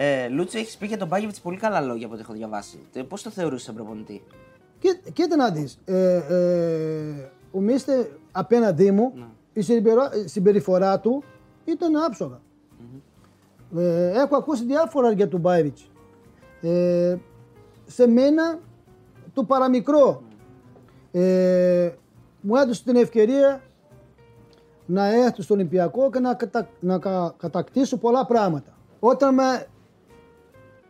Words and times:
Ε, 0.00 0.28
Λούτσι, 0.28 0.58
έχεις 0.58 0.76
πει 0.76 0.86
για 0.86 0.98
τον 0.98 1.08
Μπάγεβιτς 1.08 1.40
πολύ 1.40 1.56
καλά 1.56 1.80
λόγια 1.80 2.04
από 2.06 2.14
ό,τι 2.14 2.22
έχω 2.22 2.32
διαβάσει. 2.32 2.78
Πώς 3.08 3.22
το 3.22 3.30
θεωρούσες 3.30 3.62
σαν 3.66 3.74
προπονητή; 3.74 4.22
Κοί- 4.78 5.12
Κοίτα 5.12 5.36
να 5.36 5.50
δεις, 5.50 5.78
ε, 5.84 6.14
ε, 6.14 7.30
ο 7.50 7.60
Μίστε 7.60 8.10
απέναντί 8.32 8.90
μου, 8.90 9.12
η 9.52 9.60
συμπεριφορά, 9.60 10.10
η 10.24 10.28
συμπεριφορά 10.28 11.00
του 11.00 11.24
ήταν 11.64 11.96
άψογα. 11.96 12.40
Ε, 13.76 14.10
έχω 14.10 14.36
ακούσει 14.36 14.64
διάφορα 14.64 15.10
για 15.12 15.28
τον 15.28 15.40
Μπάιβιτς. 15.40 15.90
Ε, 16.60 17.16
σε 17.86 18.06
μένα 18.06 18.58
το 19.32 19.44
παραμικρό. 19.44 20.22
Ε, 21.12 21.90
μου 22.40 22.56
έδωσε 22.56 22.84
την 22.84 22.96
ευκαιρία 22.96 23.60
να 24.86 25.06
έρθω 25.14 25.42
στο 25.42 25.54
Ολυμπιακό 25.54 26.10
και 26.10 26.18
να, 26.18 26.34
κατα, 26.34 26.68
να 26.80 26.98
κα- 26.98 27.34
κατακτήσω 27.38 27.96
πολλά 27.96 28.26
πράγματα. 28.26 28.76
Όταν 29.00 29.34
με, 29.34 29.66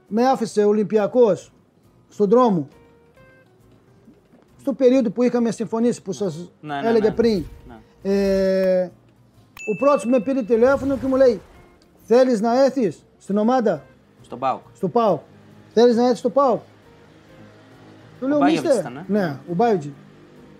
με 0.09 0.29
άφησε 0.29 0.65
ο 0.65 0.69
Ολυμπιακός 0.69 1.53
στον 2.09 2.29
δρόμο 2.29 2.69
στο 4.61 4.73
περίοδο 4.73 5.11
που 5.11 5.23
είχαμε 5.23 5.51
συμφωνήσει 5.51 6.03
που 6.03 6.12
σας 6.12 6.53
Ναι, 6.61 6.81
ναι, 6.81 6.89
έλεγα 6.89 7.09
ναι. 7.09 7.15
πριν. 7.15 7.45
Ναι. 7.69 7.75
Ε, 8.12 8.91
ο 9.75 9.84
πρώτος 9.84 10.05
με 10.05 10.21
πήρε 10.21 10.43
τηλέφωνο 10.43 10.97
και 10.97 11.07
μου 11.07 11.17
λέει 11.17 11.41
θέλεις 12.05 12.41
να 12.41 12.65
έρθεις 12.65 13.05
στην 13.19 13.37
ομάδα, 13.37 13.83
Στον 14.23 14.39
Πάουκ. 14.39 14.61
στο 14.75 14.89
ΠΑΟΚ. 14.89 15.21
Θέλεις 15.75 15.97
να 15.97 16.03
έρθεις 16.03 16.19
στο 16.19 16.31
ΠΑΟΚ; 16.31 16.61
Του 18.20 18.29
λέω, 18.29 18.39
Μπάγεβιτς 18.39 18.62
«Μίστε». 18.65 18.81
ήταν, 18.81 18.97
ε; 18.97 19.05
Ναι, 19.09 19.37
ο 19.51 19.55
Μπάιβιτς. 19.55 19.89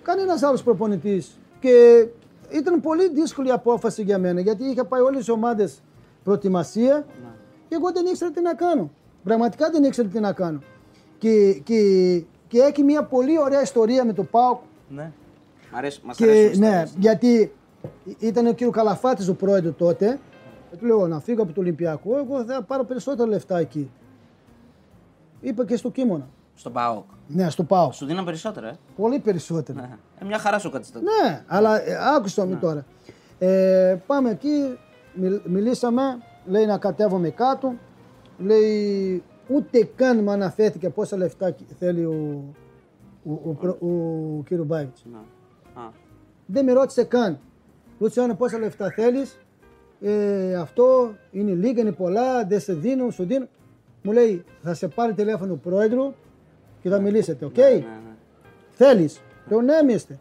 Κανένας 0.03 0.43
άλλος 0.43 0.63
προπονητής. 0.63 1.39
Και 1.61 2.07
ήταν 2.51 2.81
πολύ 2.81 3.09
δύσκολη 3.11 3.51
απόφαση 3.53 4.03
για 4.03 4.19
μένα 4.19 4.41
γιατί 4.41 4.65
είχα 4.65 4.85
πάει 4.85 5.01
όλες 5.01 5.19
τις 5.19 5.29
ομάδες 5.29 5.83
προετοιμασία 6.25 6.95
Ναι. 6.95 7.29
και 7.69 7.75
εγώ 7.75 7.93
δεν 7.93 8.07
ήξερα 8.07 8.31
τι 8.31 8.41
να 8.41 8.55
κάνω. 8.55 8.91
Πραγματικά 9.25 9.71
δεν 9.71 9.85
ήξερα 9.85 10.09
τι 10.09 10.21
να 10.21 10.33
κάνω. 10.33 10.59
Και, 11.19 11.53
και, 11.65 11.81
και 12.49 12.59
έχει 12.59 12.83
μια 12.83 13.03
πολύ 13.05 13.39
ωραία 13.41 13.63
ιστορία 13.63 14.05
με 14.05 14.13
το 14.13 14.23
ΠΑΟΚ 14.25 14.61
Ναι. 14.89 15.13
Μ' 15.73 15.77
αρέσει, 15.77 16.01
μας 16.05 16.17
και, 16.17 16.25
αρέσουν 16.25 16.53
οι 16.53 16.59
ναι, 16.59 16.67
ιστορίες. 16.67 16.95
γιατί 16.99 17.53
ήταν 18.19 18.47
ο 18.47 18.53
κύριος 18.53 18.75
Καλαφάτης 18.75 19.29
ο 19.29 19.35
πρόεδρος 19.35 19.75
τότε. 19.77 20.19
Και 20.71 20.77
του 20.77 20.87
λέω 20.87 21.07
να 21.07 21.21
φύγω 21.21 21.43
από 21.43 21.53
το 21.53 21.61
Ολυμπιακό, 21.61 22.17
εγώ 22.19 22.45
θα 22.45 22.63
πάρω 22.63 22.85
περισσότερα 22.85 23.29
λεφτά 23.29 23.59
εκεί. 23.59 23.91
Είπα 25.41 25.65
και 25.65 25.77
στο 25.77 25.91
Κίμωνα. 25.91 26.29
Στον 26.55 26.73
Πάοκ. 26.73 27.05
Ναι, 27.27 27.51
στο 27.51 27.63
πάω. 27.65 27.93
Σου 27.93 28.07
δίναν 28.07 28.25
περισσότερα, 28.25 28.69
ε; 28.69 28.77
Πολύ 28.97 29.19
περισσότερα. 29.19 29.81
Ναι. 29.81 29.97
Ε, 30.21 30.25
μια 30.25 30.39
χαρά 30.39 30.59
σου 30.59 30.71
κάτσε 30.71 30.93
τότε. 30.93 31.05
Ναι, 31.05 31.43
αλλά 31.47 31.89
ε, 31.89 31.97
άκουσα 32.17 32.47
με 32.47 32.55
τώρα. 32.57 32.85
Ε, 33.39 33.97
πάμε 34.07 34.31
εκεί, 34.31 34.79
μιλ- 35.15 35.41
μιλήσαμε, 35.45 36.03
λέει 36.47 36.67
να 36.67 36.79
κατέβουμε 36.79 37.29
κάτω. 37.31 37.75
Λέει 38.39 39.23
ούτε 39.49 39.89
καν 39.97 40.23
με 40.23 40.33
αναφέρθηκε 40.33 40.91
πόσα 40.91 41.17
λεφτά 41.17 41.55
θέλει 41.79 42.05
ο, 42.05 42.45
ο, 43.25 43.33
ο, 43.33 43.53
προ- 43.53 43.83
ο, 43.83 44.43
κύριο 44.43 44.65
Μπάιβιτς. 44.65 45.05
Ναι. 45.13 45.19
Α. 45.83 45.91
Δεν 46.47 46.65
με 46.65 46.73
ρώτησε 46.73 47.05
καν. 47.05 47.39
Λουτσιάνο 47.99 48.35
πόσα 48.35 48.59
λεφτά 48.59 48.91
θέλεις. 48.91 49.39
Ε, 50.01 50.55
αυτό 50.55 51.15
είναι 51.31 51.53
λίγα, 51.53 51.81
είναι 51.81 51.93
πολλά, 51.93 52.45
δεν 52.45 52.61
σε 52.61 52.75
δίνω, 52.75 53.11
σου 53.11 53.25
δίνω. 53.25 53.47
Μου 54.03 54.13
λέει 54.13 54.45
θα 54.63 54.75
σε 54.75 54.89
πάρει 54.89 55.13
τηλέφωνο 55.13 55.53
ο 55.53 55.57
πρόεδρο 55.57 56.15
και 56.83 56.89
θα 56.89 57.01
μιλήσετε, 57.01 57.45
οκ; 57.45 57.57
Ναι, 57.57 57.65
ναι. 57.65 58.15
Θέλεις. 58.71 59.21
Λέω 59.49 59.61
ναι, 59.61 59.83
μίστε. 59.83 60.19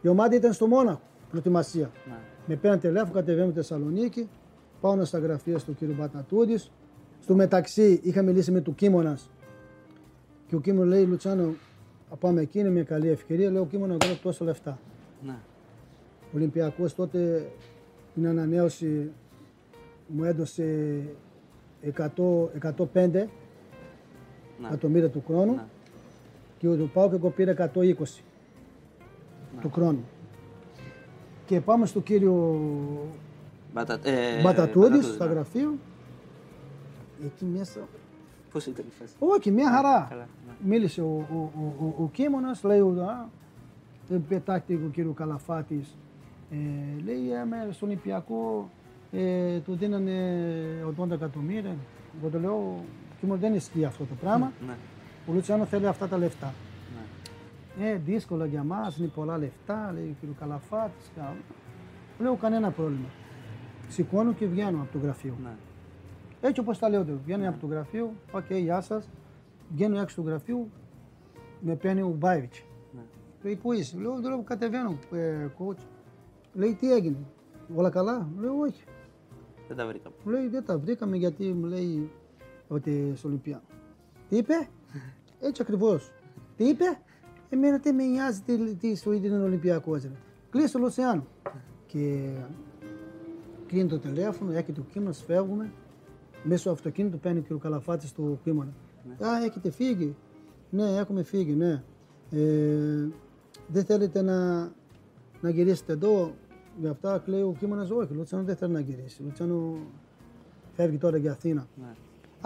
Η 0.00 0.08
ομάδα 0.08 0.34
ήταν 0.34 0.52
στο 0.52 0.66
Μόναχο, 0.66 1.00
προετοιμασία. 1.30 1.90
Ναι. 2.08 2.18
Με 2.46 2.54
πήραν 2.54 2.78
τηλέφωνο, 2.80 3.12
κατεβαίνω 3.12 3.46
στη 3.46 3.54
Θεσσαλονίκη, 3.54 4.28
πάω 4.80 5.04
στα 5.04 5.18
γραφεία 5.18 5.58
του 5.58 5.74
κύριου 5.74 5.94
Μπατατούδης. 5.98 6.70
Στο 7.28 7.36
μεταξύ 7.36 8.00
είχα 8.02 8.22
μιλήσει 8.22 8.50
με 8.50 8.60
του 8.60 8.74
Κίμωνας 8.74 9.30
και 10.46 10.54
ο 10.56 10.60
Κίμωνας 10.60 10.88
λέει: 10.88 11.04
Λουτσάνο, 11.04 11.54
θα 12.08 12.16
πάμε 12.16 12.40
εκεί, 12.40 12.58
είναι 12.58 12.70
μια 12.70 12.82
καλή 12.82 13.08
ευκαιρία. 13.08 13.50
Λέω: 13.50 13.66
Κίμωνα, 13.66 13.96
εγώ 14.00 14.12
έχω 14.12 14.20
τόσα 14.22 14.44
λεφτά. 14.44 14.78
Ναι. 15.26 15.36
Ο 16.22 16.30
Ολυμπιακός 16.34 16.94
τότε 16.94 17.50
την 18.14 18.26
ανανέωση 18.26 19.10
μου 20.06 20.24
έδωσε 20.24 20.98
100, 21.96 22.06
105 22.92 23.26
εκατομμύρια 24.64 25.08
του 25.08 25.22
χρόνου 25.26 25.52
Ναι. 25.52 25.64
και 26.58 26.68
ο 26.68 26.90
Πάο 26.92 27.08
και 27.08 27.14
εγώ 27.14 27.30
πήρα 27.30 27.70
120 27.74 27.94
του 29.60 29.70
χρόνου. 29.70 30.04
Και 31.46 31.60
πάμε 31.60 31.86
στο 31.86 32.00
κύριο 32.00 32.60
Μπατα, 33.72 33.92
ε, 33.92 34.42
Μπατατούδης, 34.42 34.42
Μπατατούδης, 34.42 35.06
στο 35.06 35.24
ναι. 35.24 35.30
γραφείο. 35.30 35.74
Εκεί 37.24 37.44
μέσα. 37.44 37.80
Πώς 38.52 38.66
ήταν 38.66 38.84
η 38.88 38.92
φάση; 39.00 39.14
Όχι, 39.18 39.50
μια 39.50 39.70
χαρά. 39.70 40.06
καλά, 40.10 40.28
ναι. 40.46 40.52
Μίλησε 40.64 41.00
ο, 41.02 41.26
ο, 41.32 41.36
ο, 41.36 41.84
ο, 41.84 42.02
ο 42.02 42.08
Κίμωνας, 42.12 42.62
λέει, 42.62 42.80
ο, 42.80 42.88
α, 43.02 43.28
ε, 44.14 44.20
πετάχτηκε 44.28 44.84
ο 44.84 44.88
κύριος 44.92 45.14
Καλαφάτης. 45.14 45.96
Ε, 46.50 46.56
λέει, 47.04 47.32
ε, 47.32 47.44
με, 47.44 47.68
στον 47.72 47.88
Ολυμπιακό 47.88 48.70
ε, 49.12 49.58
του 49.58 49.74
δίνανε 49.76 50.12
80 51.00 51.10
εκατομμύρια. 51.10 51.76
Εγώ 52.20 52.30
το 52.30 52.38
λέω, 52.40 52.84
Κίμωνας 53.20 53.40
δεν 53.40 53.54
ισχύει 53.54 53.84
αυτό 53.84 54.04
το 54.04 54.14
πράγμα. 54.20 54.52
Ναι. 54.66 54.74
Ο 55.28 55.32
Λουτσιάνο 55.32 55.64
θέλει 55.64 55.86
αυτά 55.86 56.08
τα 56.08 56.18
λεφτά. 56.18 56.54
Ναι. 57.78 57.88
Ε, 57.88 57.96
δύσκολα 57.96 58.46
για 58.46 58.62
μας, 58.62 58.96
είναι 58.96 59.08
πολλά 59.08 59.38
λεφτά, 59.38 59.90
λέει 59.94 60.04
ο 60.04 60.14
κύριος 60.20 60.36
Καλαφάτης. 60.40 61.10
Λέω 62.18 62.34
κανένα 62.34 62.70
πρόβλημα. 62.70 63.08
Σηκώνω 63.88 64.32
και 64.32 64.46
βγαίνω 64.46 64.80
από 64.82 64.92
το 64.92 64.98
γραφείο. 64.98 65.34
Ναι. 65.42 65.50
Έτσι 66.40 66.60
όπως 66.60 66.78
τα 66.78 66.88
λέω, 66.88 67.04
τώρα. 67.04 67.18
βγαίνω 67.24 67.48
από 67.48 67.58
το 67.58 67.66
γραφείο, 67.66 68.12
οκ, 68.32 68.52
γεια 68.52 68.80
σας. 68.80 69.08
Βγαίνω 69.72 70.00
έξω 70.00 70.20
του 70.22 70.28
γραφείου, 70.28 70.70
με 71.60 71.74
παίρνει 71.74 72.02
ο 72.02 72.14
Μπάγεβιτς. 72.18 72.64
Ναι. 72.92 73.00
Λέει, 73.42 73.56
πού 73.56 73.72
είσαι, 73.72 73.98
λέω, 73.98 74.20
τώρα 74.20 74.42
κατεβαίνω, 74.44 74.98
ε, 75.12 75.46
coach. 75.58 75.82
Λέει, 76.52 76.74
τι 76.74 76.92
έγινε, 76.92 77.16
όλα 77.74 77.90
καλά, 77.90 78.28
λέω, 78.40 78.58
όχι. 78.58 78.84
Δεν 79.68 79.76
τα 79.76 79.86
βρήκαμε. 79.86 80.14
Μου 80.24 80.30
λέει 80.32 80.48
δεν 80.48 80.64
τα 80.64 80.78
βρήκαμε 80.78 81.16
γιατί 81.16 81.52
μου 81.52 81.64
λέει 81.64 82.10
ότι 82.68 83.12
στο 83.14 83.28
Ολυμπιακό. 83.28 83.62
Τι 84.28 84.36
είπε, 84.36 84.54
έτσι 85.46 85.62
ακριβώς. 85.62 86.12
Τι 86.56 86.68
είπε, 86.68 86.84
εμένα 87.48 87.80
τι 87.80 87.92
με 87.92 88.04
νοιάζει 88.04 88.40
τι, 88.40 88.74
τι 88.74 88.96
σου 88.96 89.12
είναι 89.12 89.42
Ολυμπιακό. 89.42 89.98
Κλείσε 90.50 90.72
το 90.72 90.78
Λουσιάνο. 90.78 91.26
Και 91.86 92.30
κλείνει 93.66 93.88
το 93.88 93.98
τηλέφωνο, 93.98 94.52
έχει 94.52 94.72
το 94.72 94.80
κείμενο, 94.80 95.12
φεύγουμε. 95.12 95.72
Μέσω 96.42 96.64
του 96.64 96.70
αυτοκίνητου 96.70 97.18
παίρνει 97.18 97.40
και 97.42 97.52
ο 97.52 97.58
Καλαφάτης 97.58 98.08
στο 98.08 98.38
κείμενο. 98.42 98.72
Α, 99.26 99.44
έχετε 99.44 99.70
φύγει. 99.70 100.16
Ναι, 100.70 100.96
έχουμε 100.96 101.22
φύγει, 101.22 101.52
ναι. 101.52 101.82
Ε, 102.30 103.08
δεν 103.68 103.84
θέλετε 103.84 104.22
να, 104.22 104.58
να 105.40 105.50
γυρίσετε 105.50 105.92
εδώ; 105.92 106.34
Γι' 106.80 106.88
αυτά 106.88 107.18
λέει 107.18 107.42
ο 107.42 107.54
Κίμωνα. 107.58 107.82
Όχι, 107.82 108.12
ο 108.12 108.14
Λουτσάνο 108.14 108.42
δεν 108.42 108.56
θέλει 108.56 108.72
να 108.72 108.80
γυρίσει. 108.80 109.22
Ο 109.22 109.24
Λουτσάνο 109.24 109.76
φεύγει 110.72 110.98
τώρα 110.98 111.16
για 111.16 111.32
Αθήνα. 111.32 111.66
Ναι. 111.74 111.94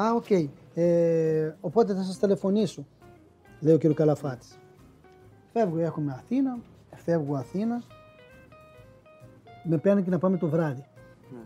Α, 0.03 0.13
οκ. 0.15 0.31
Ε, 0.75 1.55
οπότε 1.61 1.95
θα 1.95 2.03
σας 2.03 2.19
τηλεφωνήσω, 2.19 2.87
λέει 3.61 3.75
ο 3.75 3.79
κύριος 3.79 3.97
Καλαφάτης. 3.97 4.59
Φεύγω, 5.53 5.79
έχουμε 5.79 6.13
Αθήνα, 6.13 6.59
φεύγω 6.95 7.35
Αθήνα. 7.37 7.83
Με 9.65 9.79
παίρνει 9.79 10.03
και 10.03 10.11
να 10.11 10.19
πάμε 10.19 10.37
το 10.37 10.49
βράδυ 10.49 10.85
Ναι. 11.33 11.41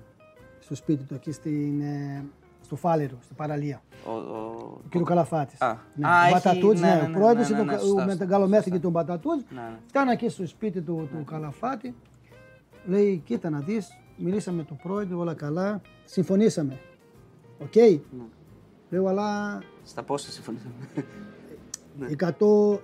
στο 0.59 0.75
σπίτι 0.75 1.05
του, 1.05 1.15
εκεί 1.15 1.33
στην, 1.33 1.81
ε, 1.81 2.25
στο 2.67 2.77
Φάλερο, 2.77 3.17
στην 3.21 3.37
παραλία. 3.37 3.83
Ο, 4.07 4.11
ο... 4.11 4.17
Ο 4.75 4.81
κύριος 4.91 5.09
Καλαφάτης. 5.09 5.61
Α. 5.61 5.77
Ναι, 5.95 6.07
Α, 6.09 6.21
ο 6.23 6.25
έχει- 6.25 6.33
Μπατατούτς, 6.33 6.81
ναι, 6.81 6.89
ναι, 6.89 6.95
ναι, 6.95 7.01
ο 7.03 7.09
ναι, 7.09 7.17
πρόεδρος 7.19 7.49
ναι, 7.51 7.57
είναι 7.57 7.65
ναι, 7.65 7.75
ο- 7.75 7.79
σωστά, 7.79 7.95
με 7.95 8.01
σωστά, 8.03 8.19
τον 8.19 8.29
καλομέθη 8.29 8.71
και 8.71 8.79
τον 8.79 8.91
Μπατατούτς. 8.91 9.45
Ναι, 9.55 9.61
ναι. 9.61 9.77
Φτάνω 9.87 10.11
εκεί 10.11 10.29
στο 10.29 10.47
σπίτι 10.47 10.81
του, 10.81 11.09
του 11.13 11.25
Καλαφάτη. 11.25 11.95
Λέει, 12.87 13.23
κοίτα 13.25 13.51
να 13.51 13.59
δεις, 13.61 13.89
μιλήσαμε 14.17 14.57
με 14.57 14.63
τον 14.63 14.77
πρόεδρο, 14.83 15.19
όλα 15.19 15.35
καλά. 15.35 15.81
Συμφωνήσαμε. 16.05 16.79
Οκ. 17.63 17.75
Ναι. 17.77 17.99
Λέω, 18.91 19.07
αλλά 19.07 19.59
Στα 19.85 20.03
πόσα 20.03 20.31
συμφωνήσαμε; 20.31 20.75
100, 22.19 22.79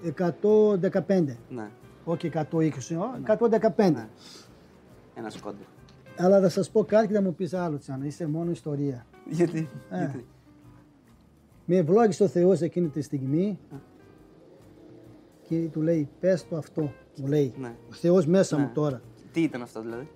115. 1.06 1.36
ναι. 1.48 1.68
Όχι 2.04 2.30
120, 2.34 2.70
ο, 2.96 3.20
115. 3.76 4.08
Ένα 5.14 5.30
σκόντι. 5.30 5.64
Αλλά 6.18 6.40
θα 6.40 6.48
σας 6.48 6.70
πω 6.70 6.84
κάτι 6.84 7.06
και 7.06 7.14
θα 7.14 7.22
μου 7.22 7.34
πεις 7.34 7.54
άλλο, 7.54 7.78
Τσάνα. 7.78 8.04
Είσαι 8.06 8.26
μόνο 8.26 8.50
ιστορία. 8.50 9.06
Γιατί. 9.28 9.68
Ε. 9.90 9.98
Γιατί. 9.98 10.24
Με 11.64 11.76
ευλόγησε 11.76 12.22
ο 12.22 12.28
Θεός 12.28 12.60
εκείνη 12.60 12.88
τη 12.88 13.02
στιγμή 13.02 13.58
και 15.48 15.68
του 15.72 15.80
λέει, 15.80 16.08
πες 16.20 16.48
το 16.48 16.56
αυτό. 16.56 16.92
Μου 17.16 17.26
λέει, 17.26 17.52
Ναι. 17.58 17.74
ο 17.90 17.94
Θεός 17.94 18.26
μέσα 18.26 18.56
Ναι. 18.56 18.62
μου 18.62 18.70
τώρα. 18.74 19.00
Τι 19.32 19.42
ήταν 19.42 19.62
αυτό 19.62 19.80
δηλαδή; 19.80 20.08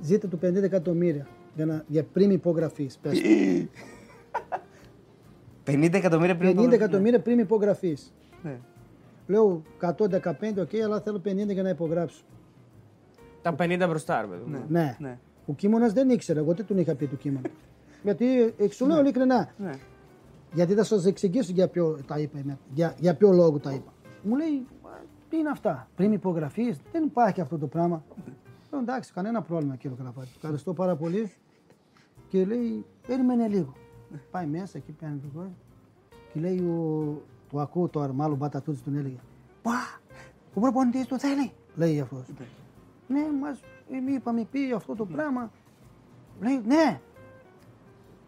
Ζήτα 0.00 0.28
του 0.28 0.38
50 0.42 0.62
εκατομμύρια 0.62 1.26
για, 1.54 1.66
να, 1.66 1.84
για 1.86 2.04
πριν 2.04 2.30
υπογραφής. 2.30 2.98
Πες 3.02 3.20
το. 3.20 3.28
50 5.72 5.94
εκατομμύρια 5.94 6.36
πριν. 6.36 6.58
50 6.60 6.72
εκατομμύρια 6.72 7.20
πριν 7.20 7.38
υπογραφής. 7.38 8.12
Ναι. 8.42 8.58
Λέω 9.26 9.62
115, 9.80 10.60
οκ, 10.60 10.74
αλλά 10.84 11.00
θέλω 11.00 11.20
50 11.24 11.52
για 11.52 11.62
να 11.62 11.68
υπογράψω. 11.68 12.22
Τα 13.42 13.54
50 13.58 13.84
μπροστά, 13.88 14.20
ρε 14.20 14.26
παιδί 14.26 14.42
μου. 14.50 14.64
Ναι. 14.68 14.96
Ναι. 14.98 15.18
Ο 15.46 15.54
Κίμωνας 15.54 15.92
δεν 15.92 16.10
ήξερε, 16.10 16.38
εγώ 16.38 16.54
δεν 16.54 16.66
τον 16.66 16.78
είχα 16.78 16.94
πει 16.94 17.06
του 17.06 17.16
Κίμωνα. 17.16 17.48
Γιατί 18.02 18.54
ε, 18.58 18.68
σου 18.70 18.86
λέω 18.86 19.00
ειλικρινά. 19.00 19.48
Ναι. 19.58 19.72
Γιατί 20.52 20.74
θα 20.74 20.84
σας 20.84 21.04
εξηγήσω 21.06 21.52
για 21.52 21.68
ποιο 21.68 21.98
τα 22.06 22.18
είπα, 22.18 22.38
εμέ- 22.38 22.58
για, 22.74 22.94
για 22.98 23.14
ποιο 23.16 23.32
λόγο 23.32 23.58
τα 23.58 23.72
είπα. 23.72 23.92
Μου 24.22 24.36
λέει, 24.36 24.66
«Μα, 24.82 24.90
τι 25.28 25.36
είναι 25.36 25.48
αυτά, 25.48 25.88
πριν 25.96 26.12
υπογραφείς, 26.12 26.78
δεν 26.92 27.04
υπάρχει 27.04 27.40
αυτό 27.40 27.58
το 27.58 27.66
πράγμα. 27.66 28.04
Λέω, 28.70 28.80
εντάξει, 28.80 29.12
κανένα 29.12 29.42
πρόβλημα 29.42 29.76
κύριε 29.76 29.96
Καλαφάτη. 29.96 30.28
Ευχαριστώ 30.36 30.72
πάρα 30.72 30.96
πολύ. 30.96 31.32
Και 32.28 32.44
λέει, 32.44 32.84
περίμενε 33.06 33.48
λίγο. 33.48 33.72
Πάει 34.30 34.46
μέσα 34.46 34.78
εκεί, 34.78 34.92
πιάνει 34.92 35.18
το 35.18 35.26
κόρη. 35.34 35.54
Και 36.32 36.40
λέει, 36.40 36.58
ο, 36.58 37.22
το 37.50 37.60
ακούω 37.60 37.88
τώρα, 37.88 38.12
μάλλον 38.12 38.36
μπατατούτσι 38.36 38.82
τον 38.82 38.96
έλεγε. 38.96 39.16
Πα, 39.62 40.00
ο 40.54 40.60
προπονητής 40.60 41.06
το 41.06 41.18
θέλει, 41.18 41.52
λέει 41.76 42.00
αυτός. 42.00 42.24
Ναι, 43.08 43.20
μας 43.40 43.60
μη 44.06 44.12
είπαμε 44.12 44.46
πει 44.50 44.72
αυτό 44.72 44.94
το 44.94 45.04
πράγμα. 45.04 45.50
Λέει, 46.40 46.62
ναι. 46.66 47.00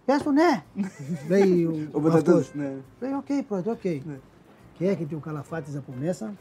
Πες 0.04 0.22
του 0.22 0.30
ναι. 0.32 0.62
λέει 1.28 1.64
ο, 1.64 1.88
Ο 1.92 2.00
Μπατατούδης, 2.00 2.46
αυτός. 2.46 2.54
ναι. 2.54 2.72
Λέει, 3.00 3.12
οκ, 3.12 3.46
πρόεδρε, 3.48 3.70
οκ. 3.70 3.84
Ναι. 3.84 4.18
Και 4.78 4.86
έρχεται 4.86 5.14
ο 5.14 5.18
Καλαφάτης 5.18 5.76
από 5.76 5.92
μέσα 6.00 6.34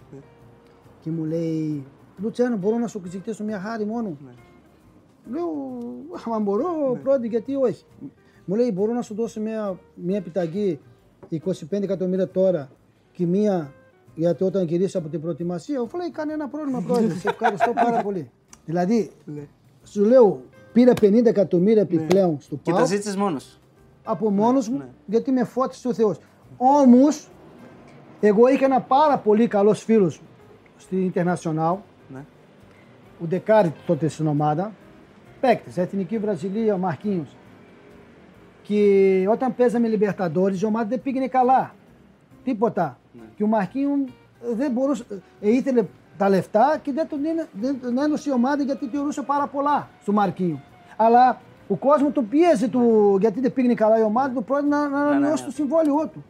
και 1.02 1.10
μου 1.12 1.24
λέει, 1.24 1.84
Λουτσιάνο, 2.22 2.58
μπορώ 2.58 2.78
να 2.78 2.88
σου 2.88 3.02
ζητήσω 3.06 3.44
μια 3.44 3.60
χάρη 3.60 3.86
μόνο; 3.86 4.18
Ναι. 4.26 4.32
Λέω, 5.32 5.48
άμα 6.26 6.40
μπορώ, 6.40 7.00
πρώτη, 7.04 7.28
γιατί 7.28 7.56
όχι; 7.56 7.84
Μου 8.46 8.56
λέει, 8.56 8.72
μπορώ 8.74 8.94
να 8.94 9.02
σου 9.02 9.14
δώσω 9.14 9.42
μια, 9.42 9.80
μια 9.96 10.18
επιταγή 10.18 10.80
25 11.32 11.38
εκατομμύρια 11.72 12.28
τώρα 12.30 12.70
και 13.12 13.26
μία 13.26 13.74
γιατί 14.16 14.44
όταν 14.44 14.66
γυρίσει 14.66 14.98
από 14.98 15.10
την 15.10 15.22
προετοιμασία, 15.22 15.80
μου 15.82 15.88
λέει, 15.98 16.12
κανένα 16.12 16.48
πρόβλημα, 16.48 16.82
πρόεδρε. 16.88 17.14
Σε 17.14 17.30
ευχαριστώ 17.30 17.72
πάρα 17.74 18.02
πολύ. 18.08 18.32
Δηλαδή, 18.66 19.12
Ναι. 19.26 19.48
σου 19.84 20.04
λέω, 20.04 20.42
πήρα 20.80 20.94
50 21.02 21.26
εκατομμύρια 21.26 21.82
επιπλέον 21.82 22.38
στο 22.40 22.56
Και 22.64 22.72
τα 22.72 22.78
ΠΑΟ 22.78 22.86
ζήτησες 22.86 23.16
μόνος. 23.16 23.60
από 24.04 24.30
μόνος 24.30 24.70
μου, 24.70 24.78
Ναι. 24.78 24.88
γιατί 25.06 25.32
με 25.32 25.44
φώτισε 25.44 25.88
ο 25.88 25.94
Θεός. 25.94 26.18
Όμως, 26.58 27.28
εγώ 28.20 28.48
είχα 28.48 28.66
ένα 28.66 28.82
πάρα 28.82 29.18
πολύ 29.18 29.48
καλός 29.48 29.84
φίλος 29.84 30.22
στην 30.78 31.12
International, 31.14 31.76
Ναι. 32.14 32.20
ο 33.24 33.26
Ντεκάρη 33.28 33.74
τότε 33.86 34.08
στην 34.08 34.28
ομάδα, 34.28 34.72
παίκτης, 35.40 35.78
Εθνική 35.78 36.18
Βραζιλία, 36.18 36.74
ο 36.74 36.78
Μαρκίνιος. 36.78 37.36
Και 38.62 39.26
όταν 39.32 39.56
παίζαμε 39.56 39.88
Λιμπερταντόρις, 39.88 40.62
η 40.62 40.66
ομάδα 40.66 40.86
δεν 40.88 41.02
πήγαινε 41.02 41.28
καλά. 41.28 41.74
Τίποτα. 42.44 42.98
Ναι. 43.14 43.22
Και 43.36 43.44
ο 43.44 43.48
Μαρκίνιο 43.48 43.92
δεν 44.56 44.72
μπορούσε, 44.72 45.06
ε, 45.42 45.50
ήθελε 45.52 45.84
τα 46.18 46.30
λεφτά 46.30 46.80
και 46.82 46.92
δεν 46.92 47.08
τον, 47.08 47.24
είναι, 47.24 47.48
δεν 47.54 47.80
τον 47.82 47.98
έδωσε 47.98 48.30
η 48.30 48.34
ομάδα 48.34 48.64
γιατί 48.64 48.88
θεωρούσε 48.88 49.22
πάρα 49.22 49.48
πολλά 49.48 49.90
στο 50.02 50.12
Μαρκίνιο. 50.12 50.60
Αλλά 51.02 51.42
ο 51.68 51.76
κόσμος 51.76 52.14
τον 52.14 52.30
πίεζε 52.30 52.68
του, 52.68 53.18
γιατί 53.20 53.40
δεν 53.40 53.54
πήγαινε 53.54 53.74
καλά 53.74 54.00
η 54.00 54.02
ομάδα, 54.02 54.34
του 54.34 54.44
πρώτα 54.44 54.62
να, 54.62 54.90
να 54.90 55.04
ναι, 55.04 55.10
ανανεώσει 55.10 55.42
ναι. 55.42 55.48
το 55.48 55.54
συμβόλαιό 55.54 56.10
του. 56.14 56.24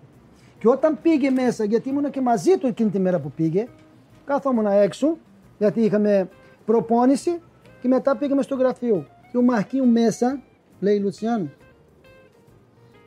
Και 0.59 0.67
όταν 0.67 0.99
πήγε 1.01 1.29
μέσα, 1.29 1.63
γιατί 1.63 1.89
ήμουν 1.89 2.09
και 2.09 2.21
μαζί 2.21 2.57
του 2.57 2.67
εκείνη 2.67 2.89
τη 2.89 2.99
μέρα 2.99 3.19
που 3.19 3.31
πήγε, 3.31 3.67
κάθομουν 4.25 4.65
έξω, 4.65 5.17
γιατί 5.57 5.81
είχαμε 5.81 6.29
προπόνηση 6.65 7.41
και 7.81 7.87
μετά 7.87 8.17
πήγαμε 8.17 8.41
στο 8.41 8.55
γραφείο. 8.55 9.05
Και 9.31 9.37
ο 9.37 9.41
Μαρκίνιο 9.41 9.85
μέσα 9.85 10.41
λέει 10.79 10.99
Λουτσιάνο, 10.99 11.49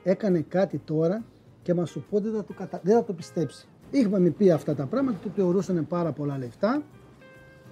έκανε 0.02 0.44
κάτι 0.48 0.78
τώρα 0.78 1.24
και 1.62 1.74
μας 1.74 1.90
σου 1.90 2.04
πω 2.10 2.20
δεν 2.20 2.32
θα 2.32 2.44
το, 2.44 2.52
κατα... 2.52 2.80
δεν 2.82 2.96
θα 2.96 3.04
το 3.04 3.12
πιστέψει. 3.12 3.66
Είχαμε 3.90 4.30
πει 4.30 4.50
αυτά 4.50 4.74
τα 4.74 4.86
πράγματα, 4.86 5.18
του 5.22 5.30
θεωρούσαν 5.34 5.86
πάρα 5.88 6.12
πολλά 6.12 6.38
λεφτά. 6.38 6.82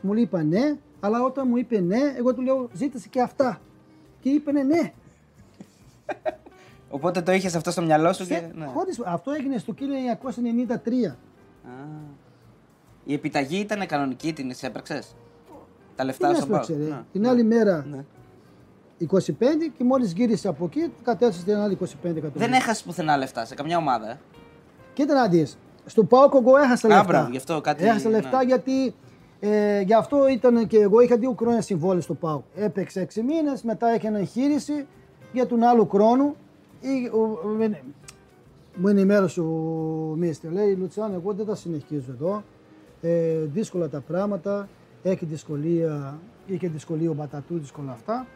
Μου 0.00 0.14
είπα 0.14 0.42
ναι, 0.42 0.76
αλλά 1.00 1.22
όταν 1.22 1.46
μου 1.48 1.56
είπε 1.56 1.80
ναι, 1.80 2.00
εγώ 2.16 2.34
του 2.34 2.42
λέω 2.42 2.68
ζήτησε 2.72 3.08
και 3.08 3.20
αυτά. 3.20 3.60
Και 4.20 4.28
είπε 4.30 4.52
ναι. 4.52 4.92
Οπότε 6.90 7.22
το 7.22 7.32
είχες 7.32 7.54
αυτό 7.54 7.70
στο 7.70 7.82
μυαλό 7.82 8.12
σου 8.12 8.26
και. 8.26 8.34
Σε- 8.34 8.50
Ναι. 8.54 8.64
χωρίς- 8.66 9.00
αυτό 9.04 9.30
έγινε 9.30 9.58
στο 9.58 9.74
1993. 9.74 11.16
Α. 11.64 11.70
Η 13.04 13.12
επιταγή 13.14 13.56
ήταν 13.58 13.86
κανονική, 13.86 14.32
την 14.32 14.52
έπραξε. 14.60 15.02
Τα 15.96 16.04
λεφτά 16.04 16.26
Δεν 16.26 16.36
στον 16.36 16.48
έσπρωξε, 16.54 16.72
Πάο. 16.72 16.82
ρε. 16.88 16.94
Ναι. 16.94 17.02
Την 17.12 17.28
άλλη 17.28 17.42
μέρα 17.42 17.86
Ναι. 17.90 18.04
25 18.98 19.70
και 19.78 19.84
μόλις 19.84 20.12
γύρισε 20.12 20.48
από 20.48 20.64
εκεί, 20.64 20.92
κατέστησε 21.02 21.44
την 21.44 21.56
άλλη 21.56 21.72
25 21.80 21.86
εκατομμύρια. 22.02 22.30
Δεν 22.46 22.52
έχασες 22.52 22.82
πουθενά 22.82 23.16
λεφτά 23.16 23.44
σε 23.44 23.54
καμιά 23.54 23.76
ομάδα. 23.76 24.10
Ε; 24.10 24.18
Κοίτα 24.92 25.14
να 25.14 25.28
δεις. 25.28 25.58
Στο 25.86 26.04
Πάοκ 26.04 26.34
εγώ 26.34 26.56
έχασα 26.56 26.86
Α, 26.86 26.90
λεφτά. 26.90 27.04
μπράβο, 27.06 27.30
γι' 27.30 27.36
αυτό 27.36 27.60
κάτι- 27.60 27.84
Έχασα 27.84 28.08
λεφτά 28.08 28.38
ναι. 28.38 28.44
γιατί 28.44 28.94
ε, 29.40 29.80
γι' 29.80 29.94
αυτό 29.94 30.28
ήταν 30.28 30.66
και 30.66 30.78
εγώ 30.78 31.00
είχα 31.00 31.16
δύο 31.16 31.34
χρόνια 31.38 31.60
συμβόλαιο 31.60 32.00
στο 32.00 32.14
Πάοκ. 32.14 32.42
Έπαιξε 32.54 33.08
6 33.14 33.20
μήνες, 33.22 33.62
μετά 33.62 33.88
έκανα 33.88 34.18
εγχείρηση 34.18 34.86
για 35.32 35.46
τον 35.46 35.62
άλλο 35.62 35.84
χρόνο. 35.84 36.34
Ή, 36.80 37.06
ο, 37.12 37.20
ο, 37.20 37.48
με- 37.58 37.82
μου 38.76 38.88
ενημέρωσε 38.88 39.40
ο 39.40 39.44
Μίστερ. 40.16 40.52
Λέει 40.52 40.74
Λουτσιάν, 40.74 41.12
εγώ 41.14 41.32
δεν 41.32 41.46
θα 41.46 41.54
συνεχίζω 41.54 42.10
εδώ. 42.12 42.42
Ε, 43.00 43.38
δύσκολα 43.44 43.88
τα 43.88 44.00
πράγματα. 44.00 44.68
Έχει 45.02 45.24
δυσκολία, 45.24 46.18
είχε 46.46 46.68
δυσκολία 46.68 47.10
ο 47.10 47.14
Μπατατού, 47.14 47.58
δύσκολα 47.58 47.92
αυτά. 47.92 48.26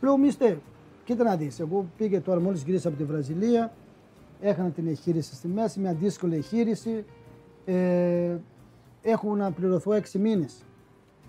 Λέω 0.00 0.16
Μίστερ, 0.18 0.54
κοίτα 1.04 1.24
να 1.24 1.36
δεις, 1.36 1.60
εγώ 1.60 1.86
πήγε 1.96 2.20
τώρα 2.20 2.40
μόλις 2.40 2.62
γύρισα 2.62 2.88
από 2.88 2.96
τη 2.96 3.04
Βραζιλία, 3.04 3.72
έκανα 4.40 4.68
την 4.70 4.86
εγχείρηση 4.88 5.34
στη 5.34 5.48
μέση, 5.48 5.80
μια 5.80 5.92
δύσκολη 5.94 6.34
εγχείρηση. 6.34 7.04
Ε, 7.64 8.36
έχω 9.04 9.36
να 9.36 9.52
πληρωθώ 9.52 9.92
έξι 9.92 10.18
μήνες. 10.18 10.64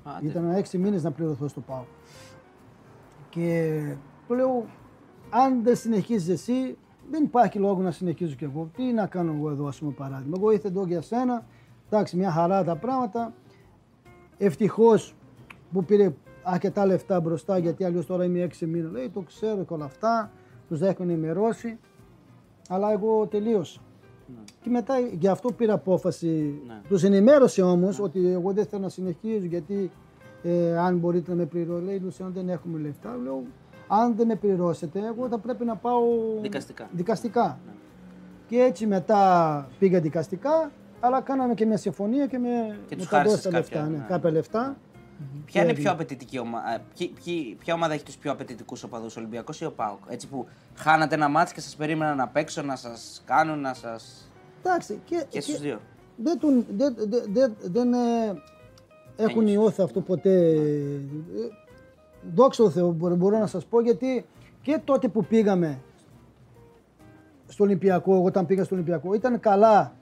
Άντε. 0.04 0.28
Ήταν 0.28 0.50
έξι 0.50 0.78
μήνες 0.78 1.04
να 1.04 1.12
πληρωθώ 1.12 1.48
στο 1.48 1.62
ΠΑΟ. 1.62 1.84
Και 3.30 3.82
του 4.28 4.34
λέω, 4.34 4.66
αν 5.30 5.64
δεν 5.64 5.76
συνεχίζεις 5.76 6.30
εσύ, 6.30 6.78
δεν 7.12 7.24
υπάρχει 7.24 7.60
λόγο 7.60 7.82
να 7.82 7.92
συνεχίζω 7.92 8.36
κι 8.36 8.44
εγώ. 8.44 8.70
Τι 8.76 8.84
να 8.84 9.08
κάνω 9.08 9.34
εγώ 9.34 9.50
εδώ, 9.50 9.68
ας 9.68 9.80
πούμε, 9.80 9.92
παράδειγμα. 9.92 10.36
Εγώ 10.38 10.52
ήρθα 10.52 10.68
εδώ 10.68 10.86
για 10.86 11.02
σένα, 11.02 11.46
εντάξει, 11.90 12.18
μια 12.18 12.32
χαρά 12.32 12.64
τα 12.64 12.76
πράγματα. 12.76 13.34
Ευτυχώς 14.38 15.16
που 15.72 15.84
πήρε 15.84 16.14
αρκετά 16.44 16.86
λεφτά 16.86 17.20
μπροστά, 17.20 17.58
γιατί 17.58 17.84
αλλιώς 17.84 18.06
τώρα 18.06 18.24
είμαι 18.24 18.40
έξι 18.40 18.66
μήνες. 18.66 18.92
Λέει, 18.92 19.10
το 19.10 19.22
ξέρω 19.22 19.64
και 19.64 19.74
όλα 19.74 19.86
αυτά, 19.86 20.32
τους 20.68 20.82
έχω 20.82 21.04
ενημερώσει, 21.04 21.80
αλλά 22.70 22.92
εγώ 22.92 23.28
τελείωσα. 23.28 23.80
Και 24.62 24.70
μετά 24.70 25.00
γι' 25.00 25.28
αυτό 25.28 25.52
πήρα 25.52 25.74
απόφαση. 25.74 26.62
Ναι. 26.68 26.82
Τους 26.88 27.04
ενημέρωσε 27.04 27.62
όμως 27.62 28.00
ότι 28.00 28.28
εγώ 28.28 28.52
δεν 28.54 28.66
θέλω 28.66 28.82
να 28.82 28.90
συνεχίζω 28.90 29.46
γιατί 29.46 29.92
ε, 30.44 30.78
αν 30.78 30.98
μπορείτε 30.98 31.30
να 31.32 31.36
με 31.38 31.46
πληρώσετε. 31.46 31.86
Λέει 31.86 32.00
Λουσιάν 32.04 32.32
δεν 32.34 32.50
έχουμε 32.50 32.80
λεφτά. 32.80 33.18
Λέω 33.24 33.44
αν 33.88 34.16
δεν 34.16 34.28
με 34.28 34.36
πληρώσετε 34.36 35.00
εγώ 35.00 35.28
θα 35.28 35.38
πρέπει 35.38 35.66
να 35.66 35.76
πάω 35.76 36.04
Δικαστικά. 36.42 36.90
δικαστικά. 36.92 37.60
Και 38.48 38.58
έτσι 38.58 38.88
μετά 38.88 39.68
πήγα 39.80 40.00
δικαστικά 40.00 40.72
αλλά 41.00 41.22
κάναμε 41.22 41.54
και 41.54 41.66
μια 41.66 41.78
συμφωνία 41.78 42.26
και 42.26 42.38
με 42.38 42.50
Και 42.88 42.96
με 42.96 43.02
τους 43.02 43.08
τα 43.08 43.18
χάρισες 43.18 43.42
δώσα 43.42 43.50
κάποια, 43.50 43.60
λεφτά. 43.60 43.90
Ναι, 43.92 43.98
ναι. 43.98 44.06
κάποια 44.08 44.32
λεφτά. 44.32 44.76
Ποια 45.46 45.64
είναι 45.64 45.74
Και 45.74 45.82
πιο 45.82 45.92
απαιτητική 45.92 46.40
ομάδα, 46.40 46.82
ποια 47.60 47.74
ομάδα 47.74 47.94
έχει 47.94 48.04
τους 48.04 48.18
πιο 48.18 48.32
απαιτητικούς 48.32 48.84
οπαδούς, 48.84 49.18
Ολυμπιακός 49.18 49.62
ή 49.62 49.66
ο 49.66 49.72
Πάοκ. 49.72 50.00
Έτσι 50.10 50.28
που 50.28 50.48
χάνατε 50.76 51.16
ένα 51.16 51.28
μάτσο 51.28 51.54
και 51.54 51.62
σας 51.62 51.76
περίμεναν 51.76 52.20
απ' 52.20 52.36
έξω 52.36 52.62
να 52.62 52.76
σας 52.76 53.22
κάνουν, 53.26 53.60
να 53.60 53.74
σα. 53.74 53.90
Εντάξει, 54.70 55.02
και, 55.06 55.26
και 55.30 55.42
στους 55.42 55.60
δύο. 55.60 55.80
δεν, 56.16 56.40
τον, 56.40 56.66
δεν, 56.78 56.96
δεν, 56.98 57.24
δεν, 57.34 57.56
δεν 57.62 57.94
ε, 57.94 57.98
έχουν 59.16 59.42
Ένιωσες. 59.42 59.58
νιώθει 59.58 59.82
αυτό 59.82 60.02
ποτέ. 60.02 60.30
Ε, 60.30 61.00
Δόξα 62.34 62.64
τω 62.64 62.70
Θεώ 62.70 62.92
μπορώ, 62.92 63.16
μπορώ 63.16 63.38
να 63.38 63.48
σας 63.48 63.66
πω 63.66 63.82
γιατί 63.82 64.26
και 64.62 64.80
τότε 64.84 65.08
που 65.08 65.26
πήγαμε 65.26 65.80
στο 67.48 67.64
Ολυμπιακό, 67.64 68.14
εγώ 68.14 68.24
όταν 68.24 68.46
πήγα 68.46 68.64
στο 68.64 68.76
Ολυμπιακό, 68.76 69.14
ήταν 69.14 69.40
καλά 69.40 69.94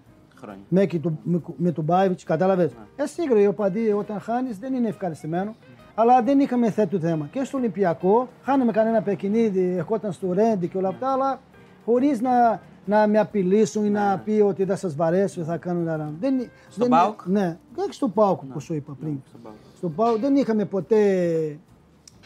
χρόνια. 0.43 0.61
με, 0.69 0.85
και 0.85 0.99
το- 0.99 1.11
με, 1.23 1.41
με 1.57 1.71
τον 1.71 1.83
Μπάιβιτς, 1.83 2.23
κατάλαβες. 2.23 2.71
Ε, 2.95 3.05
σίγουρα 3.05 3.39
οι 3.39 3.47
οπαδοί 3.47 3.91
όταν 3.91 4.19
χάνεις 4.19 4.57
δεν 4.59 4.73
είναι 4.73 4.87
ευχαριστημένο. 4.87 5.55
Αλλά 5.95 6.21
δεν 6.21 6.39
είχαμε 6.39 6.69
θέτου 6.71 6.99
θέμα. 6.99 7.27
Και 7.31 7.43
στο 7.43 7.57
Ολυμπιακό 7.57 8.27
χάναμε 8.43 8.71
κανένα 8.71 9.01
παιχνίδι, 9.01 9.75
ερχόταν 9.77 10.11
στο 10.11 10.33
Ρέντι 10.33 10.67
και 10.67 10.77
όλα 10.77 10.87
αυτά, 10.87 11.11
αλλά 11.11 11.39
χωρίς 11.85 12.21
να, 12.21 12.61
να 12.85 13.07
με 13.07 13.19
απειλήσουν 13.19 13.85
ή 13.85 13.89
να 13.89 14.21
πει 14.25 14.31
ότι 14.45 14.65
θα 14.65 14.75
σας 14.75 14.95
βαρέσω, 14.95 15.43
θα 15.43 15.57
κάνω 15.57 15.79
ένα. 15.79 16.11
Δεν, 16.19 16.33
Στον 16.39 16.49
δεν, 16.77 16.89
ΠΑΟΚ; 16.89 17.21
Ναι, 17.25 17.57
και 17.75 17.91
στο 17.91 18.07
ΠΑΟΚ 18.09 18.41
που 18.45 18.59
σου 18.59 18.73
είπα 18.73 18.95
πριν. 18.99 19.17
Στον 19.27 19.41
ΠΑΟΚ. 19.43 19.55
Στον 19.77 19.95
ΠΑΟΚ 19.95 20.17
δεν 20.19 20.35
είχαμε 20.35 20.65
ποτέ. 20.65 20.97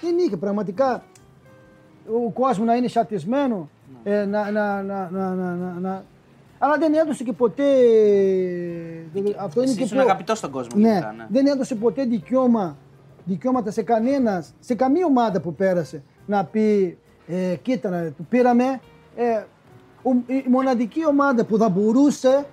Δεν 0.02 0.18
είχε 0.18 0.38
πραγματικά 0.38 1.04
ο 2.26 2.30
κόσμος 2.32 2.68
να 2.68 2.76
είναι 2.76 2.88
σατισμένο. 2.88 3.70
Ε, 4.04 4.26
να, 4.26 4.52
να, 4.52 4.82
να, 4.84 5.10
να, 5.12 5.34
να, 5.34 5.54
να, 5.56 5.80
να- 5.80 6.04
Αλλά 6.60 6.78
δεν 6.78 6.94
έδωσε 6.94 7.24
και 7.24 7.34
ποτέ. 7.34 7.64
Αυτό 9.40 9.62
είναι 9.62 9.70
Εσύ 9.70 9.78
και 9.78 9.84
ήσουν 9.84 9.98
πιο- 9.98 10.06
αγαπητός 10.06 10.38
στον 10.38 10.52
κόσμο 10.52 10.80
ναι, 10.82 10.88
γενικά, 10.90 11.12
ναι. 11.18 11.26
δεν 11.30 11.46
έδωσε 11.46 11.76
ποτέ 11.76 12.04
δικαίωμα, 12.06 12.78
δικαιώματα 13.26 13.72
σε 13.72 13.82
κανένας, 13.82 14.54
σε 14.60 14.76
καμία 14.76 15.06
ομάδα 15.06 15.42
που 15.42 15.56
πέρασε 15.56 16.04
να 16.26 16.46
πει 16.46 16.98
ε, 17.28 17.56
κοίτα 17.62 17.90
να, 17.90 18.12
του 18.12 18.26
πήραμε 18.30 18.64
ε, 19.16 19.44
ο- 20.04 20.24
η 20.26 20.46
μοναδική 20.50 21.06
ομάδα 21.08 21.46
που 21.46 21.58
θα 21.58 21.70
μπορούσε 21.70 22.46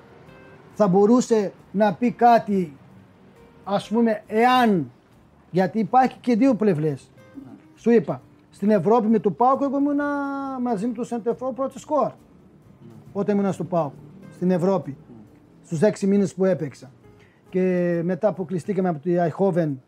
θα 0.74 0.88
μπορούσε 0.88 1.52
να 1.70 1.94
πει 1.94 2.10
κάτι 2.10 2.76
ας 3.64 3.88
πούμε 3.88 4.22
εάν 4.26 4.90
γιατί 5.50 5.78
υπάρχει 5.78 6.16
και 6.20 6.36
δύο 6.36 6.54
πλευρές 6.54 7.10
σου 7.74 7.90
είπα 7.90 8.20
στη 8.50 8.54
Στην 8.56 8.70
Ευρώπη 8.70 9.06
με 9.06 9.18
το 9.18 9.30
Πάουκ 9.30 9.60
εγώ 9.62 9.78
ήμουν 9.78 9.98
μαζί 10.62 10.86
με 10.86 10.92
το 10.92 11.04
Σεντεφρό 11.04 11.52
πρώτο 11.52 11.78
σκορ. 11.78 12.10
Όταν 13.16 13.38
ήμουν 13.38 13.52
στο 13.52 13.64
Πάουκ. 13.64 13.92
Στην 14.30 14.50
Ευρώπη. 14.50 14.96
Στους 15.64 15.82
έξι 15.82 16.06
μήνες 16.06 16.34
που 16.34 16.44
έπαιξα. 16.44 16.90
Και 17.48 18.00
μετά 18.04 18.32
που 18.32 18.44
κλειστήκαμε 18.44 18.88
από 18.88 18.98
τη 18.98 19.18
Αϊχόβεν 19.18 19.82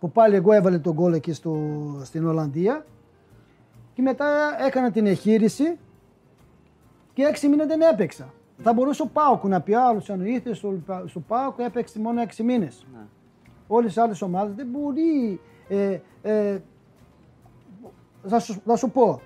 που 0.00 0.10
πάλι 0.10 0.34
εγώ 0.34 0.52
έβαλε 0.52 0.78
τον 0.78 0.92
γκολ 0.92 1.12
εκεί 1.12 1.32
στο, 1.32 1.56
στην 2.04 2.26
Ολλανδία. 2.26 2.86
Και 3.94 4.02
μετά 4.02 4.26
έκανα 4.66 4.90
την 4.90 5.06
εγχείρηση 5.06 5.78
και 7.12 7.22
έξι 7.22 7.48
μήνες 7.48 7.66
δεν 7.66 7.80
έπαιξα. 7.80 8.32
Θα 8.62 8.72
μπορούσε 8.72 9.02
ο 9.02 9.06
Πάουκ 9.12 9.44
να 9.44 9.60
πει 9.60 9.74
άλλο 9.74 10.02
αν 10.08 10.26
ήρθε 10.26 10.54
στο, 10.54 10.78
στο 11.06 11.20
Πάουκ 11.20 11.58
έπαιξε 11.58 12.00
μόνο 12.00 12.20
έξι 12.20 12.42
μήνες. 12.42 12.86
Ναι. 12.92 13.00
Όλες 13.66 13.96
οι 13.96 14.00
άλλες 14.00 14.22
ομάδες 14.22 14.54
δεν 14.54 14.66
μπορεί. 14.66 15.40
Ε, 15.68 15.98
ε, 16.22 16.58
θα, 18.26 18.38
σου, 18.38 18.60
θα 18.64 18.76
σου 18.76 18.90
πω. 18.90 19.20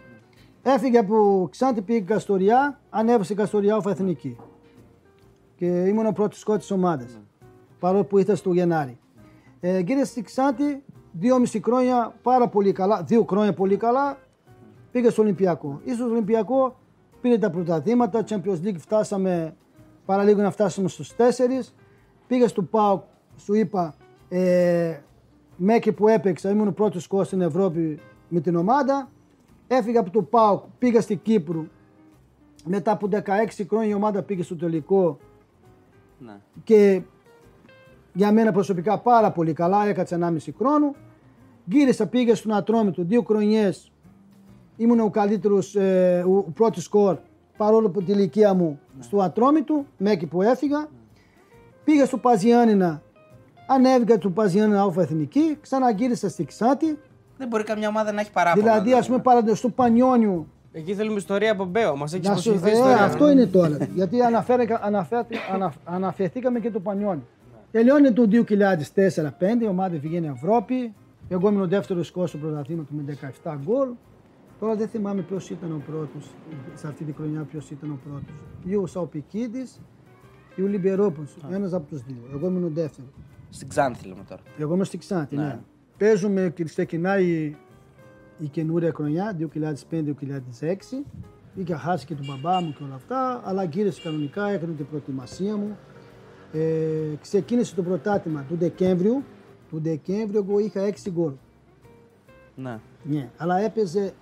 Έφυγε 0.63 0.99
από 0.99 1.49
Ξάντη 1.51 1.83
πήγε 1.83 2.01
Καστοριά, 2.01 2.81
ανέβασε 2.91 3.35
Καστοριά 3.35 3.77
ο 3.77 3.91
Εθνική. 3.91 4.37
Και 5.57 5.67
ήμουν 5.67 6.07
ο 6.07 6.13
πρώτος 6.13 6.39
σκότ 6.39 6.59
της 6.59 6.71
ομάδας. 6.71 7.13
Ναι. 7.13 7.21
Παρόλο 7.79 8.05
που 8.05 8.19
ήρθε 8.19 8.35
στο 8.35 8.53
Γενάρη. 8.53 8.99
Ε, 9.61 9.79
γύρισε 9.79 10.05
στη 10.05 10.23
Ξάντη, 10.23 10.83
μισή 11.41 11.61
χρόνια 11.65 12.15
πάρα 12.23 12.49
πολύ 12.49 12.73
καλά, 12.73 13.03
δύο 13.03 13.25
χρόνια 13.29 13.53
πολύ 13.53 13.77
καλά, 13.77 14.19
πήγε 14.93 15.11
στο 15.11 15.23
Ολυμπιακό. 15.23 15.81
Ίσως 15.85 15.99
στο 15.99 16.11
Ολυμπιακό 16.11 16.77
πήρε 17.21 17.39
τα 17.39 17.51
πρωταθλήματα, 17.51 18.25
Champions 18.29 18.61
League 18.65 18.79
φτάσαμε, 18.79 19.57
παραλίγο 20.05 20.41
να 20.41 20.51
φτάσουμε 20.51 20.89
στους 20.89 21.17
τέσσερις. 21.17 21.75
Πήγε 22.27 22.47
στο 22.47 22.63
ΠΑΟΚ, 22.63 23.03
σου 23.37 23.55
είπα, 23.55 23.95
ε, 24.29 24.99
μέχρι 25.57 25.93
που 25.93 26.09
έπαιξα, 26.09 26.51
ήμουν 26.51 26.69
ο 26.69 26.73
πρώτος 26.73 27.03
σκορ 27.03 27.25
στην 27.25 27.41
Ευρώπη 27.41 28.01
με 28.29 28.41
την 28.41 28.57
ομάδα. 28.57 29.12
Έφυγα 29.75 30.01
από 30.01 30.11
το 30.11 30.23
ΠΑΟΚ, 30.23 30.65
πήγα 30.79 31.01
στην 31.01 31.21
Κύπρου. 31.23 31.67
Μετά 32.65 32.93
από 32.93 33.09
16 33.13 33.19
χρόνια 33.69 33.89
η 33.89 33.95
ομάδα 33.95 34.23
πήγε 34.23 34.43
στο 34.43 34.57
τελικό. 34.57 35.19
Ναι. 36.19 36.41
Και 36.65 37.03
για 38.13 38.33
μένα 38.33 38.53
προσωπικά 38.53 38.99
πάρα 38.99 39.31
πολύ 39.31 39.53
καλά, 39.53 39.87
έκατσε 39.87 40.19
1,5 40.21 40.37
χρόνο. 40.59 40.95
Γύρισα, 41.65 42.07
πήγα 42.07 42.35
στον 42.35 42.53
Ατρόμητο, 42.53 43.03
δύο 43.03 43.23
χρονιές. 43.23 43.93
Ήμουν 44.77 45.01
ο 45.01 45.11
καλύτερος, 45.11 45.75
ε, 45.77 46.25
ο, 46.27 46.43
πρώτος 46.55 46.85
σκορ, 46.85 47.19
παρόλο 47.57 47.91
που 47.91 48.03
την 48.03 48.15
ηλικία 48.15 48.55
μου 48.55 48.81
ναι. 48.97 49.03
στο 49.03 49.21
Ατρόμητο, 49.21 49.85
μέχρι 49.99 50.27
που 50.27 50.43
έφυγα. 50.43 50.89
Πήγα 51.85 52.07
στο 52.07 52.19
Παζιάννηνα, 52.19 53.03
ανέβηκα 53.67 54.19
του 54.19 54.33
Παζιάννηνα 54.33 54.83
Αλφα 54.83 55.03
Εθνική, 55.03 55.59
ξαναγύρισα 55.61 56.29
στη 56.29 56.45
Ξάτη. 56.45 56.99
Δεν 57.43 57.51
μπορεί 57.51 57.65
καμιά 57.65 57.89
ομάδα 57.89 58.13
να 58.13 58.21
έχει 58.21 58.33
παράπονα. 58.33 58.63
Δηλαδή, 58.63 58.93
ας 58.93 59.07
πούμε, 59.07 59.19
παράδειγμα 59.19 59.55
στο 59.55 59.69
Πανιόνιο. 59.69 60.47
Εκεί 60.73 60.95
θέλουμε 60.95 61.17
ιστορία 61.17 61.53
από 61.53 61.65
Μπέο, 61.65 61.97
μας 61.97 62.13
έχει 62.13 62.27
υποσχεθεί 62.27 62.69
ε, 62.69 62.73
ιστορία. 62.73 63.03
Αυτό 63.05 63.31
είναι 63.31 63.47
τώρα. 63.47 63.77
Γιατί 63.95 64.19
αναφερθήκαμε 65.85 66.61
και 66.61 66.71
το 66.71 66.81
Πανιόνιο. 66.81 67.27
Τελειώνει 67.71 68.13
το 68.13 68.29
2004-2005, 68.33 69.63
η 69.63 69.67
ομάδα 69.67 69.97
βγαίνει 69.99 70.27
Ευρώπη. 70.27 70.95
Εγώ 71.29 71.49
ήμουν 71.49 71.63
ο 71.63 71.67
δεύτερο 71.67 72.03
σκόρ 72.03 72.31
του 72.31 72.39
πρωταθλήματο 72.39 72.89
με 72.95 73.19
17 73.43 73.55
γκολ. 73.65 73.89
Τώρα 74.61 74.75
δεν 74.75 74.89
θυμάμαι 74.89 75.21
ποιος 75.23 75.51
ήταν 75.51 75.73
ο 75.73 75.83
πρώτος, 75.87 76.31
σε 76.75 76.87
αυτή 76.87 77.05
τη 77.05 77.13
χρονιά 77.13 77.43
ποιος 77.51 77.71
ήταν 77.71 77.91
ο 77.91 77.99
πρώτος. 78.05 78.35
Ή 78.65 78.77
ο 78.77 78.87
Σαοπικίδη 78.87 79.67
ή 80.57 80.63
ο 80.63 80.67
Λιμπερόπουλος. 80.67 81.37
Ένας 81.51 81.73
από 81.73 81.87
τους 81.89 82.03
δύο. 82.03 82.23
Εγώ 82.35 82.47
ήμουν 82.47 82.65
ο 82.65 82.71
δεύτερο. 82.73 83.07
Στην 83.51 83.69
Ξάνθη 83.69 84.07
λέμε 84.07 84.25
τώρα. 84.29 84.43
Εγώ 84.59 84.75
είμαι 84.75 84.85
στην 84.85 84.99
Ξάνθη, 84.99 85.37
ναι. 85.37 85.43
ναι. 85.43 85.59
Παίζουμε 85.99 86.53
και 86.55 86.65
ξεκινάει 86.65 87.57
η 88.39 88.47
καινούρια 88.47 88.93
χρονιά 88.93 89.37
2005-2006. 89.91 90.05
Είχα 91.55 91.79
χάσει 91.79 92.07
και 92.07 92.15
τον 92.15 92.25
μπαμπά 92.29 92.61
μου 92.61 92.75
και 92.79 92.83
όλα 92.85 92.95
αυτά, 92.95 93.41
αλλά 93.45 93.65
γύρισε 93.65 94.01
κανονικά, 94.03 94.49
έκανε 94.49 94.73
την 94.73 94.87
προετοιμασία 94.87 95.57
μου. 95.57 95.77
Ε, 96.53 97.17
ξεκίνησε 97.21 97.75
το 97.75 97.83
πρωτάθλημα 97.83 98.45
του 98.49 98.57
Δεκέμβριου. 98.57 99.23
Του 99.69 99.81
Δεκέμβριου 99.83 100.47
εγώ 100.49 100.59
είχα 100.59 100.89
6 101.05 101.11
γκολ. 101.11 101.33
Ναι. 102.55 102.79
ναι. 103.03 103.31
Αλλά 103.37 103.59
έπαιζε 103.59 104.13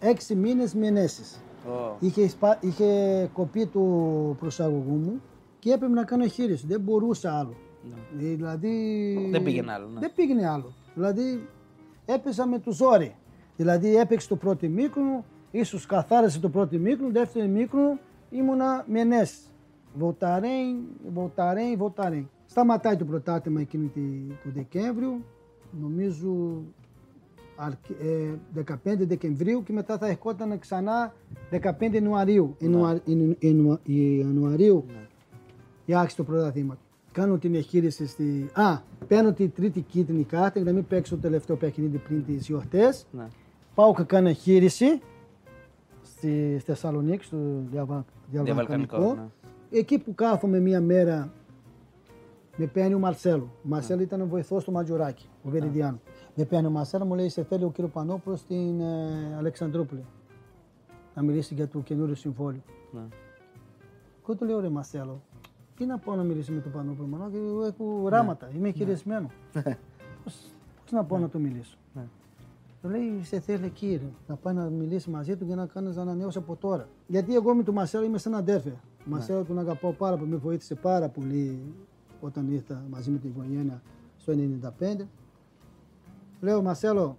6 0.00 0.34
μήνες 0.34 0.74
με 0.74 0.86
ενέσεις. 0.86 1.40
Oh. 1.68 1.96
Είχε, 2.00 2.30
είχε 2.60 3.30
κοπεί 3.32 3.66
το 3.66 3.80
προσαγωγού 4.40 4.94
μου 4.94 5.22
και 5.58 5.72
έπρεπε 5.72 5.92
να 5.92 6.04
κάνω 6.04 6.22
εγχείρηση. 6.22 6.66
Δεν 6.66 6.80
μπορούσα 6.80 7.38
άλλο. 7.38 7.54
Ναι. 7.90 8.26
Ε, 8.26 8.34
δηλαδή, 8.34 9.28
δεν 9.30 9.42
πήγαινε 9.42 9.72
άλλο. 9.72 9.88
Ναι. 9.88 10.00
Δεν 10.00 10.12
πήγαινε 10.14 10.48
άλλο. 10.48 10.72
Δηλαδή 10.94 11.48
έπαιζα 12.04 12.46
με 12.46 12.58
του 12.58 12.72
ζόρι. 12.72 13.14
Δηλαδή 13.56 13.96
έπαιξε 13.96 14.28
το 14.28 14.36
πρώτο 14.36 14.68
μήκρο, 14.68 15.24
ίσως 15.50 15.86
καθάρισε 15.86 16.40
το 16.40 16.48
πρώτο 16.48 16.78
μήκρο, 16.78 17.10
δεύτερο 17.10 17.46
μήκρο 17.46 17.98
ήμουνα 18.30 18.84
με 18.88 19.00
ενέσει. 19.00 19.38
Βοταρέν, 19.94 20.76
Βοταρέν, 21.12 21.76
Βοταρέν. 21.76 22.30
Σταματάει 22.46 22.96
το 22.96 23.04
πρωτάθλημα 23.04 23.60
εκείνη 23.60 23.90
το 24.44 24.50
Δεκέμβριο, 24.54 25.20
νομίζω 25.80 26.62
15 28.54 28.74
ε, 28.84 28.94
Δεκεμβρίου 28.94 29.62
και 29.62 29.72
μετά 29.72 29.98
θα 29.98 30.06
ερχόταν 30.06 30.58
ξανά 30.58 31.14
15 31.50 31.92
Ιανουαρίου. 31.92 32.56
Ιανουαρίου 34.18 34.86
η 35.84 35.94
άρχιση 35.94 36.16
του 36.16 36.24
πρωταθλήματος. 36.24 36.91
Κάνω 37.12 37.38
την 37.38 37.54
εγχείρηση 37.54 38.06
στη. 38.06 38.50
Α, 38.52 38.78
παίρνω 39.08 39.32
την 39.32 39.52
τρίτη 39.54 39.80
κίτρινη 39.80 40.24
κάρτα 40.24 40.60
για 40.60 40.70
να 40.70 40.72
μην 40.72 40.86
παίξω 40.86 41.14
το 41.14 41.20
τελευταίο 41.20 41.56
παιχνίδι 41.56 41.98
πριν 41.98 42.24
τις 42.24 42.46
γιορτές. 42.46 43.06
Ναι. 43.10 43.26
Πάω 43.74 43.94
και 43.94 44.02
κάνω 44.02 44.28
εγχείρηση 44.28 45.00
στη 46.02 46.62
Θεσσαλονίκη, 46.64 47.24
στο 47.24 47.38
διαβαλκανικό. 48.30 49.14
Ναι. 49.14 49.28
Εκεί 49.78 49.98
που 49.98 50.14
κάθομαι 50.14 50.58
μία 50.58 50.80
μέρα 50.80 51.32
με 52.56 52.66
παίρνει 52.66 52.94
ο 52.94 52.98
Μαρσέλο. 52.98 53.50
Ο 53.64 53.68
Μαρσέλο 53.68 53.98
ναι. 53.98 54.04
ήταν 54.04 54.20
ο 54.20 54.26
βοηθός 54.26 54.64
του 54.64 54.72
Ματζουράκη, 54.72 55.28
ο 55.42 55.50
ναι. 55.50 55.58
Βεριδιάνου. 55.58 56.00
Με 56.34 56.44
παίρνει 56.44 56.66
ο 56.66 56.70
Μαρσέλο, 56.70 57.04
μου 57.04 57.14
λέει: 57.14 57.28
Σε 57.28 57.42
θέλει 57.44 57.64
ο 57.64 57.70
κύριο 57.70 57.90
Πανόπουλος 57.90 58.40
στην 58.40 58.80
ε, 58.80 59.34
Αλεξανδρούπολη. 59.38 60.04
Να 61.14 61.22
μιλήσει 61.22 61.54
για 61.54 61.68
το 61.68 61.78
καινούριο 61.78 62.14
συμβόλαιο. 62.14 62.62
Ναι. 62.92 63.00
Εγώ 64.22 64.36
του 64.36 64.44
λέω: 64.44 64.60
Ρε 64.60 64.68
Μαρσέλο, 64.68 65.22
τι 65.82 65.88
να 65.88 65.98
πω 65.98 66.14
να 66.14 66.22
μιλήσει 66.22 66.52
με 66.52 66.60
τον 66.60 66.72
Πανόπουλο, 66.72 67.08
Μανώ, 67.08 67.30
και 67.30 67.36
εγώ 67.36 67.64
έχω 67.64 68.08
ράματα, 68.08 68.50
είμαι 68.56 68.70
χειρισμένο. 68.70 69.30
Πώς 70.24 70.52
να 70.90 71.04
πω 71.04 71.18
να 71.18 71.28
του 71.28 71.40
μιλήσω; 71.40 71.76
Του 72.82 72.88
λέει: 72.88 73.22
Σε 73.22 73.40
θέλει 73.40 73.68
κύριε, 73.68 74.10
να 74.26 74.36
πάει 74.36 74.54
να 74.54 74.64
μιλήσει 74.64 75.10
μαζί 75.10 75.36
του 75.36 75.46
και 75.46 75.54
να 75.54 75.66
κάνεις 75.66 75.96
ανανέωση 75.96 76.38
από 76.38 76.56
τώρα. 76.56 76.88
Γιατί 77.06 77.34
εγώ 77.34 77.54
με 77.54 77.62
τον 77.62 77.74
Μαρσέλο 77.74 78.04
είμαι 78.04 78.18
σαν 78.18 78.34
αδέρφια. 78.34 78.70
Ναι. 78.70 78.78
Μαρσέλο 79.04 79.44
τον 79.44 79.58
αγαπάω 79.58 79.92
πάρα 79.92 80.16
πολύ, 80.16 80.30
με 80.30 80.36
βοήθησε 80.36 80.74
πάρα 80.74 81.08
πολύ 81.08 81.74
όταν 82.20 82.52
ήρθα 82.52 82.84
μαζί 82.90 83.10
με 83.10 83.18
την 83.18 83.30
οικογένεια 83.30 83.82
στο 84.16 84.32
1995. 84.78 85.06
Λέω 86.40 86.62
Μαρσέλο, 86.62 87.16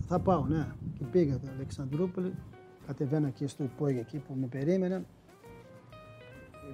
θα 0.00 0.18
πάω, 0.18 0.44
ναι. 0.46 0.66
Και 0.98 1.04
πήγα 1.04 1.36
στην 1.36 1.48
Αλεξανδρούπολη, 1.54 2.34
κατεβαίνα 2.86 3.28
και 3.28 3.46
στο 3.46 3.64
υπόγειο 3.64 4.00
εκεί 4.00 4.18
που 4.18 4.36
με 4.40 4.46
περίμενε. 4.46 5.04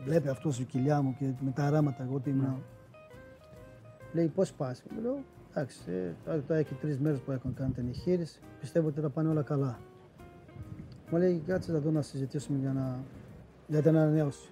Βλέπει 0.05 0.29
αυτός 0.29 0.61
η 0.61 0.65
κοιλιά 0.65 1.03
μου 1.03 1.15
και 1.19 1.25
με 1.41 1.51
τα 1.51 1.71
ράματα 1.71 2.03
εγώ 2.03 2.19
τι 2.21 2.31
ήμουν. 2.31 2.45
Ναι. 2.45 2.57
Λέει 4.13 4.27
πώς 4.27 4.53
πας; 4.53 4.83
Λέω 5.03 5.19
εντάξει, 5.51 5.79
ε, 6.27 6.39
τώρα 6.47 6.61
έχει 6.61 6.75
τρεις 6.75 6.99
μέρες 6.99 7.19
που 7.21 7.33
έχω 7.33 7.53
κάνει 7.55 7.73
την 7.73 7.87
εγχείρηση. 7.89 8.41
Πιστεύω 8.61 8.89
ότι 8.89 9.01
θα 9.01 9.09
πάνε 9.09 9.29
όλα 9.29 9.43
καλά. 9.43 9.79
Μου 11.11 11.19
λέει 11.19 11.43
κάτσε 11.47 11.73
εδώ 11.73 11.91
να 11.91 12.03
συζητήσουμε 12.03 12.59
για 12.59 12.73
να 12.73 12.99
για 13.67 13.83
την 13.83 13.97
ανανέωση. 13.97 14.49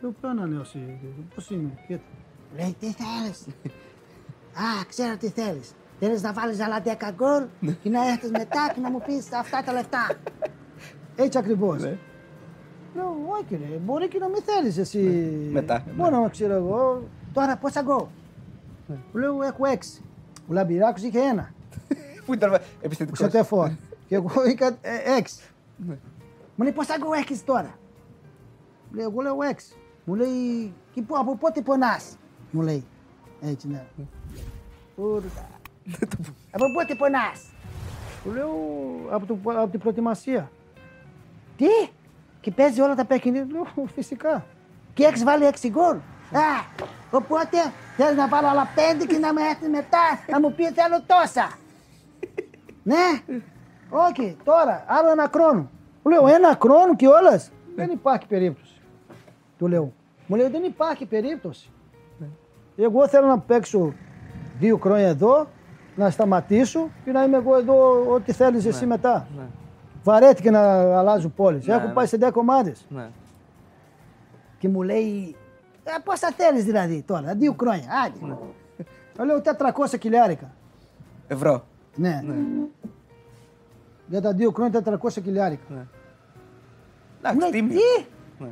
Λέω, 0.00 0.10
ποια 0.10 0.30
ανανέωση, 0.30 0.98
πώς 1.34 1.50
είναι, 1.50 1.78
γιατί; 1.86 2.04
Λέει, 2.56 2.76
τι 2.80 2.92
θέλεις; 2.92 3.46
Α, 4.54 4.84
ξέρω 4.88 5.16
τι 5.16 5.28
θέλεις. 5.28 5.72
Θέλεις 5.98 6.22
να 6.22 6.32
βάλεις 6.32 6.60
άλλα 6.60 6.82
10 6.82 7.12
γκολ 7.14 7.44
και 7.82 7.90
να 7.90 8.08
έρθεις 8.08 8.30
μετά 8.30 8.72
και 8.74 8.80
να 8.80 8.90
μου 8.90 9.02
πεις 9.06 9.32
αυτά 9.32 9.62
τα 9.62 9.72
λεφτά. 9.72 10.10
Έτσι 11.16 11.38
ακριβώς. 11.38 11.82
Ναι. 12.94 13.00
Λέω, 13.00 13.16
όχι 13.40 13.56
ρε, 13.56 13.76
μπορεί 13.76 14.08
και 14.08 14.18
να 14.18 14.28
μην 14.28 14.42
θέλεις 14.42 14.78
εσύ. 14.78 14.98
Ναι, 14.98 15.50
μετά. 15.52 15.84
Μόνο 15.96 16.20
να 16.20 16.28
ξέρω 16.28 16.54
εγώ. 16.54 17.02
Τώρα 17.32 17.56
πόσα 17.56 17.82
γκολ. 17.82 18.04
Ναι. 18.86 18.96
Λέω, 19.12 19.42
έχω 19.42 19.66
έξι. 19.66 20.02
Ο 20.48 20.52
Λαμπυράκος 20.52 21.02
είχε 21.02 21.18
ένα. 21.18 21.52
Πού 22.26 22.34
ήταν 22.34 22.58
επιστημικός. 22.80 23.18
Σε 23.18 23.28
τεφόρ. 23.28 23.70
Και 24.08 24.14
εγώ 24.14 24.30
είχα 24.46 24.66
ε, 24.66 25.16
έξι. 25.18 25.42
Μου 26.54 26.64
λέει, 26.64 26.72
πόσα 26.72 26.96
γκολ 26.98 27.18
έχεις 27.18 27.44
τώρα; 27.44 27.74
Λέει, 28.92 29.04
εγώ 29.04 29.20
λέω 29.20 29.42
έξι. 29.50 29.74
Μου 30.04 30.14
λέει, 30.14 30.72
και 30.92 31.02
που, 31.02 31.16
από 31.18 31.36
πότε 31.36 31.60
πονάς; 31.60 32.16
Μου 32.50 32.62
λέει, 32.62 32.84
έτσι 33.40 33.68
ναι. 33.68 33.84
Ούρτα. 34.96 35.48
από 36.54 36.64
πότε 36.74 36.94
πονάς; 36.94 37.50
Του 38.24 38.30
λέω, 38.30 38.50
από, 39.10 39.26
το, 39.26 39.38
από 39.44 39.70
την 39.70 39.80
προετοιμασία. 39.80 40.50
Τι, 41.56 41.66
και 42.42 42.50
παίζει 42.50 42.80
όλα 42.80 42.94
τα 42.94 43.04
παιχνίδια. 43.04 43.46
Λέω, 43.50 43.86
φυσικά. 43.94 44.44
Και 44.94 45.04
έχεις 45.04 45.24
βάλει 45.24 45.44
έξι 45.44 45.68
γκολ. 45.68 45.96
Α, 46.32 46.48
οπότε 47.10 47.56
θέλει 47.96 48.16
να 48.16 48.28
βάλω 48.28 48.48
άλλα 48.48 48.68
πέντε 48.74 49.04
και 49.04 49.18
να 49.18 49.32
με 49.32 49.40
έρθει 49.50 49.68
μετά 49.68 50.04
να 50.30 50.40
μου 50.40 50.52
πει 50.52 50.64
θέλω 50.64 51.02
τόσα. 51.06 51.50
Ναι, 52.82 53.20
όχι, 53.90 54.36
τώρα, 54.44 54.84
άλλο 54.86 55.10
ένα 55.10 55.30
χρόνο. 55.34 55.70
Του 56.02 56.10
λέω, 56.10 56.26
ένα 56.26 56.58
χρόνο 56.62 56.96
κιόλα. 56.96 57.42
Δεν 57.76 57.90
υπάρχει 57.90 58.26
περίπτωση. 58.26 58.80
Του 59.58 59.68
λέω. 59.68 59.92
Μου 60.26 60.36
λέει, 60.36 60.48
δεν 60.48 60.62
υπάρχει 60.62 61.06
περίπτωση. 61.06 61.70
Εγώ 62.76 63.08
θέλω 63.08 63.26
να 63.26 63.38
παίξω 63.38 63.92
δύο 64.58 64.76
χρόνια 64.76 65.08
εδώ, 65.08 65.46
να 65.96 66.10
σταματήσω 66.10 66.88
και 67.04 67.10
να 67.10 67.22
είμαι 67.22 67.36
εγώ 67.36 67.56
εδώ 67.56 68.06
ό,τι 68.08 68.32
θέλεις 68.32 68.64
εσύ 68.64 68.86
μετά. 68.86 69.26
Ναι. 70.04 70.12
Βαρέθηκε 70.12 70.50
να 70.50 70.60
αλλάζω 70.98 71.28
πόλεις. 71.28 71.66
Ναι, 71.66 71.74
Έχω 71.74 71.86
ναι. 71.86 71.92
πάει 71.92 72.06
σε 72.06 72.18
10 72.20 72.30
ομάδες. 72.34 72.86
Ναι. 72.88 73.08
Και 74.58 74.68
μου 74.68 74.82
λέει, 74.82 75.36
ε, 75.84 75.90
πόσα 76.04 76.32
θέλεις 76.36 76.64
δηλαδή 76.64 77.02
τώρα, 77.06 77.34
δύο 77.34 77.54
χρόνια. 77.60 77.84
Άντε. 78.06 78.26
Ναι. 78.26 78.36
Του 79.16 79.24
λέω 79.24 79.40
400 79.40 79.98
χιλιάρικα. 80.00 80.50
Ευρώ. 81.28 81.64
Ναι. 81.96 82.20
Για 84.06 84.20
τα 84.20 84.32
δύο 84.32 84.50
χρόνια 84.50 84.82
400 85.02 85.08
χιλιάρικα. 85.22 85.62
Ναι. 85.68 85.86
Εντάξει, 87.18 87.38
Ναι, 87.38 87.50
τίμιο. 87.50 87.78
τι; 87.78 88.04
Ναι. 88.38 88.50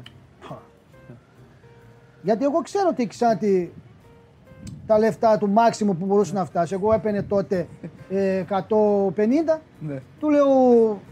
Γιατί 2.22 2.44
εγώ 2.44 2.62
ξέρω 2.62 2.88
ότι 2.88 3.06
Ξάντη 3.06 3.72
τα 4.86 4.98
λεφτά 4.98 5.38
του 5.38 5.48
μάξιμου 5.48 5.96
που 5.96 6.06
μπορούσε 6.06 6.32
να 6.34 6.44
φτάσει. 6.44 6.74
Εγώ 6.74 6.92
έπαιρνε 6.92 7.22
τότε 7.22 7.68
ε, 7.82 7.86
150. 8.10 9.60
Ναι. 9.80 10.00
Του 10.20 10.30
λέω 10.30 10.46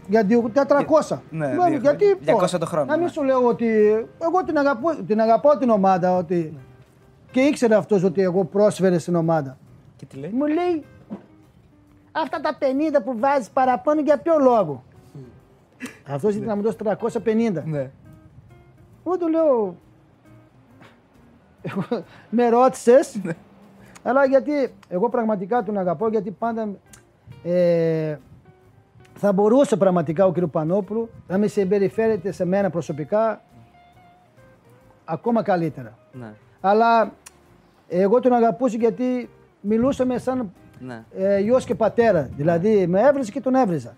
για 0.07 0.23
δύο- 0.23 0.51
400. 0.53 1.21
Ναι, 1.29 1.49
Του 1.49 1.55
λέω, 1.55 1.65
δύο 1.69 1.77
γιατί 1.79 2.05
χρόνια. 2.05 2.33
πω, 2.33 2.39
200 2.45 2.59
το 2.59 2.65
χρόνο, 2.65 2.85
Να 2.85 2.93
μην 2.95 3.03
ναι. 3.05 3.11
σου 3.11 3.23
λέω 3.23 3.45
ότι 3.45 3.67
εγώ 4.21 4.43
την, 4.45 4.57
αγαπώ, 4.57 4.95
την 5.07 5.21
αγαπάω 5.21 5.57
την 5.57 5.69
ομάδα. 5.69 6.15
Ότι... 6.17 6.57
Και 7.31 7.39
ήξερε 7.41 7.75
αυτός 7.75 8.03
ότι 8.03 8.21
εγώ 8.21 8.43
πρόσφερε 8.45 8.97
στην 8.97 9.15
ομάδα. 9.15 9.57
Και 9.95 10.05
τι 10.05 10.17
λέει; 10.17 10.29
Μου 10.33 10.45
λέει 10.45 10.83
αυτά 12.11 12.39
τα 12.41 12.57
50 12.59 13.01
που 13.05 13.19
βάζεις 13.19 13.49
παραπάνω 13.49 14.01
για 14.01 14.17
ποιο 14.17 14.33
λόγο; 14.39 14.83
Αυτός 16.13 16.31
ήθελε 16.31 16.45
να 16.45 16.55
μου 16.55 16.61
δώσει 16.61 16.77
350. 16.83 17.63
Ναι. 17.65 17.89
Εγώ 19.05 19.17
του 19.17 19.27
λέω. 19.27 19.75
Εγώ, 21.61 21.83
με 22.29 22.49
ρώτησες. 22.49 23.19
αλλά 24.03 24.25
γιατί 24.25 24.51
εγώ 24.89 25.09
πραγματικά 25.09 25.63
τον 25.63 25.77
αγαπώ 25.77 26.09
γιατί 26.09 26.31
πάντα 26.31 26.69
ε, 27.43 28.15
θα 29.13 29.31
μπορούσε 29.33 29.77
πραγματικά 29.77 30.25
ο 30.25 30.31
κ. 30.31 30.39
Πανόπουλου 30.39 31.09
να 31.27 31.37
με 31.37 31.47
συμπεριφέρεται 31.47 32.31
σε 32.31 32.45
μένα 32.45 32.69
προσωπικά 32.69 33.41
ακόμα 35.05 35.41
καλύτερα. 35.43 35.97
Ναι. 36.11 36.33
Αλλά 36.61 37.11
εγώ 37.87 38.19
τον 38.19 38.33
αγαπούσα 38.33 38.77
γιατί 38.77 39.29
μιλούσαμε 39.61 40.17
σαν 40.17 40.51
Ναι. 40.79 41.03
ε, 41.17 41.39
γιος 41.39 41.65
και 41.65 41.75
πατέρα. 41.75 42.29
Δηλαδή 42.35 42.87
με 42.87 43.01
έβριζε 43.01 43.31
και 43.31 43.41
τον 43.41 43.55
έβριζα. 43.55 43.95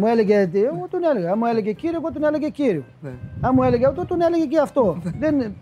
μου 0.00 0.06
έλεγε 0.06 0.46
τι, 0.46 0.62
εγώ 0.64 0.86
τον 0.90 1.00
έλεγα. 1.04 1.32
Αν 1.32 1.38
μου 1.38 1.46
έλεγε 1.46 1.72
κύριο, 1.72 1.96
εγώ 1.96 2.12
τον 2.12 2.24
έλεγε 2.24 2.48
κύριο. 2.48 2.84
Ναι. 3.00 3.10
Αν 3.40 3.52
μου 3.54 3.62
έλεγε 3.62 3.86
αυτό, 3.86 4.04
τον 4.06 4.20
έλεγε 4.20 4.44
και 4.44 4.58
αυτό. 4.60 4.98
Δεν, 5.18 5.54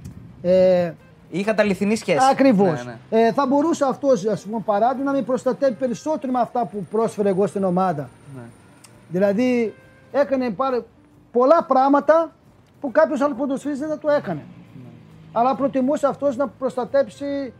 ε, 0.43 0.93
Είχατε 1.39 1.63
αληθινή 1.63 1.97
σχέση. 1.97 2.19
Ακριβώς. 2.31 2.85
Ναι, 2.85 2.97
ναι. 3.11 3.27
Ε, 3.27 3.33
θα 3.33 3.47
μπορούσε 3.47 3.85
αυτός, 3.89 4.27
ας 4.27 4.43
πούμε, 4.43 4.63
παράδειγμα, 4.65 5.11
να 5.11 5.17
με 5.17 5.23
προστατεύει 5.23 5.75
περισσότερο 5.75 6.33
με 6.33 6.41
αυτά 6.41 6.67
που 6.67 6.87
πρόσφερε 6.91 7.29
εγώ 7.29 7.47
στην 7.47 7.65
ομάδα. 7.65 8.09
Ναι. 8.37 8.43
Δηλαδή, 9.09 9.75
έκανε 10.13 10.51
πάρα, 10.51 10.85
πολλά 11.33 11.65
πράγματα 11.65 12.33
που 12.81 12.91
κάποιος 12.91 13.21
άλλος 13.21 13.37
ποδοσφαιριστής 13.37 13.87
δεν 13.89 13.97
θα 13.97 14.03
το 14.03 14.11
έκανε. 14.11 14.43
Αλλά 15.33 15.55
προτιμούσε 15.55 16.07
αυτός 16.07 16.37
να 16.37 16.49
προστατέψει 16.49 17.53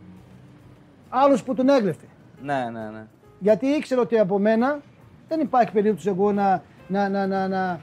άλλους 1.09 1.43
που 1.43 1.53
τον 1.53 1.69
έγλεφε. 1.69 2.05
Ναι, 2.41 2.69
ναι, 2.71 2.89
ναι. 2.89 3.05
Γιατί 3.39 3.65
ήξερε 3.65 4.01
ότι 4.01 4.19
από 4.19 4.39
μένα 4.39 4.79
δεν 5.27 5.39
υπάρχει 5.39 5.71
περίπτωση 5.71 6.09
εγώ 6.09 6.31
να, 6.31 6.63
να, 6.87 7.09
να, 7.09 7.27
να, 7.27 7.47
να, 7.47 7.79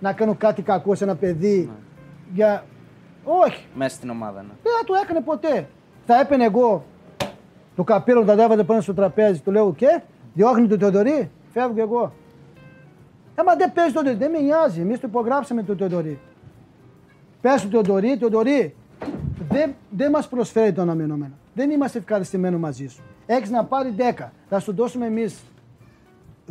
να 0.00 0.12
κάνω 0.12 0.34
κάτι 0.34 0.62
κακό 0.62 0.94
σε 0.94 1.04
ένα 1.04 1.14
παιδί. 1.14 1.70
Για... 2.32 2.64
Όχι, 3.24 3.66
Μέσα 3.74 3.96
στην 3.96 4.10
ομάδα, 4.10 4.42
ναι. 4.42 4.48
δεν 4.62 4.72
θα 4.78 4.84
το 4.84 4.94
έκανε 5.02 5.20
ποτέ. 5.20 5.68
Θα 6.06 6.20
έπαιρνε 6.20 6.44
εγώ 6.44 6.84
το 7.76 7.84
καπέλο, 7.84 8.24
θα 8.24 8.36
τα 8.36 8.42
έβαζε 8.42 8.64
πάνω 8.64 8.80
στο 8.80 8.94
τραπέζι, 8.94 9.40
του 9.40 9.50
λέω 9.50 9.74
και 9.74 10.00
διώχνει 10.34 10.66
τον 10.66 10.78
Τεοδωρή, 10.78 11.30
φεύγω 11.52 11.80
εγώ. 11.80 12.12
Έμα 13.34 13.54
δεν 13.56 13.72
παίζει 13.72 13.92
τον 13.92 14.04
Τεοδωρή, 14.04 14.24
δεν 14.24 14.40
με 14.40 14.46
νοιάζει. 14.46 14.80
Εμείς 14.80 15.00
το 15.00 15.06
υπογράψαμε 15.08 15.62
τον 15.62 15.76
Τεοδωρή. 15.76 16.18
Πες 17.40 17.62
του 17.62 17.68
Τεοδωρή, 17.68 18.16
Τεοδωρή, 18.18 18.74
δεν, 19.48 19.74
δεν 19.90 20.10
μας 20.10 20.28
προσφέρει 20.28 20.72
το 20.72 20.80
αναμενόμενο. 20.80 21.32
Δεν 21.54 21.70
είμαστε 21.70 21.98
ευχαριστημένοι 21.98 22.56
μαζί 22.56 22.86
σου. 22.86 23.02
Έχεις 23.26 23.50
να 23.50 23.64
πάρει 23.64 23.94
10. 24.18 24.28
Θα 24.48 24.58
σου 24.60 24.74
δώσουμε 24.74 25.06
εμείς 25.06 25.42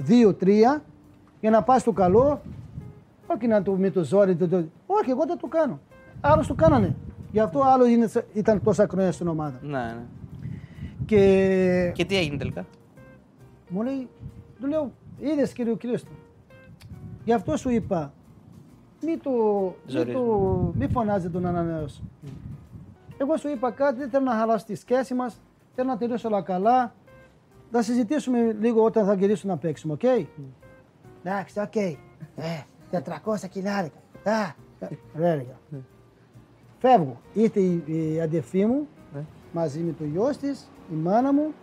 2-3 0.08 0.82
για 1.40 1.50
να 1.50 1.64
πας 1.64 1.82
στο 1.82 1.92
καλό. 1.92 2.42
Όχι 3.28 3.48
να 3.48 3.62
το 3.62 3.72
με 3.72 3.90
το 3.90 4.04
ζόρι. 4.04 4.36
Το, 4.36 4.48
το... 4.48 4.64
Όχι, 4.86 5.10
εγώ 5.10 5.26
δεν 5.26 5.38
το 5.38 5.48
κάνω. 5.48 5.80
Άλλοι 6.22 6.46
το 6.46 6.54
κάνανε. 6.54 6.96
Γι' 7.32 7.40
αυτό 7.40 7.62
άλλο 7.62 7.86
είναι, 7.86 8.10
ήταν 8.34 8.62
τόσα 8.64 8.88
χρόνια 8.92 9.12
στην 9.12 9.28
ομάδα. 9.28 9.60
ναι, 9.62 9.78
ναι. 9.78 10.06
Και, 11.06 11.92
Και 11.94 12.06
τι 12.06 12.18
έγινε 12.18 12.38
τελικά; 12.38 12.66
μου 13.70 13.82
λέει, 13.82 14.08
του 14.60 14.68
λέω, 14.68 14.92
είδες 15.20 15.54
κύριος 15.54 15.78
Κρίστο. 15.78 16.12
Γι' 17.24 17.34
αυτό 17.34 17.58
σου 17.58 17.70
είπα, 17.70 18.14
μη, 19.02 19.18
το, 19.18 19.32
μη, 19.32 19.92
Ζορίζουμε. 19.92 20.14
το, 20.26 20.74
μη 20.76 20.88
φωνάζει 20.88 21.30
τον 21.30 21.46
ανανέωση. 21.46 22.04
Εγώ 23.18 23.38
σου 23.38 23.50
είπα 23.50 23.72
κάτι, 23.72 23.98
δεν 24.00 24.10
θέλω 24.10 24.24
να 24.24 24.34
χαλάσει 24.34 24.66
τη 24.66 24.76
σχέση 24.76 25.14
μας, 25.14 25.42
θέλω 25.76 25.88
να 25.88 25.98
τελειώσει 25.98 26.28
όλα 26.28 26.42
καλά. 26.42 26.94
Θα 27.72 27.82
συζητήσουμε 27.82 28.56
λίγο 28.60 28.84
όταν 28.84 29.06
θα 29.06 29.14
γυρίσουμε 29.14 29.54
να 29.54 29.60
παίξουμε, 29.60 29.94
οκ; 29.94 30.04
Εντάξει, 31.24 31.60
οκ. 31.60 31.76
Ε, 31.76 31.96
400 32.92 33.48
χιλιάρικα. 33.50 33.98
Α, 34.24 34.54
ε, 34.80 34.88
ρε, 35.16 35.30
έλεγα. 35.32 35.58
Φεύγω. 36.80 37.22
Ήρθε 37.34 37.60
η, 37.60 37.84
η 37.86 38.22
αδερφή 38.22 38.66
μου 38.66 38.88
Ναι. 39.14 39.24
μαζί 39.54 39.80
με 39.80 39.92
το 39.92 40.04
γιο 40.04 40.30
της, 40.42 40.70
η 40.92 40.96
μάνα 40.96 41.34
μου. 41.34 41.54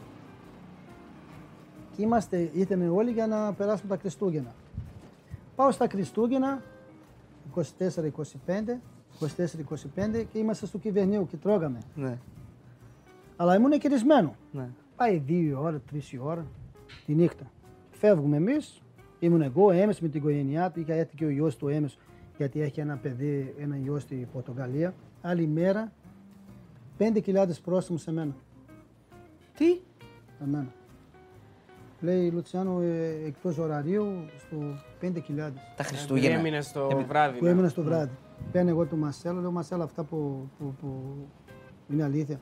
Και 1.96 2.02
είμαστε, 2.02 2.50
ήρθαμε 2.52 2.88
όλοι 2.88 3.10
για 3.10 3.26
να 3.26 3.52
περάσουμε 3.52 3.94
τα 3.94 4.00
Χριστούγεννα. 4.00 4.54
Πάω 5.56 5.70
στα 5.70 5.86
Χριστούγεννα, 5.88 6.62
24-25, 7.54 8.80
24-25 9.20 10.24
και 10.32 10.38
είμαστε 10.38 10.66
στο 10.66 10.78
κυβερνείο 10.78 11.26
και 11.30 11.36
τρώγαμε. 11.36 11.78
Ναι. 11.94 12.18
Αλλά 13.36 13.54
ήμουν 13.54 13.78
κυρισμένο. 13.78 14.34
Ναι. 14.52 14.68
Πάει 14.96 15.16
δύο 15.26 15.60
ώρα, 15.62 15.80
τρεις 15.90 16.12
η 16.12 16.18
ώρα 16.22 16.46
τη 17.06 17.14
νύχτα. 17.14 17.50
Φεύγουμε 17.90 18.36
εμείς. 18.36 18.82
Ήμουν 19.18 19.42
εγώ, 19.42 19.70
έμεσο 19.70 19.98
με 20.02 20.08
την 20.08 20.20
οικογένειά 20.20 20.70
του. 20.70 20.80
Είχα 20.80 20.92
έρθει 20.92 21.16
και 21.16 21.24
ο 21.24 21.30
γιος 21.30 21.56
του 21.56 21.68
έμεσο, 21.68 21.98
γιατί 22.36 22.60
έχει 22.60 22.80
ένα 22.80 22.96
παιδί, 22.96 23.54
ένα 23.58 23.76
γιο 23.76 23.98
στη 23.98 24.28
Πορτογαλία. 24.32 24.94
Άλλη 25.28 25.46
μέρα, 25.46 25.92
5.000 26.98 27.48
πρόστιμο 27.64 27.98
σε 27.98 28.12
μένα. 28.12 28.34
Τι; 29.56 29.80
Σε 30.38 30.46
μένα. 30.46 30.72
Λέει 32.00 32.30
Λουτσιάνο, 32.30 32.80
ε, 32.80 33.26
εκτός 33.26 33.58
ωραρίου, 33.58 34.06
στο 34.38 34.56
5.000 35.00 35.52
Τα 35.76 35.84
Χριστούγεννα. 35.84 36.38
Έμεινε 36.38 36.60
στο 36.60 37.04
βράδυ. 37.08 37.38
που 37.38 37.44
ναι. 37.44 37.50
έμεινα 37.50 37.68
στο 37.68 37.82
βράδυ. 37.82 38.10
Παίρνω 38.52 38.70
εγώ 38.70 38.86
το 38.86 38.96
Μασέλο, 38.96 39.40
λέω 39.40 39.50
Μασέλο 39.50 39.82
αυτά 39.82 40.04
που, 40.04 40.48
που, 40.58 40.74
που 40.80 41.14
είναι 41.88 42.02
αλήθεια. 42.02 42.40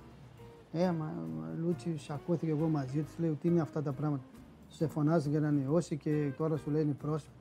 Ε, 0.72 0.90
μα, 0.90 1.12
μα 1.38 1.54
Λούτσι, 1.58 1.96
σακώθηκε 1.98 2.50
εγώ 2.50 2.68
μαζί 2.68 3.02
της, 3.02 3.18
λέω 3.18 3.32
τι 3.32 3.48
είναι 3.48 3.60
αυτά 3.60 3.82
τα 3.82 3.92
πράγματα. 3.92 4.24
Σε 4.68 4.86
φωνάζει 4.86 5.28
για 5.28 5.40
να 5.40 5.50
νεώσει 5.50 5.96
και 5.96 6.32
τώρα 6.36 6.56
σου 6.56 6.70
λένε 6.70 6.92
πρόσωπο. 6.92 7.32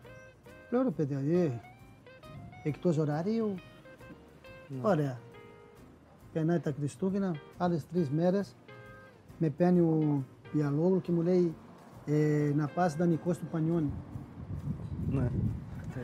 Λέω 0.70 0.82
ρε 0.84 0.90
παιδιά, 0.90 1.20
ε, 1.20 1.62
εκτός 2.64 2.98
ωραρίου, 2.98 3.56
ωραία. 4.82 5.20
Περνάει 6.34 6.60
τα 6.60 6.74
Χριστούγεννα, 6.78 7.36
άλλες 7.58 7.88
τρεις 7.88 8.10
μέρες 8.10 8.56
με 9.38 9.50
παίρνει 9.50 9.80
ο 9.80 10.24
Πιαλόγλου 10.52 11.02
και 11.02 11.12
μου 11.12 11.22
λέει 11.22 11.56
ε, 12.06 12.52
να 12.56 12.68
πας 12.68 12.96
δανεικός 12.96 13.38
του 13.38 13.46
Πανιόνι. 13.46 13.92
Ναι. 15.10 15.30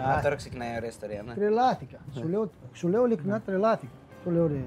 Α, 0.03 0.21
τώρα 0.21 0.35
ξεκινάει 0.35 0.73
η 0.73 0.75
ωραία 0.75 0.89
ιστορία, 0.89 1.23
ναι. 1.23 1.33
Τρελάθηκα. 1.33 1.97
Σου, 2.11 2.27
λέω, 2.27 2.51
σου 2.73 2.87
λέω 2.87 3.05
ειλικρινά 3.05 3.41
τρελάθηκα. 3.41 3.91
Του 4.23 4.31
λέω 4.31 4.47
ρε, 4.47 4.63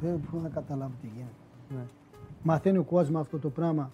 δεν 0.00 0.20
μπορώ 0.24 0.42
να 0.42 0.48
καταλάβω 0.48 0.92
τι 1.00 1.06
γίνεται. 1.06 1.34
Ναι. 1.68 1.86
Μαθαίνει 2.42 2.78
ο 2.78 2.84
κόσμος 2.84 3.20
αυτό 3.20 3.38
το 3.38 3.50
πράγμα. 3.50 3.90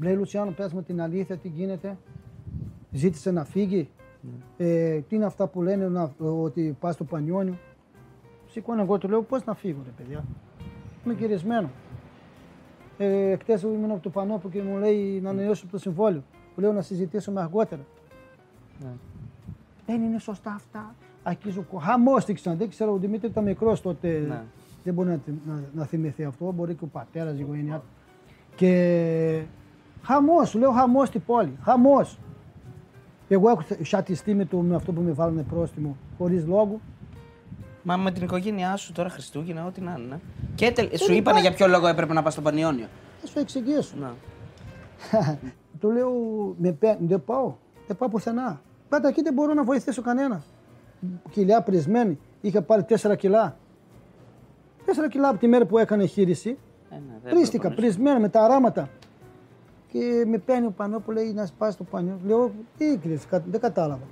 Λέει 0.00 0.14
Λουτσιάνο, 0.14 0.50
πες 0.50 0.72
μου 0.72 0.82
την 0.82 1.00
αλήθεια, 1.00 1.36
τι 1.36 1.48
γίνεται. 1.48 1.98
Ζήτησε 2.90 3.30
να 3.30 3.44
φύγει. 3.44 3.90
Ε, 4.56 5.00
τι 5.00 5.16
είναι 5.16 5.24
αυτά 5.24 5.46
που 5.46 5.62
λένε 5.62 5.88
να, 5.88 6.12
ότι 6.18 6.76
πας 6.80 6.94
στο 6.94 7.04
πανιόνιο. 7.04 7.58
Σηκώνω 8.50 8.82
εγώ, 8.82 8.98
του 8.98 9.08
λέω 9.08 9.22
πώς 9.22 9.44
να 9.44 9.54
φύγω 9.54 9.78
ρε 9.84 9.90
παιδιά. 9.96 10.24
Είμαι 11.04 11.14
κυρισμένο. 11.14 11.70
Ε, 12.98 13.36
Χτες 13.36 13.62
ήμουν 13.62 13.90
από 13.90 14.02
το 14.02 14.10
Πανόπο 14.10 14.48
και 14.48 14.62
μου 14.62 14.76
λέει 14.76 15.20
να 15.22 15.30
ανανεώσω 15.30 15.66
το 15.70 15.78
συμβόλαιο. 15.78 16.22
Του 16.54 16.60
λέω 16.60 16.72
να 16.72 16.80
συζητήσουμε 16.80 17.40
αργότερα. 17.40 17.82
Ναι. 18.80 18.90
Δεν 19.86 20.02
είναι 20.02 20.18
σωστά 20.18 20.52
αυτά. 20.52 20.94
Αρχίζω 21.22 21.64
χαμόστηξαν. 21.80 22.56
Δεν 22.56 22.68
ξέρω, 22.68 22.92
ο 22.92 22.96
Δημήτρης 22.96 23.30
ήταν 23.30 23.44
μικρός 23.44 23.80
τότε. 23.80 24.24
Ναι. 24.28 24.42
Δεν 24.84 24.94
μπορεί 24.94 25.08
να, 25.08 25.20
να, 25.46 25.62
να 25.74 25.84
θυμηθεί 25.84 26.24
αυτό. 26.24 26.52
Μπορεί 26.52 26.74
και 26.74 26.84
ο 26.84 26.88
πατέρας, 26.92 27.38
η 27.38 27.40
οικογένειά 27.40 27.76
του. 27.76 27.86
Και 28.54 29.42
Χαμός, 30.02 30.48
σου 30.48 30.58
λέω 30.58 30.70
χαμός 30.70 31.08
στην 31.08 31.22
πόλη. 31.26 31.56
Χαμός. 31.62 32.18
Εγώ 33.28 33.48
έχω 33.50 33.62
σατιστεί 33.82 34.34
με, 34.34 34.44
το, 34.44 34.56
με 34.56 34.74
αυτό 34.74 34.92
που 34.92 35.00
με 35.00 35.12
βάλανε 35.12 35.42
πρόστιμο 35.42 35.96
χωρίς 36.18 36.46
λόγο. 36.46 36.80
Μα 37.90 37.96
με 37.96 38.10
την 38.10 38.22
οικογένειά 38.22 38.76
σου 38.76 38.92
τώρα 38.92 39.08
Χριστούγεννα, 39.08 39.64
ό,τι 39.66 39.80
να 39.80 39.94
είναι. 39.98 40.06
ναι. 40.08 40.18
Και 40.54 40.70
τελ... 40.70 40.96
σου 40.98 41.12
είπανε 41.12 41.40
για 41.40 41.52
ποιο 41.52 41.68
λόγο 41.68 41.86
έπρεπε 41.86 42.12
να 42.12 42.22
πας 42.22 42.32
στο 42.32 42.42
Πανιόνιο. 42.42 42.86
Θα 43.20 43.26
σου 43.26 43.38
εξηγήσω. 43.38 43.94
Να. 44.00 44.14
Του 45.80 45.90
λέω, 45.90 46.10
με 46.58 46.72
παίρνει, 46.72 47.06
δεν 47.06 47.24
πάω. 47.24 47.54
Δεν 47.86 47.96
πάω 47.96 48.08
πουθενά. 48.08 48.60
Πάτα 48.88 49.08
εκεί 49.08 49.22
δεν 49.22 49.32
μπορώ 49.32 49.54
να 49.54 49.64
βοηθήσω 49.64 50.02
κανένα. 50.02 50.42
Κιλιά 51.30 51.62
πρισμένη. 51.62 52.18
Είχα 52.40 52.62
πάρει 52.62 52.84
4 52.88 53.16
κιλά. 53.16 53.56
4 54.86 54.90
κιλά 55.10 55.28
από 55.28 55.38
τη 55.38 55.46
μέρα 55.46 55.66
που 55.66 55.78
έκανε 55.78 56.06
χείριση. 56.06 56.58
Ε, 56.90 56.94
ναι, 56.94 57.00
δεν 57.22 57.32
Πρίστηκα, 57.34 57.68
προπονείς. 57.68 57.94
πρισμένα 57.94 58.20
με 58.20 58.28
τα 58.28 58.42
αράματα. 58.42 58.88
Και 59.86 60.24
με 60.26 60.38
παίρνει 60.38 60.66
ο 60.66 60.70
πανό 60.70 60.98
που 61.00 61.10
λέει 61.10 61.32
να 61.32 61.46
σπάσει 61.46 61.76
το 61.76 61.84
πανιό. 61.84 62.18
Λέω, 62.26 62.52
τι 62.76 62.96
κύριε, 62.98 63.18
δεν 63.50 63.60
κατάλαβα. 63.60 64.04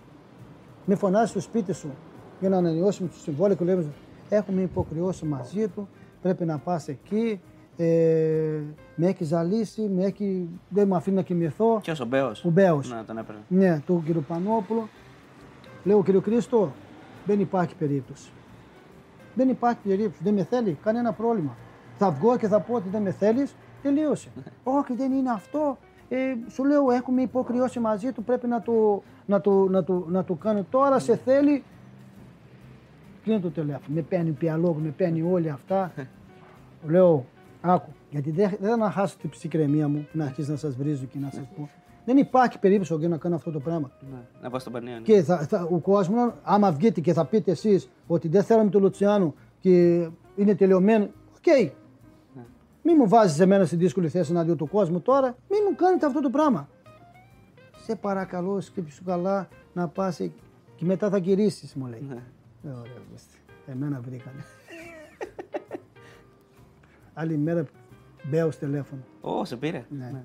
Με 0.84 0.94
φωνάζει 0.94 1.30
στο 1.30 1.40
σπίτι 1.40 1.72
σου 1.72 1.94
για 2.40 2.48
να 2.48 2.56
ανανεώσουμε 2.56 3.08
το 3.08 3.16
συμβόλαιο 3.16 3.56
και 3.56 3.64
λέμε, 3.64 3.86
έχουμε 4.28 4.60
υποκριώσει 4.60 5.24
μαζί 5.24 5.68
του, 5.68 5.88
πρέπει 6.22 6.44
να 6.44 6.58
πας 6.58 6.88
εκεί, 6.88 7.40
ε, 7.76 8.60
με 8.94 9.06
έχει 9.06 9.24
ζαλίσει, 9.24 9.90
με 9.94 10.04
έχει, 10.04 10.48
δεν 10.68 10.88
με 10.88 10.96
αφήνει 10.96 11.16
να 11.16 11.22
κοιμηθώ. 11.22 11.80
Ποιος 11.82 12.00
ο 12.00 12.04
Μπέος; 12.04 12.44
Ο 12.44 12.50
Μπέος. 12.50 12.90
Να 12.90 13.04
τον 13.04 13.18
έπαιρνε. 13.18 13.40
Ναι, 13.48 13.80
του 13.86 14.02
κύριο 14.06 14.24
Πανόπουλο. 14.28 14.88
Λέω, 15.84 16.02
κύριο 16.02 16.20
Κρίστο, 16.20 16.72
δεν 17.26 17.40
υπάρχει 17.40 17.74
περίπτωση. 17.74 18.30
Δεν 19.34 19.48
υπάρχει 19.48 19.78
περίπτωση. 19.84 20.22
Δεν 20.22 20.34
με 20.34 20.44
θέλει, 20.44 20.78
κανένα 20.82 21.12
πρόβλημα. 21.12 21.56
Θα 21.98 22.10
βγω 22.10 22.36
και 22.36 22.48
θα 22.48 22.60
πω 22.60 22.74
ότι 22.74 22.88
δεν 22.88 23.02
με 23.02 23.10
θέλεις, 23.10 23.54
τελείωσε. 23.82 24.28
Όχι, 24.64 24.94
δεν 24.94 25.12
είναι 25.12 25.30
αυτό. 25.30 25.78
Ε, 26.08 26.16
σου 26.48 26.64
λέω, 26.64 26.90
έχουμε 26.90 27.22
υποκριώσει 27.22 27.80
μαζί 27.80 28.12
του, 28.12 28.24
πρέπει 28.24 28.46
να 28.46 28.60
του, 28.60 29.02
να 29.26 29.40
του, 29.40 29.68
να 29.70 29.84
του, 29.84 30.06
να 30.08 30.24
του 30.24 30.38
κάνω. 30.38 30.66
Τώρα 30.70 30.98
σε 30.98 31.16
θέλει. 31.16 31.62
Κλείνω 33.28 33.42
το 33.42 33.50
τηλέφωνο. 33.50 33.94
Με 33.94 34.00
παίρνει 34.00 34.30
πιαλόγου, 34.30 34.80
με 34.80 34.88
παίρνει 34.88 35.22
όλοι 35.22 35.50
αυτά. 35.50 35.92
λέω, 36.86 37.24
άκου, 37.60 37.90
γιατί 38.10 38.30
δεν, 38.30 38.56
δεν 38.60 38.70
θα 38.70 38.76
να 38.76 38.90
χάσω 38.90 39.16
την 39.20 39.30
ψυχραιμία 39.30 39.88
μου 39.88 40.08
να 40.12 40.24
αρχίσει 40.24 40.50
να 40.50 40.56
σας 40.56 40.76
βρίζω 40.76 41.04
και 41.04 41.18
να 41.18 41.30
σας 41.30 41.44
πω. 41.56 41.68
Δεν 42.04 42.16
υπάρχει 42.16 42.58
περίπτωση 42.58 42.94
για 42.94 43.08
να 43.08 43.16
κάνω 43.16 43.34
αυτό 43.34 43.50
το 43.50 43.60
πράγμα. 43.60 43.90
Ναι, 44.10 44.18
να 44.42 44.50
πας 44.50 44.58
στο 44.58 44.70
Πανιόνιο. 44.70 45.02
Και 45.02 45.22
θα, 45.22 45.38
θα, 45.38 45.68
ο 45.70 45.78
κόσμος, 45.78 46.32
άμα 46.42 46.72
βγείτε 46.72 47.00
και 47.00 47.12
θα 47.12 47.24
πείτε 47.24 47.50
εσείς 47.50 47.88
ότι 48.06 48.28
δεν 48.28 48.42
θέλαμε 48.42 48.70
τον 48.70 48.82
Λουτσιάνο 48.82 49.34
και 49.60 50.08
είναι 50.36 50.54
τελειωμένο, 50.54 51.08
οκ. 51.36 51.70
Μην 52.82 52.96
μου 52.98 53.08
βάζεις 53.08 53.40
εμένα 53.40 53.64
στη 53.64 53.76
δύσκολη 53.76 54.08
θέση 54.08 54.30
εναντίον 54.30 54.56
του 54.56 54.68
κόσμου 54.68 55.00
τώρα, 55.00 55.36
μην 55.50 55.60
μου 55.68 55.76
κάνετε 55.76 56.06
αυτό 56.06 56.20
το 56.20 56.30
πράγμα. 56.30 56.68
Σε 57.84 57.96
παρακαλώ, 57.96 58.60
σκέψου 58.60 59.04
καλά 59.04 59.48
να 59.72 59.88
πας 59.88 60.20
και 60.76 60.84
μετά 60.84 61.10
θα 61.10 61.18
γυρίσεις, 61.18 61.74
μου 61.74 61.86
λέει. 61.86 62.04
Ναι. 62.08 62.22
Ε, 62.64 62.68
ωραία, 62.68 62.92
βρίσκεται. 63.10 63.38
Εμένα 63.66 64.00
βρήκανε. 64.00 64.44
Άλλη 67.14 67.36
μέρα 67.36 67.64
μπαίω 68.30 68.50
στο 68.50 68.64
τηλέφωνο. 68.66 69.02
Ω, 69.20 69.44
σε 69.44 69.56
πήρε. 69.56 69.84
Ναι. 69.90 70.10
Ναι. 70.12 70.24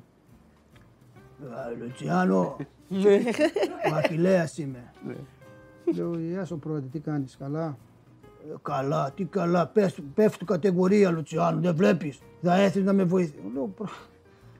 «Α, 1.55 1.71
Λουτσιάνο, 1.79 2.55
ο 3.91 3.95
Αχιλέας 3.95 4.57
είμαι. 4.57 4.93
Λέω, 5.95 6.17
γεια 6.19 6.45
σου 6.45 6.59
πρόεδρε, 6.59 6.87
τι 6.87 6.99
κάνεις, 6.99 7.37
καλά; 7.37 7.77
«Ε, 8.49 8.53
καλά, 8.61 9.11
τι 9.11 9.25
καλά, 9.25 9.67
πες, 9.67 9.99
πέφτει 10.13 10.45
κατηγορία 10.45 11.11
Λουτσιάνο, 11.11 11.59
δεν 11.59 11.75
βλέπεις. 11.75 12.19
Θα 12.41 12.55
έρθεις 12.55 12.83
να 12.83 12.93
με 12.93 13.03
βοηθήσεις. 13.03 13.41
Λέω, 13.53 13.67
«Πρό- 13.67 13.89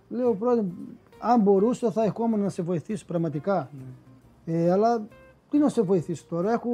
λέω 0.09 0.33
πρόεδρε, 0.36 0.65
αν 1.19 1.41
μπορούσα 1.41 1.91
θα 1.91 2.03
ερχόμουν 2.03 2.39
να 2.39 2.49
σε 2.49 2.62
βοηθήσω 2.62 3.05
πραγματικά. 3.05 3.69
Ε, 4.45 4.71
αλλά 4.71 5.07
τι 5.49 5.57
να 5.57 5.69
σε 5.69 5.81
βοηθήσω 5.81 6.25
τώρα, 6.29 6.51
έχω 6.51 6.69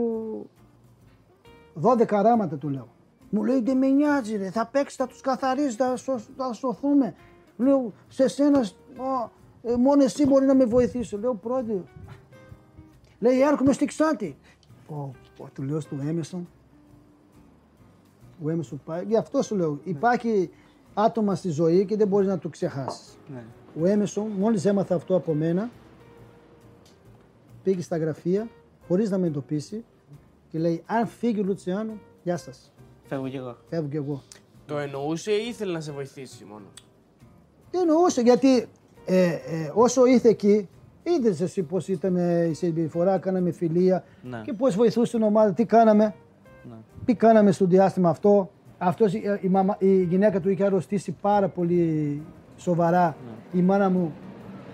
12 1.81 2.21
ράματα 2.21 2.57
του 2.57 2.69
λέω. 2.69 2.87
Μου 3.29 3.43
λέει 3.43 3.61
δεν 3.61 3.77
με 3.77 3.87
νοιάζει 3.87 4.37
ρε, 4.37 4.51
θα 4.51 4.65
παίξει, 4.67 4.95
θα 4.95 5.07
τους 5.07 5.21
καθαρίζει, 5.21 5.75
θα, 5.75 5.95
σω- 5.95 6.19
θα 6.37 6.53
σωθούμε. 6.53 7.15
Λέω 7.57 7.93
σε 8.07 8.27
σένα, 8.27 8.59
«Ω, 8.97 9.29
ε, 9.63 9.75
μόνο 9.75 10.03
εσύ 10.03 10.25
μπορεί 10.25 10.45
να 10.45 10.55
με 10.55 10.65
βοηθήσει. 10.65 11.15
Λέω 11.15 11.35
πρόεδρε. 11.35 11.81
Λέει 13.19 13.41
έρχομαι 13.41 13.73
στη 13.73 13.85
Ξάντη. 13.85 14.37
Ο, 14.87 14.95
ο, 15.37 15.47
του 15.53 15.63
λέω 15.63 15.79
στο 15.79 15.95
Έμεσον. 16.07 16.47
Ο 18.43 18.49
Έμεσον 18.49 18.81
πάει. 18.85 19.03
Γι' 19.07 19.17
αυτό 19.17 19.41
σου 19.41 19.55
λέω, 19.55 19.79
υπάρχει 19.83 20.49
άτομα 20.93 21.35
στη 21.35 21.49
ζωή 21.49 21.85
και 21.85 21.95
δεν 21.95 22.07
μπορεί 22.07 22.25
να 22.25 22.37
το 22.37 22.49
ξεχάσεις. 22.49 23.17
Ναι. 23.33 23.43
Ο 23.81 23.85
Έμεσον, 23.85 24.27
μόλις 24.27 24.65
έμαθα 24.65 24.95
αυτό 24.95 25.15
από 25.15 25.33
μένα, 25.33 25.69
πήγε 27.63 27.81
στα 27.81 27.97
γραφεία 27.97 28.47
χωρίς 28.87 29.09
να 29.09 29.17
με 29.17 29.27
εντοπίσει 29.27 29.85
και 30.51 30.59
λέει: 30.59 30.83
Αν 30.85 31.07
φύγει 31.07 31.39
ο 31.39 31.43
Λουτσιάνο, 31.43 31.93
γεια 32.23 32.37
σας. 32.37 32.71
Φεύγω 33.07 33.27
κι 33.27 33.35
εγώ. 33.35 33.57
Φεύγω 33.69 33.87
κι 33.89 33.95
εγώ. 33.95 34.21
Το 34.65 34.77
εννοούσε 34.77 35.31
ή 35.31 35.47
ήθελε 35.49 35.71
να 35.71 35.79
σε 35.81 35.91
βοηθήσει 35.91 36.45
μόνο; 36.45 36.65
Δεν 37.71 37.81
εννοούσε 37.81 38.21
γιατί 38.21 38.65
ε, 39.05 39.25
ε, 39.27 39.71
όσο 39.73 40.05
ήρθε 40.05 40.29
εκεί, 40.29 40.67
είδες 41.03 41.41
εσύ 41.41 41.63
πώς 41.63 41.87
ήταν 41.87 42.15
ε, 42.15 42.45
η 42.45 42.53
συμπεριφορά, 42.53 43.17
κάναμε 43.17 43.51
φιλία 43.51 44.03
Ναι. 44.23 44.41
και 44.45 44.53
πώς 44.53 44.75
βοηθούσε 44.75 45.11
την 45.17 45.25
ομάδα, 45.25 45.53
τι 45.53 45.65
κάναμε. 45.65 46.15
Ναι. 46.69 46.75
Τι 47.05 47.13
κάναμε 47.15 47.51
στο 47.51 47.65
διάστημα 47.65 48.09
αυτό. 48.09 48.51
Αυτός, 48.77 49.13
η, 49.13 49.21
η, 49.41 49.47
μαμα- 49.47 49.75
η 49.79 50.03
γυναίκα 50.03 50.39
του 50.39 50.49
είχε 50.49 50.63
αρρωστήσει 50.63 51.11
πάρα 51.21 51.47
πολύ 51.47 52.21
σοβαρά. 52.57 53.15
Η 53.53 53.61
μάνα 53.61 53.89
μου, 53.89 54.13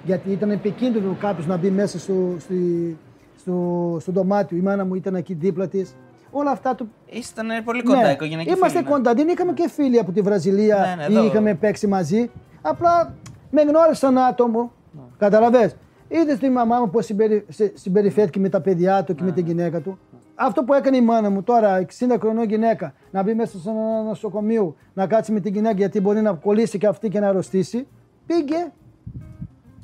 γιατί 0.05 0.31
ήταν 0.31 0.51
επικίνδυνο 0.51 1.17
κάποιος 1.19 1.47
να 1.47 1.57
μπει 1.57 1.69
μέσα 1.69 1.99
στο, 1.99 2.35
στη- 2.39 2.97
στο, 3.45 3.97
στο 3.99 4.11
δωμάτιο. 4.11 4.57
Η 4.57 4.61
μάνα 4.61 4.85
μου 4.85 4.95
ήταν 4.95 5.15
εκεί 5.15 5.33
δίπλα 5.33 5.67
της. 5.67 5.95
Όλα 6.31 6.51
αυτά 6.51 6.75
του. 6.75 6.89
Ήσταν 7.09 7.47
πολύ 7.63 7.83
κοντά, 7.83 8.01
Ναι, 8.01 8.11
οικογενειακή 8.11 8.49
Είμαστε 8.49 8.77
φίλη, 8.77 8.89
ναι. 8.89 8.95
κοντά. 8.95 9.13
Δεν 9.13 9.27
είχαμε 9.27 9.53
και 9.53 9.69
φίλοι 9.69 9.99
από 9.99 10.11
τη 10.11 10.21
Βραζιλία 10.21 10.95
Ναι, 10.97 11.05
ναι, 11.07 11.13
ή 11.13 11.17
εδώ. 11.17 11.25
είχαμε 11.25 11.53
παίξει 11.53 11.87
μαζί. 11.87 12.31
Απλά 12.61 13.13
με 13.51 13.61
γνώρισαν 13.61 14.17
άτομο. 14.17 14.71
Ναι. 14.91 15.01
Καταλαβες. 15.17 15.75
Είδες 16.07 16.37
τη 16.37 16.49
μαμά 16.49 16.79
μου 16.79 16.89
πώς 16.89 17.05
συμπερι... 17.05 17.45
σε- 17.49 17.71
συμπεριφέρθηκε 17.75 18.39
με 18.39 18.49
τα 18.49 18.61
παιδιά 18.61 19.03
του 19.03 19.15
και 19.15 19.21
Ναι. 19.23 19.29
με 19.29 19.35
την 19.35 19.45
γυναίκα 19.45 19.81
του. 19.81 19.97
Αυτό 20.35 20.63
που 20.63 20.73
έκανε 20.73 20.97
η 20.97 21.01
μάνα 21.01 21.29
μου 21.29 21.43
τώρα, 21.43 21.85
60 21.85 22.15
χρονών 22.19 22.43
γυναίκα, 22.45 22.93
να 23.11 23.23
μπει 23.23 23.33
μέσα 23.33 23.57
σε 23.57 23.69
ένα 23.69 24.01
νοσοκομείο, 24.03 24.75
να 24.93 25.07
κάτσει 25.07 25.31
με 25.31 25.39
την 25.39 25.53
γυναίκα 25.53 25.75
γιατί 25.75 26.01
μπορεί 26.01 26.21
να 26.21 26.33
κολλήσει 26.33 26.77
και 26.77 26.87
αυτή 26.87 27.09
και 27.09 27.19
να 27.19 27.27
αρρωστήσει. 27.27 27.87
Πήγε 28.25 28.71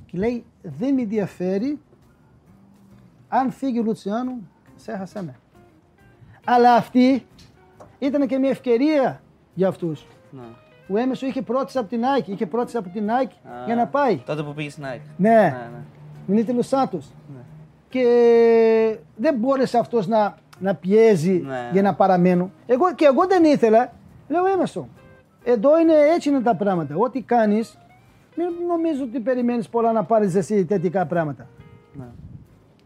και 0.06 0.18
λέει: 0.18 0.44
Δεν 0.80 0.94
με 0.94 1.02
ενδιαφέρει 1.02 1.80
αν 3.34 3.52
φύγει 3.52 3.80
ο 3.80 3.84
Λουτσιάνο, 3.84 4.38
σε 4.76 4.92
έχασέ 4.92 5.24
με. 5.24 5.36
Αλλά 6.46 6.74
αυτή 6.74 7.26
ήταν 8.00 8.28
και 8.28 8.38
μια 8.38 8.50
ευκαιρία 8.50 9.22
για 9.54 9.68
αυτούς. 9.68 10.06
Ναι. 10.32 10.42
Ο 10.88 10.98
Έμεσο 10.98 11.26
είχε 11.26 11.42
πρόταση 11.42 11.78
από 11.78 11.88
την 11.90 12.02
Nike, 12.02 12.28
είχε 12.28 12.46
πρόταση 12.46 12.78
από 12.78 12.90
την 12.90 13.08
Nike 13.08 13.32
Α, 13.50 13.66
για 13.66 13.76
να 13.76 13.88
πάει. 13.88 14.18
Τότε 14.26 14.44
που 14.44 14.54
πήγε 14.54 14.70
στην 14.70 14.86
ΑΕΚ. 14.86 15.00
Ναι, 15.18 15.30
Ναι, 15.30 15.36
ναι. 15.42 15.80
με 16.28 16.36
Νίτελο 16.36 16.62
Σάντος. 16.62 17.12
Ναι. 17.36 17.42
Και 17.90 18.06
δεν 19.16 19.36
μπόρεσε 19.36 19.78
αυτός 19.78 20.08
να, 20.08 20.38
να 20.60 20.76
πιέζει 20.76 21.32
Ναι. 21.46 21.70
για 21.72 21.82
να 21.82 21.94
παραμένω. 21.94 22.52
Εγώ, 22.66 22.94
και 22.96 23.06
εγώ 23.06 23.28
δεν 23.28 23.44
ήθελα. 23.44 23.94
Λέω 24.28 24.46
Έμεσο, 24.46 24.88
εδώ 25.44 25.80
είναι 25.80 25.94
έτσι 26.16 26.30
είναι 26.30 26.40
τα 26.42 26.56
πράγματα. 26.56 26.96
Ό,τι 26.96 27.22
κάνεις, 27.22 27.78
μην 28.36 28.48
νομίζω 28.68 29.04
ότι 29.04 29.20
περιμένεις 29.20 29.70
πολλά 29.70 29.92
να 29.92 30.04
πάρεις 30.04 30.36
εσύ 30.36 30.66
τέτοια 30.66 31.06
πράγματα. 31.06 31.48
Ναι. 31.94 32.06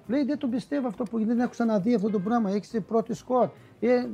Λέει 0.08 0.24
δεν 0.24 0.38
το 0.38 0.48
πιστεύω 0.48 0.88
αυτό 0.88 1.04
που 1.04 1.26
δεν 1.26 1.40
έχω 1.40 1.50
ξαναδεί 1.50 1.94
αυτό 1.94 2.10
το 2.10 2.20
πράγμα. 2.20 2.50
Έχεις 2.50 2.82
πρώτη 2.88 3.14
σκορ. 3.14 3.50
Ε, 3.80 4.08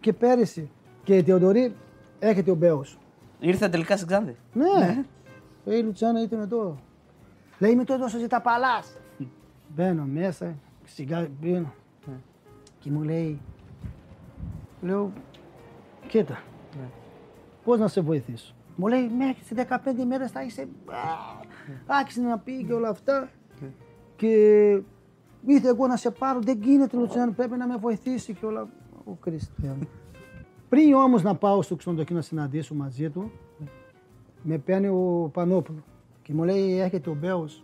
και 0.00 0.12
πέρυσι. 0.12 0.70
Και 1.02 1.16
η 1.16 1.22
Θεοδωρή 1.22 1.74
έρχεται 2.18 2.50
ο 2.50 2.54
Μπέος. 2.54 2.98
Ήρθε 3.40 3.68
τελικά 3.68 3.96
στην 3.96 4.08
Ξάνθη. 4.08 4.36
Ναι. 4.52 5.04
Λέει 5.64 5.78
η 5.78 5.82
Λουτσάνα 5.82 6.22
ήταν 6.22 6.40
εδώ. 6.40 6.78
Λέει 7.58 7.74
με 7.74 7.84
το 7.84 7.92
έδωσε 7.94 8.28
τα 8.28 8.40
παλάς. 8.40 8.96
Μπαίνω 9.74 10.04
μέσα, 10.04 10.54
σιγά 10.84 11.28
πίνω. 11.40 11.74
Και 12.78 12.90
μου 12.90 13.02
λέει, 13.02 13.40
λέω, 14.80 15.12
κοίτα, 16.08 16.42
πώς 17.64 17.78
να 17.78 17.88
σε 17.88 18.00
βοηθήσω. 18.00 18.54
Μου 18.76 18.86
λέει, 18.86 19.08
μέχρι 19.08 19.42
σε 19.44 19.54
15 19.54 20.04
μέρες 20.06 20.30
θα 20.30 20.42
είσαι, 20.42 20.68
άρχισε 21.86 22.20
να 22.20 22.38
πει 22.38 22.64
και 22.64 22.72
όλα 22.72 22.88
αυτά. 22.88 23.28
Και 24.16 24.82
ήρθε 25.52 25.68
εγώ 25.68 25.86
να 25.86 25.96
σε 25.96 26.10
πάρω, 26.10 26.40
δεν 26.40 26.58
γίνεται 26.62 26.96
Λουτσιάνο, 26.96 27.32
πρέπει 27.32 27.56
να 27.56 27.66
με 27.66 27.76
βοηθήσει 27.76 28.34
και 28.34 28.46
όλα. 28.46 28.68
Ο 29.04 29.12
Χριστέ 29.20 29.76
μου. 29.78 29.88
Πριν 30.68 30.94
όμως 30.94 31.22
να 31.22 31.34
πάω 31.34 31.62
στο 31.62 31.76
ξενοδοχείο 31.76 32.16
να 32.16 32.22
συναντήσω 32.22 32.74
μαζί 32.74 33.10
του, 33.10 33.30
με 34.42 34.58
παίρνει 34.58 34.88
ο 34.88 35.30
Πανόπουλο 35.32 35.82
και 36.22 36.34
μου 36.34 36.44
λέει 36.44 36.78
έρχεται 36.78 37.10
ο 37.10 37.14
Μπέος 37.14 37.62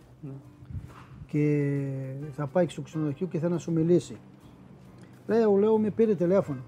και 1.27 1.91
θα 2.31 2.47
πάει 2.47 2.67
στο 2.67 2.81
ξενοδοχείο 2.81 3.27
και 3.27 3.39
θέλει 3.39 3.51
να 3.51 3.57
σου 3.57 3.71
μιλήσει. 3.71 4.17
Λέω, 5.27 5.55
λέω, 5.55 5.77
με 5.77 5.89
πήρε 5.89 6.15
τηλέφωνο. 6.15 6.59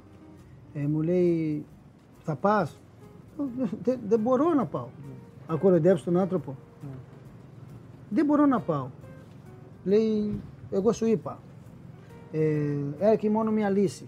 Ε, 0.74 0.80
μου 0.80 1.02
λέει, 1.02 1.66
θα 2.20 2.36
πας; 2.36 2.80
Δεν, 3.84 4.00
δεν 4.08 4.20
μπορώ 4.20 4.54
να 4.54 4.66
πάω. 4.66 4.88
Να 5.48 5.56
κοροϊδέψω 5.56 6.04
τον 6.04 6.18
άνθρωπο. 6.18 6.56
Δεν 8.10 8.26
μπορώ 8.26 8.46
να 8.46 8.60
πάω. 8.60 8.88
Λέει, 9.84 10.40
εγώ 10.72 10.92
σου 10.92 11.06
είπα. 11.06 11.40
Ε, 12.32 12.76
έρχεται 13.00 13.34
μόνο 13.34 13.52
μια 13.52 13.70
λύση. 13.70 14.06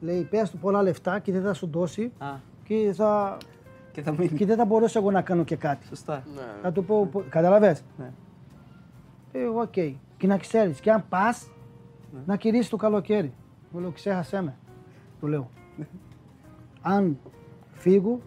Λέει, 0.00 0.22
πες 0.30 0.50
του 0.50 0.58
πολλά 0.58 0.82
λεφτά 0.82 1.18
και 1.18 1.32
δεν 1.32 1.42
θα 1.42 1.54
σου 1.54 1.66
δώσει 1.72 2.12
Α, 2.18 2.26
και, 2.64 2.92
θα, 2.94 3.36
και 3.92 4.02
θα 4.02 4.12
μείνει. 4.12 4.28
και 4.28 4.46
δεν 4.46 4.56
θα 4.56 4.64
μπορέσω 4.64 4.98
εγώ 4.98 5.10
να 5.10 5.22
κάνω 5.22 5.44
και 5.44 5.56
κάτι. 5.56 5.86
Σωστά. 5.86 6.22
Ναι. 6.34 6.40
Θα 6.62 6.72
του 6.72 6.84
πω, 6.84 7.06
πω- 7.12 7.24
καταλαβες; 7.28 7.82
Ναι. 7.98 8.12
Ε, 9.32 9.44
οκ. 9.44 9.72
Και 10.16 10.26
να 10.26 10.36
ξέρεις, 10.38 10.80
και 10.80 10.90
αν 10.92 11.04
πας, 11.08 11.50
Ναι. 12.12 12.20
να 12.26 12.36
γυρίσεις 12.36 12.68
το 12.68 12.76
καλοκαίρι. 12.76 13.32
Μου 13.70 13.80
λέω, 13.80 13.90
ξέχασέ 13.90 14.42
με. 14.42 14.54
Του 15.20 15.26
λέω. 15.26 15.50
αν 16.82 17.18
φύγω, 17.72 18.20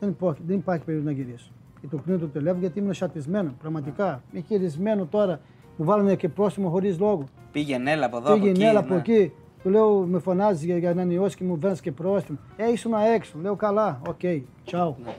δεν 0.00 0.08
υπάρχει, 0.08 0.42
δεν 0.46 0.56
υπάρχει 0.56 0.84
περίπτωση 0.84 1.14
να 1.16 1.22
γυρίσω. 1.22 1.50
Και 1.80 1.86
το 1.86 1.96
κλείνω 1.96 2.18
το 2.18 2.26
τηλέφωνο 2.26 2.60
γιατί 2.60 2.78
ήμουν 2.78 2.94
τσατισμένος. 2.94 3.52
Πραγματικά. 3.60 4.10
Ναι. 4.10 4.20
Είμαι 4.32 4.46
χειρουργημένος 4.46 5.08
τώρα. 5.10 5.40
Μου 5.76 5.84
βάλανε 5.84 6.14
και 6.14 6.28
πρόστιμο 6.28 6.68
χωρίς 6.70 6.98
λόγο. 6.98 7.24
Πήγαινε, 7.52 7.90
έλα 7.90 8.06
από 8.06 8.16
εδώ. 8.16 8.26
από 8.26 8.34
Πήγαινε 8.34 8.50
εκεί, 8.58 8.62
έλα 8.66 8.78
από 8.78 8.92
ναι. 8.94 8.98
εκεί. 9.00 9.32
Του 9.62 9.70
λέω, 9.70 10.00
με 10.00 10.18
φωνάζεις 10.18 10.64
για, 10.64 10.76
ανανέωση 10.78 11.36
και 11.36 11.44
μου 11.44 11.56
βάζεις 11.60 11.80
και 11.80 11.92
πρόστιμο. 11.92 12.38
Ε, 12.56 12.70
ήσουν 12.72 12.92
έξω. 13.14 13.38
Λέω, 13.42 13.54
καλά, 13.56 14.00
οκ, 14.08 14.20
τσάου. 14.64 14.96
Ναι. 15.04 15.14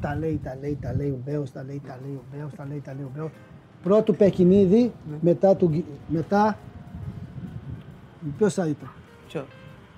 Τα 0.00 0.16
λέει, 0.16 0.40
τα 0.42 0.56
λέει, 0.60 0.78
τα 0.80 0.94
λέει 0.96 1.08
ο 1.10 1.18
Μπέος, 1.24 1.52
τα 1.52 1.62
λέει, 1.62 1.82
τα 1.86 1.98
λέει 2.04 2.14
ο 2.14 2.22
Μπέος, 2.32 2.54
τα 2.56 2.66
λέει, 2.68 2.80
τα 2.84 2.94
λέει 2.94 3.02
ο 3.04 3.10
Μπέος. 3.14 3.30
Πρώτο 3.82 4.12
παιχνίδι, 4.12 4.92
Ναι. 5.10 5.16
μετά, 5.20 5.56
του, 5.56 5.68
γυ- 5.72 5.84
μετά, 6.08 6.58
ποιος 8.38 8.54
θα 8.54 8.66
ήταν, 8.66 8.88
Ποιο; 9.28 9.44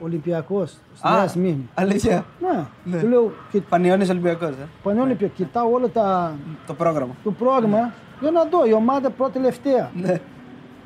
Ολυμπιακός, 0.03 0.71
στη 0.95 1.09
Α, 1.09 1.11
Νέα 1.17 1.29
Σμύρνη. 1.29 1.69
Αλήθεια. 1.75 2.25
Ναι, 2.41 2.65
Ναι. 2.85 3.01
του 3.01 3.09
λέω, 3.09 3.33
και 3.51 3.61
Πανιώνης 3.61 4.11
Ολυμπιακός, 4.11 4.49
ε. 4.49 4.69
πανιόνι 4.83 5.15
κοιτάω 5.15 5.71
όλα 5.73 5.89
τα, 5.89 6.33
Το 6.67 6.75
πρόγραμμα. 6.75 7.15
το 7.25 7.31
πρόγραμμα 7.31 7.93
για 8.21 8.31
να 8.31 8.45
δω, 8.45 8.67
η 8.67 8.73
ομάδα 8.73 9.11
πρώτη 9.11 9.33
τελευταία. 9.33 9.91
Ναι. 9.95 10.21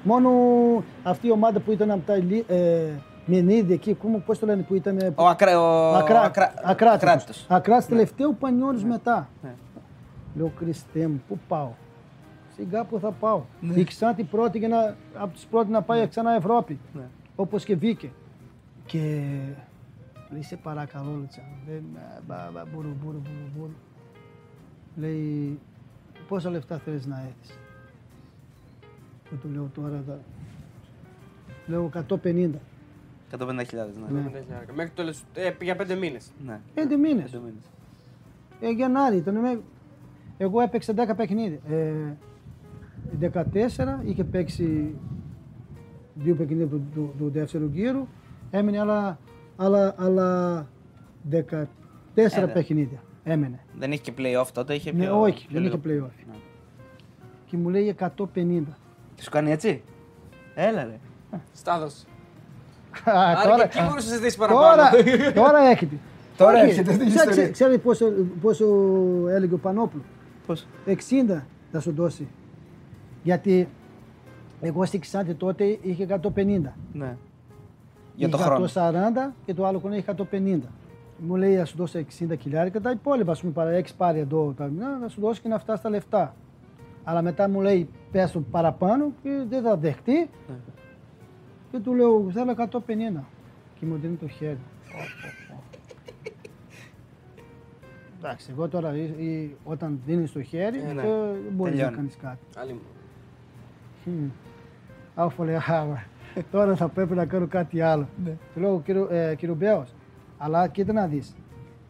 Μόνο 0.03 0.31
αυτή 1.03 1.27
η 1.27 1.31
ομάδα 1.31 1.61
που 1.61 1.71
ήταν 1.73 1.91
από 1.91 2.07
τα 2.07 2.17
Ηλί- 2.17 2.51
ε, 2.51 2.83
Μενίδη 3.27 3.73
εκεί, 3.73 3.95
κόμμα, 3.95 4.19
πώς 4.19 4.39
το 4.39 4.47
λένε 4.47 4.63
που 4.63 4.75
ήταν... 4.75 4.99
ε, 4.99 5.13
Ο, 5.15 5.27
ακρα... 5.27 5.61
ο... 5.61 5.95
Ακρά... 5.95 6.21
ακρα- 6.21 6.53
Ακράτητος. 6.65 7.03
Ακράτητος. 7.11 7.47
Ακράτητος 7.49 7.87
τελευταίο, 7.89 8.33
Πανιόνιος 8.33 8.85
μετά. 8.85 9.29
Ναι. 9.43 9.55
Λέω, 10.37 10.53
Χριστέ 10.59 11.07
μου, 11.09 11.23
πού 11.29 11.39
πάω; 11.49 11.69
Σιγά 12.57 12.85
που 12.85 12.99
θα 12.99 13.11
πάω. 13.11 13.41
Ναι. 13.61 13.75
Η 13.81 13.85
Ξάνθη 13.85 14.23
πρώτη 14.25 14.59
για 14.59 14.69
να, 14.69 14.95
από 15.23 15.33
τις 15.35 15.45
πρώτες 15.51 15.71
να 15.71 15.83
πάει 15.83 16.09
ξανά 16.09 16.35
Ευρώπη. 16.35 16.79
Ναι. 16.95 17.03
Όπως 17.37 17.65
και 17.65 17.77
βγήκε. 17.77 18.11
Και 18.87 19.31
λέει, 20.31 20.43
σε 20.43 20.57
παρακαλώ, 20.57 21.11
Λουτσάνο. 21.15 21.49
Δεν, 21.67 21.85
α, 21.97 22.21
μπα, 22.27 22.51
μπα, 22.53 22.65
μπουρου, 22.65 22.89
μπουρου, 23.03 23.19
μπουρου, 23.19 23.49
μπουρου. 23.57 23.73
Λέει, 24.97 25.59
πόσα 26.29 26.51
λεφτά 26.51 26.79
θέλεις 26.79 27.07
να 27.07 27.19
έχεις; 27.21 27.59
Και 29.31 29.35
του 29.41 29.49
λέω 29.49 29.71
τώρα, 29.75 30.03
θα... 30.07 30.19
λέω 31.67 31.91
150. 32.09 32.51
150.000, 33.39 33.47
ναι. 34.11 34.21
Ναι. 34.21 34.31
Μέχρι 34.75 34.89
το 34.91 34.95
τέλος, 34.95 35.25
ε, 35.35 35.51
για 35.61 35.77
πέντε 35.77 35.95
μήνες. 35.95 36.31
ναι. 36.47 36.61
Πέντε 36.75 36.97
μήνες. 36.97 37.31
Πέντε 37.31 37.45
μήνες. 37.45 37.65
Ε, 38.61 38.71
Γενάρη 38.71 39.17
ήταν. 39.17 39.37
με- 39.41 39.61
Εγώ 40.37 40.61
έπαιξα 40.61 40.93
10 40.93 41.15
παιχνίδια. 41.17 41.59
Ε, 41.69 42.17
14 43.21 44.01
είχε 44.05 44.25
παίξει 44.25 44.95
δύο 46.15 46.35
παιχνίδια 46.35 46.67
του, 46.67 46.83
του, 46.95 47.15
του 47.19 47.31
δεύτερου 47.31 47.67
γύρου. 47.67 48.07
Έμεινε 48.57 48.81
άλλα, 48.81 49.19
άλλα, 49.57 49.95
άλλα 49.99 50.67
14 51.31 51.37
Ε, 52.15 52.47
παιχνίδια. 52.53 53.03
Έμενε. 53.25 53.61
Δεν 53.79 53.93
είχε 53.93 54.01
και 54.01 54.13
play-off 54.19 54.47
τότε, 54.53 54.75
είχε 54.75 54.93
Ναι, 54.93 55.05
πιο... 55.05 55.21
όχι, 55.21 55.47
πιο 55.47 55.61
δεν 55.61 55.65
είχε 55.69 55.81
λίγο. 55.85 56.07
playoff. 56.07 56.25
Ναι. 56.29 56.35
Και 57.47 57.57
μου 57.57 57.69
λέει 57.69 57.95
150. 58.01 58.17
Τι 59.17 59.23
σου 59.23 59.31
κάνει 59.31 59.51
έτσι; 59.51 59.83
Έλα 60.55 60.85
ρε. 60.85 60.99
Στάδος. 61.53 62.05
Α, 63.05 63.13
Άρα 63.15 63.57
και 63.57 63.63
εκεί 63.63 63.87
μπορούσε 63.89 64.09
να 64.11 64.15
ζητήσει 64.17 64.37
παραπάνω. 64.39 64.67
τώρα, 64.67 64.91
τώρα 65.33 65.59
έχετε. 65.71 65.97
Τώρα 66.37 66.59
Όχι, 66.61 66.69
έρχεται 66.69 66.91
αυτή 66.91 67.05
η 67.05 67.09
ξέρετε- 67.09 67.31
ιστορία. 67.31 67.51
Ξέρετε 67.53 67.79
πόσο, 67.79 68.07
πόσο 68.41 68.67
έλεγε 69.29 69.55
ο 69.55 69.59
Πανόπουλος; 69.59 70.05
Πώς; 70.47 70.67
60 70.87 71.43
θα 71.73 71.81
σου 71.81 71.93
δώσει. 71.93 72.27
Γιατί 73.23 73.69
εγώ 74.61 74.85
στη 74.85 74.99
Ξάνθη 74.99 75.35
τότε 75.35 75.79
είχε 75.83 76.03
150. 76.05 76.73
Ναι. 76.93 77.17
Για 78.17 78.29
το 78.29 78.37
Είχε 78.41 78.47
χρόνο. 78.47 78.67
140 79.29 79.33
και 79.45 79.55
το 79.55 79.67
άλλο 79.67 79.81
κονέ 79.81 79.97
είχε 79.97 80.15
150. 80.33 80.59
Μου 81.19 81.37
λέει 81.37 81.57
θα 81.57 81.65
σου 81.65 81.77
δώσω 81.77 81.99
60 81.99 82.35
χιλιάρικα, 82.41 82.81
τα 82.81 82.91
υπόλοιπα 82.91 83.33
ας 83.33 83.41
πούμε 83.41 83.53
παρά 83.53 83.71
έχει 83.71 83.97
πάρει 83.97 84.19
εδώ 84.19 84.55
τα 84.57 84.65
μηνά, 84.67 84.99
θα 85.03 85.09
σου 85.09 85.21
δώσει 85.21 85.41
και 85.41 85.49
να 85.49 85.59
φτάσει 85.59 85.83
τα 85.83 85.89
λεφτά. 85.91 86.35
Αλλά 87.05 87.23
μετά 87.23 87.49
μου 87.49 87.61
λέει 87.61 87.89
πες 88.11 88.31
το 88.33 88.41
παραπάνω 88.41 89.13
και 89.23 89.45
δεν 89.49 89.63
θα 89.63 89.77
δεχτεί. 89.77 90.19
Ναι. 90.49 90.55
Και 91.71 91.79
του 91.79 91.95
λέω 91.95 92.31
θέλω 92.31 92.51
150. 92.51 93.25
Και 93.79 93.87
μου 93.87 93.97
δίνει 93.97 94.17
το 94.17 94.29
χέρι. 94.29 94.59
Πω, 94.93 94.99
πω, 94.99 95.55
πω. 95.55 95.63
Εντάξει, 98.19 98.49
εγώ 98.51 98.69
τώρα 98.69 98.97
ή- 98.97 99.25
ή 99.25 99.57
όταν 99.65 100.01
δίνεις 100.07 100.33
το 100.33 100.43
χέρι, 100.43 100.79
Ε, 100.79 100.93
ναι. 100.93 101.03
ε, 101.03 101.05
δεν 101.05 101.53
μπορείς 101.53 101.73
να 101.75 101.79
Τελειώνει. 101.79 101.97
κάνεις 101.97 102.17
κάτι. 102.23 102.39
Άλλη 102.57 102.73
μου. 102.73 102.81
Χμ. 104.05 104.29
Άφω 105.15 105.45
λέει, 105.45 105.55
«Α, 105.55 105.61
τώρα 106.43 106.77
θα 106.77 106.89
πρέπει 106.89 107.15
να 107.15 107.25
κάνω 107.27 107.47
κάτι 107.47 107.81
άλλο. 107.81 108.09
Του 108.55 108.61
λέω, 108.61 108.81
κύριο, 108.85 109.09
ε, 109.11 109.35
κύριο 109.35 109.55
Μπέος, 109.55 109.95
αλλά 110.39 110.69
κοίτα 110.69 110.93
να 110.93 111.07
δεις. 111.07 111.35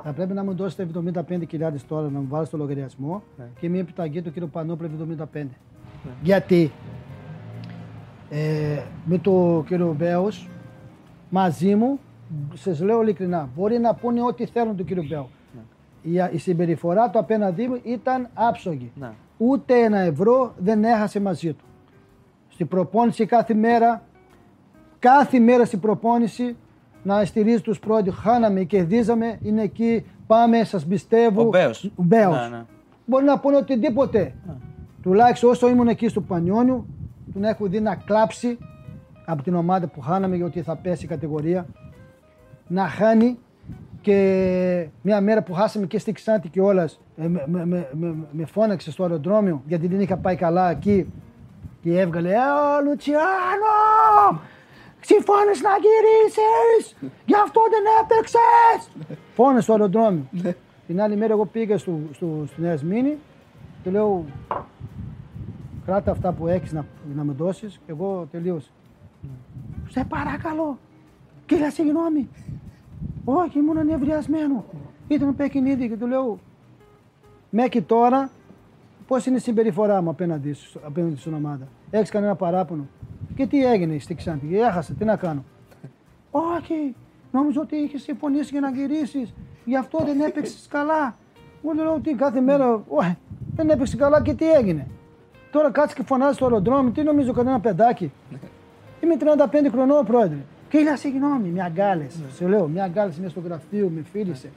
Θα 0.02 0.12
πρέπει 0.12 0.32
να 0.32 0.44
μου 0.44 0.54
δώσετε 0.54 0.82
75.000 0.82 1.84
τώρα 1.88 2.10
να 2.10 2.18
μου 2.18 2.26
βάλεις 2.28 2.48
στο 2.48 2.56
λογαριασμό 2.56 3.22
Ναι. 3.36 3.44
και 3.60 3.68
μια 3.68 3.80
επιταγή 3.80 4.22
του 4.22 4.32
κύριο 4.32 4.48
Πανόπουλο 4.48 4.90
75. 5.34 5.46
Γιατί 6.22 6.70
ε, 8.30 8.78
με 9.04 9.18
το 9.18 9.64
κύριο 9.66 9.94
Μπέος 9.98 10.48
μαζί 11.30 11.74
μου, 11.74 11.98
σας 12.54 12.80
λέω 12.80 13.02
ειλικρινά, 13.02 13.48
μπορεί 13.56 13.78
να 13.78 13.94
πούνε 13.94 14.22
ό,τι 14.22 14.46
θέλουν 14.46 14.76
του 14.76 14.84
κύριο 14.84 15.04
Μπέου. 15.08 15.28
Η, 16.02 16.12
η 16.32 16.38
συμπεριφορά 16.38 17.10
του 17.10 17.18
απέναντί 17.18 17.68
μου 17.68 17.80
ήταν 17.82 18.28
άψογη. 18.34 18.90
Ναι. 18.94 19.10
Ούτε 19.36 19.74
ένα 19.78 19.98
ευρώ 19.98 20.52
δεν 20.58 20.84
έχασε 20.84 21.20
μαζί 21.20 21.52
του. 21.52 21.64
Στην 22.48 22.68
προπόνηση 22.68 23.26
κάθε 23.26 23.54
μέρα, 23.54 24.02
κάθε 25.08 25.38
μέρα 25.38 25.64
στην 25.64 25.80
προπόνηση 25.80 26.56
να 27.02 27.24
στηρίζει 27.24 27.60
τους 27.60 27.78
πρώτοι. 27.78 28.10
Χάναμε, 28.10 28.62
κερδίζαμε, 28.62 29.38
είναι 29.42 29.62
εκεί, 29.62 30.04
πάμε, 30.26 30.64
σας 30.64 30.86
πιστεύω. 30.86 31.42
Ο 31.42 31.48
Μπέος. 31.48 31.84
Ο 31.84 32.02
Μπέος. 32.02 32.34
Ναι, 32.34 32.56
ναι. 32.56 32.64
Μπορεί 33.06 33.24
να 33.24 33.38
πούνε 33.38 33.56
οτιδήποτε. 33.56 34.34
Τουλάχιστον 35.02 35.50
όσο 35.50 35.68
ήμουν 35.68 35.88
εκεί 35.88 36.08
στο 36.08 36.20
Πανιόνιο, 36.20 36.86
τον 37.32 37.44
έχω 37.44 37.66
δει 37.66 37.80
να 37.80 37.94
κλάψει 37.94 38.58
από 39.24 39.42
την 39.42 39.54
ομάδα 39.54 39.86
που 39.86 40.00
χάναμε 40.00 40.36
γιατί 40.36 40.62
θα 40.62 40.76
πέσει 40.76 41.04
η 41.04 41.08
κατηγορία. 41.08 41.66
Να 42.66 42.88
χάνει 42.88 43.38
και 44.00 44.88
μια 45.02 45.20
μέρα 45.20 45.42
που 45.42 45.52
χάσαμε 45.52 45.86
και 45.86 45.98
στη 45.98 46.12
Ξάντη 46.12 46.48
και 46.48 46.60
όλας 46.60 47.00
ε, 47.16 47.28
με, 47.28 47.44
με, 47.46 47.64
με, 47.66 47.88
με, 47.92 48.14
με 48.30 48.44
φώναξε 48.44 48.90
στο 48.90 49.02
αεροδρόμιο 49.02 49.62
γιατί 49.66 49.86
δεν 49.86 50.00
είχα 50.00 50.16
πάει 50.16 50.36
καλά 50.36 50.70
εκεί 50.70 51.12
και 51.82 52.00
έβγαλε 52.00 52.28
«Ε, 52.28 52.34
ο 52.34 52.82
Λουτσιάνο! 52.84 54.40
Συμφώνεις 55.04 55.60
να 55.62 55.70
γυρίσεις! 55.84 56.96
Γι' 57.26 57.34
αυτό 57.44 57.60
δεν 57.70 57.84
έπαιξες!» 58.02 59.06
Φώνε 59.34 59.60
στο 59.60 59.72
αεροδρόμιο. 59.72 60.26
Την 60.86 61.00
άλλη 61.00 61.16
μέρα 61.16 61.32
εγώ 61.32 61.44
πήγα 61.46 61.78
στο, 61.78 61.98
στο, 62.12 62.44
στη 62.46 62.60
Νέα 62.60 62.76
Σμήνη 62.76 63.18
του 63.84 63.90
λέω 63.90 64.24
κράτα 65.86 66.10
αυτά 66.10 66.32
που 66.32 66.48
έχεις 66.48 66.72
να, 66.72 66.84
να 67.14 67.24
με 67.24 67.32
δώσεις 67.32 67.80
και 67.86 67.92
εγώ 67.92 68.28
τελείωσα. 68.30 68.68
Σε 69.88 70.04
παρακαλώ. 70.08 70.78
Κύριε, 71.46 71.70
συγγνώμη. 71.70 72.28
Όχι, 73.24 73.58
ήμουν 73.58 73.78
ανεβριασμένο. 73.78 74.64
Ήταν 75.08 75.36
παιχνίδι 75.36 75.88
και 75.88 75.96
του 75.96 76.06
λέω 76.06 76.38
μέχρι 77.50 77.82
τώρα 77.82 78.30
πώς 79.06 79.26
είναι 79.26 79.36
η 79.36 79.40
συμπεριφορά 79.40 80.02
μου 80.02 80.10
απέναντι, 80.10 80.52
σου- 80.52 80.80
απέναντι 80.84 81.16
στην 81.16 81.34
ομάδα; 81.34 81.68
Έχεις 81.90 82.10
κανένα 82.10 82.34
παράπονο; 82.34 82.86
Και 83.34 83.46
τι 83.46 83.64
έγινε 83.64 83.98
στη 83.98 84.14
Ξάνθη, 84.14 84.58
έχασε, 84.58 84.94
τι 84.94 85.04
να 85.04 85.16
κάνω. 85.16 85.44
Όχι, 86.30 86.94
νόμιζα 87.32 87.60
ότι 87.60 87.76
είχες 87.76 88.02
συμφωνήσει 88.02 88.48
για 88.50 88.60
να 88.60 88.70
γυρίσεις. 88.70 89.34
Γι' 89.64 89.76
αυτό 89.76 90.04
δεν 90.04 90.20
έπαιξες 90.20 90.66
καλά. 90.70 91.16
Εγώ 91.64 91.72
του 91.72 91.82
λέω 91.82 92.00
τι 92.00 92.14
κάθε 92.14 92.40
μέρα, 92.40 92.84
όχι, 92.88 93.16
δεν 93.56 93.70
έπαιξε 93.70 93.96
καλά 93.96 94.22
και 94.22 94.34
τι 94.34 94.50
έγινε. 94.50 94.86
Τώρα 95.50 95.70
κάτσε 95.70 95.94
και 95.94 96.02
φωνάζει 96.02 96.34
στο 96.34 96.44
αεροδρόμιο, 96.44 96.90
τι 96.90 97.02
νομίζω 97.02 97.32
κανένα 97.32 97.60
παιδάκι. 97.60 98.12
Είμαι 99.00 99.16
35 99.20 99.68
χρονών 99.70 100.04
πρόεδρε. 100.04 100.38
Και 100.68 100.78
ఇలా 100.78 100.96
συγγνώμη, 100.96 101.48
μια 101.48 101.64
αγκάλες. 101.64 102.20
Σε 102.32 102.48
λέω, 102.48 102.68
μια 102.68 102.84
αγκάλες 102.84 103.16
είναι 103.16 103.28
στο 103.28 103.40
γραφείο, 103.40 103.88
με 103.88 104.02
φίλησε. 104.12 104.50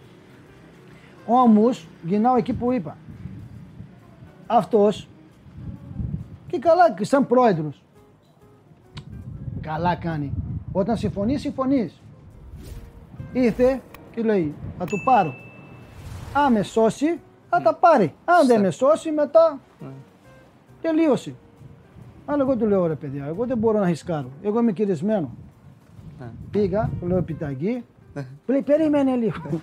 Όμως, 1.26 1.88
γυρνάω 2.04 2.36
εκεί 2.36 2.54
που 2.54 2.72
είπα. 2.72 2.98
Αυτός 4.48 5.08
και 6.48 6.60
καλά, 6.60 6.92
και 6.92 7.04
σαν 7.04 7.28
πρόεδρος. 7.28 7.82
Καλά 9.62 9.96
κάνει. 9.96 10.34
Όταν 10.72 10.98
συμφωνείς, 10.98 11.42
συμφωνείς. 11.42 12.02
Ήρθε 13.34 13.82
και 14.12 14.22
λέει, 14.22 14.54
θα 14.78 14.86
του 14.86 15.04
πάρω. 15.06 15.34
Αν 16.34 16.54
με 16.54 16.62
σώσει, 16.62 17.20
θα 17.50 17.62
τα 17.62 17.76
πάρει. 17.76 18.14
Αν 18.26 18.48
δεν 18.48 18.62
με 18.62 18.70
σώσει 18.70 19.12
μετά, 19.12 19.60
τελείωσε. 20.82 21.36
Αλλά 22.26 22.42
εγώ 22.44 22.56
του 22.56 22.68
λέω 22.68 22.88
ρε 22.88 22.96
παιδιά, 22.96 23.26
εγώ 23.26 23.46
δεν 23.46 23.58
μπορώ 23.58 23.80
να 23.80 23.86
ρισκάρω. 23.86 24.30
Εγώ 24.42 24.60
είμαι 24.60 24.72
κυρισμένο. 24.72 25.32
Ναι. 26.20 26.32
Πήγα, 26.52 26.90
του 27.00 27.08
λέω 27.08 27.18
επιταγή. 27.18 27.84
Μου 28.16 28.24
λέει 28.46 28.62
περίμενε 28.62 29.16
λίγο. 29.16 29.62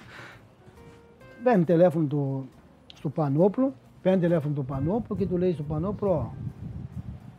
Παίρνει 1.42 1.64
τηλέφωνο 1.64 2.06
του, 2.06 2.48
στο 2.94 3.08
Πανόπλο, 3.08 3.74
παίρνει 4.02 4.20
τηλέφωνο 4.20 4.54
του 4.54 4.64
Πανόπλο 4.64 5.16
και 5.16 5.26
του 5.26 5.36
λέει 5.36 5.52
στο 5.52 5.62
Πανόπλο, 5.62 6.34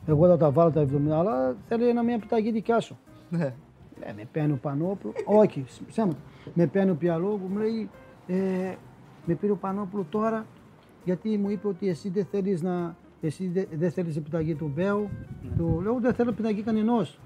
εγώ 0.06 0.28
θα 0.28 0.38
τα 0.38 0.52
βάλω 0.52 0.72
τα 0.72 0.82
70, 0.82 1.10
αλλά 1.10 1.56
θέλει 1.68 1.88
ένα 1.88 2.04
μια 2.04 2.14
επιταγή 2.14 2.52
δικιά 2.52 2.80
σου. 2.80 2.98
Ναι. 3.30 3.54
Ε, 4.00 4.14
με 4.16 4.28
παίρνει 4.32 4.52
ο 4.52 4.60
Πανόπουλο. 4.62 5.14
Όχι, 5.26 5.66
ψέματα. 5.88 6.18
Με 6.54 6.68
παίρνει 6.68 6.92
ο 6.92 6.96
Πιαλόγου, 6.96 7.48
μου 7.50 7.58
λέει, 7.58 7.90
ε, 8.28 8.74
με 9.26 9.34
πήρε 9.34 9.52
ο 9.52 9.56
Πανόπουλο 9.56 10.06
τώρα 10.10 10.46
γιατί 11.06 11.38
μου 11.38 11.50
είπε 11.50 11.68
ότι 11.68 11.90
εσύ 11.90 12.10
δεν 12.10 12.26
θέλεις 12.26 12.62
να. 12.62 12.96
Εσύ 13.22 13.48
δεν 13.48 13.68
δεν 13.72 13.92
θέλεις 13.92 14.16
επιταγή 14.16 14.56
του 14.56 14.72
Μπέου. 14.76 15.10
Του 15.58 15.82
λέω 15.82 16.00
δεν 16.00 16.14
θέλω 16.14 16.30
επιταγή 16.30 16.62
κανενός. 16.62 17.20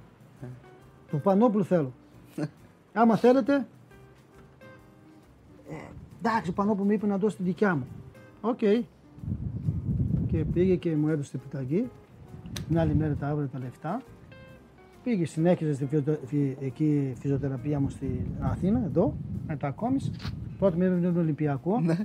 Του 1.07 1.19
Πανόπουλου 1.21 1.63
θέλω. 1.63 1.93
Άμα 2.93 3.15
θέλετε. 3.15 3.67
Ε, 5.69 5.75
εντάξει, 6.19 6.49
ο 6.49 6.53
Πανόπουλο 6.53 6.85
μου 6.85 6.91
είπε 6.91 7.07
να 7.07 7.17
δώσει 7.17 7.37
τη 7.37 7.43
δικιά 7.43 7.75
μου. 7.75 7.87
Οκ. 8.41 8.59
Και 10.27 10.45
πήγε 10.53 10.75
και 10.75 10.95
μου 10.95 11.07
έδωσε 11.07 11.31
την 11.31 11.39
επιταγή. 11.43 11.89
Την 12.69 12.79
άλλη 12.79 12.95
μέρα 12.95 13.13
τα 13.19 13.27
έβαλε 13.29 13.47
τα 13.47 13.59
λεφτά. 13.59 14.01
Πήγε, 15.03 15.25
συνέχιζε 15.25 15.73
στη 15.73 15.85
φυσιοτε- 15.85 16.19
φυ- 16.27 16.61
εκεί 16.61 17.13
φυσιοθεραπεία 17.19 17.79
μου 17.79 17.89
στην 17.89 18.19
Αθήνα, 18.39 18.81
εδώ, 18.85 19.13
μετακόμισε. 19.47 20.11
Πρώτα 20.59 20.75
με 20.77 20.85
έβγαλε 20.85 21.05
τον 21.13 21.17
Ολυμπιακό. 21.21 21.79
Ναι. 21.79 21.97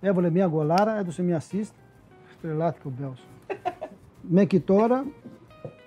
Έβαλε 0.00 0.30
μια 0.30 0.46
γκολάρα, 0.46 0.98
έδωσε 0.98 1.22
μια 1.22 1.40
assist. 1.42 1.70
Τρελάθηκε 2.42 2.86
ο 2.86 2.92
Μπέος. 2.98 3.26
Μέχρι 4.30 4.60
τώρα, 4.60 5.04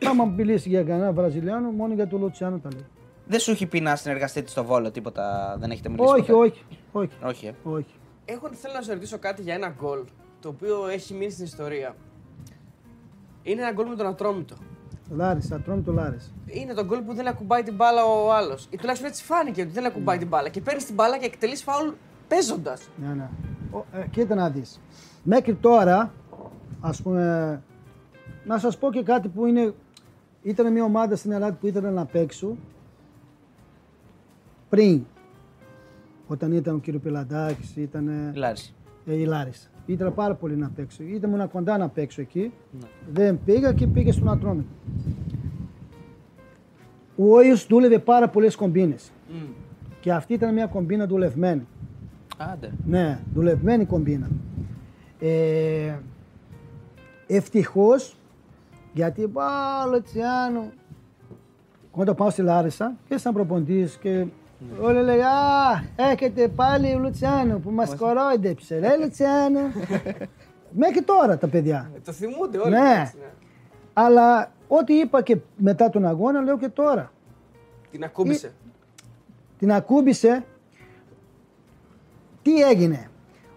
άμα 0.10 0.26
μιλήσει 0.26 0.70
για 0.70 0.84
κανένα 0.84 1.12
Βραζιλιάνο, 1.14 1.70
μόνο 1.72 1.94
για 1.94 2.08
τον 2.08 2.20
Λουτσιάνο 2.20 2.58
τα 2.60 2.70
λέει. 2.74 2.86
Δεν 3.28 3.40
σου 3.40 3.52
έχει 3.52 3.66
πει 3.66 3.80
να 3.80 3.96
συνεργαστείτε 3.96 4.48
στο 4.48 4.64
Βόλο, 4.64 4.92
τίποτα 4.92 5.56
δεν 5.60 5.72
έχετε 5.72 5.90
μιλήσει. 5.90 6.12
Όχι, 6.14 6.22
ποτέ; 6.32 6.34
όχι, 6.34 6.64
όχι, 6.92 7.10
Όχι. 7.24 7.46
ε. 7.46 7.54
όχι. 7.64 7.94
Εγώ 8.26 8.50
θέλω 8.54 8.74
να 8.74 8.82
σε 8.82 8.94
ρωτήσω 8.94 9.18
κάτι 9.18 9.42
για 9.42 9.54
ένα 9.54 9.74
γκολ 9.80 10.00
το 10.40 10.50
οποίο 10.50 10.88
έχει 10.88 11.14
μείνει 11.14 11.32
στην 11.32 11.46
ιστορία. 11.46 11.96
Είναι 13.44 13.62
ένα 13.62 13.72
γκολ 13.72 13.88
με 13.88 13.96
τον 13.96 14.06
Ατρόμητο. 14.08 14.56
Λάρισα, 15.16 15.56
ατρώμε 15.56 15.82
το 15.82 15.92
Λάρισα. 15.92 16.30
Είναι 16.46 16.74
το 16.74 16.86
γκολ 16.86 17.00
που 17.00 17.14
δεν 17.14 17.28
ακουμπάει 17.28 17.64
την 17.64 17.76
μπάλα 17.76 18.04
ο 18.06 18.34
άλλος. 18.34 18.68
Ή 18.70 18.78
τουλάχιστον 18.78 19.10
έτσι 19.10 19.24
φάνηκε 19.24 19.62
ότι 19.62 19.72
δεν 19.72 19.86
ακουμπάει 19.86 20.18
την 20.18 20.28
μπάλα. 20.28 20.50
Και 20.50 20.62
παίρνεις 20.62 20.86
την 20.86 20.96
μπάλα 20.96 21.18
και 21.18 21.26
εκτελείς 21.26 21.64
φάουλ 21.64 21.90
παίζοντας. 22.28 22.88
Ναι, 23.02 23.14
ναι. 23.14 23.30
Ο, 23.72 23.86
ε, 23.94 24.08
κοίτα 24.12 24.36
να 24.36 24.50
δεις. 24.50 24.82
Μέχρι 25.24 25.56
τώρα, 25.56 26.14
ας 26.82 27.02
πούμε, 27.02 27.62
να 28.46 28.58
σας 28.58 28.78
πω 28.78 28.92
και 28.92 29.04
κάτι 29.04 29.28
που 29.28 29.46
είναι, 29.46 29.74
ήταν 30.44 30.72
μια 30.72 30.84
ομάδα 30.84 31.16
στην 31.16 31.32
Ελλάδα 31.32 31.54
που 31.54 31.68
ήθελε 31.68 31.90
να 31.90 32.06
παίξω 32.06 32.56
πριν, 34.70 35.06
όταν 36.28 36.52
ήταν 36.52 36.76
ο 36.76 36.80
κύριος 36.80 37.02
Πελαντάκης, 37.04 37.76
ήταν 37.76 38.32
Λάρισα. 38.36 38.72
ε, 39.06 39.14
η 39.16 39.26
Λάρισα. 39.26 39.68
Ήθελα 39.92 40.12
πάρα 40.12 40.34
πολύ 40.36 40.56
να 40.56 40.70
παίξω. 40.70 41.04
Ήταν 41.04 41.50
κοντά 41.52 41.78
να 41.78 41.90
παίξω 41.90 42.22
εκεί. 42.22 42.52
Δεν 43.14 43.40
πήγα 43.46 43.74
και 43.74 43.88
πήγε 43.88 44.12
στον 44.12 44.30
Ατρόμητο. 44.30 44.70
Ο 47.16 47.36
Όιος 47.36 47.68
δούλευε 47.68 48.00
πάρα 48.00 48.30
πολλές 48.30 48.56
κομπίνες. 48.56 49.12
Και 50.00 50.14
αυτή 50.14 50.34
ήταν 50.34 50.54
μια 50.54 50.66
κομπίνα 50.66 51.08
δουλευμένη. 51.08 51.68
Άντε. 52.38 52.72
Ναι, 52.86 53.20
δουλευμένη 53.34 53.86
κομπίνα. 53.86 54.30
Ε, 55.20 55.96
ευτυχώς, 57.28 58.18
γιατί 58.94 59.28
πάω 59.28 59.90
Λουτσιάνο, 59.92 60.72
όταν 61.92 62.16
πάω 62.16 62.30
στη 62.30 62.42
Λάρισα 62.42 62.96
και 63.08 63.18
σαν 63.18 63.34
προποντής 63.34 63.98
και 63.98 64.26
όλοι 64.82 65.04
λέγανε 65.04 65.24
«Α, 65.26 65.84
έχετε 66.12 66.48
πάλι 66.48 66.96
ο 66.96 67.00
Λουτσιάνο 67.00 67.58
που 67.60 67.72
μας 67.72 67.96
κορόιδεψε, 67.96 68.80
ρε 68.80 68.98
Λουτσιάνο». 68.98 69.60
Μέχρι 70.82 71.02
τώρα 71.02 71.38
τα 71.38 71.48
παιδιά. 71.48 71.92
Το 72.06 72.12
θυμούνται 72.12 72.58
όλοι. 72.58 72.70
Ναι. 72.72 73.00
έτσι, 73.02 73.18
ναι. 73.18 73.26
Αλλά 73.94 74.52
ό,τι 74.68 74.94
είπα 74.94 75.22
και 75.22 75.38
μετά 75.58 75.90
τον 75.90 76.06
αγώνα 76.06 76.42
λέω 76.42 76.58
και 76.58 76.70
τώρα. 76.70 77.12
Την 77.92 78.04
ακούμπησε. 78.04 78.52
την 79.58 79.72
ακούμπησε. 79.72 80.44
Τι 82.42 82.62
έγινε. 82.62 83.10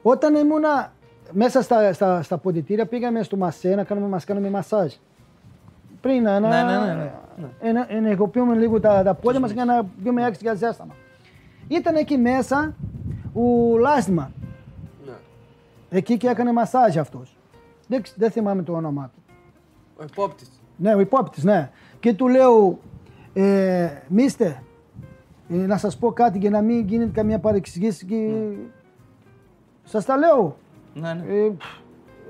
Όταν 0.02 0.34
ήμουνα 0.34 0.92
μέσα 1.32 1.62
στα, 1.62 1.92
στα, 1.92 2.22
στα 2.22 2.38
ποντιτήρια 2.38 2.86
πήγαμε 2.86 3.22
στο 3.22 3.36
μασέ 3.36 3.74
να 3.74 3.84
κάνουμε, 3.84 4.06
μας 4.08 4.24
κάνουμε 4.24 4.50
μασάζ. 4.50 4.92
Πριν 6.00 6.22
να, 6.22 6.40
Ναι, 6.40 6.48
ναι, 6.48 6.62
ναι, 6.62 6.78
ναι. 6.78 6.90
Ενα- 6.90 7.20
ενεργοποιούμε 7.88 8.55
λίγο 8.55 8.81
τα, 8.81 9.03
τα 9.03 9.14
πόδια 9.14 9.40
μας 9.40 9.51
για 9.51 9.64
να 9.64 9.87
βγούμε 10.03 10.27
έξω 10.27 10.40
για 10.42 10.55
ζέσταμα. 10.55 10.95
Ήταν 11.68 11.95
εκεί 11.95 12.16
μέσα 12.16 12.75
ο 13.35 13.79
Λάστιμα. 13.79 14.31
Ναι. 15.07 15.12
Εκεί 15.90 16.16
και 16.16 16.29
έκανε 16.29 16.53
μασάζ 16.53 16.97
αυτός. 16.97 17.37
Δεν, 17.88 18.03
ξ- 18.03 18.18
δεν 18.18 18.31
θυμάμαι 18.31 18.62
το 18.62 18.73
όνομά 18.73 19.11
του. 19.14 19.23
Ο 20.01 20.05
υπόπτης. 20.11 20.51
Ναι, 20.77 20.95
ο 20.95 21.01
υπόπτης, 21.01 21.45
ναι. 21.45 21.71
Και 22.01 22.14
του 22.14 22.29
λέω, 22.29 22.79
ε, 23.33 23.88
μίστε, 24.09 24.62
ε, 25.49 25.55
να 25.55 25.77
σας 25.77 25.97
πω 25.97 26.12
κάτι 26.12 26.38
για 26.38 26.51
να 26.51 26.61
μην 26.61 26.87
γίνεται 26.87 27.11
καμία 27.12 27.38
παρεξηγήση 27.38 28.07
και... 28.07 28.49
Σας 29.85 30.05
τα 30.05 30.16
λέω. 30.16 30.57
Ναι, 30.95 31.12
ναι. 31.14 31.23
Ε, 31.35 31.51
πφ, 31.59 31.66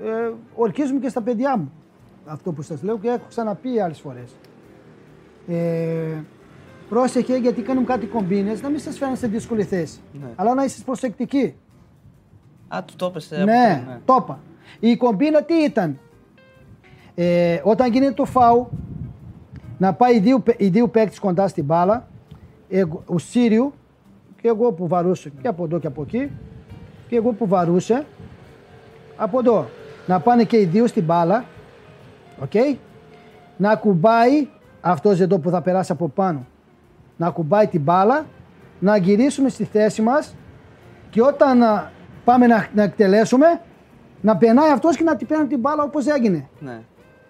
ε, 0.03 0.31
ορκίζομαι 0.55 0.99
και 0.99 1.09
στα 1.09 1.21
παιδιά 1.21 1.57
μου. 1.57 1.71
Αυτό 2.25 2.51
που 2.51 2.61
σας 2.61 2.83
λέω 2.83 2.97
και 2.97 3.07
έχω 3.07 3.25
ξαναπεί 3.29 3.79
άλλες 3.79 3.99
φορές. 3.99 4.35
Ε, 5.47 6.21
πρόσεχε 6.89 7.37
γιατί 7.37 7.61
κάνουμε 7.61 7.85
κάτι 7.85 8.05
κομπίνες, 8.05 8.61
να 8.61 8.69
μην 8.69 8.79
σας 8.79 8.97
φέρνει 8.97 9.15
σε 9.15 9.27
δύσκολη 9.27 9.63
θέση. 9.63 9.99
Ναι. 10.21 10.27
Αλλά 10.35 10.53
να 10.53 10.63
είστε 10.63 10.81
προσεκτικοί. 10.85 11.55
Α, 12.67 12.83
του 12.83 12.93
το 12.95 13.05
έπεσε. 13.05 13.35
από 13.35 13.45
Ναι, 13.45 13.83
πριν, 13.85 13.97
το 14.05 14.17
είπα. 14.21 14.39
Η 14.79 14.95
κομπίνα 14.97 15.43
τι 15.43 15.53
ήταν; 15.53 15.99
Ε, 17.15 17.59
όταν 17.63 17.91
γίνεται 17.91 18.13
το 18.13 18.25
φάου, 18.25 18.69
να 19.77 19.93
πάει 19.93 20.15
οι 20.15 20.19
δύο, 20.19 20.39
παί- 20.39 20.61
οι 20.61 20.67
δύο 20.67 20.87
παίκτες 20.87 21.19
κοντά 21.19 21.47
στην 21.47 21.63
μπάλα, 21.65 22.07
εγώ, 22.69 23.03
ο 23.05 23.17
Σύριου 23.17 23.73
και 24.41 24.47
εγώ 24.47 24.71
που 24.71 24.87
βαρούσε 24.87 25.31
και 25.41 25.47
από 25.47 25.63
εδώ 25.63 25.79
και 25.79 25.87
από 25.87 26.01
εκεί 26.01 26.31
και 27.07 27.15
εγώ 27.15 27.31
που 27.31 27.47
βαρούσε 27.47 28.05
από 29.17 29.39
εδώ. 29.39 29.69
Να 30.07 30.19
πάνε 30.19 30.43
και 30.43 30.57
οι 30.59 30.65
δύο 30.65 30.87
στην 30.87 31.03
μπάλα, 31.03 31.45
οκ. 32.41 32.51
Να 33.57 33.69
ακουμπάει 33.71 34.47
αυτός 34.85 35.19
εδώ 35.19 35.39
που 35.39 35.49
θα 35.49 35.61
περάσει 35.61 35.91
από 35.91 36.07
πάνω, 36.07 36.45
να 37.17 37.27
ακουμπάει 37.27 37.67
την 37.67 37.81
μπάλα, 37.81 38.25
να 38.79 38.97
γυρίσουμε 38.97 39.49
στη 39.49 39.63
θέση 39.63 40.01
μας 40.01 40.35
και 41.09 41.21
όταν 41.21 41.63
α, 41.63 41.91
πάμε 42.23 42.47
να, 42.47 42.67
να 42.75 42.83
εκτελέσουμε, 42.83 43.61
να 44.21 44.37
περνάει 44.37 44.71
αυτός 44.71 44.97
και 44.97 45.03
να 45.03 45.15
την 45.15 45.27
παίρνει 45.27 45.47
την 45.47 45.59
μπάλα 45.59 45.83
όπως 45.83 46.05
έγινε. 46.07 46.47
Ναι. 46.59 46.79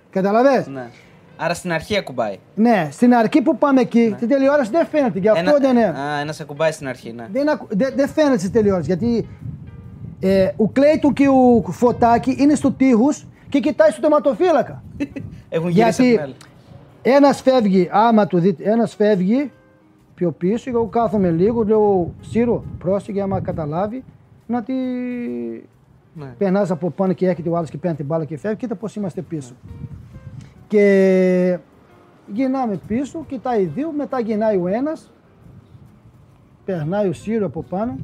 Καταλαβες; 0.10 0.68
ναι. 0.68 0.90
Άρα 1.38 1.54
στην 1.54 1.72
αρχή 1.72 1.98
ακουμπάει. 1.98 2.38
Ναι, 2.56 2.88
στην 2.92 3.14
αρχή 3.14 3.42
που 3.42 3.58
πάμε 3.58 3.82
εκεί, 3.82 4.14
στην 4.16 4.28
τηλεόραση 4.28 4.72
δεν 4.72 4.86
φαίνεται. 4.86 5.20
Γι' 5.20 5.30
αυτό 5.30 5.58
δεν 5.60 5.78
είναι. 5.78 5.86
Α, 5.86 6.20
ένας 6.22 6.40
ακουμπάει 6.40 6.72
στην 6.72 6.88
αρχή, 6.88 7.12
ναι. 7.14 7.28
Δεν, 7.32 7.50
ακου- 7.50 7.78
δεν, 7.78 7.94
δεν 7.96 8.08
φαίνεται 8.10 8.38
στην 8.38 8.52
τηλεόραση. 8.52 8.88
Γιατί 8.88 9.28
ε, 10.20 10.50
ο 10.58 10.70
Κλέιτου 10.70 11.14
και 11.14 11.28
ο 11.28 11.72
Φωτάκη 11.72 12.36
είναι 12.40 12.56
στο 12.56 12.72
τείχους 12.72 13.26
και 13.50 13.60
κοιτάει 13.60 13.90
στο 13.90 14.02
τερματοφύλακα. 14.02 14.84
Έχουν 15.50 15.70
γυρίσει 15.70 16.10
Γιατί 16.10 16.36
απ' 17.04 17.10
την 17.10 17.12
άλλη. 17.14 17.26
ένας 17.26 17.42
φεύγει, 17.42 17.90
άμα 17.92 18.28
του 18.28 18.40
δείτε, 18.40 18.64
ένας 18.72 18.96
φεύγει 18.96 19.52
πιο 20.16 20.32
πίσω 20.32 20.64
και 20.64 20.70
εγώ 20.70 20.86
κάθομαι 20.88 21.30
λίγο, 21.32 21.64
λέω 21.64 22.14
Σύρο, 22.22 22.64
πρόσεχε 22.80 23.22
άμα 23.22 23.40
καταλάβει 23.42 24.04
να 24.48 24.64
τη 24.64 24.74
Ναι. 26.16 26.26
περνάς 26.38 26.72
από 26.72 26.90
πάνω 26.90 27.14
και 27.14 27.28
έρχεται 27.28 27.50
ο 27.50 27.58
άλλος 27.58 27.70
και 27.70 27.78
παίρνει 27.78 27.96
την 27.98 28.06
μπάλα 28.06 28.26
και 28.26 28.38
φεύγει, 28.38 28.58
κοίτα 28.58 28.76
πώς 28.76 28.96
είμαστε 28.96 29.22
πίσω. 29.22 29.54
Και 30.68 31.58
γυρνάμε 32.34 32.80
πίσω, 32.88 33.26
κοιτάει 33.28 33.62
οι 33.62 33.66
δύο, 33.66 33.92
μετά 33.92 34.20
γυρνάει 34.20 34.58
ο 34.58 34.68
ένας, 34.68 35.12
περνάει 36.66 37.08
ο 37.08 37.14
Σύρο 37.14 37.46
από 37.46 37.64
πάνω, 37.64 37.96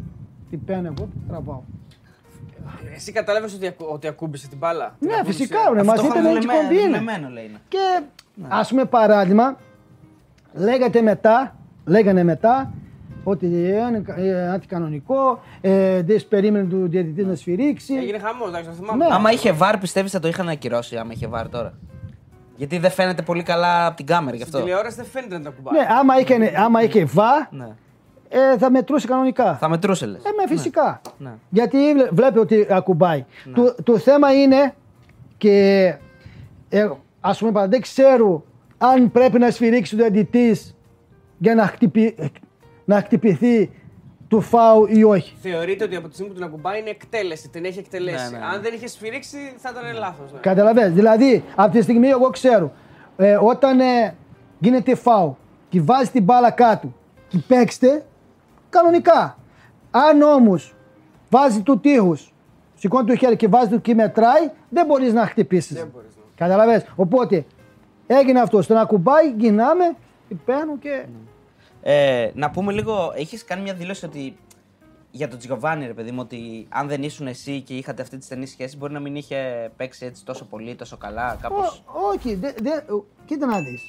την 0.50 0.66
παίρνει 0.66 0.86
εγώ, 0.86 0.94
την 1.12 1.22
τραβάω. 1.28 1.62
Εσύ 2.96 3.12
κατάλαβες 3.12 3.54
ότι, 3.54 3.68
ακου- 3.68 3.88
ότι 3.92 4.08
ακούμπησε 4.08 4.48
την 4.48 4.58
μπάλα; 4.58 4.96
Την 5.00 5.08
Ναι, 5.08 5.14
ακούμπησε. 5.16 5.38
φυσικά, 5.38 5.58
ρε, 5.74 5.84
μαζί 5.84 5.90
Αυτό 5.90 6.20
ήταν 6.20 6.26
έτσι 6.36 6.48
δουλεμένο- 6.48 7.28
κομπίνα. 7.28 7.60
Δουλεμένο, 8.40 8.48
λέει. 8.48 8.48
είναι. 8.48 8.48
Και 8.48 8.56
ας 8.60 8.70
πούμε 8.70 8.86
παράδειγμα, 8.86 9.58
λέγατε 10.54 11.02
μετά, 11.02 11.56
λέγανε 11.86 12.24
μετά 12.24 12.74
ότι 13.24 13.46
είναι 13.46 14.04
ε, 14.16 14.52
αντικανονικό, 14.52 15.42
ε, 15.62 16.02
δεν 16.04 16.22
περίμενε 16.30 16.66
του 16.70 16.88
διαιτητή 16.90 17.24
να 17.24 17.36
σφυρίξει. 17.36 17.94
Έγινε 17.94 18.20
χαμός, 18.20 18.48
εντάξει, 18.48 18.70
το 18.70 18.76
θυμάμαι. 18.76 19.06
Ναι. 19.06 19.14
Άμα 19.14 19.32
είχε 19.32 19.52
βάρ, 19.52 19.78
πιστεύεις 19.78 20.12
θα 20.12 20.20
το 20.20 20.28
είχαν 20.28 20.50
ακυρώσει. 20.50 20.98
Άμα 20.98 21.12
είχε 21.14 21.28
βάρ 21.28 21.50
τώρα; 21.50 21.74
Γιατί 22.56 22.78
δεν 22.78 22.92
φαίνεται 22.92 23.22
πολύ 23.22 23.44
καλά 23.44 23.86
από 23.86 23.96
την 23.96 24.06
κάμερα 24.06 24.36
γι' 24.36 24.42
Στην 24.44 24.54
αυτό. 24.56 24.66
τηλεόραση 24.68 24.96
δεν 24.96 25.06
φαίνεται 25.06 25.38
να 25.38 25.44
τα 25.44 25.50
ακουμπάει. 25.50 25.80
Ναι, 25.80 25.88
άμα 26.00 26.20
είχε, 26.20 26.54
άμα 26.58 26.84
είχε 26.84 27.06
βα, 27.06 27.48
Ναι. 27.52 27.68
ε, 28.30 28.58
θα 28.58 28.72
μετρούσε 28.72 29.08
κανονικά. 29.08 29.56
Θα 29.56 29.70
μετρούσε 29.70 30.06
λες. 30.06 30.24
Ε, 30.24 30.30
με 30.38 30.48
φυσικά. 30.56 31.02
Ναι. 31.18 31.32
Γιατί 31.50 31.94
βλέ- 31.94 32.14
βλέπει 32.14 32.38
ότι 32.40 32.68
ακουμπάει. 32.70 33.26
Το, 33.54 33.76
το 33.84 33.98
θέμα 33.98 34.34
είναι 34.34 34.74
και 35.38 35.86
ε, 36.70 36.90
ας 37.22 37.40
πούμε 37.40 37.52
πάντα 37.52 37.68
δεν 37.68 37.82
ξέρω 37.82 38.44
αν 38.78 39.12
πρέπει 39.12 39.40
να 39.40 39.52
σφυρίξει 39.52 39.96
το 39.96 40.04
διαιτητής 40.04 40.76
για 41.38 41.56
να, 41.56 41.66
χτυπη, 41.66 42.16
να 42.86 43.02
χτυπηθεί 43.02 43.72
του 44.28 44.42
φάου 44.42 44.86
ή 44.86 45.04
όχι. 45.04 45.36
Θεωρείται 45.42 45.84
ότι 45.84 45.96
από 45.96 46.08
τη 46.08 46.14
στιγμή 46.14 46.32
που 46.32 46.38
την 46.38 46.48
ακουμπάει 46.48 46.80
είναι 46.80 46.90
εκτέλεση, 46.90 47.50
την 47.50 47.66
έχει 47.66 47.80
εκτελέσει. 47.80 48.24
Ναι, 48.24 48.38
ναι, 48.38 48.38
ναι. 48.38 48.46
Αν 48.54 48.62
δεν 48.62 48.74
είχε 48.74 48.88
σφυρίξει 48.88 49.38
θα 49.58 49.70
ήταν 49.72 50.00
λάθος. 50.00 50.32
Ναι. 50.32 50.40
Καταλαβαίνεις. 50.40 50.94
Δηλαδή, 50.94 51.44
από 51.56 51.72
τη 51.72 51.82
στιγμή 51.82 52.08
εγώ 52.08 52.30
ξέρω, 52.30 52.72
ε, 53.18 53.38
όταν 53.42 53.80
ε, 53.80 54.16
γίνεται 54.60 54.96
φάου 54.96 55.38
και 55.70 55.82
βάζει 55.82 56.10
την 56.10 56.24
μπάλα 56.24 56.52
κάτω 56.52 56.94
και 57.28 57.38
παίξτε, 57.48 58.06
κανονικά. 58.70 59.38
Αν 59.92 60.22
όμως 60.22 60.76
βάζει 61.30 61.62
του 61.62 61.80
τείχους, 61.80 62.34
σηκώνει 62.76 63.08
το 63.08 63.16
χέρι 63.16 63.36
και 63.36 63.48
βάζει 63.48 63.70
του 63.70 63.82
και 63.82 63.94
μετράει, 63.94 64.50
δεν 64.70 64.86
μπορείς 64.86 65.14
να 65.14 65.26
χτυπήσεις. 65.26 65.86
Δεν 66.40 66.56
μπορείς, 66.56 66.66
ναι. 66.66 66.74
Καταλαβαίνεις. 66.74 66.84
Οπότε, 66.96 67.46
έγινε 68.08 68.40
αυτό. 68.40 68.62
Στον 68.62 68.78
ακουμπάει, 68.78 69.32
γυρνάμε, 69.38 69.96
και 70.28 70.36
παίρνω 70.46 70.78
και... 70.78 71.06
Ε, 71.82 72.32
να 72.34 72.50
πούμε 72.50 72.72
λίγο, 72.74 73.14
έχεις 73.16 73.44
κάνει 73.46 73.62
μια 73.62 73.74
δήλωση 73.74 74.06
ότι 74.06 74.36
για 75.12 75.28
τον 75.28 75.40
Τζιοβάνι, 75.40 75.86
ρε 75.86 75.94
παιδί 75.94 76.12
μου, 76.12 76.20
ότι 76.22 76.68
αν 76.70 76.88
δεν 76.88 77.04
ήσουν 77.04 77.28
εσύ 77.28 77.62
και 77.62 77.74
είχατε 77.78 78.02
αυτή 78.02 78.18
τη 78.18 78.26
στενή 78.26 78.46
σχέση, 78.46 78.78
μπορεί 78.78 78.94
να 78.94 79.00
μην 79.00 79.16
είχε 79.16 79.72
παίξει 79.78 80.06
έτσι 80.06 80.26
τόσο 80.26 80.46
πολύ, 80.46 80.76
τόσο 80.76 80.98
καλά, 80.98 81.38
κάπω. 81.42 81.56
Ω- 81.56 82.08
όχι, 82.14 82.36
δε, 82.36 82.52
δε, 82.62 82.72
κοίτα 83.26 83.46
να 83.46 83.58
δεις. 83.60 83.82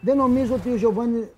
Δεν 0.00 0.16
νομίζω 0.16 0.54
ότι 0.54 0.70
ο 0.70 0.74
Γιωβάνι 0.76 1.28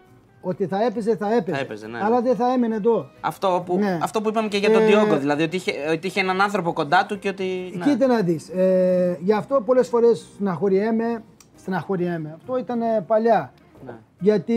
ότι 0.42 0.66
θα 0.66 0.84
έπαιζε, 0.84 1.16
θα 1.16 1.34
έπαιζε. 1.34 1.56
Θα 1.56 1.62
έπαιζε, 1.62 1.86
ναι. 1.86 1.98
Αλλά 2.02 2.20
δεν 2.20 2.36
θα 2.36 2.52
έμενε 2.52 2.74
εδώ. 2.74 3.10
Αυτό, 3.20 3.62
που, 3.66 3.78
Ναι. 3.78 3.98
αυτό 4.02 4.20
που 4.20 4.28
είπαμε 4.28 4.48
και 4.48 4.56
για 4.56 4.70
τον 4.72 4.82
Ε, 4.82 4.86
Διόγκο, 4.86 5.16
δηλαδή 5.18 5.42
ότι 5.42 5.56
είχε, 5.56 5.72
ότι 5.92 6.06
είχε 6.06 6.20
έναν 6.20 6.40
άνθρωπο 6.40 6.72
κοντά 6.72 7.06
του 7.06 7.18
και 7.18 7.28
ότι. 7.28 7.72
ναι. 7.76 7.84
Κοίτα 7.84 8.06
να 8.06 8.20
δεις. 8.20 8.48
Ε, 8.48 9.18
γι' 9.20 9.32
αυτό 9.32 9.62
πολλές 9.66 9.88
φορές 9.88 10.26
στεναχωριέμαι. 10.34 11.22
Στεναχωριέμαι. 11.56 12.32
Αυτό 12.36 12.58
ήταν 12.58 12.82
ε, 12.82 13.04
παλιά. 13.06 13.52
Ναι. 13.86 13.92
Γιατί 14.20 14.56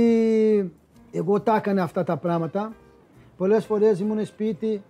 εγώ 1.12 1.42
τα 1.42 1.56
έκανα 1.56 1.84
αυτά 1.84 2.04
τα 2.04 2.18
πράγματα. 2.18 2.72
Πολλές 3.38 3.66
φορές 3.66 4.00
ήμουν 4.00 4.26
σπίτι 4.26 4.82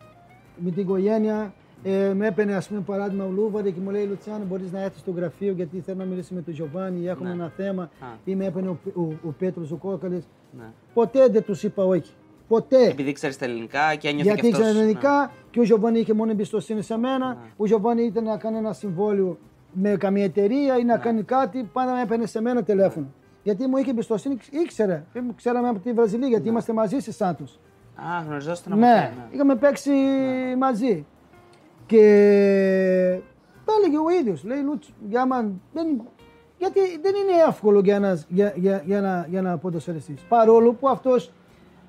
με 0.58 0.72
την 0.72 0.82
οικογένεια. 0.82 1.54
Ε, 1.84 2.14
με 2.14 2.28
έπαιρνε 2.28 2.56
ας 2.56 2.68
πούμε 2.68 2.80
παράδειγμα 2.80 3.26
ο 3.26 3.30
Λούβαρη 3.30 3.72
και 3.72 3.80
μου 3.84 3.90
λέει 3.90 4.04
Λουτσιάνο 4.06 4.44
μπορείς 4.48 4.72
να 4.72 4.82
έρθεις 4.82 5.00
στο 5.00 5.12
γραφείο 5.12 5.52
γιατί 5.52 5.80
θέλω 5.86 5.98
να 5.98 6.04
μιλήσω 6.06 6.34
με 6.34 6.42
τον 6.42 6.54
Γιωβάνι 6.54 7.08
έχουμε 7.08 7.28
Ναι. 7.30 7.34
ένα 7.36 7.52
θέμα 7.56 7.84
Α. 7.84 7.88
ή 8.24 8.36
με 8.36 8.46
έπαιρνε 8.46 8.70
ο, 8.70 8.78
ο, 8.96 9.02
ο 9.02 9.32
Πέτρος 9.38 9.72
ο 9.72 9.76
Κόκαλης. 9.76 10.28
Ναι. 10.58 10.66
Ποτέ 10.94 11.28
δεν 11.28 11.44
τους 11.44 11.64
είπα 11.64 11.84
όχι. 11.84 12.12
Ποτέ. 12.48 12.88
Επειδή 12.88 13.12
ξέρεις 13.12 13.38
τα 13.38 13.46
ελληνικά 13.46 13.96
και 13.96 14.08
ένιωθε 14.08 14.24
Γιατί 14.26 14.42
και 14.42 14.48
ήξερα 14.48 14.66
αυτός, 14.68 14.80
ναι. 14.82 14.86
ελληνικά 14.88 15.32
και 15.50 15.60
ο 15.60 15.64
Γιωβάνι 15.64 16.00
είχε 16.00 16.14
μόνο 16.14 16.32
εμπιστοσύνη 16.32 16.82
σε 16.82 16.98
μένα. 16.98 17.38
Ο 17.58 17.66
Γιωβάνι 17.66 18.04
ήταν 18.04 18.24
να 18.24 18.38
κάνει 18.38 18.58
ένα 18.58 18.74
συμβόλαιο 18.74 19.38
με 19.74 19.96
καμία 20.00 20.24
εταιρεία 20.24 20.78
ή 20.78 20.84
Ναι. 20.84 20.94
να 20.94 20.98
κάνει 21.00 21.24
κάτι, 21.24 21.70
πάντα 21.74 21.94
με 21.94 22.02
έπαιρνε 22.02 22.26
σε 22.26 22.42
μένα 22.42 22.64
τηλέφωνο. 22.64 23.08
Γιατί 23.44 23.68
μου 23.68 23.78
είχε 23.78 23.90
εμπιστοσύνη, 23.90 24.38
ήξερε. 24.50 25.04
Ε, 25.14 25.20
Ξέραμε 25.36 25.68
από 25.68 25.80
τη 25.80 25.92
Βραζιλία 25.94 26.28
γιατί 26.28 26.48
είμαστε 26.48 26.74
μαζί 26.74 27.00
στη 27.00 27.12
Σάντος. 27.12 27.60
Α, 27.96 28.22
γνωριζόσασταν 28.26 28.72
από 28.74 28.82
Ναι, 28.82 28.92
αυτό, 28.92 29.20
ναι. 29.20 29.28
είχαμε 29.32 29.56
παίξει 29.56 29.92
μαζί. 30.58 31.06
Και 31.86 32.00
τα 33.66 33.74
έλεγε 33.80 33.98
ο 33.98 34.20
ίδιος, 34.20 34.44
λέει 34.44 34.60
Λούτς, 34.62 34.94
για 35.10 35.26
μαν, 35.26 35.62
δεν, 35.74 36.02
γιατί 36.58 36.80
δεν 37.02 37.14
είναι 37.16 37.42
εύκολο 37.50 37.80
για 37.80 37.96
ένας, 37.96 38.26
για, 38.30 38.54
για, 38.56 38.84
για, 38.86 38.98
ένα, 38.98 39.26
για 39.30 39.40
ένα 39.40 39.58
ποδοσφαιριστής. 39.58 40.22
Παρόλο 40.22 40.74
που 40.74 40.90
αυτός 40.90 41.32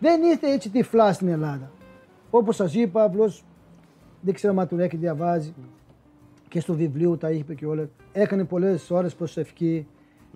δεν 0.00 0.22
ήρθε 0.22 0.50
έτσι 0.50 0.70
τυφλά 0.70 1.12
στην 1.12 1.28
Ελλάδα. 1.28 1.70
Όπως 2.30 2.56
σας 2.56 2.74
είπα, 2.74 3.02
απλώς 3.02 3.44
δεν 4.20 4.34
ξέρω 4.34 4.54
αν 4.58 4.68
τον 4.68 4.80
έχει 4.80 4.96
διαβάζει 4.96 5.54
και 6.48 6.60
στο 6.60 6.74
βιβλίο 6.74 7.16
τα 7.16 7.30
είπε 7.30 7.54
και 7.54 7.66
όλα. 7.66 7.88
Έκανε 8.12 8.44
πολλές 8.44 8.90
ώρες 8.90 9.14
προσευχή. 9.14 9.86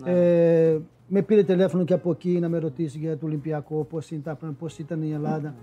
Ε, 0.05 0.77
με 1.07 1.21
πήρε 1.21 1.43
τηλέφωνο 1.43 1.83
και 1.83 1.93
από 1.93 2.11
εκεί 2.11 2.39
να 2.39 2.49
με 2.49 2.57
ρωτήσει 2.57 2.97
για 2.97 3.17
το 3.17 3.25
Ολυμπιακό, 3.25 3.83
πώς 3.89 4.11
ήταν, 4.11 4.55
πώς 4.59 4.79
ήταν 4.79 5.01
η 5.01 5.11
Ελλάδα. 5.11 5.55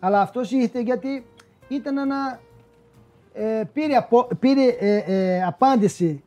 Αλλά 0.00 0.20
αυτός 0.20 0.50
ήρθε 0.50 0.80
γιατί 0.80 1.24
ήταν 1.68 1.98
ένα... 1.98 2.40
Ε, 3.32 3.62
πήρε, 3.72 3.94
απο- 3.94 4.28
πήρε 4.38 4.62
ε, 4.78 4.96
ε, 4.96 5.42
απάντηση 5.44 6.22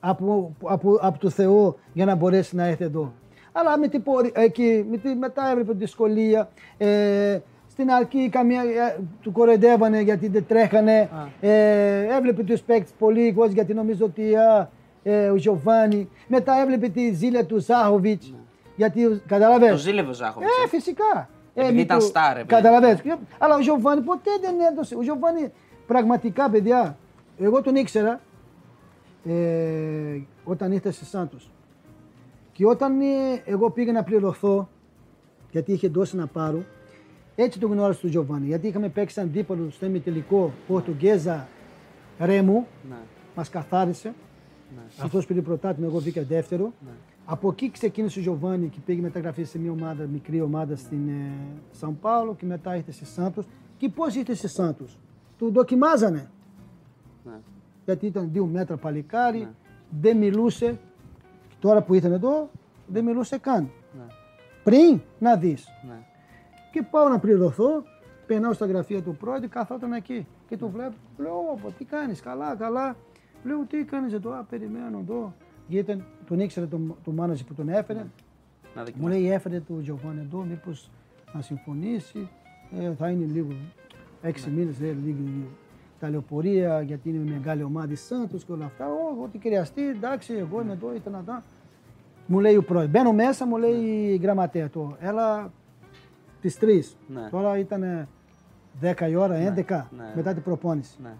από, 0.00 0.54
από, 0.64 0.98
από 1.00 1.18
το 1.18 1.30
Θεό 1.30 1.76
για 1.92 2.04
να 2.04 2.14
μπορέσει 2.14 2.56
να 2.56 2.64
έρθει 2.64 2.84
εδώ. 2.84 3.12
Αλλά 3.52 3.78
με 3.78 3.88
την 3.88 4.02
πορεία, 4.02 4.30
εκεί, 4.34 4.86
με 4.90 4.96
τη, 4.96 5.14
μετά 5.14 5.50
έβλεπε 5.50 5.72
δυσκολία. 5.72 6.48
Ε, 6.78 7.38
στην 7.70 7.90
αρχή 7.90 8.28
καμία, 8.28 8.60
ε, 8.62 8.98
του 9.22 9.32
κοροϊδεύανε 9.32 10.00
γιατί 10.00 10.28
δεν 10.28 10.44
τρέχανε. 10.48 11.08
Ε, 11.40 12.16
έβλεπε 12.16 12.42
τους 12.42 12.60
παίκτες 12.60 12.92
πολύ 12.98 13.32
κόσμο 13.32 13.52
γιατί 13.54 13.74
νομίζω 13.74 14.04
ότι 14.04 14.36
α, 14.36 14.70
ε, 15.02 15.28
ο 15.28 15.34
Γιωβάνι. 15.36 16.08
Μετά 16.28 16.60
έβλεπε 16.62 16.88
τη 16.88 17.12
ζήλια 17.12 17.44
του 17.46 17.58
Ζάχοβιτς. 17.58 18.34
Γιατί 18.76 19.02
Το 19.08 19.20
καταλαβαίνεις. 19.26 19.80
ζήλευε 19.80 20.10
ο 20.10 20.12
Ζάχοβιτς. 20.12 20.50
Ε, 20.64 20.68
φυσικά. 20.68 21.28
Επειδή 21.54 21.74
μη 21.74 21.80
ήταν 21.80 21.98
του- 21.98 22.04
στάρ, 22.04 22.30
επειδή- 22.36 22.46
Καταλαβαίνεις. 22.48 23.00
Αλλά 23.38 23.54
ο 23.54 23.60
Γιωβάνι 23.60 24.00
ποτέ 24.00 24.30
δεν 24.40 24.54
έδωσε. 24.72 24.96
Ο 24.96 25.02
Γιωβάνι 25.02 25.52
πραγματικά, 25.86 26.50
παιδιά, 26.50 26.96
εγώ 27.40 27.62
τον 27.62 27.74
ήξερα 27.76 28.20
ε, 29.24 30.20
όταν 30.44 30.72
ήρθε 30.72 30.90
στη 30.90 31.04
Σάντος. 31.04 31.50
Και 32.52 32.66
όταν 32.66 33.00
ε, 33.00 33.04
εγώ 33.44 33.70
πήγα 33.70 33.92
να 33.92 34.02
πληρωθώ, 34.02 34.68
γιατί 35.50 35.72
είχε 35.72 35.88
δώσει 35.88 36.16
να 36.16 36.26
πάρω, 36.26 36.64
έτσι 37.34 37.58
τον 37.58 37.70
γνώρισα 37.70 38.00
τον 38.00 38.10
Γιωβάνι. 38.10 38.46
Γιατί 38.46 38.66
είχαμε 38.66 38.88
παίξει 38.88 39.20
αντίπαλο 39.20 39.70
στο 39.70 39.86
ημιτελικό 39.86 40.52
Πορτουγκέζα 40.66 41.48
Ρέμου, 42.18 42.66
Ναι. 42.88 42.96
μας 43.36 43.48
καθάρισε. 43.48 44.14
Ναι. 44.74 44.82
Αυτός 45.02 45.26
πήρε 45.26 45.40
πρωτάθλημα, 45.40 45.88
εγώ 45.88 45.98
βγήκα 45.98 46.22
δεύτερο. 46.22 46.72
Από 47.24 47.48
εκεί 47.48 47.70
ξεκίνησε 47.70 48.18
ο 48.18 48.22
Γιωβάνι 48.22 48.68
και 48.68 48.78
πήγε 48.86 49.00
μεταγραφή 49.00 49.44
σε 49.44 49.58
μια 49.58 49.70
ομάδα, 49.70 50.04
μικρή 50.06 50.40
ομάδα 50.40 50.76
στην 50.76 51.08
ε, 51.08 51.32
Σαν 51.70 51.98
Πάολο 52.00 52.34
και 52.34 52.46
μετά 52.46 52.76
ήρθε 52.76 52.92
στη 52.92 53.04
Σάντος. 53.04 53.46
Και 53.76 53.88
πώς 53.88 54.14
ήρθε 54.14 54.34
στη 54.34 54.48
Σάντος; 54.48 54.98
Του 55.38 55.50
δοκιμάζανε. 55.52 56.30
Ναι. 57.24 57.32
Γιατί 57.90 58.06
ήταν 58.06 58.28
δύο 58.32 58.46
μέτρα 58.46 58.76
παλικάρι, 58.76 59.48
δεν 60.00 60.16
μιλούσε. 60.16 60.78
Τώρα 61.60 61.82
που 61.82 61.94
ήταν 61.94 62.12
εδώ, 62.12 62.50
δεν 62.86 63.04
μιλούσε 63.04 63.38
καν. 63.38 63.62
Ναι. 63.98 64.04
Πριν 64.64 65.00
να 65.18 65.36
δεις. 65.36 65.66
Ναι. 65.88 65.94
Και 66.72 66.82
πάω 66.90 67.08
να 67.08 67.18
πληρωθώ, 67.18 67.82
περνάω 68.26 68.52
στα 68.52 68.66
γραφεία 68.66 69.02
του 69.02 69.16
πρόεδρου, 69.16 69.48
καθόταν 69.48 69.92
εκεί. 69.92 70.26
Και 70.48 70.56
το 70.56 70.68
βλέπω, 70.68 70.94
λέω, 71.18 71.32
«Ωπα, 71.52 71.70
τι 71.78 71.84
κάνεις, 71.84 72.20
καλά, 72.20 72.54
καλά. 72.54 72.96
Λέω, 73.44 73.64
τι 73.68 73.84
κάνεις 73.84 74.12
εδώ, 74.12 74.30
α, 74.30 74.44
περιμένω 74.50 74.98
εδώ. 74.98 75.34
Γιατί 75.68 75.90
ήταν- 75.90 76.04
τον 76.26 76.40
ήξερε 76.40 76.66
τον, 76.66 76.96
τον 77.04 77.14
μάναζι 77.14 77.44
που 77.44 77.54
τον 77.54 77.68
έφερε. 77.68 77.98
Να 77.98 78.80
Μου 78.80 78.84
δοκιμάσω. 78.86 79.18
λέει, 79.18 79.30
έφερε 79.32 79.60
το 79.68 79.74
Γιωβάνι 79.80 80.20
εδώ, 80.20 80.38
μήπως 80.42 80.90
να 81.32 81.40
συμφωνήσει. 81.40 82.28
Ε, 82.80 82.92
θα 82.94 83.08
είναι 83.08 83.24
λίγο, 83.24 83.52
έξι 84.22 84.50
μήνες, 84.50 84.80
λέει, 84.80 84.96
λίγη 86.00 86.22
ταλαιπωρία, 86.28 86.80
γιατί 86.80 87.08
είναι 87.08 87.18
μια 87.18 87.38
μεγάλη 87.38 87.62
ομάδα 87.62 87.86
της 87.86 88.00
Σάντος 88.00 88.44
και 88.44 88.52
όλα 88.52 88.64
αυτά. 88.64 88.86
Ω, 88.86 89.22
ό,τι 89.22 89.38
χρειαστεί, 89.38 89.88
εντάξει, 89.88 90.34
εγώ 90.34 90.60
είμαι 90.60 90.72
εδώ, 90.72 90.94
ήταν 90.94 91.14
εδώ. 91.14 91.42
Μου 92.26 92.40
λέει 92.40 92.56
ο 92.56 92.62
πρόεδρος. 92.62 92.90
Μπαίνω 92.90 93.12
μέσα, 93.12 93.46
μου 93.46 93.56
λέει 93.56 93.80
η 94.12 94.16
γραμματέα 94.16 94.68
του. 94.68 94.96
Έλα 95.00 95.52
τις 96.40 96.58
3. 96.60 96.96
Ναι. 97.06 97.28
Τώρα 97.30 97.58
ήταν 97.58 98.08
10 98.80 99.08
η 99.10 99.14
ώρα, 99.14 99.34
11 99.34 99.86
ναι. 99.96 100.12
μετά 100.14 100.32
την 100.32 100.42
προπόνηση. 100.42 100.96
Ναι. 101.02 101.12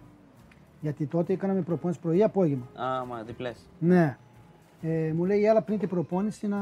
Γιατί 0.81 1.07
τότε 1.07 1.37
κάναμε 1.37 1.61
προπόνηση 1.61 2.01
πρωί 2.01 2.22
απόγευμα. 2.22 2.66
Α, 2.74 3.05
μα 3.05 3.22
διπλές. 3.22 3.66
Ναι. 3.78 4.16
Ε, 4.83 5.12
μου 5.16 5.24
λέει 5.24 5.45
έλα 5.45 5.62
πριν 5.62 5.78
την 5.78 5.89
προπόνηση 5.89 6.49
να, 6.49 6.59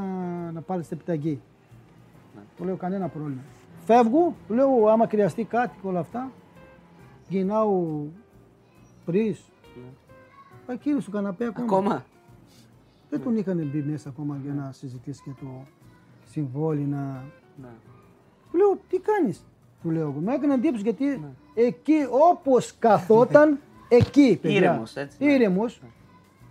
να 0.53 0.61
πάρεις 0.61 0.89
την 0.89 0.97
επιταγή. 0.97 1.41
Ναι. 2.35 2.41
Του 2.57 2.65
λέω 2.65 2.77
κανένα 2.77 3.09
πρόβλημα. 3.09 3.41
Φεύγω, 3.85 4.35
του 4.47 4.55
λέω 4.55 4.89
άμα 4.89 5.07
χρειαστεί 5.09 5.45
κάτι 5.45 5.77
και 5.81 5.87
όλα 5.87 5.99
αυτά. 5.99 6.31
Γυρνάω 7.29 8.03
πριν. 9.05 9.37
Ναι. 9.77 10.75
Εκεί 10.75 10.97
στο 11.01 11.11
καναπέ 11.11 11.45
ακόμα. 11.45 11.65
Ακόμα; 11.67 12.05
Δεν 13.11 13.23
τον 13.23 13.37
είχαν 13.37 13.71
μπει 13.73 13.83
μέσα 13.83 14.09
ακόμα 14.09 14.39
για 14.45 14.53
να 14.53 14.73
συζητήσει 14.73 15.23
και 15.25 15.31
το 15.41 15.47
συμβόλι 16.25 16.81
να... 16.81 17.25
Ναι. 17.63 17.69
Του 18.51 18.57
λέω, 18.57 18.79
τι 18.89 18.99
κάνεις, 18.99 19.45
του 19.83 19.91
λέω 19.91 20.01
εγώ. 20.09 20.21
Με 20.21 20.35
έκανε 20.35 20.55
εντύπωση 20.55 20.83
γιατί 20.83 21.05
Ναι. 21.05 21.31
εκεί 21.55 22.07
όπως 22.11 22.75
καθόταν, 22.79 23.59
εκεί 23.89 24.39
παιδιά. 24.43 24.57
Ήρεμος, 24.57 24.97
έτσι, 24.97 25.25
ναι. 25.25 25.33
Ήρεμος. 25.33 25.81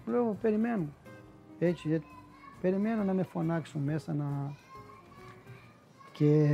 Του 0.05 0.11
λέω, 0.11 0.37
περιμένω. 0.41 0.85
Έτσι, 1.59 1.91
έτσι. 1.91 2.07
Περιμένω 2.61 3.03
να 3.03 3.13
με 3.13 3.23
φωνάξουν 3.23 3.81
μέσα 3.81 4.13
να... 4.13 4.55
Και 6.11 6.47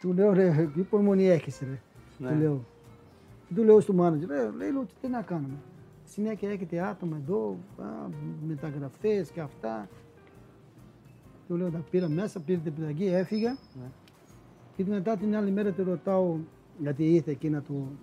του 0.00 0.12
λέω, 0.12 0.32
ρε, 0.32 0.70
τι 0.74 0.80
υπομονή 0.80 1.28
έχεις 1.28 1.58
ρε. 1.60 1.80
Ναι. 2.24 2.30
Του 2.30 2.38
λέω. 2.38 2.64
Του 3.54 3.64
λέω 3.64 3.80
στο 3.80 3.92
μάνατζερ, 3.92 4.28
ρε, 4.28 4.50
λέει, 4.56 4.72
λέω, 4.72 4.86
τι 5.00 5.08
να 5.08 5.22
κάνουμε. 5.22 5.54
Συνέχεια 6.04 6.50
έχετε 6.50 6.80
άτομα 6.80 7.16
εδώ, 7.22 7.56
α, 7.78 7.84
μεταγραφές 8.46 9.30
και 9.30 9.40
αυτά. 9.40 9.88
Του 11.48 11.56
λέω, 11.56 11.70
τα 11.70 11.84
πήρα 11.90 12.08
μέσα, 12.08 12.40
πήρε 12.40 12.58
την 12.58 12.72
επιταγή, 12.72 13.06
έφυγα. 13.06 13.50
Ναι. 13.50 13.90
Και 14.76 14.84
μετά 14.84 15.16
την 15.16 15.36
άλλη 15.36 15.50
μέρα 15.50 15.70
τη 15.70 15.82
ρωτάω 15.82 16.36
γιατί 16.78 17.14
ήρθε 17.14 17.30
εκεί 17.30 17.50
να 17.50 17.60
του. 17.60 17.98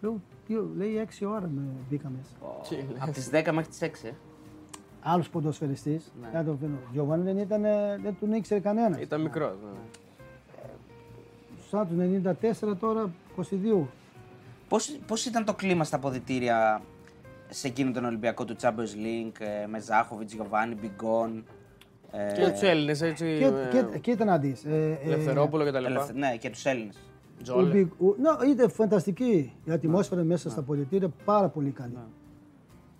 Λέω, 0.00 0.20
τι, 0.46 0.54
λέει 0.76 1.08
6 1.20 1.26
ώρα 1.26 1.50
με 1.54 1.62
μπήκα 1.88 2.10
μέσα. 2.16 2.62
Τι 2.68 2.74
λες. 2.74 3.02
Από 3.02 3.12
τις 3.12 3.30
10 3.32 3.52
μέχρι 3.52 3.70
τις 3.70 3.82
6. 3.82 4.14
Άλλος 5.02 5.30
ποδοσφαιριστής. 5.30 6.12
Ναι. 6.20 6.38
Ναι. 6.38 6.44
τον 6.44 6.78
Γιωβάνι 6.92 7.22
δεν, 7.22 7.38
ήταν, 7.38 7.64
ε, 7.64 7.98
δεν 8.02 8.16
τον 8.20 8.32
ήξερε 8.32 8.60
κανένας. 8.60 9.00
Ήταν 9.00 9.20
μικρός. 9.20 9.56
Ναι. 9.62 9.78
Σαν 11.70 11.88
του 11.88 12.22
94 12.70 12.76
τώρα 12.80 13.10
22. 13.36 13.86
Πώς, 14.68 14.98
πώς 15.06 15.24
ήταν 15.26 15.44
το 15.44 15.54
κλίμα 15.54 15.84
στα 15.84 15.96
αποδητήρια 15.96 16.80
σε 17.48 17.66
εκείνο 17.68 17.90
τον 17.92 18.04
Ολυμπιακό 18.04 18.44
του 18.44 18.56
Champions 18.60 18.94
League 19.04 19.40
ε, 19.62 19.66
με 19.66 19.80
Ζάχοβιτς, 19.80 20.32
Γιωβάνι, 20.32 20.74
Μπιγκόν. 20.74 21.44
Ε, 22.12 22.32
Και 22.32 22.50
τους 22.50 22.62
Έλληνες, 22.62 23.02
έτσι. 23.02 23.36
Και, 23.38 23.44
ε, 23.44 23.82
και, 23.92 23.98
κοίτα 23.98 24.24
να 24.24 24.38
δεις. 24.38 24.64
Ε, 24.64 24.98
ε, 25.02 25.06
Ελευθερόπουλο 25.06 25.64
και 25.64 25.70
τα 25.70 25.78
ελευθε- 25.78 26.14
λοιπά. 26.14 26.28
ναι, 26.28 26.36
και 26.36 26.50
τους 26.50 26.64
Έλληνες. 26.64 26.96
ο 27.38 27.42
Τζόλε. 27.42 27.72
Big- 27.74 28.06
ο- 28.06 28.14
ναι, 28.44 28.50
ήταν 28.50 28.70
φανταστική 28.70 29.52
η 29.64 29.70
ατμόσφαιρα 29.72 30.22
μέσα 30.22 30.50
στα 30.50 30.62
πολιτήρια, 30.62 31.08
πάρα 31.24 31.48
πολύ 31.48 31.70
καλή. 31.70 31.98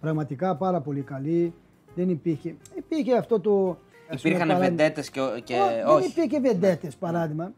Πραγματικά 0.00 0.56
πάρα 0.56 0.80
πολύ 0.80 1.00
καλή. 1.00 1.54
Δεν 1.94 2.08
υπήρχε. 2.08 2.54
Υπήρχε 2.76 3.16
αυτό 3.16 3.40
το. 3.40 3.68
ας 3.68 3.76
πούμε, 4.22 4.34
Υπήρχαν 4.34 4.48
παράδειγμα- 4.48 4.76
βεντέτες 4.76 5.10
και, 5.10 5.20
και 5.44 5.54
Ω, 5.54 5.92
όχι. 5.92 6.00
Δεν 6.12 6.24
υπήρχε 6.24 6.40
βεντέτες 6.40 6.96
παράδειγμα. 6.96 7.52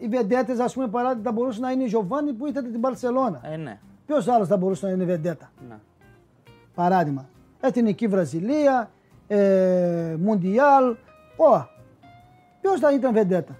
Ε, 0.00 0.04
Οι 0.04 0.08
βεντέτε, 0.08 0.62
ας 0.62 0.74
πούμε, 0.74 0.88
παράδειγμα, 0.88 1.22
θα 1.24 1.32
μπορούσε 1.32 1.60
να 1.60 1.70
είναι 1.70 1.82
η 1.82 1.86
Γιωβάνι 1.86 2.32
που 2.32 2.46
ήρθε 2.46 2.62
την 2.62 2.80
Παρσελώνα. 2.80 3.40
Ε, 3.44 3.56
ναι. 3.56 3.78
Ποιος 4.06 4.28
άλλος 4.28 4.48
θα 4.48 4.56
μπορούσε 4.56 4.86
να 4.86 4.92
είναι 4.92 5.04
βεντέτα. 5.04 5.50
ναι. 5.68 5.74
Παράδειγμα. 6.74 7.28
Εθνική 7.60 8.06
Βραζιλία, 8.06 8.90
ε, 9.26 10.16
Μουντιάλ. 10.18 10.84
Ω, 11.36 11.66
ποιος 12.60 12.80
θα 12.80 12.92
ήταν 12.92 13.12
βεντέτα. 13.12 13.56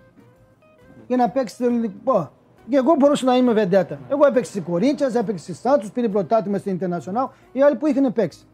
Για 1.07 1.17
να 1.17 1.29
παίξει 1.31 1.59
το 1.59 1.65
ελληνικό. 1.65 1.95
Πω. 2.05 2.31
Και 2.69 2.77
εγώ 2.77 2.95
μπορούσα 2.99 3.25
να 3.27 3.37
είμαι 3.37 3.53
βεντέτα. 3.53 3.99
Εγώ 4.09 4.27
έπαιξα 4.27 4.51
στη 4.51 4.61
Κορίντσια, 4.61 5.11
έπαιξα 5.15 5.43
στη 5.45 5.55
Σάντους, 5.55 5.91
πήρε 5.91 6.09
πρωτάθλημα 6.09 6.59
στην 6.59 6.73
Ιντερνασιονάλ. 6.75 7.27
Οι 7.53 7.63
άλλοι 7.63 7.77
που 7.77 7.87
είχαν 7.87 8.13
παίξει. 8.13 8.47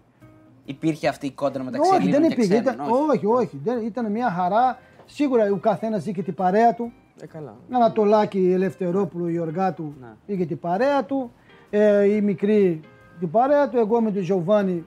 Υπήρχε 0.65 1.09
αυτή 1.09 1.27
η 1.27 1.31
κόντρα 1.31 1.63
μεταξύ 1.63 1.91
όχι, 1.91 2.01
Ελλήνων 2.01 2.21
δεν 2.21 2.29
και 2.31 2.35
υπήρχε. 2.35 2.61
ξένων. 2.63 2.75
Ήταν, 2.87 3.09
όχι, 3.11 3.27
όχι. 3.27 3.61
Δεν, 3.65 3.85
ήταν 3.87 4.11
μια 4.11 4.31
χαρά. 4.31 4.79
Σίγουρα 5.07 5.51
ο 5.53 5.57
καθένας 5.57 6.07
είχε 6.07 6.23
την 6.23 6.35
παρέα 6.35 6.75
του. 6.75 6.93
Ε, 7.23 7.27
καλά. 7.27 7.57
Ανατολάκη 7.71 8.51
Ελευθερόπουλου, 8.53 9.29
Γιωργάτου 9.29 9.95
Ναι. 10.01 10.09
είχε 10.27 10.45
την 10.45 10.59
παρέα 10.59 11.05
του. 11.05 11.31
Ε, 11.71 12.05
η 12.05 12.21
μικρή 12.21 12.81
την 13.19 13.31
παρέα 13.31 13.69
του. 13.69 13.77
Εγώ 13.79 14.01
με 14.01 14.11
τον 14.11 14.23
Γιωβάνι. 14.23 14.85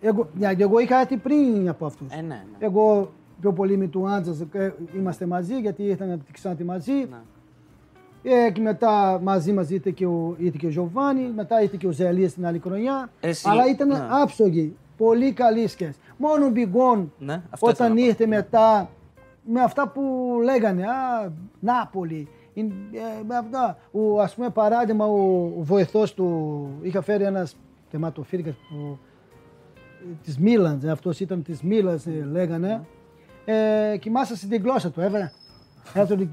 Εγώ, 0.00 0.28
μια, 0.34 0.54
και 0.54 0.62
εγώ 0.62 0.78
είχα 0.78 1.00
έρθει 1.00 1.16
πριν 1.16 1.68
από 1.68 1.86
αυτούς. 1.86 2.12
Ε, 2.12 2.16
ναι, 2.16 2.22
ναι. 2.26 2.44
Εγώ 2.58 3.12
πιο 3.40 3.52
πολύ 3.52 3.76
με 3.76 3.86
του 3.86 4.08
Άντζας 4.08 4.44
είμαστε 4.96 5.26
μαζί 5.26 5.54
γιατί 5.60 5.82
ήρθαν 5.82 6.10
από 6.12 6.24
τη 6.24 6.32
Ξάνθη 6.32 6.64
μαζί. 6.64 6.92
Ναι. 6.92 7.20
Ε, 8.46 8.50
και 8.50 8.60
μετά 8.60 9.20
μαζί 9.22 9.52
μας 9.52 9.70
ήρθε 9.70 9.90
και 9.90 10.06
ο, 10.06 10.34
ήρθε 10.38 10.56
και 10.60 10.66
ο 10.66 10.70
Γιωβάνι, 10.70 11.32
μετά 11.36 11.62
ήρθε 11.62 11.76
και 11.80 11.86
ο 11.86 11.90
Ζελίας 11.90 12.32
την 12.32 12.46
άλλη 12.46 12.58
χρονιά. 12.58 13.10
Εσύ- 13.20 13.48
Αλλά 13.48 13.68
ήταν 13.70 13.88
ναι. 13.88 14.06
άψογοι, 14.22 14.76
πολύ 14.96 15.32
καλή 15.32 15.66
σχέση. 15.66 15.98
Μόνο 16.16 16.46
ο 16.46 16.48
Μπιγκόν 16.48 17.12
Ναι, 17.18 17.42
αυτό 17.50 17.70
ήθελα 17.70 17.86
όταν 17.86 17.88
να 17.88 17.94
πω. 17.94 18.06
ήρθε 18.06 18.26
μετά 18.26 18.90
με 19.44 19.60
αυτά 19.60 19.88
που 19.88 20.02
λέγανε, 20.44 20.82
α, 20.82 21.30
Νάπολη, 21.60 22.28
είναι, 22.54 22.74
ε, 22.92 23.22
με 23.26 23.36
αυτά. 23.36 23.78
Ο, 23.90 24.20
ας 24.20 24.34
πούμε 24.34 24.50
παράδειγμα 24.50 25.04
ο, 25.06 25.42
ο 25.58 25.62
βοηθός 25.62 26.14
του, 26.14 26.68
είχα 26.82 27.02
φέρει 27.02 27.24
ένας 27.24 27.56
θεματοφύλακας 27.90 28.54
που 28.54 28.98
της 30.22 30.38
Μίλανς, 30.38 30.84
αυτός 30.84 31.20
ήταν 31.20 31.42
της 31.42 31.62
Μίλανς 31.62 32.04
λέγανε, 32.30 32.80
ε, 33.44 33.96
κοιμάσαι 34.00 34.36
στην 34.36 34.62
γλώσσα 34.62 34.90
του, 34.90 35.00
έβαλε. 35.00 35.30
έβαλε- 35.94 36.28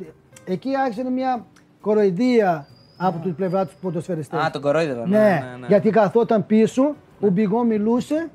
Εκεί 0.46 0.70
άρχισε 0.76 1.10
μια 1.10 1.46
κοροϊδία 1.82 2.68
από 2.98 3.20
την 3.20 3.36
πλευρά 3.36 3.66
τους 3.66 3.76
ποδοσφαιριστές. 3.82 4.40
Α, 4.40 4.50
τον 4.50 4.62
κορόιδευα. 4.62 5.08
Ναι, 5.08 5.18
Ναι, 5.18 5.24
ναι, 5.52 5.58
ναι. 5.60 5.68
γιατί 5.68 5.90
καθόταν 5.90 6.46
πίσω, 6.46 6.96
ο 7.20 7.30
Μπιγό 7.30 7.64
μιλούσε, 7.64 8.30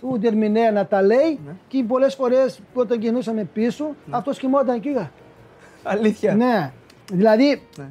ο 0.00 0.18
Ντερμινέα 0.18 0.72
να 0.72 0.86
τα 0.86 1.02
λέει 1.02 1.38
και 1.68 1.84
πολλές 1.88 2.14
φορές 2.14 2.60
που 2.72 2.80
όταν 2.80 2.98
κινούσαμε 2.98 3.44
πίσω, 3.44 3.84
αυτός 4.10 4.38
κοιμόταν 4.38 4.74
εκεί. 4.76 4.96
Αλήθεια. 5.82 6.34
Ναι, 6.34 6.72
δηλαδή 7.12 7.62
Ναι. 7.76 7.90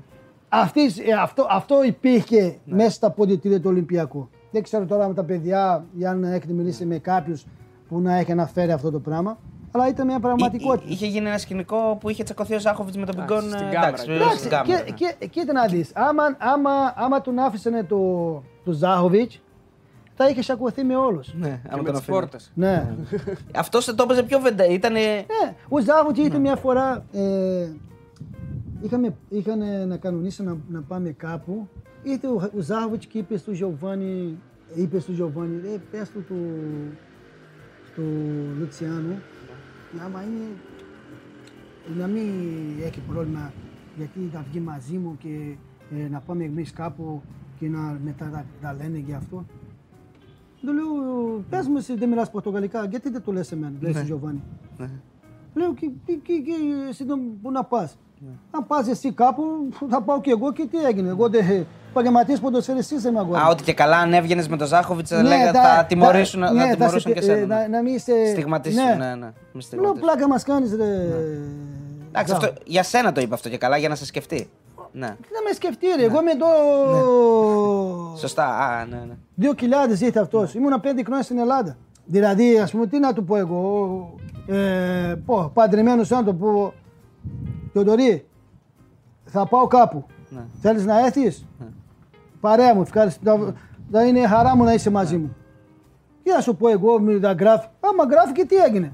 αυτής- 0.50 1.00
ε, 1.00 1.14
αυτό, 1.22 1.48
αυτό 1.50 1.84
υπήρχε 1.84 2.58
μέσα 2.66 2.90
στα 2.92 3.12
ποδητήρια 3.12 3.58
του 3.58 3.70
Ολυμπιακού. 3.70 4.30
Δεν 4.52 4.64
ξέρω 4.64 4.86
τώρα 4.86 5.08
με 5.08 5.14
τα 5.14 5.24
παιδιά, 5.24 5.86
για 5.94 6.10
αν 6.10 6.24
έχετε 6.24 6.54
μιλήσει 6.54 6.86
με 6.86 6.98
κάποιους 6.98 7.46
που 7.90 8.00
να 8.00 8.16
έχει 8.18 8.32
αναφέρει 8.32 8.72
αυτό 8.72 8.92
το 8.92 9.00
πράγμα, 9.00 9.38
αλλά 9.72 9.88
ήταν 9.88 10.08
μια 10.08 10.20
πραγματικότητα. 10.20 10.84
Εί- 10.88 10.92
Είχε 10.92 11.06
γίνει 11.06 11.28
ένα 11.28 11.38
σκηνικό 11.38 11.98
που 12.00 12.10
είχε 12.10 12.24
τσακωθεί 12.24 12.56
ο 12.56 12.60
Ζάχοβιτς 12.60 12.98
με 12.98 13.06
τον 13.06 13.16
Μπιγκόν. 13.18 13.42
στην 13.42 13.54
ε, 13.54 13.58
κάμερα. 13.60 13.88
Εντάξει, 13.88 14.06
βέβαια, 14.06 14.22
Εντάξει, 14.22 14.38
στην 14.38 14.50
κάμερα. 14.52 14.80
και, 14.82 14.92
ναι. 14.92 14.96
και, 15.20 15.28
κοίτα 15.28 15.54
να 15.54 15.66
δεις, 15.68 15.92
άμα, 15.94 16.24
άμα, 16.38 16.94
άμα 16.96 17.22
τον 17.22 17.40
άφησανε 17.40 17.84
το, 17.84 17.98
το 18.66 18.72
Ζάχοβιτς, 18.72 19.42
θα 20.18 20.30
είχες 20.30 20.46
σακωθεί 20.46 20.84
με 20.84 20.96
όλους. 20.96 21.34
Ναι, 21.34 21.48
Και 21.64 21.70
άμα 21.70 21.78
με 21.78 21.84
τον 21.84 21.92
τις 21.92 22.02
αφήνω. 22.02 22.18
πόρτες. 22.18 22.52
Ναι. 22.56 22.96
Αυτός 23.56 23.86
το 23.86 24.04
έπαιζε 24.04 24.24
πιο 24.24 24.40
βεντα. 24.40 24.66
Ήτανε... 24.66 25.00
ναι, 25.00 25.56
ο 25.70 25.80
Ζάχοβιτς 25.80 26.20
ήρθε 26.20 26.38
μια 26.38 26.56
φορά, 26.56 27.06
ε, 27.12 27.68
είχαμε, 28.82 29.16
είχαν 29.30 29.88
να 29.88 29.98
κανονίσει 29.98 30.44
να, 30.44 30.58
να 30.70 30.82
πάμε 30.82 31.10
κάπου, 31.12 31.68
ήρθε 32.04 32.28
ο, 32.28 32.52
ο 32.58 32.60
Ζάχοβιτς 32.62 33.06
και 33.06 33.18
είπε 33.18 33.38
στο 33.38 33.52
Γιωβάνι, 33.52 34.38
είπε 34.76 35.00
στο 35.00 35.12
Γιωβάνι, 35.12 35.56
ε, 35.56 35.78
πες 35.92 36.10
του 36.10 36.24
του, 36.28 36.36
του 37.96 38.04
Λουτσιάνου, 38.60 39.16
άμα 40.06 40.22
είναι, 40.22 40.46
να 41.98 42.08
μην 42.08 42.30
έχει 42.84 43.00
πρόβλημα, 43.00 43.52
γιατί 43.98 44.30
θα 44.34 44.46
βγει 44.50 44.60
μαζί 44.60 44.98
μου 44.98 45.18
και 45.20 45.56
ε, 45.96 46.08
να 46.10 46.20
πάμε 46.20 46.44
εμείς 46.44 46.72
κάπου 46.74 47.22
και 47.60 47.68
να 47.68 48.00
μετά 48.04 48.30
τα, 48.30 48.46
τα 48.62 48.74
λένε 48.74 48.98
για 48.98 49.18
αυτό. 49.18 49.46
Του 50.62 50.74
λέω, 50.74 50.86
πες 51.50 51.68
μου 51.68 51.78
εσύ 51.78 51.96
δεν 51.96 52.10
μιλάς 52.10 52.30
πορτογαλικά, 52.32 52.86
γιατί 52.90 53.10
δεν 53.10 53.22
το 53.26 53.32
λες 53.32 53.52
εμένα, 53.52 53.74
λέει 53.80 53.92
στο 53.94 54.02
Γιωβάνι; 54.02 54.42
Ναι. 54.78 54.90
Λέω, 55.54 55.74
και, 55.74 55.90
και, 56.06 56.14
και, 56.14 56.34
και 56.34 56.52
εσύ 56.90 57.04
δεν- 57.04 57.20
πού 57.42 57.52
να 57.52 57.64
πας. 57.64 57.98
Αν 58.52 58.68
πας 58.68 58.88
εσύ 58.88 59.12
κάπου, 59.12 59.44
θα 59.90 60.02
πάω 60.02 60.22
και 60.22 60.32
εγώ 60.32 60.52
και 60.54 60.66
τι 60.72 60.78
έγινε. 60.78 61.10
Εγώ 61.10 61.30
δεν 61.30 61.66
επαγγελματίας 61.90 62.40
ποδοσφαιριστής 62.40 63.04
είμαι 63.04 63.20
αγόρι. 63.20 63.40
Α, 63.40 63.48
ότι 63.50 63.64
και 63.64 63.74
καλά 63.74 63.98
αν 63.98 64.14
έβγαινες 64.14 64.48
με 64.48 64.58
τον 64.58 64.68
Ζάχοβιτς, 64.68 65.12
Ναι, 65.12 65.22
λέγα, 65.22 65.52
τα- 65.52 65.62
θα 65.62 65.86
τιμωρήσουν, 65.86 66.40
τα- 66.42 66.48
θα 66.48 66.54
ναι, 66.54 66.66
θα 66.68 66.72
τιμωρήσουν 66.76 67.00
σε- 67.00 67.20
και 67.20 67.20
ε, 67.20 67.34
εσένα. 67.34 67.46
να- 67.56 67.62
ναι. 67.62 67.68
να 67.68 67.82
μην 67.82 67.96
είσαι- 67.96 68.26
Στιγματίσουν, 68.32 68.84
ναι. 68.84 68.94
ναι, 69.06 69.16
ναι. 69.16 69.26
Μη 69.26 69.32
Λέω, 69.54 69.62
στιγματίσουν. 69.62 70.00
πλάκα 70.00 70.28
μας 70.28 70.44
κάνεις 70.44 70.76
ρε. 70.76 70.86
Εντάξει, 72.08 72.34
Ζάχο. 72.34 72.46
αυτό, 72.46 72.54
για 72.66 72.84
σένα 72.84 73.12
το 73.12 73.22
είπα 73.22 73.34
αυτό 73.36 73.50
και 73.50 73.58
καλά, 73.58 73.78
για 73.78 73.90
να 73.90 73.96
σε 73.96 74.06
σκεφτεί. 74.06 74.50
Ναι. 74.92 75.08
Τι 75.08 75.28
να 75.34 75.42
με 75.48 75.54
σκεφτεί 75.56 75.86
ρε, 75.98 76.04
εγώ 76.04 76.22
είμαι 76.22 76.32
εδώ... 76.32 76.48
Σωστά, 78.18 78.58
α, 78.58 78.86
ναι, 78.86 79.06
ναι. 79.08 79.18
2000 79.54 80.02
ήρθε 80.02 80.20
αυτός, 80.20 80.54
ήμουνα 80.54 80.80
πέντε 80.80 81.04
χρόνια 81.04 81.24
στην 81.24 81.38
Ελλάδα. 81.38 81.78
Δηλαδή, 82.06 82.60
ας 82.60 82.72
πούμε, 82.72 82.88
τι 82.88 83.00
να 83.00 83.14
του 83.14 83.24
πω 83.24 83.36
εγώ, 83.36 84.16
ε, 84.48 85.16
πω, 85.26 85.52
παντρεμένος 85.54 86.12
άνθρωπο, 86.12 86.74
Θεοδωρή, 87.74 88.26
θα 89.26 89.48
πάω 89.48 89.68
κάπου. 89.68 90.06
Ναι. 90.30 90.46
Θέλεις 90.62 90.86
να 90.86 91.06
έρθεις, 91.06 91.46
παρέα 92.40 92.76
μου, 92.76 92.82
ευχαριστώ. 92.82 93.38
Θα, 93.38 93.54
θα 93.92 94.06
είναι 94.06 94.28
χαρά 94.28 94.56
μου 94.56 94.64
να 94.64 94.74
είσαι 94.74 94.90
μαζί 94.90 95.18
μου. 95.18 95.36
Τι 96.24 96.32
να 96.32 96.40
σου 96.42 96.56
πω 96.56 96.68
εγώ, 96.68 97.00
με 97.00 97.20
τα 97.20 97.32
γράφει. 97.32 97.68
Άμα 97.80 98.04
γράφει 98.04 98.32
και 98.32 98.46
τι 98.46 98.56
έγινε. 98.56 98.94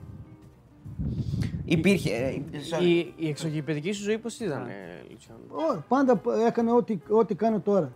Υπήρχε. 1.65 2.09
ε, 2.15 2.41
sorry. 2.71 2.81
Η, 2.83 3.13
η 3.15 3.27
εξωγηπεδική 3.27 3.91
σου 3.91 4.03
ζωή 4.03 4.17
πώς 4.17 4.39
ήταν, 4.39 4.61
ε, 4.67 5.09
Λουτσιάνο; 5.09 5.39
Ω, 5.49 5.83
πάντα 5.87 6.21
έκανε 6.47 6.71
ό,τι, 6.71 6.97
ό,τι 7.09 7.35
κάνω 7.35 7.59
τώρα. 7.59 7.91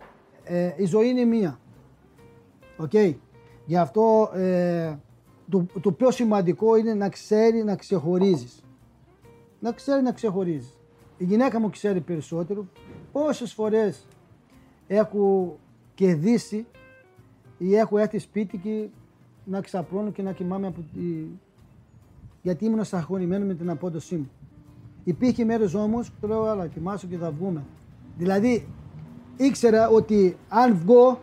Ε, 0.48 0.74
η 0.76 0.84
ζωή 0.84 1.08
είναι 1.08 1.24
μία. 1.24 1.58
Οκ. 2.76 2.92
Γι' 3.66 3.76
αυτό 3.76 4.30
ε, 4.34 4.96
το, 5.48 5.66
το 5.80 5.92
πιο 5.92 6.10
σημαντικό 6.10 6.76
είναι 6.76 6.94
να 6.94 7.08
ξέρει 7.08 7.64
να 7.64 7.76
ξεχωρίζεις. 7.76 8.64
Να 9.60 9.72
ξέρει 9.72 10.02
να 10.02 10.12
ξεχωρίζεις. 10.12 10.78
Η 11.18 11.24
γυναίκα 11.24 11.60
μου 11.60 11.70
ξέρει 11.70 12.00
περισσότερο. 12.00 12.66
Πόσες 13.12 13.52
φορές 13.52 14.06
έχω 14.86 15.58
κερδίσει 15.94 16.66
ή 17.58 17.76
έχω 17.76 17.98
έρθει 17.98 18.18
σπίτι 18.18 18.58
και 18.58 18.88
να 19.44 19.60
ξαπλώνω 19.60 20.10
και 20.10 20.22
να 20.22 20.32
κοιμάμαι 20.32 20.66
από 20.66 20.80
τη... 20.80 21.00
γιατί 22.42 22.64
ήμουν 22.64 22.84
σταχωνημένο 22.84 23.44
με 23.44 23.54
την 23.54 23.70
απόδοσή 23.70 24.16
μου. 24.16 24.30
Υπήρχε 25.04 25.44
μέρες 25.44 25.74
όμως 25.74 26.10
που 26.10 26.26
λέω, 26.26 26.44
αλλά 26.44 26.66
κοιμάσαι 26.66 27.06
και 27.06 27.16
θα 27.16 27.30
βγούμε. 27.30 27.64
Δηλαδή, 28.18 28.68
ήξερα 29.38 29.88
ότι 29.88 30.36
αν 30.48 30.76
βγω 30.76 31.20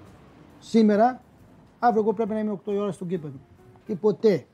σήμερα, 0.59 1.21
αύριο 1.79 2.01
εγώ 2.01 2.13
πρέπει 2.13 2.33
να 2.33 2.39
είμαι 2.39 2.59
8 2.65 2.71
η 2.73 2.77
ώρα 2.77 2.91
στο 2.91 3.05
κήπεδο. 3.05 3.35
Και 3.85 3.95
ποτέ. 3.95 4.45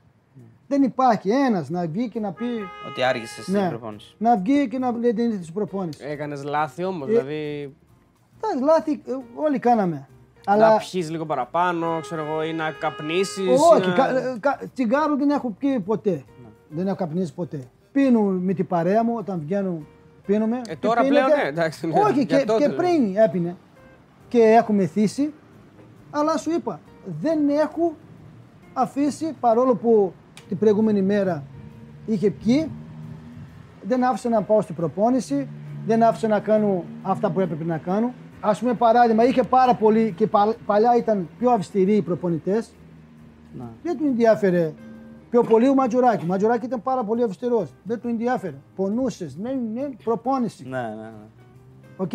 Δεν 0.68 0.82
υπάρχει 0.82 1.30
ένας 1.30 1.68
να 1.68 1.86
βγει 1.86 2.08
και 2.08 2.20
να 2.20 2.32
πει, 2.32 2.44
Ότι 2.88 3.02
άργησε 3.02 3.42
στην 3.42 3.54
ναι, 3.54 3.68
προπόνηση. 3.68 4.14
να 4.18 4.36
βγει 4.36 4.68
και 4.68 4.78
να 4.78 4.90
λέει 4.92 5.12
δεν 5.12 5.30
ήρθε 5.30 5.42
στην 5.42 5.54
προπόνησης. 5.54 6.04
Έκανες 6.04 6.44
λάθη 6.44 6.82
Ε, 6.82 6.84
όμω, 6.84 7.04
δηλαδή 7.04 7.74
Τα 8.40 8.48
λάθη 8.64 8.92
ε, 8.92 9.12
όλοι 9.34 9.58
κάναμε. 9.58 10.08
να 10.46 10.52
Αλλά 10.52 10.76
πιεις 10.90 11.10
λίγο 11.10 11.26
παραπάνω, 11.26 11.98
ξέρω 12.00 12.24
εγώ, 12.24 12.42
ή 12.42 12.52
να 12.52 12.70
καπνίσεις. 12.70 13.60
όχι, 13.72 13.92
κα, 13.92 14.16
ε, 14.16 14.36
κα, 14.40 14.60
τσιγάρο 14.74 15.16
δεν 15.16 15.30
έχω 15.30 15.50
πιει 15.58 15.80
ποτέ. 15.80 16.24
Δεν 16.68 16.86
έχω 16.86 16.96
καπνίσει 16.96 17.34
ποτέ. 17.34 17.64
Πίνω 17.92 18.20
με 18.20 18.52
την 18.52 18.66
παρέα 18.66 19.04
μου 19.04 19.14
όταν 19.18 19.40
βγαίνω 19.40 19.82
πίνουμε. 20.26 20.56
Ε, 20.56 20.60
και 20.70 20.76
τώρα 20.80 21.00
πίνετε. 21.02 21.24
πλέον, 21.24 21.40
ναι, 21.42 21.48
εντάξει, 21.48 21.86
ναι. 21.86 21.92
Όχι, 22.00 22.22
Για 22.22 22.38
και, 22.38 22.44
τότε 22.44 22.62
και 22.62 22.68
λέω. 22.68 22.76
πριν 22.76 23.16
έπινε. 23.16 23.56
Και 24.28 24.38
έχω 24.38 24.72
μεθύσει. 24.72 25.32
Αλλά 26.10 26.36
σου 26.36 26.50
είπα, 26.50 26.80
δεν 27.20 27.48
έχω 27.48 27.94
αφήσει 28.72 29.34
παρόλο 29.40 29.74
που 29.74 30.12
την 30.48 30.58
προηγούμενη 30.58 31.02
μέρα 31.02 31.42
είχε 32.06 32.30
πιει, 32.30 32.70
δεν 33.82 34.04
άφησα 34.04 34.28
να 34.28 34.42
πάω 34.42 34.60
στην 34.60 34.74
προπόνηση, 34.74 35.48
δεν 35.86 36.02
άφησα 36.02 36.28
να 36.28 36.40
κάνω 36.40 36.84
αυτά 37.02 37.30
που 37.30 37.40
έπρεπε 37.40 37.64
να 37.64 37.78
κάνω. 37.78 38.12
Α 38.40 38.54
πούμε, 38.54 38.74
παράδειγμα, 38.74 39.24
είχε 39.24 39.42
πάρα 39.42 39.74
πολύ 39.74 40.12
και 40.16 40.26
πα- 40.26 40.54
παλιά 40.66 40.96
ήταν 40.96 41.28
πιο 41.38 41.50
αυστηροί 41.50 41.94
οι 41.96 42.02
προπονητές. 42.02 42.70
Ναι. 43.58 43.64
Δεν 43.82 43.96
του 43.98 44.04
ενδιάφερε 44.06 44.72
πιο 45.32 45.42
πολύ 45.42 45.68
ο 45.68 45.74
Ματζουράκη. 45.74 46.24
Ο 46.24 46.26
Ματζουράκη 46.26 46.66
ήταν 46.66 46.82
πάρα 46.82 47.04
πολύ 47.04 47.22
αυστηρός. 47.22 47.74
Δεν 47.82 48.00
του 48.00 48.08
ενδιάφερε. 48.08 48.54
Πονούσες, 48.76 49.36
ναι, 49.36 49.50
ναι, 49.72 49.88
προπόνηση. 50.04 50.68
Ναι, 50.68 50.80
ναι, 50.80 50.94
ναι. 50.94 51.12
Οκ. 51.96 52.10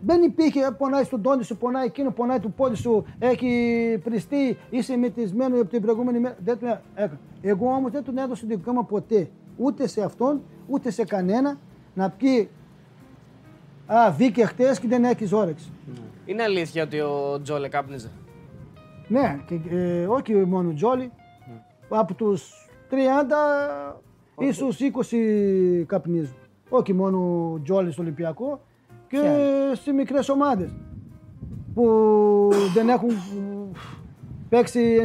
Δεν 0.00 0.22
υπήρχε, 0.22 0.60
«Ε, 0.60 0.70
πονάει 0.78 1.04
στον 1.04 1.22
τόνι 1.22 1.44
σου, 1.44 1.56
πονάει 1.56 1.86
εκείνο, 1.86 2.10
πονάει 2.10 2.40
του 2.40 2.52
πόδι 2.52 2.74
σου, 2.74 3.04
έχει 3.18 4.00
πριστεί, 4.04 4.56
είσαι 4.70 4.96
μεθυσμένο 4.96 5.60
από 5.60 5.70
την 5.70 5.82
προηγούμενη 5.82 6.18
μέρα. 6.18 6.36
Δεν 6.44 6.58
του 6.58 6.64
έκανα. 6.94 7.20
Εγώ 7.40 7.66
όμως 7.66 7.90
δεν 7.90 8.04
τον 8.04 8.18
έδωσα 8.18 8.46
δικαίωμα 8.46 8.84
ποτέ. 8.84 9.30
Ούτε 9.56 9.86
σε 9.86 10.02
αυτόν, 10.02 10.42
ούτε 10.66 10.90
σε 10.90 11.04
κανένα 11.04 11.58
να 11.94 12.10
πει 12.10 12.48
Α, 13.86 14.10
βγήκε 14.10 14.44
χτες 14.44 14.80
και 14.80 14.88
δεν 14.88 15.04
έχεις 15.04 15.32
όρεξη. 15.32 15.70
Είναι 16.24 16.42
αλήθεια 16.42 16.82
ότι 16.82 17.00
ο 17.00 17.40
Τζόλε 17.42 17.68
κάπνιζε. 17.68 18.10
Ναι, 19.08 19.40
και, 19.46 19.60
ε, 19.76 20.06
όχι 20.06 20.34
μόνο 20.34 20.68
ο 20.68 20.74
Τζόλι. 20.74 21.10
Από 21.88 22.14
τους 22.14 22.68
30 22.90 22.94
ίσως 24.38 24.78
20 24.80 25.84
καπνίζουν. 25.86 26.36
Όχι 26.68 26.92
μόνο 26.92 27.18
ο 27.52 27.60
Τζόλι 27.62 27.92
στο 27.92 28.02
Ολυμπιακό 28.02 28.60
και 29.08 29.20
στις 29.74 29.92
μικρές 29.92 30.28
ομάδες 30.28 30.70
που 31.74 32.48
δεν 32.74 32.88
έχουν 32.88 33.10
παίξει 34.48 34.98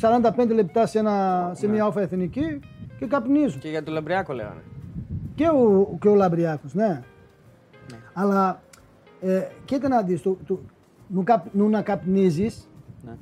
45 0.00 0.48
λεπτά 0.48 0.86
σε, 0.86 0.98
ένα, 0.98 1.50
σε 1.54 1.66
μια 1.66 1.86
όφα 1.86 2.00
εθνική 2.00 2.60
και 2.98 3.06
καπνίζουν. 3.06 3.60
Και 3.60 3.68
για 3.68 3.82
τον 3.82 3.94
Λαμπριάκο 3.94 4.32
λέγανε. 4.32 4.62
Και 5.34 5.48
ο, 5.48 5.96
και 6.00 6.08
ο 6.08 6.14
Λαμπριάκος, 6.14 6.74
ναι. 6.74 7.02
Αλλά 8.12 8.62
ε, 9.20 9.42
κοίτα 9.64 9.88
να 9.88 10.02
δεις, 10.02 10.22
το, 10.22 10.36
το, 10.46 10.58
νου, 11.08 11.22
καπ, 11.22 11.54
νου 11.54 11.68
να 11.68 11.82
καπνίζεις 11.82 12.68
Ναι. 13.04 13.12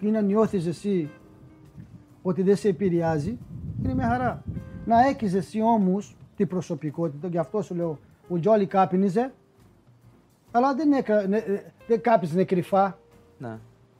και 0.00 0.10
να 0.10 0.20
νιώθεις 0.20 0.66
εσύ 0.66 1.10
ότι 2.28 2.42
δεν 2.42 2.56
σε 2.56 2.68
επηρεάζει, 2.68 3.38
είναι 3.84 3.94
μια 3.94 4.08
χαρά. 4.08 4.42
Να 4.86 5.06
έχεις 5.06 5.34
εσύ 5.34 5.62
όμως 5.62 6.16
την 6.36 6.46
προσωπικότητα, 6.48 7.28
γι' 7.28 7.38
αυτό 7.38 7.62
σου 7.62 7.74
λέω, 7.74 7.98
ο 8.28 8.38
Τζόλι 8.40 8.66
κάπνιζε, 8.66 9.32
αλλά 10.50 10.74
δεν, 10.74 10.92
έκα, 10.92 11.26
ναι, 11.26 11.36
ε, 11.36 11.60
δεν 11.86 12.00
κάπνιζε 12.00 12.44
κρυφά. 12.44 12.98
ναι. 13.38 13.58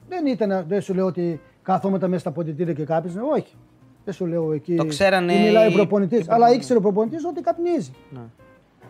Δεν 0.09 0.26
ήταν, 0.26 0.64
δεν 0.68 0.81
σου 0.81 0.95
λέω 0.95 1.07
ότι 1.07 1.41
καθόμαστε 1.62 2.07
μέσα 2.09 2.20
στα 2.20 2.31
αποδυτήρια 2.31 2.72
και 2.72 2.85
κάπνιζε, 2.85 3.20
όχι. 3.33 3.55
Δεν 4.05 4.14
σου 4.14 4.26
λέω 4.26 4.53
εκεί. 4.53 4.74
Το 4.74 4.87
ξέρανε 4.87 5.33
τι 5.33 5.39
μιλάει 5.39 5.66
ο 5.66 5.70
οι- 5.70 5.74
προπονητής. 5.74 6.18
οι 6.18 6.22
Αλλά 6.22 6.29
προπονητές. 6.29 6.57
ήξερε 6.57 6.79
ο 6.79 6.83
προπονητής 6.83 7.24
ότι 7.24 7.41
καπνίζει. 7.41 7.91
Ναι. 8.11 8.20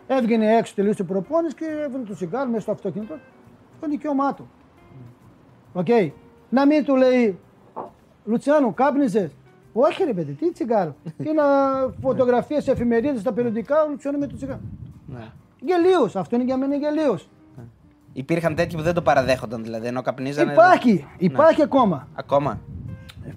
Έβγαινε 0.07 0.57
έξω, 0.57 0.75
τελείωσε 0.75 0.97
την 0.97 1.07
προπόνηση 1.07 1.55
και 1.55 1.65
έβγαινε 1.85 2.05
το 2.05 2.15
τσιγάρο 2.17 2.49
μέσα 2.51 2.61
στο 2.61 2.73
αυτοκίνητο. 2.73 3.15
Το 3.81 3.89
δικαίωμά 3.89 4.35
του. 4.35 4.49
Οκ. 5.73 5.87
Να 6.51 6.67
μην 6.67 6.85
του 6.85 6.97
λέει, 6.97 7.39
Λουτσιάνο, 8.29 8.73
κάπνιζες; 8.73 9.31
Όχι, 9.73 10.05
ρε 10.05 10.13
παιδί, 10.13 10.33
τι 10.33 10.53
τσιγάρο. 10.53 10.95
και 11.25 11.33
να 11.33 11.45
φωτογραφίες 12.03 12.63
σε 12.65 12.71
εφημερίδες, 12.71 13.21
στα 13.21 13.33
περιοδικά, 13.33 13.83
ο 13.83 13.89
Λουτσιάνο 13.91 14.19
με 14.19 14.27
το 14.27 14.37
τσιγάρο. 14.37 14.61
ναι. 15.07 15.27
Γελίος, 15.61 16.17
αυτό 16.17 16.35
είναι 16.37 16.45
για 16.45 16.57
μένα 16.57 16.75
γελίος. 16.77 17.29
Υπήρχαν 18.13 18.55
τέτοιοι 18.55 18.77
που 18.77 18.83
δεν 18.83 18.95
το 18.95 19.03
παραδέχονταν 19.03 19.63
δηλαδή, 19.63 19.87
ενώ 19.87 20.03
καπνίζανε. 20.03 20.53
Υπάρχει, 20.53 21.07
υπάρχει 21.19 21.63
ακόμα. 21.63 22.09
Ακόμα. 22.15 22.61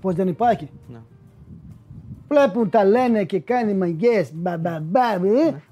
Πώς 0.02 0.16
δεν 0.16 0.28
υπάρχει; 0.28 0.70
Ναι. 0.92 0.98
Βλέπουν 2.28 2.70
τα 2.70 2.84
λένε 2.86 3.24
και 3.24 3.40
κάνει 3.40 3.74
μαγκέ. 3.74 4.28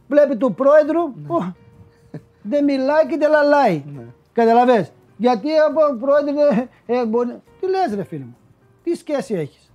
Βλέπει 0.08 0.38
τον 0.38 0.56
πρόεδρο. 0.56 1.14
ω, 1.28 1.54
δεν 2.42 2.64
μιλάει 2.64 3.06
και 3.10 3.18
δεν 3.18 3.30
λαλάει. 3.30 3.84
Ναι. 3.96 4.02
Καταλαβες; 4.34 4.92
Γιατί 5.18 5.48
από 5.70 5.80
τον 5.88 6.00
πρόεδρο. 6.00 6.34
ε, 6.86 7.06
μπορεί- 7.06 7.40
Τι 7.60 7.68
λες 7.70 7.96
ρε 7.96 8.04
φίλε 8.04 8.24
μου; 8.24 8.36
Τι 8.90 8.96
σχέση 8.98 9.34
έχεις. 9.34 9.72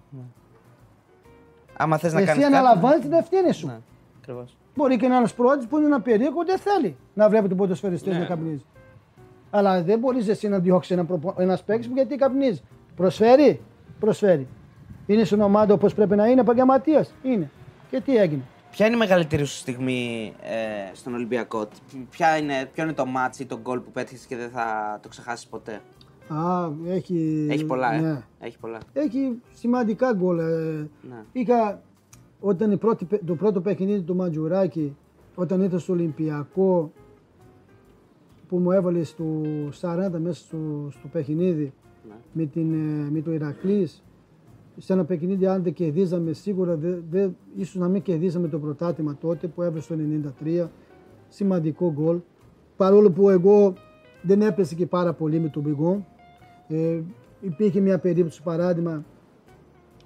Άμα 1.76 1.98
θες 1.98 2.12
να 2.12 2.18
Εσύ 2.20 2.28
κάνεις. 2.28 2.44
αναλαμβάνεις 2.46 3.00
την 3.00 3.12
ευθύνη 3.12 3.52
σου. 3.52 3.66
Ναι, 3.66 3.78
ακριβώς. 4.18 4.56
Μπορεί 4.74 4.96
και 4.96 5.06
ένας 5.06 5.34
πρόεδρος 5.34 5.68
που 5.68 5.76
είναι 5.76 5.86
ένα 5.86 6.00
περίεργο 6.00 6.44
δεν 6.44 6.58
θέλει 6.58 6.96
να 7.14 7.28
βλέπει 7.28 7.48
τον 7.48 7.56
ποδοσφαιριστή 7.56 8.10
Ναι. 8.10 8.18
να 8.18 8.24
καπνίζει. 8.24 8.64
Αλλά 9.50 9.82
δεν 9.82 9.98
μπορείς 9.98 10.28
εσύ 10.28 10.48
να 10.48 10.58
διώξεις 10.58 10.90
ένα, 10.96 11.04
προπο... 11.04 11.34
ένας 11.38 11.62
παίκτης 11.62 11.88
που 11.88 11.94
γιατί 11.94 12.16
καπνίζει. 12.16 12.62
Προσφέρει. 12.96 13.60
Προσφέρει. 14.00 14.48
Είναι 15.06 15.24
στην 15.24 15.40
ομάδα 15.40 15.74
όπως 15.74 15.94
πρέπει 15.94 16.16
να 16.16 16.26
είναι 16.26 16.40
επαγγελματία. 16.40 17.06
Είναι. 17.22 17.50
Και 17.90 18.00
τι 18.00 18.16
έγινε. 18.16 18.42
Ποια 18.70 18.86
είναι 18.86 18.94
η 18.94 18.98
μεγαλύτερη 18.98 19.44
σου 19.44 19.56
στιγμή 19.56 20.34
ε, 20.42 20.94
στον 20.94 21.14
Ολυμπιακό, 21.14 21.66
Τι- 21.66 21.96
ποια 22.10 22.36
είναι, 22.36 22.70
ποιο 22.72 22.82
είναι 22.82 22.92
το 22.92 23.06
ματς 23.06 23.42
ή 23.42 23.46
το 23.46 23.58
γκολ 23.60 23.78
που 23.78 23.90
πέτυχες 23.90 24.26
και 24.26 24.36
δεν 24.36 24.50
θα 24.50 24.98
το 25.02 25.08
ξεχάσεις 25.08 25.46
ποτέ; 25.46 25.80
Α, 26.28 26.70
έχει. 26.86 27.46
Έχει 27.50 27.64
πολλά, 27.64 27.92
ε. 27.94 28.00
ναι. 28.00 28.22
Έχει 28.40 28.58
πολλά. 28.58 28.78
Έχει 28.92 29.38
σημαντικά 29.54 30.12
γκολ. 30.12 30.38
ε. 30.38 30.88
Ναι. 31.08 31.24
Είχα 31.32 31.82
όταν 32.40 32.70
η 32.70 32.76
πρώτη, 32.76 33.04
παι- 33.04 33.24
το 33.26 33.34
πρώτο 33.34 33.60
παιχνίδι 33.60 34.02
του 34.02 34.16
Μαντζουράκη, 34.16 34.96
όταν 35.34 35.62
ήταν 35.62 35.78
στο 35.78 35.92
Ολυμπιακό, 35.92 36.92
που 38.48 38.58
μου 38.58 38.70
έβαλε 38.70 39.02
στο 39.02 39.24
40 39.80 40.08
μέσα 40.18 40.32
στο, 40.44 40.56
στο 40.90 41.08
παιχνίδι 41.12 41.72
Ναι. 42.08 42.14
με, 42.32 42.44
την, 42.44 42.72
ε, 42.72 43.10
με 43.10 43.20
το 43.20 43.32
Ηρακλής. 43.32 44.02
Σε 44.76 44.92
ένα 44.92 45.04
παιχνίδι 45.04 45.46
αν 45.46 45.62
δεν 45.62 45.72
κερδίζαμε 45.72 46.32
σίγουρα, 46.32 46.76
δε, 46.76 46.96
δε, 47.10 47.28
ίσως 47.56 47.74
να 47.74 47.88
μην 47.88 48.02
κερδίζαμε 48.02 48.48
το 48.48 48.58
πρωτάθλημα 48.58 49.16
τότε 49.20 49.46
που 49.46 49.62
έβρεσε 49.62 49.94
το 49.96 50.00
93. 50.42 50.68
Σημαντικό 51.28 51.92
γκολ. 51.92 52.18
Παρόλο 52.76 53.10
που 53.10 53.30
εγώ 53.30 53.72
δεν 54.22 54.42
έπεσε 54.42 54.74
και 54.74 54.86
πάρα 54.86 55.12
πολύ 55.12 55.38
με 55.40 55.48
τον 55.48 55.62
Μπιγκόν. 55.62 56.04
Ε, 56.74 57.00
υπήρχε 57.40 57.80
μια 57.80 57.98
περίπτωση 57.98 58.42
παράδειγμα 58.42 59.04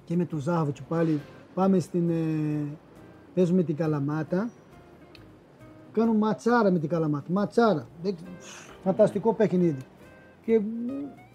και 0.03 0.15
με 0.15 0.25
τον 0.25 0.39
Ζάχοβιτς 0.39 0.81
πάλι. 0.81 1.19
Πάμε 1.53 1.79
στην, 1.79 2.09
ε, 2.09 2.65
παίζουμε 3.33 3.63
την 3.63 3.75
Καλαμάτα. 3.75 4.49
Κάνουν 5.91 6.17
ματσάρα 6.17 6.71
με 6.71 6.79
την 6.79 6.89
Καλαμάτα. 6.89 7.25
Ματσάρα. 7.31 7.87
Δεν- 8.03 8.15
Φανταστικό 8.83 9.33
παιχνίδι. 9.33 9.81
Και 10.45 10.59
μ, 10.59 10.65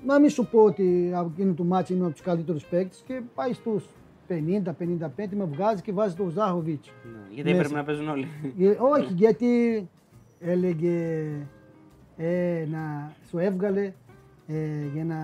να 0.07 0.21
μην 0.21 0.31
σου 0.31 0.47
πω 0.47 0.61
ότι 0.63 1.13
από 1.15 1.31
εκείνο 1.35 1.53
το 1.55 1.65
μάτσο 1.65 1.95
είμαι 1.95 2.05
από 2.05 2.13
τους 2.13 2.23
καλύτερους 2.23 2.65
παίκτες 2.65 3.03
και 3.07 3.21
πάει 3.35 3.53
στους 3.53 3.85
50-55 4.29 5.37
με 5.37 5.45
βγάζει 5.45 5.83
και 5.83 5.93
βάζει 5.93 6.15
τον 6.15 6.31
Ζάχοβιτς. 6.31 6.93
Ναι, 7.05 7.35
Γιατί 7.35 7.51
Μέσα. 7.51 7.61
έπρεπε 7.61 7.79
να 7.81 7.85
παίζουν 7.85 8.09
όλοι. 8.09 8.27
όχι, 8.97 9.13
γιατί 9.13 9.89
έλεγε 10.41 11.27
ε, 12.17 12.67
να 12.71 13.13
σου 13.29 13.39
έβγαλε 13.39 13.93
ε, 14.47 14.87
για 14.95 15.05
να 15.05 15.17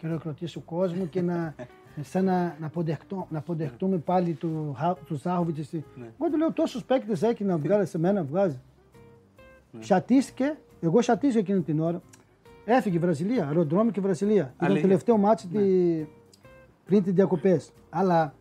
χειροκροτήσει 0.00 0.58
ο 0.58 0.60
κόσμος 0.60 1.06
και 1.06 1.22
να, 1.22 1.54
σαν 2.00 2.24
να, 2.24 2.56
να, 2.60 2.66
αποδεχτώ, 2.66 3.26
να 3.30 3.38
αποδεχτούμε 3.38 3.96
πάλι 3.98 4.32
του, 4.32 4.74
Χα- 4.78 4.94
του 4.94 5.14
Ζάχοβιτς. 5.14 5.58
Εγώ 5.74 6.30
του 6.30 6.36
λέω 6.38 6.52
τόσους 6.52 6.84
παίκτες 6.84 7.22
έχει 7.22 7.44
να 7.44 7.58
βγάλει 7.58 7.86
σε 7.86 7.98
μένα, 7.98 8.24
βγάζει. 8.24 8.60
Τσατίστηκε, 9.78 10.56
εγώ 10.80 11.02
τσατίζω 11.02 11.38
εκείνη 11.38 11.60
την 11.62 11.80
ώρα. 11.80 12.02
Έφυγε 12.64 12.96
η 12.96 12.98
Βραζιλία, 12.98 13.46
αεροδρόμιο 13.46 13.92
και 13.92 14.00
Βραζιλία. 14.00 14.34
Ήταν 14.42 14.52
το 14.58 14.64
Αλήθεια. 14.64 14.82
τελευταίο 14.82 15.16
ματς 15.16 15.46
τη... 15.48 15.58
πριν 16.84 17.02
τις 17.02 17.12
διακοπές. 17.12 17.72
Αλλά 17.90 18.34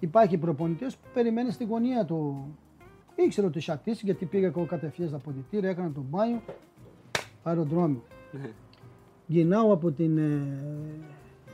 υπάρχει 0.00 0.38
προπονητή 0.38 0.84
που 0.84 1.08
περιμένει 1.14 1.50
στη 1.50 1.64
γωνία 1.64 2.04
του. 2.04 2.46
Ήξερα 3.14 3.46
ότι 3.46 3.60
σατίστηκε 3.60 4.04
γιατί 4.04 4.24
πήγα 4.24 4.46
εγώ 4.46 4.64
κατευθείαν 4.64 5.08
στα 5.08 5.18
ποδητήρια, 5.18 5.70
έκανα 5.70 5.90
τον 5.90 6.06
μπάνιο. 6.10 6.40
Αεροδρόμιο. 7.42 8.02
Γυρνάω 9.32 9.72
από 9.72 9.90
την. 9.90 10.18
ε, 10.18 10.46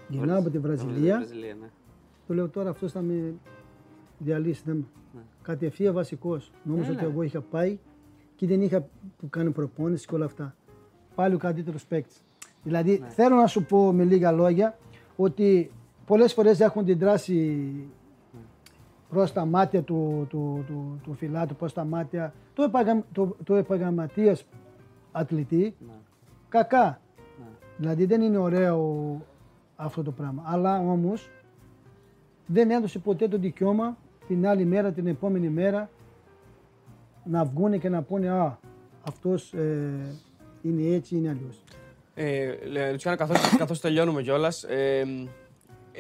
Γυρνάω 0.08 0.38
από 0.38 0.50
τη 0.50 0.58
Βραζιλία. 0.58 1.16
Βραζιλία, 1.16 1.54
ναι. 1.60 1.68
Του 2.26 2.32
λέω 2.34 2.48
τώρα 2.48 2.70
αυτός 2.70 2.92
θα 2.92 3.00
με 3.00 3.34
διαλύσει. 4.18 4.62
Δεν... 4.64 4.86
Κατευθείαν 5.42 5.94
βασικός. 5.94 6.50
Νόμιζα 6.62 6.92
ότι 6.92 7.04
εγώ 7.04 7.22
είχα 7.22 7.40
πάει 7.40 7.78
και 8.36 8.46
δεν 8.46 8.62
είχα 8.62 8.86
που 9.18 9.28
κάνει 9.30 9.50
προπόνηση 9.50 10.06
και 10.06 10.14
όλα 10.14 10.24
αυτά. 10.24 10.54
Πάλι 11.14 11.34
ο 11.34 11.38
καλύτερος 11.38 11.84
παίκτης. 11.86 12.22
Δηλαδή 12.62 13.02
θέλω 13.08 13.36
να 13.36 13.46
σου 13.46 13.64
πω 13.64 13.92
με 13.92 14.04
λίγα 14.04 14.32
λόγια 14.32 14.78
ότι 15.16 15.70
πολλές 16.06 16.32
φορές 16.32 16.60
έχουν 16.60 16.84
την 16.84 16.98
δράση 16.98 17.70
προς 19.08 19.32
τα 19.32 19.44
μάτια 19.44 19.82
του, 19.82 20.26
του, 20.28 20.64
του, 20.66 21.00
του 21.02 21.14
φιλάτου, 21.14 21.56
προς 21.56 21.72
τα 21.72 21.84
μάτια 21.84 22.34
του, 22.54 22.62
επαγα, 22.62 23.02
του, 23.12 23.36
του 23.44 23.54
επαγγελματίας 23.54 24.46
αθλητή. 25.12 25.74
Κακά. 26.48 27.00
Δηλαδή 27.78 28.04
δεν 28.04 28.20
είναι 28.20 28.38
ωραίο 28.38 29.20
αυτό 29.76 30.02
το 30.02 30.10
πράγμα. 30.10 30.42
Αλλά 30.46 30.78
όμως 30.78 31.30
δεν 32.46 32.70
έδωσε 32.70 32.98
ποτέ 32.98 33.28
το 33.28 33.38
δικαίωμα 33.38 33.96
την 34.26 34.46
άλλη 34.46 34.64
μέρα, 34.64 34.92
την 34.92 35.06
επόμενη 35.06 35.48
μέρα 35.48 35.90
να 37.24 37.44
βγουν 37.44 37.80
και 37.80 37.88
να 37.88 38.02
πούνε 38.02 38.28
Α, 38.30 38.58
αυτός 39.08 39.52
ε, 39.52 40.16
είναι 40.62 40.94
έτσι, 40.94 41.16
είναι 41.16 41.28
αλλιώς. 41.28 41.62
Ε, 42.14 42.54
λε- 42.66 42.90
Λουτσιάνο, 42.90 43.16
καθώς, 43.16 43.38
καθώς 43.58 43.80
τελειώνουμε 43.80 44.22
κιόλας. 44.22 44.62
Ε, 44.62 45.04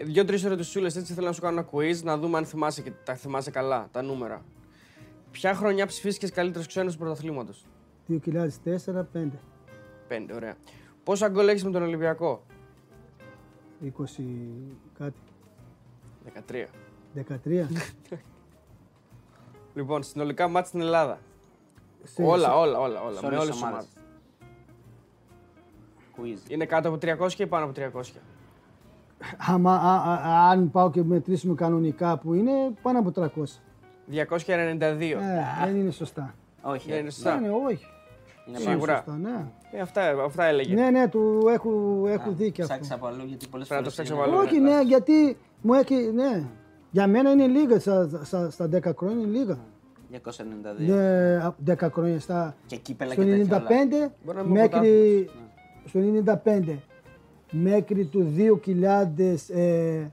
Δύο-τρεις 0.04 0.44
ερωτησούλες 0.44 0.96
έτσι 0.96 1.12
θέλω 1.12 1.26
να 1.26 1.32
σου 1.32 1.40
κάνω 1.40 1.58
ένα 1.58 1.68
quiz 1.72 2.02
να 2.02 2.18
δούμε 2.18 2.38
αν 2.38 2.44
θυμάσαι 2.44 2.82
και 2.82 2.92
τα 3.04 3.14
θυμάσαι 3.14 3.50
καλά 3.50 3.88
τα 3.90 4.02
νούμερα. 4.02 4.42
Ποια 5.30 5.54
χρονιά 5.54 5.86
ψηφίστηκες 5.86 6.30
καλύτερος 6.30 6.66
ξένος 6.66 6.92
του 6.92 6.98
πρωταθλήματο. 6.98 7.52
2004-5. 8.08 9.30
5, 10.08 10.34
ωραία. 10.34 10.54
Πόσα 11.08 11.28
γκολ 11.28 11.48
έχεις 11.48 11.64
με 11.64 11.70
τον 11.70 11.82
Ολυμπιακό; 11.82 12.42
20 13.82 13.88
κάτι. 14.98 15.18
13. 16.50 16.66
13. 17.14 17.66
Λοιπόν, 19.74 20.02
συνολικά 20.02 20.48
μάτια 20.48 20.68
στην 20.68 20.80
Ελλάδα. 20.80 21.18
Σε- 22.02 22.22
όλα, 22.22 22.48
σε- 22.48 22.54
όλα, 22.54 22.78
όλα, 22.78 23.02
όλα. 23.02 23.18
Σε 23.18 23.26
Με 23.26 23.26
όλες 23.26 23.40
όλε 23.40 23.50
τις 23.50 23.58
τι 23.58 23.64
ομάδες. 23.66 23.88
ομάδε. 26.16 26.36
Quiz. 26.46 26.50
Είναι 26.50 26.66
κάτω 26.66 26.88
από 26.88 26.98
300 27.26 27.38
ή 27.38 27.46
πάνω 27.46 27.64
από 27.64 27.72
300. 27.74 28.02
Άμα, 29.38 29.74
α, 29.74 29.94
α, 30.12 30.50
αν 30.50 30.70
πάω 30.70 30.90
και 30.90 31.02
μετρήσουμε 31.02 31.54
κανονικά 31.54 32.18
που 32.18 32.34
είναι, 32.34 32.52
πάνω 32.82 32.98
από 32.98 33.10
300. 33.10 33.60
292. 34.10 35.18
Ε, 35.20 35.64
δεν 35.64 35.76
είναι 35.76 35.90
σωστά. 35.90 36.34
Όχι. 36.62 36.88
Δεν 36.88 36.96
ε, 36.96 37.00
είναι 37.00 37.10
σωστά. 37.10 37.40
Ναι, 37.40 37.46
ναι, 37.48 37.54
όχι. 37.66 37.86
Είναι 38.48 38.58
Είναι 38.60 38.70
Σίγουρα. 38.70 38.94
σωστά, 38.96 39.16
ναι. 39.18 39.44
Ε, 39.70 39.80
αυτά, 39.80 40.24
αυτά 40.24 40.44
έλεγε. 40.44 40.74
Ναι, 40.74 40.90
ναι, 40.90 41.08
του 41.08 41.40
έχω, 41.52 42.02
έχω 42.08 42.30
δίκιο 42.32 42.64
Ψάξε 42.64 42.92
αυτό. 42.94 43.06
από 43.06 43.14
αλλού 43.14 43.24
γιατί 43.26 43.46
πολλές 43.46 43.68
Πρέπει 43.68 43.82
να 43.84 43.90
φορές. 43.90 43.96
το 43.96 44.02
ψάξω 44.02 44.14
από 44.14 44.22
αλλού. 44.22 44.48
Όχι, 44.48 44.60
ναι, 44.60 44.80
γιατί 44.86 45.36
μου 45.60 45.74
έχει, 45.74 45.94
ναι. 45.94 46.44
Για 46.90 47.06
μένα 47.06 47.30
είναι 47.30 47.46
λίγα 47.46 47.80
στα, 47.80 48.08
στα, 48.22 48.50
στα 48.50 48.68
10 48.72 48.96
χρόνια, 48.96 49.26
είναι 49.26 49.38
λίγα. 49.38 49.58
292. 50.12 50.16
Ναι, 50.76 51.36
α, 51.36 51.54
10 51.66 51.88
χρόνια 51.92 52.20
στα, 52.20 52.54
Και 52.66 52.76
κύπελα 52.76 53.12
στο 53.12 53.24
και 53.24 53.30
τέτοια 53.36 53.56
όλα. 53.56 53.66
95 54.08 54.10
Μπορεί 54.24 54.36
να 54.36 54.42
είμαι 54.42 54.60
μέχρι, 54.60 55.30
στο 55.84 56.00
95 56.44 56.76
μέχρι 57.50 58.04
του 58.04 58.32
2000, 58.36 59.56
ε, 59.56 60.06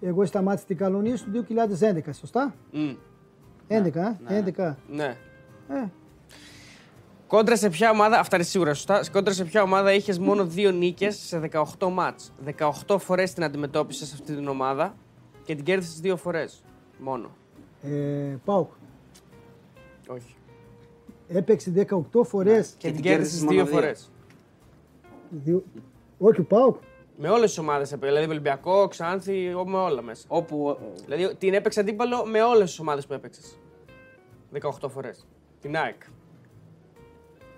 εγώ 0.00 0.24
σταμάτησα 0.24 0.66
την 0.66 0.76
καλονία 0.76 1.16
στο 1.16 1.30
2011, 1.30 1.98
σωστά; 2.12 2.54
Μμ, 2.72 2.90
11, 3.68 4.16
ε, 4.26 4.42
11. 4.56 4.74
ναι. 4.90 5.16
Ε, 5.68 5.84
Κόντρα 7.30 7.56
σε 7.56 7.68
ποια 7.70 7.90
ομάδα, 7.90 8.18
αυτά 8.18 8.36
είναι 8.36 8.44
σίγουρα 8.44 8.74
σωστά. 8.74 9.04
Κόντρα 9.12 9.32
σε 9.32 9.44
ποια 9.44 9.62
ομάδα 9.62 9.92
είχες 9.92 10.18
μόνο 10.18 10.44
δύο 10.46 10.70
νίκες 10.70 11.16
σε 11.18 11.38
18 11.78 11.88
μάτς. 11.90 12.32
18 12.86 12.98
φορές 12.98 13.32
την 13.32 13.44
αντιμετώπισες 13.44 14.08
σε 14.08 14.14
αυτή 14.20 14.34
την 14.34 14.48
ομάδα 14.48 14.94
και 15.44 15.54
την 15.54 15.64
κέρδισες 15.64 16.00
δύο 16.00 16.16
φορές. 16.16 16.62
Μόνο. 16.98 17.30
ε, 17.82 17.88
Πάουκ. 18.44 18.70
Όχι. 20.08 20.34
Έπαιξε 21.28 21.70
18 21.70 22.24
φορές. 22.24 22.74
Και, 22.78 22.86
την 22.86 22.94
την 22.94 23.02
κέρδισες 23.04 23.38
κέρδισες 23.38 23.40
μόνο 23.42 23.52
δύο 23.54 23.64
δύο. 23.64 23.74
φορές. 23.74 24.10
Δύο... 25.30 25.62
Όχι, 26.18 26.42
Πάουκ. 26.42 26.76
Με 27.16 27.28
όλες 27.28 27.48
τις 27.48 27.58
ομάδες 27.58 27.92
έπαιξε. 27.92 28.08
Δηλαδή 28.14 28.30
Ολυμπιακό, 28.30 28.88
Ξάνθη, 28.88 29.54
ό- 29.54 29.68
με 29.68 29.76
όλα 29.76 30.02
μέσα. 30.02 30.24
Όπου. 30.28 30.78
Δηλαδή 31.06 31.34
την 31.36 31.54
έπαιξε 31.54 31.80
αντίπαλο 31.80 32.24
με 32.26 32.42
όλες 32.42 32.68
τις 32.70 32.78
ομάδες 32.80 33.06
που 33.06 33.12
έπαιξες. 33.12 33.58
18 34.52 34.88
φορές. 34.88 35.26
Την 35.60 35.76
ΑΕΚ. 35.76 36.02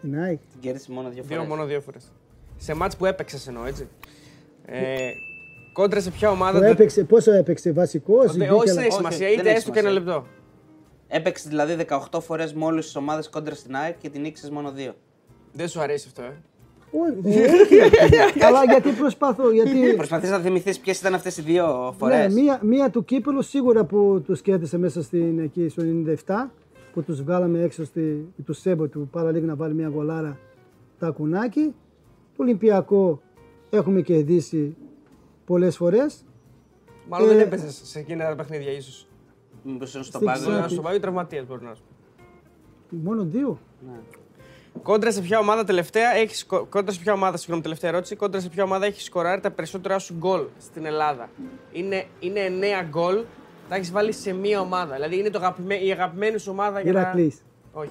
Την 0.03 0.19
ΑΕΚ. 0.19 0.39
Την 0.53 0.61
κέρδισε 0.61 0.93
μόνο 0.93 1.09
δύο 1.09 1.23
Δύο, 1.23 1.35
φορές. 1.37 1.49
μόνο 1.51 1.65
δύο 1.65 1.81
φορές. 1.81 2.13
Σε 2.57 2.75
μάτς 2.75 2.97
που 2.97 3.07
έπαιξες 3.07 3.47
εννοώ, 3.47 3.65
έτσι. 3.65 3.89
Ε, 4.67 5.11
κόντρα 5.73 6.01
σε 6.01 6.11
ποια 6.11 6.31
ομάδα. 6.31 6.59
Που 6.59 6.65
έπαιξε, 6.65 7.05
πόσο 7.05 7.33
έπαιξε, 7.33 7.73
βασικός. 7.73 8.27
Δεν- 8.27 8.37
μπήκε, 8.37 8.51
όχι, 8.53 8.63
αλλά- 8.63 8.65
δεν 8.73 8.79
έχει 8.79 8.87
Όχι, 8.87 8.97
σημασία, 8.97 9.29
δεν 9.29 9.39
είτε 9.39 9.49
έχει 9.49 9.57
έστω 9.57 9.71
και 9.71 9.79
ένα 9.79 9.89
σημασία. 9.89 10.13
λεπτό. 10.15 10.27
Έπαιξε 11.09 11.49
δηλαδή 11.49 11.75
18 11.75 12.21
φορές 12.21 12.55
με 12.55 12.65
όλες 12.65 12.85
τις 12.85 12.97
ομάδες 12.97 13.29
κόντρα 13.29 13.55
στην 13.55 13.77
ΑΕΚ 13.77 13.99
και 13.99 14.09
την 14.09 14.21
νίκησε 14.21 14.51
μόνο 14.53 14.71
δύο. 14.73 14.95
Δεν 15.53 15.69
σου 15.69 15.81
αρέσει 15.81 16.07
αυτό, 16.09 16.23
ε; 16.23 16.37
Όχι, 16.91 17.39
όχι. 18.27 18.45
Αλλά 18.45 18.65
γιατί 18.65 18.91
προσπαθώ, 18.91 19.51
γιατί... 19.51 19.95
Προσπαθείς 19.97 20.31
να 20.31 20.39
θυμηθείς 20.39 20.79
ποιες 20.79 20.99
ήταν 21.01 21.15
αυτές 21.15 21.37
οι 21.37 21.43
δύο 21.43 21.95
φορές; 21.99 22.35
Ναι, 22.35 22.41
μία, 22.43 22.59
μία 22.63 22.91
του 22.91 23.05
κύπελου 23.05 23.43
σίγουρα 23.43 23.85
που 23.85 24.23
τους 24.27 24.43
κέρδισε 24.43 24.79
μέσα 24.79 25.03
στην, 25.03 25.39
εκεί 25.39 25.69
στο 25.69 25.83
97 25.83 26.51
που 26.93 27.03
τους 27.03 27.23
βγάλαμε 27.23 27.63
έξω 27.63 27.85
στη, 27.85 28.33
του 28.45 28.53
Σέμπο 28.53 28.87
του 28.89 29.09
παραλίγο 29.13 29.47
να 29.47 29.55
βάλει 29.57 29.75
μια 29.75 29.89
γολάρα 29.89 30.39
τα 30.99 31.11
κουνάκι. 31.11 31.75
Το 32.37 32.43
Ολυμπιακό 32.43 33.23
έχουμε 33.71 34.01
κερδίσει 34.01 34.77
πολλές 35.47 35.77
φορές. 35.77 36.25
Μάλλον 37.09 37.29
Ε, 37.31 37.33
δεν 37.33 37.41
έπαιζε 37.47 37.71
σε 37.71 37.99
εκείνα 37.99 38.29
τα 38.29 38.35
παιχνίδια, 38.35 38.73
ίσως. 38.73 39.07
Μήπω 39.63 39.77
είναι 39.77 39.87
στον 39.89 40.05
Στην 40.05 40.21
πάγκο. 40.25 40.39
Μπορεί 40.41 40.51
να 40.53 40.57
Ξάνθη. 40.57 40.75
σου 40.75 40.83
πάει 40.83 41.01
τραυματίας, 41.01 41.47
μπορεί 41.47 41.65
να 41.65 41.75
σου 41.75 41.83
πει. 42.91 42.97
Μόνο 42.97 43.25
δύο. 43.25 43.59
Κόντρα 44.83 45.11
σε 45.13 45.21
ποια 45.21 45.39
ομάδα 45.39 45.65
τελευταία 45.65 46.11
έχει. 46.15 46.47
Κόντρα 46.47 46.93
σε 46.93 47.01
ποια 47.01 47.13
ομάδα, 47.13 47.37
συγγνώμη, 47.37 47.63
τελευταία 47.63 47.91
ερώτηση. 47.91 48.17
Κόντρα 48.17 48.41
σε 48.41 48.49
ποια 48.49 48.65
ομάδα 48.65 48.87
έχει 48.87 49.01
σκοράρει 49.01 49.41
τα 49.41 49.51
περισσότερα 49.51 49.99
σου 49.99 50.15
γκολ 50.15 50.45
στην 50.59 50.85
Ελλάδα. 50.85 51.31
Είναι, 51.73 52.05
είναι 52.21 52.41
9 52.83 52.87
γκολ, 52.89 53.25
τα 53.69 53.75
έχεις 53.75 53.93
βάλει 53.93 54.13
σε 54.13 54.33
μία 54.33 54.61
ομάδα. 54.61 54.95
Δηλαδή 54.95 55.19
είναι 55.19 55.31
το 55.31 55.39
αγαπημέ, 55.39 55.75
η 55.75 55.91
αγαπημένη 55.93 56.39
σου 56.39 56.53
ομάδα 56.53 56.81
για 56.81 56.93
να. 56.93 57.01
Ηρακλής. 57.01 57.43
Όχι. 57.73 57.91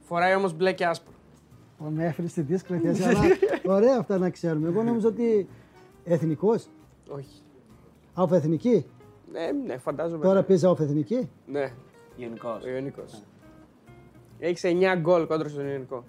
Φοράει 0.00 0.34
όμως 0.34 0.54
μπλε 0.56 0.72
και 0.72 0.86
άσπρο. 0.86 1.12
Ω, 1.78 1.84
Με 1.84 2.06
έφερε 2.06 2.28
στη 2.28 2.40
δύσκολη 2.40 2.80
θέση, 2.80 3.02
αλλά 3.02 3.20
ωραία 3.66 3.96
αυτά 3.98 4.18
να 4.18 4.30
ξέρουμε. 4.30 4.68
Εγώ 4.68 4.82
νόμιζα 4.82 5.08
ότι 5.08 5.48
εθνικός, 6.04 6.66
Όχι. 7.08 7.42
εθνική. 8.30 8.86
Ναι, 9.32 9.50
ναι, 9.66 9.76
φαντάζομαι. 9.76 10.24
Τώρα 10.24 10.42
παίζει 10.42 10.66
εθνική. 10.66 11.30
Ναι, 11.46 11.72
Γενικώ. 12.16 12.58
ο 12.64 12.68
Ιωνικός. 12.68 13.22
Έχεις 14.38 14.64
9 14.64 14.96
γκολ 14.96 15.26
κόντρα 15.26 15.48
στον 15.48 15.68
Ιωνικό. 15.68 16.04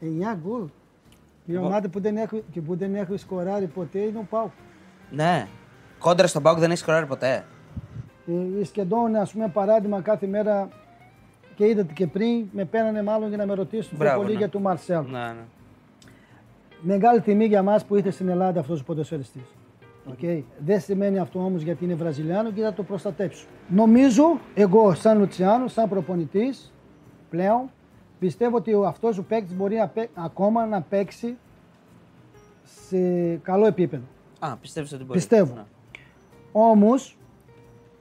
9 0.00 0.06
γκολ. 0.42 0.68
Η 1.46 1.56
ομάδα 1.56 1.88
που 1.88 2.00
δεν 2.00 2.16
έχει, 2.16 2.42
και 2.50 2.60
που 2.60 2.76
δεν 2.76 2.94
έχει 2.94 3.16
σκοράρει 3.16 3.66
ποτέ 3.66 3.98
είναι 3.98 4.18
ο 4.18 4.26
Πάουκ. 4.30 4.50
Ναι. 5.10 5.48
Κόντρα 6.00 6.26
στον 6.26 6.42
πάγκο 6.42 6.60
δεν 6.60 6.70
έχει 6.70 6.78
σκοράρει 6.78 7.06
ποτέ. 7.06 7.44
Ε, 8.60 8.64
σχεδόν, 8.64 9.16
ας 9.16 9.32
πούμε, 9.32 9.48
παράδειγμα 9.48 10.00
κάθε 10.00 10.26
μέρα 10.26 10.68
και 11.54 11.66
είδατε 11.66 11.92
και 11.92 12.06
πριν, 12.06 12.46
με 12.52 12.64
παίρνανε 12.64 13.02
μάλλον 13.02 13.28
για 13.28 13.36
να 13.36 13.46
με 13.46 13.54
ρωτήσουν 13.54 13.88
πιο 13.88 13.98
Μπράβο, 13.98 14.20
πολύ 14.20 14.32
ναι. 14.32 14.38
για 14.38 14.48
τον 14.48 14.62
Μαρσέλ. 14.62 15.02
Ναι, 15.10 15.18
ναι. 15.18 15.44
Μεγάλη 16.80 17.20
τιμή 17.20 17.44
για 17.44 17.62
μας 17.62 17.84
που 17.84 17.96
ήρθε 17.96 18.10
στην 18.10 18.28
Ελλάδα 18.28 18.60
αυτός 18.60 18.80
ο 18.80 18.84
ποδοσφαιριστής. 18.84 19.42
Okay. 20.20 20.42
Δεν 20.58 20.80
σημαίνει 20.80 21.18
αυτό 21.18 21.38
όμως 21.44 21.62
γιατί 21.62 21.84
είναι 21.84 21.94
Βραζιλιάνο 21.94 22.50
και 22.50 22.62
θα 22.62 22.72
το 22.72 22.82
προστατέψω. 22.82 23.46
Νομίζω, 23.68 24.22
εγώ 24.54 24.94
σαν 24.94 25.18
Λουτσιάνο, 25.18 25.68
σαν 25.68 25.88
προπονητής, 25.88 26.72
πλέον, 27.30 27.70
πιστεύω 28.18 28.56
ότι 28.56 28.74
ο- 28.74 28.86
αυτός 28.86 29.18
ο 29.18 29.22
παίκτης 29.22 29.54
μπορεί 29.56 29.76
να 29.76 29.88
παί- 29.88 30.08
ακόμα 30.14 30.66
να 30.66 30.80
παίξει 30.80 31.36
σε 32.88 32.98
καλό 33.36 33.66
επίπεδο. 33.66 34.04
Α, 34.38 34.56
πιστεύεις 34.56 34.92
ότι 34.92 35.04
μπορεί. 35.04 35.18
Πιστεύω. 35.18 35.54
Ναι. 35.54 35.62
Όμως, 36.52 37.18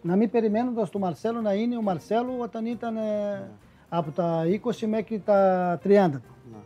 να 0.02 0.16
μην 0.16 0.30
περιμένοντας 0.30 0.90
το 0.90 1.00
Μαρσέλο 1.00 1.42
να 1.42 1.54
είναι 1.54 1.78
ο 1.78 1.82
Μαρσέλο 1.82 2.38
όταν 2.40 2.66
ήταν 2.66 2.98
ε, 2.98 3.50
από 3.90 4.12
τα 4.12 4.44
20 4.64 4.86
μέχρι 4.88 5.20
τα 5.20 5.74
30 5.84 6.10
του. 6.12 6.22
Ναι. 6.52 6.58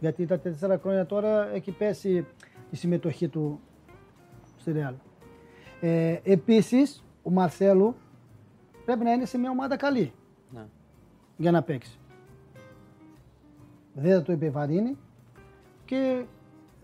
Γιατί 0.00 0.26
τα 0.26 0.40
4 0.74 0.78
χρόνια 0.80 1.06
τώρα 1.06 1.48
έχει 1.54 1.70
πέσει 1.70 2.26
η 2.70 2.76
συμμετοχή 2.76 3.28
του 3.28 3.60
στη 4.56 4.72
Ρεάλ. 4.72 4.94
Ε, 5.80 6.16
Επίσης, 6.24 7.04
ο 7.22 7.30
Μαρσέλο 7.30 7.94
πρέπει 8.84 9.04
να 9.04 9.12
είναι 9.12 9.24
σε 9.24 9.38
μια 9.38 9.50
ομάδα 9.50 9.76
καλή 9.76 10.12
Ναι. 10.50 10.66
για 11.36 11.50
να 11.50 11.62
παίξει. 11.62 11.98
Δεν 13.92 14.14
θα 14.14 14.22
το 14.22 14.32
επιβαρύνει 14.32 14.96
και 15.84 16.24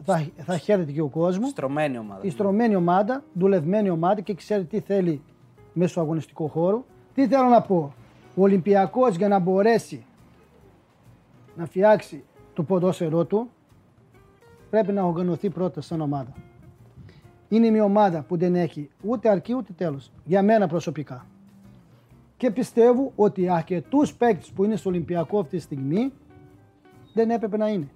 θα, 0.03 0.27
θα 0.37 0.57
χαίρεται 0.57 0.93
και 0.93 1.01
ο 1.01 1.09
κόσμος. 1.09 1.51
Στρωμένη 1.51 1.99
ομάδα. 1.99 2.21
Η 2.23 2.31
στρωμένη 2.31 2.75
ομάδα, 2.75 3.25
δουλευμένη 3.33 3.91
ομάδα 3.91 4.21
και 4.21 4.35
ξέρει 4.35 4.65
τι 4.65 4.81
θέλει 4.81 5.23
μέσα 5.73 5.91
στο 5.91 6.01
αγωνιστικό 6.01 6.47
χώρο. 6.47 6.85
Τι 7.15 7.27
θέλω 7.27 7.49
να 7.49 7.61
πω; 7.63 7.95
Ο 8.35 8.43
Ολυμπιακός 8.43 9.17
για 9.17 9.29
να 9.29 9.39
μπορέσει 9.39 10.05
να 11.57 11.67
φτιάξει 11.67 12.25
το 12.55 12.63
ποδόσφαιρό 12.63 13.25
του 13.25 13.51
πρέπει 14.71 14.93
να 14.93 15.03
οργανωθεί 15.03 15.51
πρώτα 15.51 15.81
σαν 15.81 16.01
ομάδα. 16.01 16.33
Είναι 17.49 17.71
μια 17.71 17.85
ομάδα 17.85 18.23
που 18.23 18.37
δεν 18.37 18.55
έχει 18.55 18.91
ούτε 19.03 19.29
αρκεί 19.29 19.55
ούτε 19.55 19.73
τέλος. 19.73 20.11
Για 20.25 20.43
μένα 20.43 20.67
προσωπικά. 20.67 21.27
Και 22.37 22.51
πιστεύω 22.51 23.13
ότι 23.17 23.49
αρκετούς 23.49 24.15
παίκτες 24.15 24.51
που 24.51 24.65
είναι 24.65 24.77
στο 24.77 24.91
Ολυμπιακό 24.91 25.39
αυτή 25.39 25.57
τη 25.57 25.63
στιγμή 25.63 26.13
δεν 27.15 27.31
έπρεπε 27.31 27.57
να 27.57 27.69
είναι. 27.69 27.89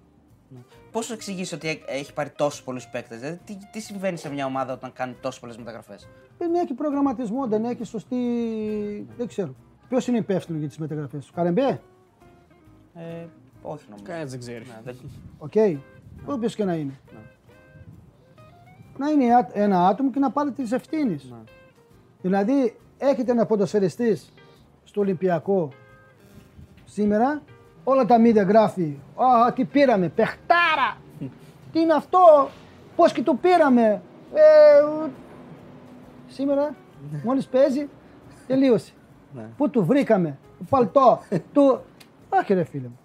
Πώς 0.92 1.04
σου 1.04 1.12
εξηγήσει 1.12 1.54
ότι 1.54 1.68
έ- 1.68 1.82
έχει 1.86 2.12
πάρει 2.12 2.30
τόσους 2.30 2.62
πολλούς 2.62 2.86
παίκτες, 2.88 3.18
Δηλαδή, 3.20 3.38
τι, 3.44 3.58
τι 3.72 3.80
συμβαίνει 3.80 4.16
σε 4.16 4.30
μια 4.30 4.46
ομάδα 4.46 4.72
όταν 4.72 4.92
κάνει 4.92 5.14
τόσες 5.20 5.40
πολλές 5.40 5.56
μεταγραφές; 5.56 6.08
Δεν 6.38 6.54
έχει 6.54 6.74
προγραμματισμό, 6.74 7.46
δεν 7.46 7.64
έχει 7.64 7.84
σωστή. 7.84 8.16
Δεν 9.16 9.26
ξέρω. 9.26 9.54
Ποιος 9.88 10.06
είναι 10.06 10.18
υπεύθυνος 10.18 10.60
για 10.60 10.68
τις 10.68 10.78
μεταγραφές 10.78 11.26
του, 11.26 11.32
Καρεμπέ; 11.32 11.80
Ε, 12.94 13.26
όχι 13.62 13.84
νομίζω. 13.88 14.04
Κανένας 14.04 14.30
δεν 14.30 14.38
ξέρει. 14.40 14.64
Ναι, 14.66 14.80
δεν... 14.84 14.96
Οκ. 15.38 15.52
Όποιος 16.26 16.54
και 16.54 16.64
να 16.64 16.74
είναι. 16.74 16.98
Να 18.98 19.08
είναι 19.10 19.34
α- 19.34 19.50
ένα 19.52 19.86
άτομο 19.86 20.10
και 20.10 20.18
να 20.18 20.30
πάρει 20.30 20.50
τις 20.52 20.72
ευθύνες. 20.72 21.32
Δηλαδή, 22.22 22.76
έχετε 22.98 23.30
ένα 23.32 23.46
ποδοσφαιριστής 23.46 24.32
στο 24.84 25.00
Ολυμπιακό 25.00 25.68
σήμερα 26.84 27.42
όλα 27.88 28.04
τα 28.04 28.18
μίδια 28.18 28.42
γράφει. 28.42 28.96
Α, 29.16 29.52
τι 29.52 29.64
πήραμε, 29.64 30.08
παιχτάρα! 30.08 30.96
τι 31.72 31.80
είναι 31.80 31.92
αυτό, 31.92 32.48
πώς 32.96 33.12
και 33.12 33.22
το 33.22 33.34
πήραμε. 33.34 34.02
Ε, 34.34 34.82
ου- 34.82 35.10
σήμερα 36.26 36.74
μόλις 37.24 37.46
παίζει, 37.46 37.88
τελείωσε. 38.46 38.92
Ναι. 39.34 39.46
Πού 39.56 39.70
του 39.70 39.84
βρήκαμε, 39.84 40.38
το 40.58 40.64
παλτό, 40.70 41.20
του... 41.52 41.80
Όχι 42.28 42.54
ρε 42.54 42.64
φίλε 42.64 42.88
μου. 42.88 42.98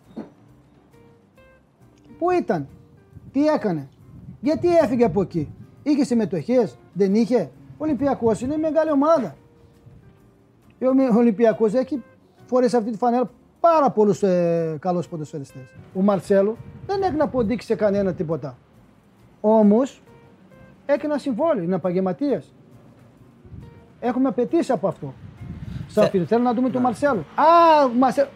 Πού 2.17 2.31
ήταν, 2.31 2.67
τι 3.31 3.47
έκανε, 3.47 3.89
γιατί 4.41 4.77
έφυγε 4.77 5.05
από 5.05 5.21
εκεί. 5.21 5.53
Είχε 5.83 6.03
συμμετοχές, 6.03 6.77
δεν 6.93 7.15
είχε. 7.15 7.49
Ο 7.77 7.77
Ολυμπιακός 7.77 8.41
είναι 8.41 8.57
μεγάλη 8.57 8.91
ομάδα. 8.91 9.35
Ο 11.13 11.17
Ολυμπιακός 11.17 11.73
έχει 11.73 12.03
φορέσει 12.45 12.75
αυτή 12.75 12.91
τη 12.91 12.97
φανέλα 12.97 13.29
πάρα 13.69 13.89
πολλούς 13.89 14.23
ε, 14.23 14.77
καλούς 14.79 15.07
ποδοσφαιριστές. 15.07 15.75
Ο 15.93 16.01
Μαρσέλο 16.01 16.57
δεν 16.85 17.01
έχει 17.01 17.15
να 17.15 17.23
αποδείξει 17.23 17.67
σε 17.67 17.75
κανένα 17.75 18.13
τίποτα. 18.13 18.57
Όμως 19.41 20.01
έχει 20.85 21.05
ένα 21.05 21.17
συμβόλαιο, 21.17 21.63
είναι 21.63 21.75
επαγγελματία. 21.75 22.43
Έχουμε 23.99 24.27
απαιτήσει 24.27 24.71
από 24.71 24.87
αυτό. 24.87 25.13
Σαφίρ, 25.87 26.23
θέλω 26.27 26.43
να 26.43 26.53
δούμε 26.53 26.69
τον 26.69 26.81
Μαρσέλο. 26.81 27.19
Α, 27.19 27.87
Μαρσέλο. 27.99 28.29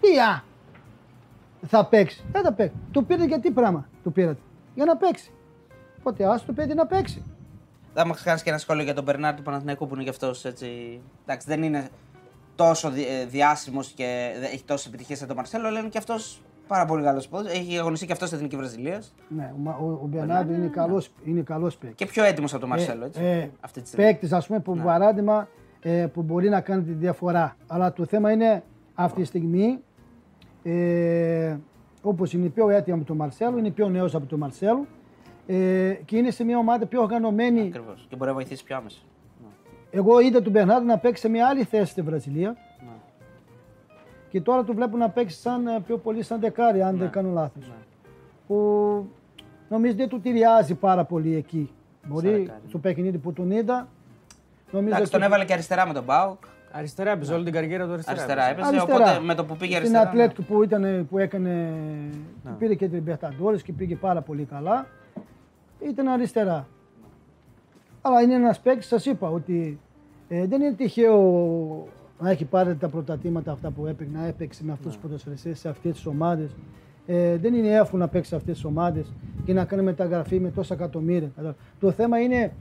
Τι 0.00 0.18
α! 0.18 0.42
Θα 1.66 1.86
παίξει. 1.86 2.24
Δεν 2.32 2.42
θα 2.42 2.52
παίξει. 2.52 2.76
Του 2.90 3.04
πήρε 3.04 3.24
για 3.24 3.40
τι 3.40 3.50
πράγμα; 3.50 3.88
Του 4.02 4.12
πήρατε. 4.12 4.40
Για 4.74 4.84
να 4.84 4.96
παίξει. 4.96 5.32
Οπότε 5.98 6.24
άστο 6.24 6.46
το 6.46 6.52
παιδί 6.52 6.74
να 6.74 6.86
παίξει. 6.86 7.22
Θα 7.94 8.06
μου 8.06 8.14
κάνεις 8.24 8.42
και 8.42 8.50
ένα 8.50 8.58
σχόλιο 8.58 8.84
για 8.84 8.94
τον 8.94 9.04
Μπερνάρ 9.04 9.34
του 9.34 9.42
Παναθηναϊκού 9.42 9.86
που 9.86 9.94
είναι 9.94 10.04
και 10.04 10.10
αυτός 10.10 10.44
έτσι. 10.44 11.00
Εντάξει, 11.24 11.46
δεν 11.48 11.62
είναι 11.62 11.88
τόσο 12.66 12.92
διάσημος 13.28 13.88
και 13.88 14.30
δεν 14.40 14.42
έχει 14.52 14.64
τόσες 14.64 14.86
επιτυχίες 14.86 15.18
σαν 15.18 15.26
τον 15.28 15.36
Μαρσέλο, 15.36 15.66
αλλά 15.66 15.78
είναι 15.78 15.88
και 15.88 15.98
αυτός 15.98 16.42
πάρα 16.66 16.84
πολύ 16.84 17.02
καλός 17.02 17.28
πόδι. 17.28 17.50
Έχει 17.50 17.78
αγωνιστεί 17.78 18.06
και 18.06 18.12
αυτός 18.12 18.28
στην 18.28 18.40
Εθνική 18.40 18.56
Βραζιλίας. 18.56 19.14
Ναι, 19.28 19.52
ο, 19.64 19.70
ο, 19.70 19.84
ο 20.02 20.06
Μπερνάρντο 20.06 20.52
είναι 20.52 20.66
καλό 20.66 21.04
είναι 21.24 21.40
καλός 21.40 21.76
παίκτης. 21.76 21.96
Και 21.96 22.06
πιο 22.06 22.24
έτοιμος 22.24 22.50
από 22.52 22.60
τον 22.60 22.68
Μαρσέλο, 22.68 23.04
έτσι. 23.04 23.22
Ε, 23.24 23.50
αυτή 23.60 23.80
τη 23.80 23.86
στιγμή. 23.88 24.06
παίκτης, 24.06 24.32
ας 24.32 24.46
πούμε, 24.46 24.60
που 24.60 24.74
Ναι. 24.74 24.82
παράδειγμα 24.82 25.48
ε, 25.80 26.06
που 26.12 26.22
μπορεί 26.22 26.48
να 26.48 26.60
κάνει 26.60 26.82
τη 26.82 26.92
διαφορά. 26.92 27.56
Αλλά 27.66 27.92
το 27.92 28.04
θέμα 28.04 28.32
είναι 28.32 28.62
αυτή 28.94 29.20
τη 29.20 29.26
στιγμή, 29.26 29.78
ε, 30.62 31.56
όπως 32.02 32.32
είναι 32.32 32.48
πιο 32.48 32.68
έτοιμο 32.70 32.96
από 32.96 33.04
τον 33.04 33.16
Μαρσέλο, 33.16 33.58
είναι 33.58 33.70
πιο 33.70 33.88
νέος 33.88 34.14
από 34.14 34.26
τον 34.26 34.38
Μαρσέλο 34.38 34.86
ε, 35.46 35.92
και 36.04 36.16
είναι 36.16 36.30
σε 36.30 36.44
μια 36.44 36.58
ομάδα 36.58 36.86
πιο 36.86 37.02
οργανωμένη. 37.02 37.60
Ακριβώς. 37.60 38.06
Και 38.08 38.16
μπορεί 38.16 38.28
να 38.28 38.36
βοηθήσει 38.36 38.64
πιο 38.64 38.76
άμεσα. 38.76 38.98
Εγώ 39.90 40.20
είδα 40.20 40.42
τον 40.42 40.52
Μπερνάρντο 40.52 40.84
να 40.86 40.98
παίξει 40.98 41.22
σε 41.22 41.28
μια 41.28 41.46
άλλη 41.48 41.64
θέση 41.64 41.90
στη 41.90 42.02
Βραζιλία. 42.02 42.48
Ναι. 42.80 42.86
Και 44.28 44.40
τώρα 44.40 44.64
του 44.64 44.74
βλέπω 44.74 44.96
να 44.96 45.08
παίξει 45.08 45.40
σαν, 45.40 45.66
ε, 45.66 45.80
πιο 45.86 45.96
πολύ 45.98 46.22
σαν 46.22 46.40
δεκάρι, 46.40 46.82
αν 46.82 46.96
δεν 46.96 47.10
κάνω 47.10 47.30
λάθος. 47.32 47.66
Ναι. 47.68 47.74
Που 48.46 48.56
νομίζω 49.68 49.94
δεν 49.94 50.08
του 50.08 50.20
ταιριάζει 50.20 50.74
πάρα 50.74 51.04
πολύ 51.04 51.34
εκεί. 51.34 51.70
Μπορεί 52.06 52.28
δεκάρι, 52.30 52.60
στο 52.68 52.78
παιχνίδι 52.78 53.18
που 53.18 53.32
τον 53.32 53.50
είδα. 53.50 53.88
Νομίζω 54.70 54.94
Εντάξει, 54.94 55.10
τον 55.12 55.20
ότι- 55.20 55.28
έβαλε 55.30 55.44
και 55.44 55.52
αριστερά 55.52 55.86
με 55.86 55.92
τον 55.92 56.04
Μπάουκ. 56.04 56.44
Αριστερά 56.72 57.10
έπαιζε 57.10 57.34
όλη 57.34 57.44
την 57.44 57.52
καριέρα 57.52 57.86
του 57.86 57.92
αριστερά. 57.92 58.16
Αριστερά 58.22 58.48
έπαιζε. 58.48 58.68
έπαιζε. 58.68 58.82
Αριστερά. 58.82 59.10
Οπότε 59.10 59.24
με 59.26 59.34
το 59.34 59.44
που 59.44 59.56
πήγε 59.56 59.74
Στην 59.76 59.96
αριστερά. 59.96 60.04
ναι. 60.14 60.22
Ατλέτικο 60.22 60.42
που, 60.54 60.62
ήταν, 60.62 61.06
που 61.10 61.18
έκανε, 61.18 61.72
που 62.44 62.50
πήρε 62.58 62.74
και 62.74 62.88
την 62.88 63.02
Μπερταντόρες 63.02 63.62
και 63.62 63.72
πήγε 63.72 63.94
πάρα 63.96 64.20
πολύ 64.20 64.44
καλά, 64.44 64.86
ήταν 65.88 66.08
αριστερά. 66.08 66.66
Αλλά 68.02 68.22
είναι 68.22 68.34
ένας 68.34 68.60
παίκτης, 68.60 68.86
σας 68.86 69.06
είπα, 69.06 69.28
ότι 69.28 69.80
ε, 70.28 70.46
δεν 70.46 70.60
είναι 70.60 70.72
τυχαίο 70.72 71.18
να 72.18 72.30
έχει 72.30 72.44
πάρει 72.44 72.76
τα 72.76 72.88
πρωτατήματα 72.88 73.52
αυτά 73.52 73.70
που 73.70 73.86
έπαιξε, 73.86 74.12
να 74.16 74.26
έπαιξε 74.26 74.64
με 74.64 74.72
αυτούς 74.72 74.92
τους 74.92 75.02
ποδοσφαιριστές 75.02 75.58
σε 75.58 75.68
αυτές 75.68 75.92
τις 75.92 76.06
ομάδες. 76.06 76.56
Ε, 77.06 77.36
δεν 77.36 77.54
είναι 77.54 77.68
εύκολο 77.68 78.02
να 78.02 78.08
παίξει 78.08 78.30
σε 78.30 78.36
αυτές 78.36 78.54
τις 78.54 78.64
ομάδες 78.64 79.12
και 79.44 79.52
να 79.52 79.64
κάνει 79.64 79.82
μεταγραφή 79.82 80.40
με 80.40 80.50
τόσα 80.50 80.74
εκατομμύρια. 80.74 81.28
Κατάλαβα. 81.28 81.56
Το 81.80 81.90
θέμα 81.90 82.18
είναι 82.20 82.52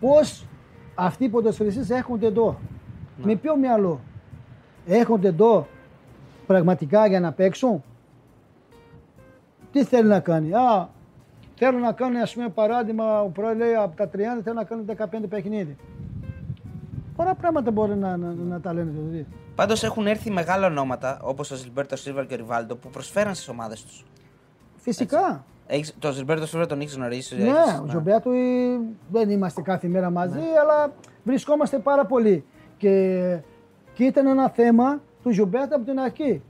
πώς 0.00 0.46
αυτοί 0.94 1.24
οι 1.24 1.28
ποδοσφαιριστές 1.28 1.90
έρχονται 1.90 2.26
εδώ. 2.26 2.58
Με 3.22 3.34
ποιο 3.34 3.56
μυαλό. 3.56 4.00
Έρχονται 4.86 5.28
εδώ 5.28 5.66
πραγματικά 6.46 7.06
για 7.06 7.20
να 7.20 7.32
παίξουν; 7.32 7.82
Τι 9.72 9.84
θέλει 9.84 10.08
να 10.08 10.20
κάνει; 10.20 10.52
Α, 10.52 10.88
θέλω 11.56 11.78
να 11.78 11.92
κάνω, 11.92 12.18
ας 12.22 12.34
πούμε, 12.34 12.48
παράδειγμα, 12.48 13.20
ο 13.22 13.28
πρόεδρος 13.28 13.66
λέει 13.66 13.74
από 13.74 13.96
τα 13.96 14.04
30 14.08 14.08
θέλω 14.44 14.54
να 14.54 14.64
κάνω 14.64 14.84
15 15.24 15.28
παιχνίδι. 15.28 15.76
Πολλά 17.16 17.34
πράγματα 17.34 17.70
μπορεί 17.70 17.96
να, 17.96 18.16
να, 18.16 18.32
να 18.32 18.60
τα 18.60 18.72
λένε 18.72 18.90
δηλαδή. 18.90 19.26
Πάντως 19.54 19.84
έχουν 19.84 20.06
έρθει 20.06 20.30
μεγάλα 20.30 20.66
ονόματα 20.66 21.18
όπως 21.22 21.50
ο 21.50 21.54
Ζιλμπέρτο 21.54 21.96
Σίλβα 21.96 22.24
και 22.24 22.34
ο 22.34 22.36
Ριβάλντο 22.36 22.76
που 22.76 22.88
προσφέραν 22.90 23.34
στις 23.34 23.48
ομάδες 23.48 23.84
τους. 23.84 24.04
Φυσικά. 24.76 25.44
Έχεις, 25.66 25.94
το 25.98 26.12
Ζιλμπέρτο 26.12 26.46
Σίλβα 26.46 26.66
τον 26.66 26.80
έχεις 26.80 26.94
γνωρίσει. 26.96 27.36
Ναι, 27.36 27.42
έχεις- 27.48 27.80
ο 27.84 27.86
Ζιλμπέρτο 27.90 28.30
ε, 28.30 28.78
δεν 29.10 29.30
είμαστε 29.30 29.62
κάθε 29.62 29.88
μέρα 29.88 30.10
μαζί, 30.10 30.38
αλλά 30.60 30.92
βρισκόμαστε 31.24 31.78
πάρα 31.78 32.06
πολύ. 32.06 32.44
Και, 32.76 33.38
και 33.94 34.04
ήταν 34.04 34.26
ένα 34.26 34.48
θέμα 34.48 35.00
του 35.22 35.30
Ζιλμπέρτο 35.32 35.76
από 35.76 35.84
την 35.84 35.98
αρχή. 36.00 36.42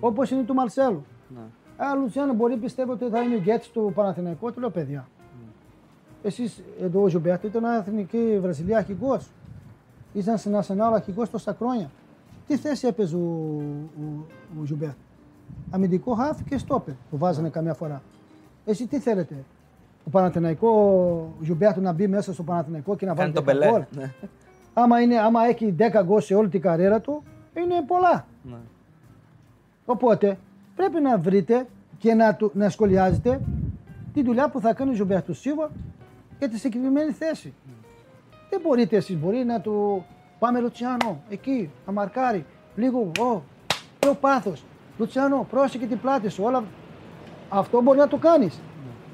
Όπως 0.00 0.30
είναι 0.30 0.42
του 0.42 0.54
Μαρσέλου. 0.54 1.04
Ναι. 1.28 1.40
Α, 1.84 1.94
Λουτσιάνο, 1.94 2.32
μπορεί 2.34 2.56
πιστεύω 2.56 2.92
ότι 2.92 3.08
θα 3.08 3.20
είναι 3.20 3.34
ηγέτης 3.34 3.68
του 3.70 3.92
Παναθηναϊκού. 3.94 4.52
Του 4.52 4.60
λέω, 4.60 4.70
παιδιά. 4.70 5.08
Εσείς 6.22 6.62
εδώ 6.80 7.02
ο 7.02 7.08
Ζιλμπέρτο 7.08 7.46
ήταν 7.46 7.64
εθνική 7.64 8.38
Βραζιλία 8.42 8.76
αρχηγό. 8.78 9.18
Ήταν 10.12 10.38
στην 10.38 10.56
Αρσενάλ 10.56 10.94
αρχηγός 10.94 11.30
τόσα 11.30 11.54
χρόνια. 11.58 11.90
Τι 12.46 12.56
θέση 12.56 12.86
έπαιζε 12.86 13.16
ο, 13.16 13.18
ο, 13.20 14.26
ο 14.60 14.64
Ζιλμπέρτο. 14.64 14.94
Αμυντικό 15.70 16.14
χάφ 16.14 16.42
και 16.44 16.58
στόπερ 16.58 16.94
που 17.10 17.16
βάζανε 17.18 17.48
καμιά 17.48 17.74
φορά. 17.74 18.02
Εσύ 18.64 18.86
τι 18.86 18.98
θέλετε, 18.98 19.44
ο 20.06 20.10
Παναθηναϊκό, 20.10 20.68
ο 21.40 21.44
Ζιλμπέρτο 21.44 21.80
να 21.80 21.92
μπει 21.92 22.06
μέσα 22.06 22.32
στο 22.32 22.42
Παναθηναϊκό 22.42 22.96
και 22.96 23.06
να 23.06 23.14
Κάνει 23.14 23.32
βάλει 23.32 23.46
τον 23.46 23.54
10 23.54 23.58
Πελέ. 23.58 23.70
γκολ; 23.70 23.84
Ναι. 23.96 24.12
Άμα, 24.74 25.00
είναι, 25.00 25.18
άμα 25.18 25.44
έχει 25.44 25.74
10 25.78 26.02
γκολ 26.04 26.20
σε 26.20 26.34
όλη 26.34 26.48
την 26.48 26.60
καριέρα 26.60 27.00
του, 27.00 27.22
είναι 27.54 27.74
πολλά. 27.86 28.26
Ναι. 28.42 28.56
Οπότε 29.84 30.38
πρέπει 30.76 31.00
να 31.00 31.18
βρείτε 31.18 31.66
και 31.98 32.14
να, 32.14 32.34
του, 32.34 32.50
να 32.54 32.68
σχολιάζετε 32.68 33.40
τη 34.14 34.22
δουλειά 34.22 34.48
που 34.48 34.60
θα 34.60 34.74
κάνει 34.74 34.90
ο 34.90 34.94
Ζιλμπέρτο 34.94 35.34
Σίλβα 35.34 35.70
για 36.38 36.48
τη 36.48 36.58
συγκεκριμένη 36.58 37.12
θέση. 37.12 37.54
Δεν 38.50 38.60
μπορείτε 38.62 38.96
εσείς, 38.96 39.16
μπορεί 39.18 39.44
να 39.44 39.60
του 39.60 40.04
πάμε 40.38 40.60
Λουτσιάνο, 40.60 41.20
εκεί, 41.28 41.70
να 41.86 41.92
μαρκάρει, 41.92 42.44
λίγο, 42.76 42.98
ω, 43.20 43.40
πιο 43.98 44.14
πάθος. 44.14 44.64
Λουτσιάνο, 44.98 45.46
πρόσεχε 45.50 45.86
την 45.86 46.00
πλάτη 46.00 46.28
σου, 46.28 46.42
όλα. 46.44 46.64
Αυτό 47.48 47.82
μπορεί 47.82 47.98
να 47.98 48.08
το 48.08 48.16
κάνεις. 48.16 48.60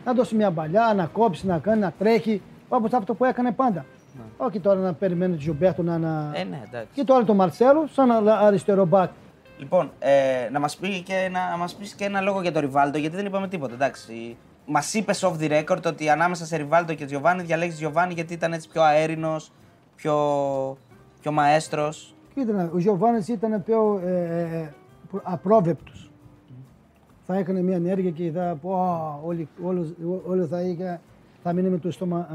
Να 0.05 0.13
δώσει 0.13 0.35
μια 0.35 0.51
μπαλιά, 0.51 0.93
να 0.97 1.07
κόψει, 1.07 1.47
να 1.47 1.59
κάνει, 1.59 1.81
να 1.81 1.93
τρέχει, 1.99 2.43
όπως 2.69 2.93
αυτό 2.93 3.15
που 3.15 3.25
έκανε 3.25 3.53
πάντα. 3.53 3.85
Όχι 4.37 4.61
τώρα 4.61 4.81
να 4.81 4.93
περιμένει 4.93 5.33
τον 5.33 5.41
Ζιλμπέρτο 5.43 5.83
να... 5.83 5.99
να... 5.99 6.33
Ε, 6.35 6.45
ναι, 6.45 6.63
εντάξει. 6.67 6.89
Και 6.93 7.05
τώρα 7.05 7.25
τον 7.25 7.37
Μαρσέλο 7.37 7.87
σαν 7.87 8.11
α- 8.11 8.39
αριστερό 8.41 8.87
μπακ. 8.87 9.11
Λοιπόν, 9.59 9.91
ε, 9.99 10.49
να 10.53 10.59
μας 10.61 10.77
πει 10.77 11.03
και 11.03 11.15
ένα, 11.15 11.51
να 11.51 11.57
μας 11.57 11.75
πεις 11.75 11.95
και 11.95 12.05
ένα 12.05 12.21
λόγο 12.21 12.43
για 12.43 12.53
τον 12.53 12.61
Ριβάλντο, 12.63 12.99
γιατί 12.99 13.17
δεν 13.17 13.27
είπαμε 13.27 13.49
τίποτα. 13.49 13.75
Εντάξει. 13.75 14.37
Μας 14.67 14.95
είπες 14.95 15.25
off 15.25 15.37
the 15.41 15.63
record 15.65 15.83
ότι 15.87 16.09
ανάμεσα 16.09 16.45
σε 16.47 16.57
Ριβάλντο 16.57 16.95
και 16.95 17.05
Τζιοβάνι 17.05 17.43
διαλέγεις 17.43 17.75
Τζιοβάνι 17.75 18.13
γιατί 18.15 18.33
ήταν 18.35 18.53
έτσι 18.53 18.69
πιο 18.69 18.83
αέρινος, 18.83 19.53
πιο, 19.97 20.15
πιο 21.21 21.33
μαέστρος. 21.33 22.15
Κοίτα, 22.35 22.71
ο 22.75 22.79
Γιωβάνης 22.79 23.29
ήταν 23.29 23.63
πιο 23.63 24.01
ε, 24.05 24.21
ε, 24.43 24.73
προ- 25.11 25.23
απρόβλεπτος. 25.25 26.11
Θα 27.27 27.37
έκανε 27.37 27.63
μια 27.63 27.77
ενέργεια 27.77 28.11
και 28.11 28.31
θα 28.31 28.59
πω, 28.63 28.75
«Α, 28.83 29.19
όλοι, 29.25 29.49
όλος- 29.63 29.89
ό- 30.11 30.23
όλοι 30.27 30.47
θα, 30.47 30.61
είχε, 30.61 31.01
θα 31.43 31.53
μείνει 31.53 31.69
με 31.69 31.79
το 31.79 31.91
στόμα 31.91 32.29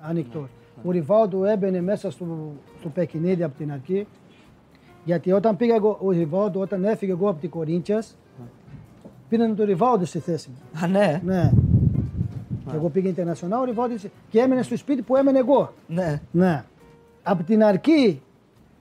ε, 0.00 0.06
ανοιχτό. 0.08 0.48
Ο 0.84 0.90
Ριβάουντο 0.90 1.44
έμπαινε 1.44 1.80
μέσα 1.80 2.10
στο, 2.10 2.52
στο 2.80 2.88
παιχνίδι 2.88 3.42
από 3.42 3.56
την 3.58 3.72
αρχή. 3.72 4.06
Γιατί 5.08 5.32
όταν 5.32 5.56
πήγα 5.56 5.74
εγώ, 5.74 5.98
ο 6.02 6.10
Ριβάουντο, 6.10 6.60
όταν 6.60 6.84
έφυγε 6.84 7.12
εγώ 7.12 7.28
από 7.28 7.40
την 7.40 7.50
Κορίντσιας, 7.50 8.16
πήραν 9.28 9.56
τον 9.56 9.66
Ριβάουντο 9.66 10.04
στη 10.04 10.18
θέση 10.18 10.50
μου. 10.50 10.80
Α, 10.84 10.86
ναι. 10.86 11.20
Ναι. 11.24 11.52
Εγώ 12.74 12.88
πήγα 12.88 13.08
Ιντερνασιονάλ, 13.08 13.60
ο 13.60 13.64
Ριβάουντο 13.64 13.94
και 14.30 14.40
έμενε 14.40 14.62
στο 14.62 14.76
σπίτι 14.76 15.02
που 15.02 15.16
έμενε 15.16 15.38
εγώ. 15.38 15.72
ναι. 15.86 16.20
Ναι. 16.30 16.64
Από 17.22 17.42
την 17.42 17.62
αρχή 17.64 18.22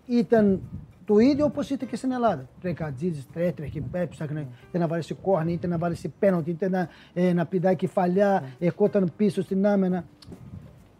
ήταν 0.05 0.61
το 1.05 1.17
ίδιο 1.17 1.45
όπως 1.45 1.69
ήταν 1.69 1.89
και 1.89 1.95
στην 1.95 2.11
Ελλάδα. 2.11 2.47
Τρεκατζίδη, 2.61 3.23
τρέτρεχε, 3.33 3.83
έψαχνε 3.91 4.47
είτε 4.69 4.77
να 4.77 4.87
βάλεις 4.87 5.05
σε 5.05 5.13
κόρνη, 5.13 5.53
είτε 5.53 5.67
να 5.67 5.77
βάλεις 5.77 5.99
σε 5.99 6.11
πένοντι, 6.19 6.49
είτε 6.49 6.69
να, 6.69 6.89
ε, 7.13 7.33
να 7.33 7.45
πηδάει 7.45 7.75
κεφαλιά, 7.75 8.43
ερχόταν 8.59 9.11
πίσω 9.17 9.41
στην 9.41 9.67
άμενα. 9.67 10.05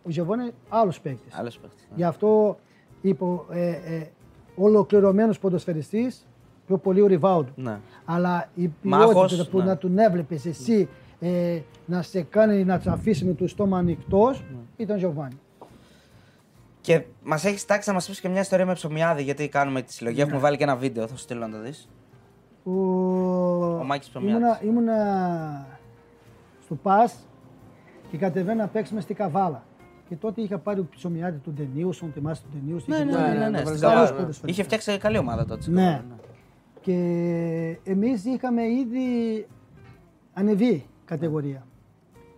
Ο 0.04 0.10
Ζεβόν 0.10 0.40
είναι 0.40 0.52
άλλος 0.70 1.00
παίκτης. 1.02 1.34
Άλλος 1.38 1.60
παίχτη. 1.60 1.84
Γι' 1.96 2.04
αυτό 2.04 2.60
είπε 3.02 3.26
ε, 3.52 3.70
ε, 3.70 4.08
ολοκληρωμένος 4.58 5.40
ποδοσφαιριστής, 5.40 6.26
πιο 6.68 6.78
πολύ 6.78 7.02
ο 7.02 7.08
Ριβάουντ. 7.08 7.48
Ναι. 7.56 7.80
Αλλά 8.06 8.50
η 8.56 8.70
Μάχος, 8.82 9.14
ποιότητα 9.14 9.50
που 9.50 9.58
ναι. 9.58 9.64
να 9.64 9.78
τον 9.78 9.98
έβλεπε 9.98 10.36
εσύ 10.46 10.90
ε, 11.20 11.60
να 11.86 12.02
σε 12.02 12.22
κάνει 12.22 12.64
να 12.64 12.80
σε 12.80 12.90
αφήσει 12.90 13.26
με 13.26 13.34
το 13.34 13.48
στόμα 13.48 13.78
ανοιχτός 13.78 14.40
Ναι. 14.40 14.58
ήταν 14.78 14.98
Γιωβάνι. 14.98 15.38
Και 16.82 17.04
μας 17.24 17.46
έχεις 17.46 17.66
τάξει 17.66 17.90
να 17.90 17.94
μας 17.96 18.08
πεις 18.08 18.20
και 18.20 18.30
μια 18.30 18.42
ιστορία 18.42 18.66
με 18.66 18.74
ψωμιάδι, 18.74 19.24
γιατί 19.24 19.48
κάνουμε 19.50 19.82
τη 19.82 19.94
συλλογή. 19.94 20.16
Ναι. 20.18 20.22
Έχουμε 20.24 20.40
βάλει 20.40 20.58
και 20.58 20.64
ένα 20.64 20.76
βίντεο, 20.76 21.08
θα 21.08 21.16
σου 21.16 21.22
στείλω 21.22 21.48
να 21.48 21.50
το 21.58 21.62
δεις. 21.62 21.90
Ο, 22.64 22.72
Ο 22.72 23.84
Μάκης 23.86 24.08
Ψωμιάδης. 24.10 24.42
ήμουνα, 24.44 24.60
ήμουνα 24.64 25.68
στο 26.66 26.76
ΠΑΣ 26.76 27.16
και 28.12 28.18
κατεβαίνα 28.18 28.62
να 28.62 28.68
παίξουμε 28.68 29.02
στη 29.02 29.14
Καβάλα. 29.14 29.64
Και 30.10 30.16
τότε 30.16 30.42
είχα 30.42 30.58
πάρει 30.58 30.80
ο 30.80 30.88
ψωμιάτη 30.96 31.38
του 31.38 31.52
Ντενίουσον, 31.54 32.12
θυμάστε 32.12 32.48
τον 32.52 32.60
Ντενίουσον. 32.62 32.90
Ναι, 32.90 32.96
είχε 32.96 33.06
ναι, 33.06 33.12
πάρει- 33.12 33.38
ναι, 33.38 33.44
ναι, 33.44 33.50
ναι. 33.50 33.62
το 33.62 33.68
στην 33.68 33.80
Βραζιλιάνο, 33.80 34.06
Καβάλα. 34.10 34.28
ναι. 34.44 34.50
Είχε 34.50 34.64
φτιάξει 34.64 34.98
καλή 34.98 35.18
ομάδα 35.18 35.46
τότε. 35.46 35.62
στην 35.62 35.74
Ναι. 35.74 35.82
Καβάλα, 35.82 36.16
Και 36.82 36.94
εμείς 37.84 38.26
είχαμε 38.26 38.62
ήδη 38.64 39.48
ανεβεί 40.34 40.86
κατηγορία. 41.06 41.66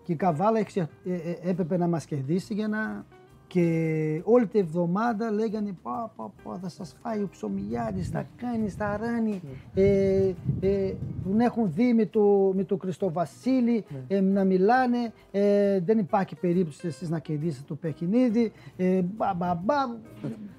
Και 0.03 0.11
η 0.11 0.15
Καβάλα 0.15 0.59
εξε- 0.59 0.88
ε, 1.05 1.13
ε, 1.13 1.38
έπρεπε 1.49 1.78
να 1.78 1.88
μας 1.88 2.05
κερδίσει 2.05 2.53
για 2.53 2.67
να... 2.67 3.05
Και 3.49 4.21
όλη 4.23 4.47
τη 4.47 4.59
εβδομάδα 4.59 5.31
λέγανε 5.31 5.75
πα, 5.81 6.11
πα, 6.15 6.31
πα, 6.43 6.57
θα 6.61 6.69
σας 6.69 6.95
φάει 7.01 7.19
ο 7.19 7.27
ψωμιάρης, 7.31 8.09
θα 8.09 8.25
κάνει, 8.37 8.69
θα 8.69 8.97
ράνει. 8.97 9.41
Ε, 9.73 10.33
ε, 10.59 10.93
τον 11.23 11.39
έχουν 11.39 11.71
δει 11.75 11.93
με 11.93 12.05
το, 12.05 12.51
με 12.55 12.63
το 12.63 12.77
Χριστοβασίλη 12.77 13.85
ε, 14.07 14.19
να 14.19 14.43
μιλάνε. 14.43 15.11
Ε, 15.31 15.79
δεν 15.79 15.97
υπάρχει 15.97 16.35
περίπτωση 16.35 16.87
εσείς 16.87 17.09
να 17.09 17.19
κερδίσετε 17.19 17.63
το 17.67 17.75
παιχνίδι. 17.75 18.51
Ε, 18.77 19.01
μπα, 19.01 19.33
μπα, 19.33 19.53
μπα. 19.63 19.75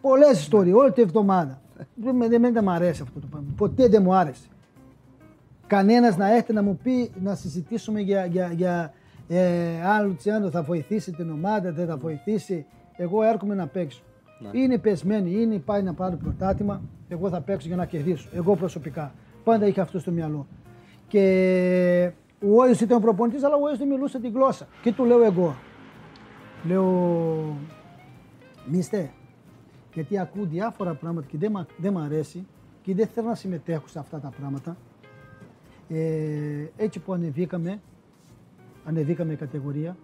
Πολλές 0.00 0.40
ιστορίες, 0.40 0.74
όλη 0.74 0.92
τη 0.92 1.02
εβδομάδα. 1.02 1.60
Δεν, 1.94 2.16
με- 2.16 2.28
δεν, 2.28 2.52
δεν 2.52 2.60
μου 2.64 2.70
αρέσει 2.70 3.02
αυτό 3.02 3.20
το 3.20 3.26
πράγμα. 3.30 3.48
Ποτέ 3.56 3.88
δεν 3.88 4.02
μου 4.02 4.14
άρεσε. 4.14 4.48
Κανένας 5.66 6.16
να 6.16 6.34
έρθει 6.34 6.52
να 6.52 6.62
μου 6.62 6.78
πει 6.82 7.10
να 7.22 7.34
συζητήσουμε 7.34 8.00
για, 8.00 8.24
για, 8.26 8.52
για 8.56 8.92
ε, 9.28 9.82
αν 9.86 10.04
ο 10.04 10.06
Λουτσιάνο 10.06 10.50
θα 10.50 10.62
βοηθήσει 10.62 11.12
την 11.12 11.30
ομάδα, 11.30 11.72
δεν 11.72 11.86
θα 11.86 11.96
βοηθήσει. 11.96 12.66
Εγώ 13.02 13.22
έρχομαι 13.22 13.54
να 13.54 13.66
παίξω. 13.66 14.02
Είναι 14.52 14.78
πεσμένοι, 14.78 15.30
είναι 15.30 15.58
πάει 15.58 15.82
να 15.82 15.94
πάρει 15.94 16.16
πρωτάθλημα. 16.16 16.82
Εγώ 17.08 17.28
θα 17.28 17.40
παίξω 17.40 17.66
για 17.66 17.76
να 17.76 17.86
κερδίσω. 17.86 18.28
Εγώ 18.32 18.56
προσωπικά. 18.56 19.14
Πάντα 19.44 19.66
είχα 19.66 19.82
αυτό 19.82 19.98
στο 19.98 20.10
μυαλό. 20.10 20.46
Και 21.08 22.12
ο 22.42 22.60
Όιο 22.60 22.72
ήταν 22.72 22.96
ο 22.96 23.00
προπονητής, 23.00 23.44
αλλά 23.44 23.54
ο 23.54 23.60
Όιο 23.62 23.76
δεν 23.76 23.88
μιλούσε 23.88 24.20
τη 24.20 24.28
γλώσσα. 24.28 24.66
Και 24.82 24.92
του 24.92 25.04
λέω 25.04 25.22
εγώ. 25.22 25.56
Λέω, 26.66 27.56
μίστε, 28.66 29.10
γιατί 29.94 30.18
ακούω 30.18 30.44
διάφορα 30.44 30.94
πράγματα 30.94 31.26
και 31.26 31.38
δεν, 31.38 31.50
μ' 31.50 31.62
δεν 31.76 31.92
μ' 31.92 31.98
αρέσει 31.98 32.46
και 32.82 32.94
δεν 32.94 33.06
θέλω 33.06 33.28
να 33.28 33.34
συμμετέχω 33.34 33.88
σε 33.88 33.98
αυτά 33.98 34.18
τα 34.18 34.32
πράγματα. 34.38 34.76
Ε, 35.88 36.66
έτσι 36.76 36.98
που 36.98 37.12
ανεβήκαμε, 37.12 37.80
ανεβήκαμε 38.84 39.34
κατηγορία, 39.34 39.96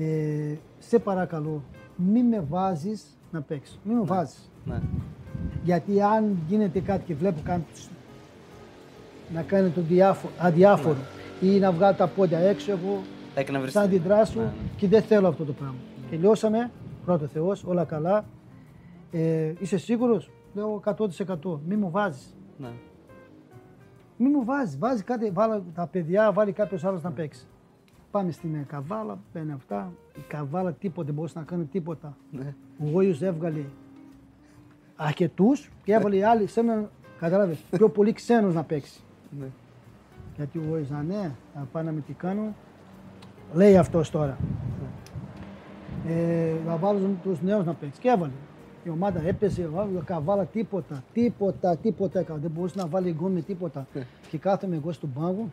ε, 0.00 0.54
σε 0.78 0.98
παρακαλώ, 0.98 1.62
μην 1.96 2.26
με 2.26 2.44
βάζεις 2.48 3.04
να 3.30 3.40
παίξω. 3.42 3.78
Μην 3.84 3.96
με 3.96 4.02
βάζεις. 4.04 4.50
Ναι. 4.64 4.80
Γιατί 5.64 6.02
αν 6.02 6.36
γίνεται 6.48 6.80
κάτι 6.80 7.04
και 7.04 7.14
βλέπω 7.14 7.40
κάποιος 7.44 7.88
να 9.34 9.42
κάνει 9.42 9.68
το 9.70 9.80
διάφο- 9.80 10.30
αδιάφορο 10.38 10.96
ή 11.40 11.58
να 11.58 11.72
βγάλει 11.72 11.96
τα 11.96 12.06
πόδια 12.06 12.38
έξω, 12.38 12.70
εγώ 12.70 13.02
Θα 13.34 13.40
εκνευριστεί. 13.40 13.78
θα 13.78 13.84
αντιδράσω 13.84 14.38
Ναι, 14.38 14.44
ναι. 14.44 14.52
και 14.76 14.88
δεν 14.88 15.02
θέλω 15.02 15.28
αυτό 15.28 15.44
το 15.44 15.52
πράγμα. 15.52 15.74
Τελειώσαμε, 16.10 16.70
πρώτο 17.04 17.26
Θεός, 17.26 17.64
όλα 17.64 17.84
καλά. 17.84 18.24
Ε, 19.10 19.52
είσαι 19.58 19.78
σίγουρος, 19.78 20.30
λέω 20.54 20.80
100%. 20.84 21.60
Μην 21.66 21.78
μου 21.78 21.90
βάζεις. 21.90 22.34
Ναι. 22.58 22.68
Μην 24.16 24.30
μου 24.34 24.44
βάζεις, 24.44 24.78
βάζεις 24.78 25.04
κάτι, 25.04 25.30
βάλα 25.30 25.62
τα 25.74 25.86
παιδιά, 25.86 26.32
βάλει 26.32 26.52
κάποιος 26.52 26.84
άλλος 26.84 27.02
να 27.02 27.10
παίξει. 27.10 27.46
Πάμε 28.16 28.30
στην 28.30 28.54
ε, 28.54 28.64
καβάλα, 28.68 29.18
παίρνει 29.32 29.52
αυτά. 29.52 29.92
Η 30.16 30.20
καβάλα 30.28 30.72
τίποτα, 30.72 31.06
δεν 31.06 31.14
μπορούσε 31.14 31.38
να 31.38 31.44
κάνει 31.44 31.64
τίποτα. 31.64 32.16
Ναι. 32.30 32.54
Ο 32.78 32.90
Γόιος 32.90 33.22
έβγαλε 33.22 33.64
αρκετούς 34.96 35.70
και 35.84 35.92
έβαλε 35.92 36.26
άλλοι 36.26 36.46
σε 36.46 36.60
έναν, 36.60 36.90
κατάλαβες, 37.18 37.58
πιο 37.70 37.88
πολύ 37.88 38.12
ξένους 38.12 38.54
να 38.54 38.62
παίξει. 38.62 39.00
Ναι. 39.40 39.46
Γιατί 40.36 40.58
ο 40.58 40.62
Γόιος 40.68 40.90
να 40.90 41.02
ναι, 41.02 41.32
θα 41.54 41.66
πάνε 41.72 41.86
να 41.86 41.92
με 41.92 42.00
τι 42.00 42.12
κάνω. 42.12 42.54
Λέει 43.54 43.76
αυτός 43.76 44.10
τώρα. 44.10 44.36
Ε, 46.08 46.52
θα 46.66 46.76
βάλω 46.76 47.00
τους 47.22 47.40
νέους 47.42 47.64
να 47.64 47.74
παίξει. 47.74 48.00
Και 48.00 48.08
έβαλε. 48.08 48.32
Η 48.84 48.88
ομάδα 48.88 49.22
έπεσε, 49.26 49.66
βάλω 49.66 50.02
καβάλα 50.04 50.44
τίποτα, 50.44 51.02
τίποτα, 51.12 51.76
τίποτα 51.76 52.18
έκανε. 52.18 52.40
Δεν 52.40 52.50
μπορούσε 52.50 52.74
να 52.78 52.86
βάλει 52.86 53.12
γκολ 53.12 53.32
με 53.32 53.40
τίποτα. 53.40 53.86
και 54.30 54.38
κάθομαι 54.38 54.76
εγώ 54.76 54.92
στον 54.92 55.12
πάγκο. 55.12 55.48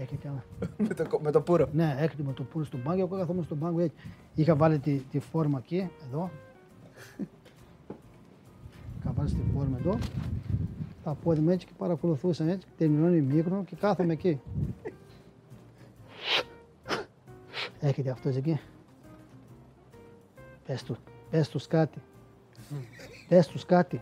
Έρχεται 0.00 0.28
ένα. 0.28 0.44
με, 0.88 0.94
το, 0.94 1.20
με 1.22 1.30
το 1.30 1.40
πουρο. 1.40 1.68
Ναι, 1.72 1.96
έρχεται 1.98 2.22
με 2.22 2.32
το 2.32 2.42
πουλ 2.42 2.62
στον 2.62 2.82
πάγκο. 2.82 3.00
Εγώ 3.00 3.16
καθόμουν 3.16 3.44
στον 3.44 3.58
πάγκο 3.58 3.80
έτσι. 3.80 3.96
Είχα 4.34 4.56
βάλει 4.56 4.78
τη, 4.78 4.96
τη 4.96 5.18
φόρμα 5.18 5.58
εκεί, 5.58 5.90
εδώ. 6.08 6.30
Είχα 8.98 9.12
βάλει 9.12 9.28
τη 9.28 9.40
φόρμα 9.54 9.78
εδώ. 9.78 9.98
Τα 11.04 11.14
πόδια 11.14 11.42
μου 11.42 11.50
έτσι 11.50 11.66
και 11.66 11.72
παρακολουθούσα 11.78 12.44
έτσι. 12.44 12.66
Τελειώνει 12.76 13.20
μικρό 13.20 13.64
και 13.66 13.76
κάθομαι 13.76 14.12
εκεί. 14.12 14.40
Έρχεται 17.80 18.10
αυτός 18.10 18.36
εκεί; 18.36 18.60
Πες 20.66 20.82
του, 20.82 20.96
πες 21.30 21.48
τους 21.48 21.66
κάτι. 21.66 22.02
Πες 23.28 23.46
τους 23.46 23.64
κάτι. 23.64 24.00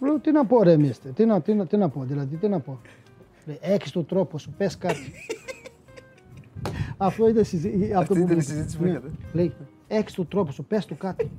Λέω, 0.00 0.18
τι 0.18 0.32
να 0.32 0.46
πω 0.46 0.62
ρε 0.62 0.76
μίστε, 0.76 1.10
τι 1.10 1.24
να, 1.24 1.40
τι, 1.40 1.54
να, 1.54 1.66
τι 1.66 1.76
να 1.76 1.88
πω, 1.88 2.04
δηλαδή, 2.04 2.36
τι 2.36 2.48
να 2.48 2.60
πω. 2.60 2.80
Λέει, 3.48 3.58
έχεις 3.60 3.90
τον 3.90 4.06
τρόπο 4.06 4.38
σου, 4.38 4.50
πες 4.56 4.78
κάτι. 4.78 5.12
Αυτό 6.96 7.28
ήταν, 7.28 7.44
συζή... 7.44 7.92
αυτό 7.96 8.14
ήταν 8.16 8.30
η 8.30 8.34
μου- 8.34 8.40
συζήτηση 8.42 8.76
που 8.76 8.82
ναι. 8.84 8.90
είχατε. 8.90 9.10
Λέει, 9.32 9.52
έχεις 9.88 10.12
τον 10.14 10.28
τρόπο 10.28 10.52
σου, 10.52 10.64
πες 10.64 10.84
του 10.86 10.96
κάτι. 10.96 11.30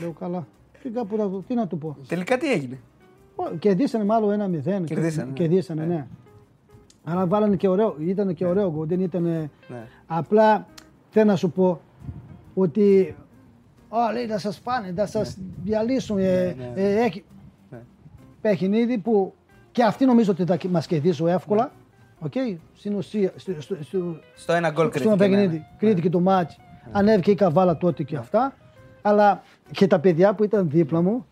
Λέω, 0.00 0.10
καλά. 0.12 0.46
Τι, 0.82 0.88
κάπου 0.90 1.16
να, 1.16 1.28
του- 1.28 1.44
τι 1.48 1.54
να 1.54 1.66
του 1.66 1.78
πω. 1.78 1.96
Τελικά 2.08 2.38
τι 2.38 2.52
έγινε; 2.52 2.78
Ω, 3.36 3.44
Κερδίσανε 3.58 4.04
μάλλον 4.04 4.30
ένα 4.32 4.48
μηδέν. 4.48 4.84
Κερδίσανε, 4.84 5.26
ναι. 5.28 5.32
Κερδίσανε, 5.32 5.84
ναι. 5.84 6.06
Αλλά 7.04 7.26
βάλανε 7.26 7.56
και 7.56 7.68
ωραίο, 7.68 7.96
ήταν 8.00 8.34
και 8.34 8.46
ωραίο 8.46 8.70
γκολ, 8.70 8.86
δεν 8.86 9.00
ήταν... 9.00 9.22
Ναι. 9.22 9.48
Απλά 10.06 10.66
θέλω 11.10 11.26
να 11.30 11.36
σου 11.36 11.50
πω 11.50 11.80
ότι 12.54 13.14
«Α, 13.88 14.12
λέει, 14.12 14.26
θα 14.26 14.38
σας 14.38 14.60
πάνε, 14.60 14.92
θα 14.96 15.06
σας 15.06 15.38
διαλύσουν. 15.64 16.18
ε, 16.18 16.54
ναι, 16.58 16.72
ε, 16.74 17.02
έχει 17.04 17.24
Ναι. 17.70 17.78
παιχνίδι 18.40 18.98
που 18.98 19.34
και 19.74 19.82
αυτοί 19.82 20.04
νομίζω 20.04 20.30
ότι 20.30 20.44
θα 20.44 20.58
μας 20.68 20.86
κερδίσουν 20.86 21.26
εύκολα. 21.26 21.72
Οκ, 22.18 22.32
στην 22.74 22.94
ουσία, 22.94 23.32
στο, 23.36 23.52
στο, 23.58 23.76
στο, 23.82 24.16
Στο 24.34 24.52
ένα 24.52 24.70
γκολ 24.70 24.86
στο 24.86 24.98
κρίθηκε. 24.98 25.10
ναι, 25.10 25.16
παιχνίδι, 25.16 25.56
ναι. 25.56 25.66
κρίθηκε 25.78 26.10
το 26.10 26.20
μάτς. 26.20 26.56
Ανέβηκε 26.92 27.30
η 27.30 27.34
καβάλα 27.34 27.76
τότε 27.76 28.02
και 28.02 28.16
αυτά. 28.16 28.54
Αλλά 29.02 29.42
και 29.70 29.86
τα 29.86 29.98
παιδιά 30.00 30.34
που 30.34 30.44
ήταν 30.44 30.70
δίπλα 30.70 31.02
μου, 31.02 31.26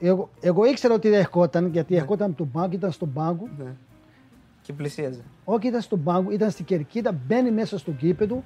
εγώ, 0.00 0.30
εγώ 0.40 0.64
ήξερα 0.64 0.94
ότι 0.94 1.08
δεν 1.08 1.18
ερχόταν, 1.18 1.66
γιατί 1.66 1.96
ερχόταν 1.96 2.28
από 2.28 2.36
τον 2.36 2.50
πάγκο, 2.50 2.70
ήταν 2.72 2.92
στον 2.92 3.12
πάγκο. 3.12 3.48
Ναι. 3.58 3.72
Και 4.62 4.72
πλησίαζε. 4.72 5.20
Όχι, 5.44 5.66
ήταν 5.66 5.80
στον 5.80 6.02
πάγκο, 6.02 6.30
ήταν 6.30 6.50
στην 6.50 6.64
κερκίδα, 6.64 7.18
μπαίνει 7.26 7.50
μέσα 7.50 7.78
στο 7.78 7.90
κήπεδο, 7.90 8.44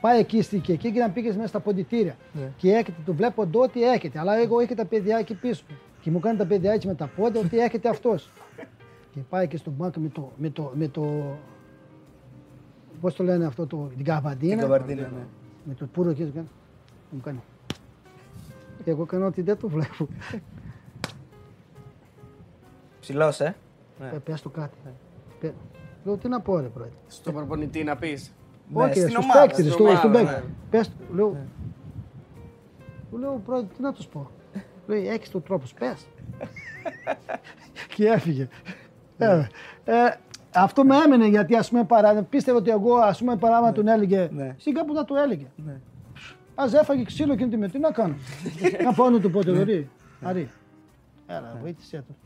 πάει 0.00 0.18
εκεί 0.18 0.42
στην 0.42 0.60
κερκίδα 0.60 0.94
και 0.94 1.00
να 1.00 1.10
πήγες 1.10 1.34
μέσα 1.36 1.48
στα 1.48 1.60
ποντιτήρια. 1.60 2.16
Ναι. 2.32 2.50
Και 2.56 2.70
έρχεται, 2.70 2.96
το 3.04 3.14
βλέπω 3.14 3.42
εδώ 3.42 3.60
ότι 3.60 3.84
έρχεται. 3.88 4.18
Αλλά 4.18 4.38
εγώ 4.38 4.60
είχα 4.60 4.74
τα 4.74 4.84
παιδιά 4.84 5.18
εκεί 5.18 5.34
πίσω. 5.34 5.64
Και 6.02 6.10
μου 6.10 6.18
κάνει 6.20 6.38
τα 6.38 6.46
παιδιά 6.46 6.72
έτσι 6.72 6.86
με 6.86 6.94
τα 6.94 7.06
πόδια 7.06 7.40
ότι 7.40 7.58
έρχεται 7.60 7.88
αυτός. 7.88 8.30
και 9.10 9.20
πάει 9.28 9.48
και 9.48 9.56
στον 9.56 9.76
πάγκο 9.76 10.00
με 10.00 10.08
το. 10.08 10.32
Με 10.36 10.50
το, 10.50 10.72
με 10.74 10.88
το 10.88 11.36
Πώς 13.00 13.14
το 13.14 13.24
λένε 13.24 13.44
αυτό, 13.46 13.66
το, 13.66 13.90
την 13.96 14.04
καβαντίνα. 14.04 14.52
Την 14.52 14.60
καβαρδίνα, 14.60 15.00
ναι. 15.00 15.24
Με 15.64 15.74
το 15.74 15.86
πουρο 15.86 16.10
εκεί. 16.10 16.22
Μου 16.34 16.48
μου 17.10 17.20
κάνει. 17.20 17.40
Και 18.84 18.90
εγώ 18.90 19.04
κάνω 19.04 19.26
ότι 19.26 19.42
δεν 19.42 19.56
το 19.58 19.68
βλέπω. 19.68 20.08
Ψηλός, 23.00 23.40
ε. 23.40 23.56
Ε, 24.00 24.16
Πες 24.24 24.42
του 24.42 24.50
κάτι. 24.50 24.76
Πε- 25.40 25.54
Λέω 26.04 26.16
τι 26.16 26.28
να 26.28 26.40
πω 26.40 26.58
ρε 26.58 26.66
πρόεδρε. 26.66 26.94
Στον 27.08 27.34
προπονητή 27.34 27.84
να 27.84 27.96
πεις. 27.96 28.32
Ναι, 28.72 28.82
Όχι, 28.82 28.92
στην 28.94 29.08
στους 29.10 29.24
ομάδα, 29.24 29.40
παίκτες, 29.40 29.58
στην 29.58 29.72
στο- 29.72 29.82
ομάδα, 29.82 29.98
στον 29.98 30.10
ναι. 30.10 30.18
παίκτη. 30.22 30.42
Πες 30.70 30.88
του, 30.88 31.14
λέω. 31.14 31.36
Του 33.10 33.18
λέω, 33.18 33.40
πρόεδρε, 33.44 33.66
τι 33.76 33.82
να 33.82 33.92
τους 33.92 34.06
πω. 34.06 34.30
Λέει, 34.86 35.08
έχεις 35.08 35.30
τον 35.30 35.42
τρόπο, 35.42 35.66
σου, 35.66 35.74
πες. 35.74 36.06
και 37.94 38.06
έφυγε. 38.06 38.48
Ε, 39.18 39.46
ε, 39.84 40.14
αυτό 40.54 40.84
με 40.84 40.96
έμενε 40.96 41.26
γιατί 41.26 41.56
ας 41.56 41.68
πούμε 41.68 41.84
παρά, 41.84 42.22
πίστευε 42.22 42.58
ότι 42.58 42.70
εγώ 42.70 42.96
ας 42.96 43.18
πούμε 43.18 43.36
παράμα 43.36 43.72
τον 43.72 43.88
έλεγε. 43.88 44.28
Ναι. 44.32 44.54
Στην 44.58 44.74
κάπου 44.74 44.94
θα 44.94 45.04
το 45.04 45.16
έλεγε. 45.16 45.46
Ναι. 45.56 45.80
Ας 46.54 46.72
έφαγε 46.72 47.04
ξύλο 47.04 47.32
εκείνη 47.32 47.50
τη 47.50 47.56
με, 47.56 47.68
τι 47.68 47.78
να 47.78 47.90
κάνω; 47.90 48.14
να 48.84 48.92
πάω 48.92 49.10
να 49.10 49.20
του 49.20 49.30
πω 49.30 49.44
το 49.44 49.54
δωρή. 49.54 49.90
Αρή. 50.22 50.50
Έλα, 51.26 51.58
βοήθησέ 51.60 52.04
του. 52.06 52.16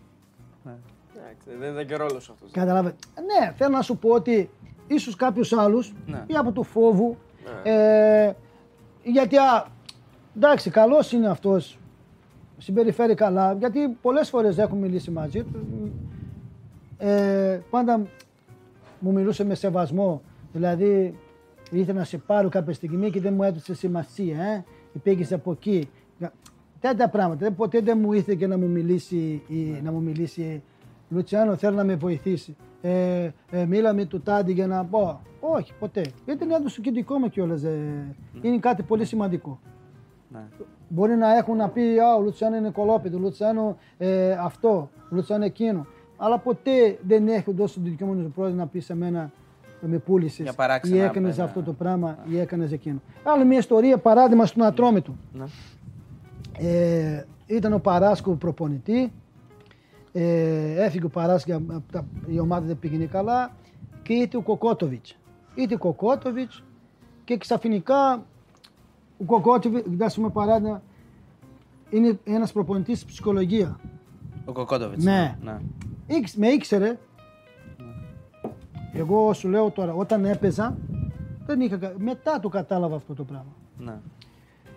Εντάξει, 1.17 1.49
δεν 1.59 1.73
ήταν 1.73 1.87
και 1.87 1.97
ρόλο 1.97 2.17
αυτός. 2.17 2.51
Καταλάβε. 2.53 2.95
Ναι, 3.15 3.53
θέλω 3.57 3.71
να 3.77 3.83
σου 3.83 3.97
πω 3.97 4.11
ότι 4.11 4.51
ίσως 4.87 5.17
κάποιους 5.17 5.53
άλλους 5.53 5.93
Ναι. 6.07 6.25
ή 6.27 6.35
από 6.35 6.53
του 6.53 6.63
φόβου. 6.63 7.17
Ε, 7.63 8.33
γιατί 9.03 9.37
α, 9.37 9.67
εντάξει, 10.37 10.71
καλός 10.71 11.13
είναι 11.13 11.29
αυτός. 11.29 11.79
Συμπεριφέρει 12.59 13.15
καλά. 13.15 13.53
Γιατί 13.53 13.89
πολλές 14.03 14.29
φορές 14.29 14.59
έχω 14.59 14.75
μιλήσει 14.75 15.11
μαζί 15.11 15.43
του. 15.43 15.67
Ε, 16.99 17.61
πάντα 17.71 18.07
μου 19.01 19.13
μιλούσε 19.13 19.45
με 19.45 19.55
σεβασμό. 19.55 20.23
Δηλαδή 20.53 21.19
ήθελα 21.71 21.99
να 21.99 22.05
σε 22.05 22.19
πάρω 22.19 22.49
κάποια 22.49 22.73
στιγμή 22.75 23.11
και 23.11 23.21
δεν 23.21 23.35
μου 23.35 23.43
έδωσε 23.43 23.75
σημασία. 23.75 24.43
Ε, 24.43 24.65
και 24.93 24.99
πήγες 24.99 25.33
από 25.33 25.53
εκεί. 25.53 25.89
Τέτοια 26.81 27.09
πράγματα. 27.09 27.39
Δεν- 27.45 27.55
Ποτέ 27.55 27.81
δεν 27.81 27.99
μου 27.99 28.13
ήρθε 28.13 28.35
και 28.35 28.47
να 28.47 28.59
μου 28.59 28.69
μιλήσει, 28.69 29.43
η, 29.49 29.55
Ναι. 29.57 29.81
να 29.83 29.93
μου 29.93 30.01
μιλήσει 30.01 30.63
Λουτσιάνο, 31.09 31.57
θέλω 31.57 31.77
να 31.77 31.85
με 31.85 31.95
βοηθήσει. 31.95 32.57
Ε, 32.81 33.31
ε, 33.51 33.65
μίλαμε 33.67 34.05
του 34.05 34.21
Τάντι 34.21 34.53
για 34.53 34.67
να 34.67 34.85
πω. 34.85 35.21
Όχι, 35.41 35.73
ποτέ. 35.79 36.03
Γιατί 36.25 36.45
είναι 36.45 36.55
έντοση 36.55 36.81
και 36.81 36.91
δικό 36.91 37.19
μου 37.19 37.29
κιόλας. 37.29 37.63
Ε, 37.63 38.15
είναι 38.43 38.59
κάτι 38.59 38.83
πολύ 38.83 39.05
σημαντικό. 39.05 39.59
Ναι. 40.33 40.45
Μπορεί 40.89 41.17
να 41.17 41.37
έχουν 41.37 41.57
να 41.57 41.69
πει 41.69 41.99
Α, 41.99 42.15
ο 42.15 42.21
Λουτσιάνο 42.21 42.57
είναι 42.57 42.71
κολόπεδο, 42.71 43.17
ο 43.17 43.21
Λουτσιάνο 43.21 43.77
ε, 43.99 44.33
αυτό, 44.33 44.91
ο 44.95 45.09
Λουτσιάνο 45.11 45.45
εκείνο. 45.45 45.87
Αλλά 46.17 46.39
ποτέ 46.39 46.99
δεν 47.07 47.29
έχει 47.29 47.53
δώσει 47.53 47.75
τον 47.75 47.85
δικαιωμένο 47.85 48.29
πρόεδρο 48.35 48.57
να 48.57 48.67
πει 48.67 48.81
σε 48.81 48.95
μένα 48.95 49.31
ε, 49.83 49.87
με 49.87 49.99
πούλησες 49.99 50.39
Για 50.39 50.51
ή 50.53 50.55
παράξενα, 50.55 51.05
έκανες 51.05 51.37
ναι. 51.37 51.43
αυτό 51.43 51.63
το 51.63 51.73
πράγμα 51.73 52.19
ή 52.29 52.39
έκανες 52.39 52.73
εκείνο. 52.73 53.01
Άλλη 53.23 53.45
μια 53.45 53.59
ιστορία, 53.59 53.99
παράδειγμα 53.99 54.47
στον 54.47 54.63
Ατρόμητο. 54.63 55.15
Ναι. 55.33 55.45
Ε, 56.59 57.25
ήταν 57.47 57.73
ο 57.73 57.79
Παράσκο 57.79 58.33
προπονητή. 58.33 59.13
Ε, 60.13 60.85
έφυγε 60.85 61.05
ο 61.05 61.09
Παράσκο, 61.09 61.63
η 62.27 62.39
ομάδα 62.39 62.67
δεν 62.67 62.79
πήγαινε 62.79 63.05
καλά 63.05 63.51
και 64.03 64.13
ήρθε 64.13 64.37
ο 64.37 64.41
Κοκότοβιτς. 64.43 65.17
Ήρθε 65.55 65.75
ο 65.75 65.79
Κοκότοβιτς 65.79 66.63
και 67.25 67.37
ξαφνικά 67.37 68.25
ο 69.19 69.25
Κοκότοβιτς, 69.25 69.89
δώσουμε 69.97 70.29
παράδειγμα, 70.31 70.83
είναι 71.91 72.19
ένας 72.25 72.53
προπονητής 72.53 72.99
στη 72.99 73.07
ψυχολογίας. 73.07 73.75
Ο 74.45 74.53
Κοκότοβιτς. 74.53 75.05
Ναι. 75.05 75.37
ναι. 75.43 75.59
Ήξ- 76.07 76.37
με 76.37 76.47
ήξερε. 76.49 76.99
Εγώ 78.93 79.33
σου 79.33 79.49
λέω 79.49 79.71
τώρα, 79.71 79.93
όταν 79.95 80.25
έπαιζα, 80.25 80.77
δεν 81.47 81.61
είχα, 81.61 81.77
κα- 81.77 81.95
μετά 81.99 82.41
το 82.41 82.49
κατάλαβα 82.49 82.97
αυτό 82.97 83.15
το 83.15 83.25
πράγμα. 83.25 83.53
ναι. 83.79 83.95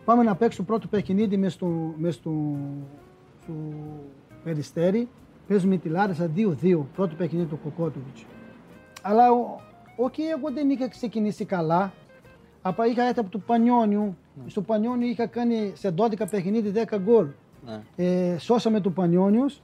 Πάμε 0.06 0.24
να 0.24 0.36
παίξω 0.36 0.64
πρώτο 0.64 0.88
παιχνίδι 0.88 1.38
μες 1.38 1.54
στο, 1.54 1.94
μες 1.98 2.16
στο, 2.16 2.32
στο 3.42 3.52
Περιστέρι. 4.44 5.08
Παίζουμε 5.48 5.78
τη 5.78 5.90
Λάρισα 5.90 6.30
2-2, 6.36 6.78
πρώτο 6.96 7.16
παιχνίδι 7.16 7.46
του 7.46 7.60
Κοκότοβιτς. 7.64 8.26
Αλλά 9.02 9.32
ο- 9.32 9.60
όχι, 9.96 10.22
εγώ 10.22 10.52
δεν 10.54 10.70
είχα 10.70 10.88
ξεκινήσει 10.90 11.46
καλά. 11.46 11.92
Απα 12.70 12.86
είχα 12.86 13.04
έρθει 13.04 13.20
από 13.20 13.30
το 13.30 13.38
Πανιόνιου. 13.38 14.18
Στο 14.48 14.62
Πανιόνιο 14.62 15.08
είχα 15.08 15.26
κάνει 15.28 15.72
σε 15.76 15.94
12 15.98 16.28
παιχνίδι 16.32 16.72
10 16.90 16.98
γκολ. 17.04 17.26
ναι. 17.66 18.06
Ε, 18.06 18.38
σώσαμε 18.38 18.80
του 18.82 18.94
Πανιόνιους 18.94 19.62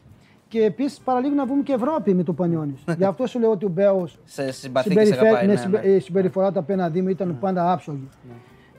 και 0.48 0.64
επίσης 0.64 1.00
παραλίγο 1.00 1.34
να 1.34 1.46
βγούμε 1.46 1.62
και 1.64 1.74
Ευρώπη 1.74 2.14
με 2.14 2.24
το 2.24 2.34
Πανιόνιους. 2.34 2.84
Γι' 2.98 3.04
αυτό 3.04 3.28
σου 3.28 3.40
λέω 3.40 3.52
ότι 3.52 3.66
ο 3.66 3.70
Μπέος 3.70 4.20
Σε 4.24 4.52
συμπαθεί 4.52 4.90
και 4.90 5.00
σε 5.00 5.06
συμπεριφέ- 5.06 5.28
αγαπάει. 5.28 5.48
με 5.48 5.54
Ναι, 5.54 5.60
συμπε- 5.60 5.84
ναι. 5.86 5.90
η 5.92 6.00
συμπεριφορά 6.00 6.52
του 6.52 6.60
απέναντί 6.60 7.02
μου 7.02 7.10
ήταν 7.10 7.38
πάντα 7.40 7.72
άψογη. 7.72 8.08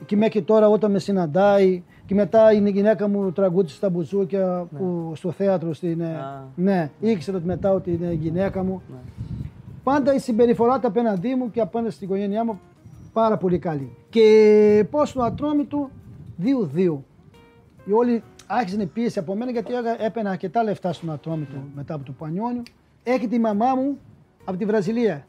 Και 0.06 0.16
μέχρι 0.16 0.42
τώρα 0.42 0.68
όταν 0.68 0.90
με 0.90 0.98
συναντάει 0.98 1.82
και 2.06 2.14
μετά 2.14 2.52
η 2.52 2.70
γυναίκα 2.70 3.08
μου 3.08 3.32
τραγούδισε 3.32 3.76
στα 3.76 3.90
μπουζούκια 3.90 4.66
που, 4.78 5.12
στο 5.14 5.30
θέατρο 5.30 5.72
στην. 5.72 6.00
ε, 6.00 6.04
Α. 6.14 6.44
Ναι, 6.54 6.90
ήξερε 7.00 7.36
ότι 7.36 7.46
μετά 7.46 7.72
ότι 7.72 7.92
είναι 7.92 8.06
η 8.06 8.14
γυναίκα 8.14 8.62
μου. 8.62 8.82
Πάντα 9.82 10.14
η 10.14 10.18
συμπεριφορά 10.18 10.78
του 10.78 10.86
απέναντί 10.86 11.34
μου 11.34 11.50
και 11.50 11.60
απέναντι 11.60 11.90
στην 11.92 12.06
οικογένειά 12.06 12.44
μου 12.44 12.60
πάρα 13.16 13.36
πολύ 13.36 13.58
καλή. 13.58 13.96
Και 14.08 14.86
πώς 14.90 15.12
το 15.12 15.22
ατρόμητο 15.22 15.90
2-2. 16.42 17.04
Οι 17.84 17.92
όλοι 17.92 18.22
άρχισαν 18.46 18.90
πίεση 18.92 19.18
από 19.18 19.34
μένα 19.36 19.50
γιατί 19.50 19.74
έγα- 19.74 20.02
έπαιρνα 20.04 20.30
αρκετά 20.30 20.62
λεφτά 20.62 20.92
στον 20.92 21.10
ατρόμητο 21.10 21.56
μετά 21.74 21.94
από 21.94 22.04
το 22.04 22.12
Πανιόνιο. 22.12 22.62
Έχει 23.02 23.28
τη 23.28 23.38
μαμά 23.38 23.74
μου 23.74 23.98
από 24.44 24.58
τη 24.58 24.64
Βραζιλία. 24.64 25.26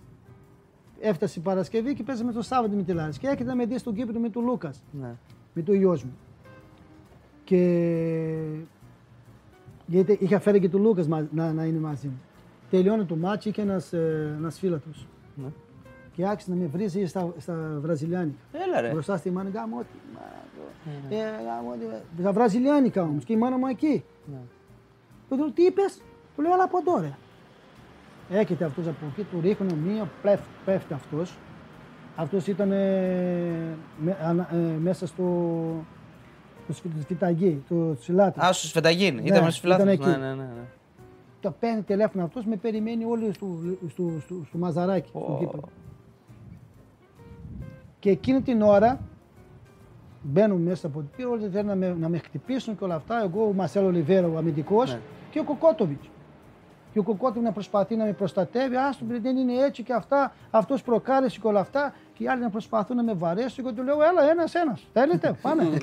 Έφτασε 1.00 1.40
η 1.40 1.42
Παρασκευή 1.42 1.94
και 1.94 2.04
παίζαμε 2.04 2.32
το 2.32 2.42
Σάββατο 2.42 2.76
με 2.76 2.84
τη 2.84 2.94
Λάρης. 2.94 3.18
Και 3.18 3.28
έρχεται 3.28 3.50
να 3.50 3.56
με 3.56 3.66
δει 3.66 3.78
στον 3.78 3.94
Κύπρο 3.94 4.20
με 4.20 4.30
τον 4.30 4.44
Λούκας, 4.44 4.84
Ναι. 4.92 5.16
με 5.54 5.62
τον 5.62 5.76
γιος 5.76 6.04
μου. 6.04 6.12
Και 7.44 7.62
γιατί 9.86 10.18
είχα 10.22 10.40
φέρει 10.40 10.60
και 10.60 10.70
τον 10.70 10.82
Λούκας 10.82 11.08
να, 11.08 11.54
να 11.54 11.64
είναι 11.64 11.80
μαζί 11.80 12.08
μου. 12.08 12.20
Τελειώνει 12.70 13.06
το 13.06 13.16
μάτσο, 13.16 13.50
είχε 13.50 13.62
ένας 13.62 13.94
ένας 14.38 14.60
φίλατος. 14.60 15.08
Ναι. 15.36 15.48
Και 16.18 16.26
άρχισε 16.28 16.50
να 16.50 16.56
με 16.56 16.66
βρίζει 16.66 17.06
στα, 17.06 17.34
στα 17.38 17.78
βραζιλιάνικα. 17.82 18.38
Έλα 18.52 18.82
ρε. 18.82 18.92
Μπροστά 18.92 19.18
στη 19.18 19.30
μάνα, 19.32 19.50
γάμο 19.50 19.78
ότι. 19.78 19.88
Ε, 21.10 21.16
γάμο 21.16 21.70
ότι. 21.72 22.02
Στα 22.20 22.32
βραζιλιάνικα 22.32 23.02
όμως 23.02 23.24
και 23.24 23.34
η 23.34 23.38
μάνα 23.38 23.58
μου 23.58 23.68
εκεί. 23.68 24.04
Ναι. 24.32 24.38
Του 25.30 25.36
λέω, 25.38 25.52
τι 25.52 25.64
είπες, 25.64 26.02
του 26.36 26.42
λέω, 26.42 26.54
αλλά 26.54 26.64
από 26.64 26.78
εδώ 26.78 27.00
ρε. 27.02 27.12
Έρχεται 28.30 28.66
αυτός 28.66 28.88
από 28.88 29.06
εκεί, 29.12 29.24
του 29.32 29.42
ρίχνω 29.42 29.76
μία, 29.76 30.10
πλεφ, 30.22 30.40
πέφτει 30.66 30.94
αυτός. 30.94 31.38
Αυτός 32.16 32.48
ήταν 32.48 32.72
ε, 32.72 32.78
με- 34.00 34.18
ανα- 34.24 34.50
ε, 34.54 34.58
μέσα 34.82 35.08
στο. 35.08 35.24
στο 36.64 36.74
σφι- 36.74 36.92
στη 36.96 37.06
φυταγή, 37.06 37.64
το 37.70 37.96
σιλάτι. 38.00 38.40
Α, 38.46 38.54
στου 38.54 38.68
Φεταγίν. 38.68 39.16
Ναι, 39.16 39.22
Ήταν 39.22 39.52
στου 39.52 39.68
ήταν 39.68 39.78
φιλάθλου. 39.78 39.90
εκεί. 39.90 40.06
Ναι, 40.20 40.26
ναι, 40.26 40.34
ναι. 40.34 40.44
ναι. 40.44 40.66
Το 41.42 41.52
παίρνει 41.60 41.82
τηλέφωνο 41.82 42.24
αυτός, 42.24 42.46
με 42.46 42.56
περιμένει 42.56 43.04
όλοι 43.06 43.34
στο, 43.34 43.48
στο, 43.90 44.12
στο, 44.26 44.36
στο 44.48 44.58
μαζαράκι, 44.58 45.08
στον 45.10 45.22
Ω. 45.22 45.60
Κύπρο. 48.00 48.00
Και 48.00 48.10
εκείνη 48.10 48.42
την 48.42 48.62
ώρα 48.62 49.00
μπαίνουν 50.22 50.62
μέσα 50.62 50.88
από 50.88 51.00
την 51.00 51.10
πύρα, 51.16 51.30
όλοι 51.30 51.50
θέλουν 51.50 51.68
να 51.68 51.76
με, 51.76 51.96
να 52.00 52.10
με 52.10 52.18
χτυπήσουν 52.18 52.78
και 52.78 52.84
όλα 52.84 52.96
αυτά. 52.96 53.24
Εγώ, 53.24 53.44
ο 53.48 53.54
Μασέλο 53.54 53.92
Λιβέρα, 53.92 54.28
ο 54.28 54.38
αμυντικός 54.38 54.92
Ναι. 54.94 55.00
και 55.32 55.40
ο 55.40 55.44
Κοκότοβιτς. 55.44 56.10
Και 56.94 57.00
ο 57.00 57.04
Κοκότοβιτς 57.04 57.46
να 57.46 57.52
προσπαθεί 57.52 57.96
να 57.96 58.06
με 58.06 58.14
προστατεύει. 58.14 58.76
Α, 58.76 58.92
στον 58.92 59.22
δεν 59.22 59.38
είναι 59.38 59.54
έτσι 59.54 59.84
και 59.84 59.94
αυτά. 59.94 60.34
Αυτός 60.52 60.82
προκάλεσε 60.84 61.40
και 61.40 61.48
όλα 61.48 61.60
αυτά. 61.60 61.94
Και 62.14 62.24
οι 62.24 62.28
άλλοι 62.28 62.42
να 62.42 62.50
προσπαθούν 62.50 62.96
να 62.96 63.04
με 63.04 63.14
βαρέσουν. 63.14 63.52
Και 63.64 63.70
εγώ 63.70 63.74
του 63.74 63.84
λέω, 63.84 63.96
Έλα, 64.02 64.22
ένα-ένα. 64.32 64.78
Θέλετε, 64.94 65.38
πάμε. 65.42 65.78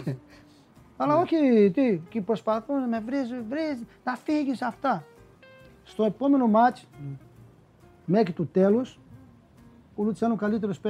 Αλλά 0.97 1.17
όχι, 1.17 1.71
τι, 1.75 2.01
και 2.09 2.21
προσπαθούν 2.21 2.81
να 2.81 2.87
με 2.87 3.03
βρίζει, 3.07 3.35
βρίζει, 3.49 3.87
να 4.05 4.17
φύγεις 4.17 4.63
αυτά. 4.63 5.05
Στο 5.83 6.05
επόμενο 6.05 6.47
μάτς, 6.47 6.89
μέχρι 8.05 8.33
του 8.33 8.47
τέλους, 8.53 8.99
ο 9.97 10.03
Λουτσιάνο 10.03 10.35
ο 10.35 10.37
καλύτερος 10.37 10.81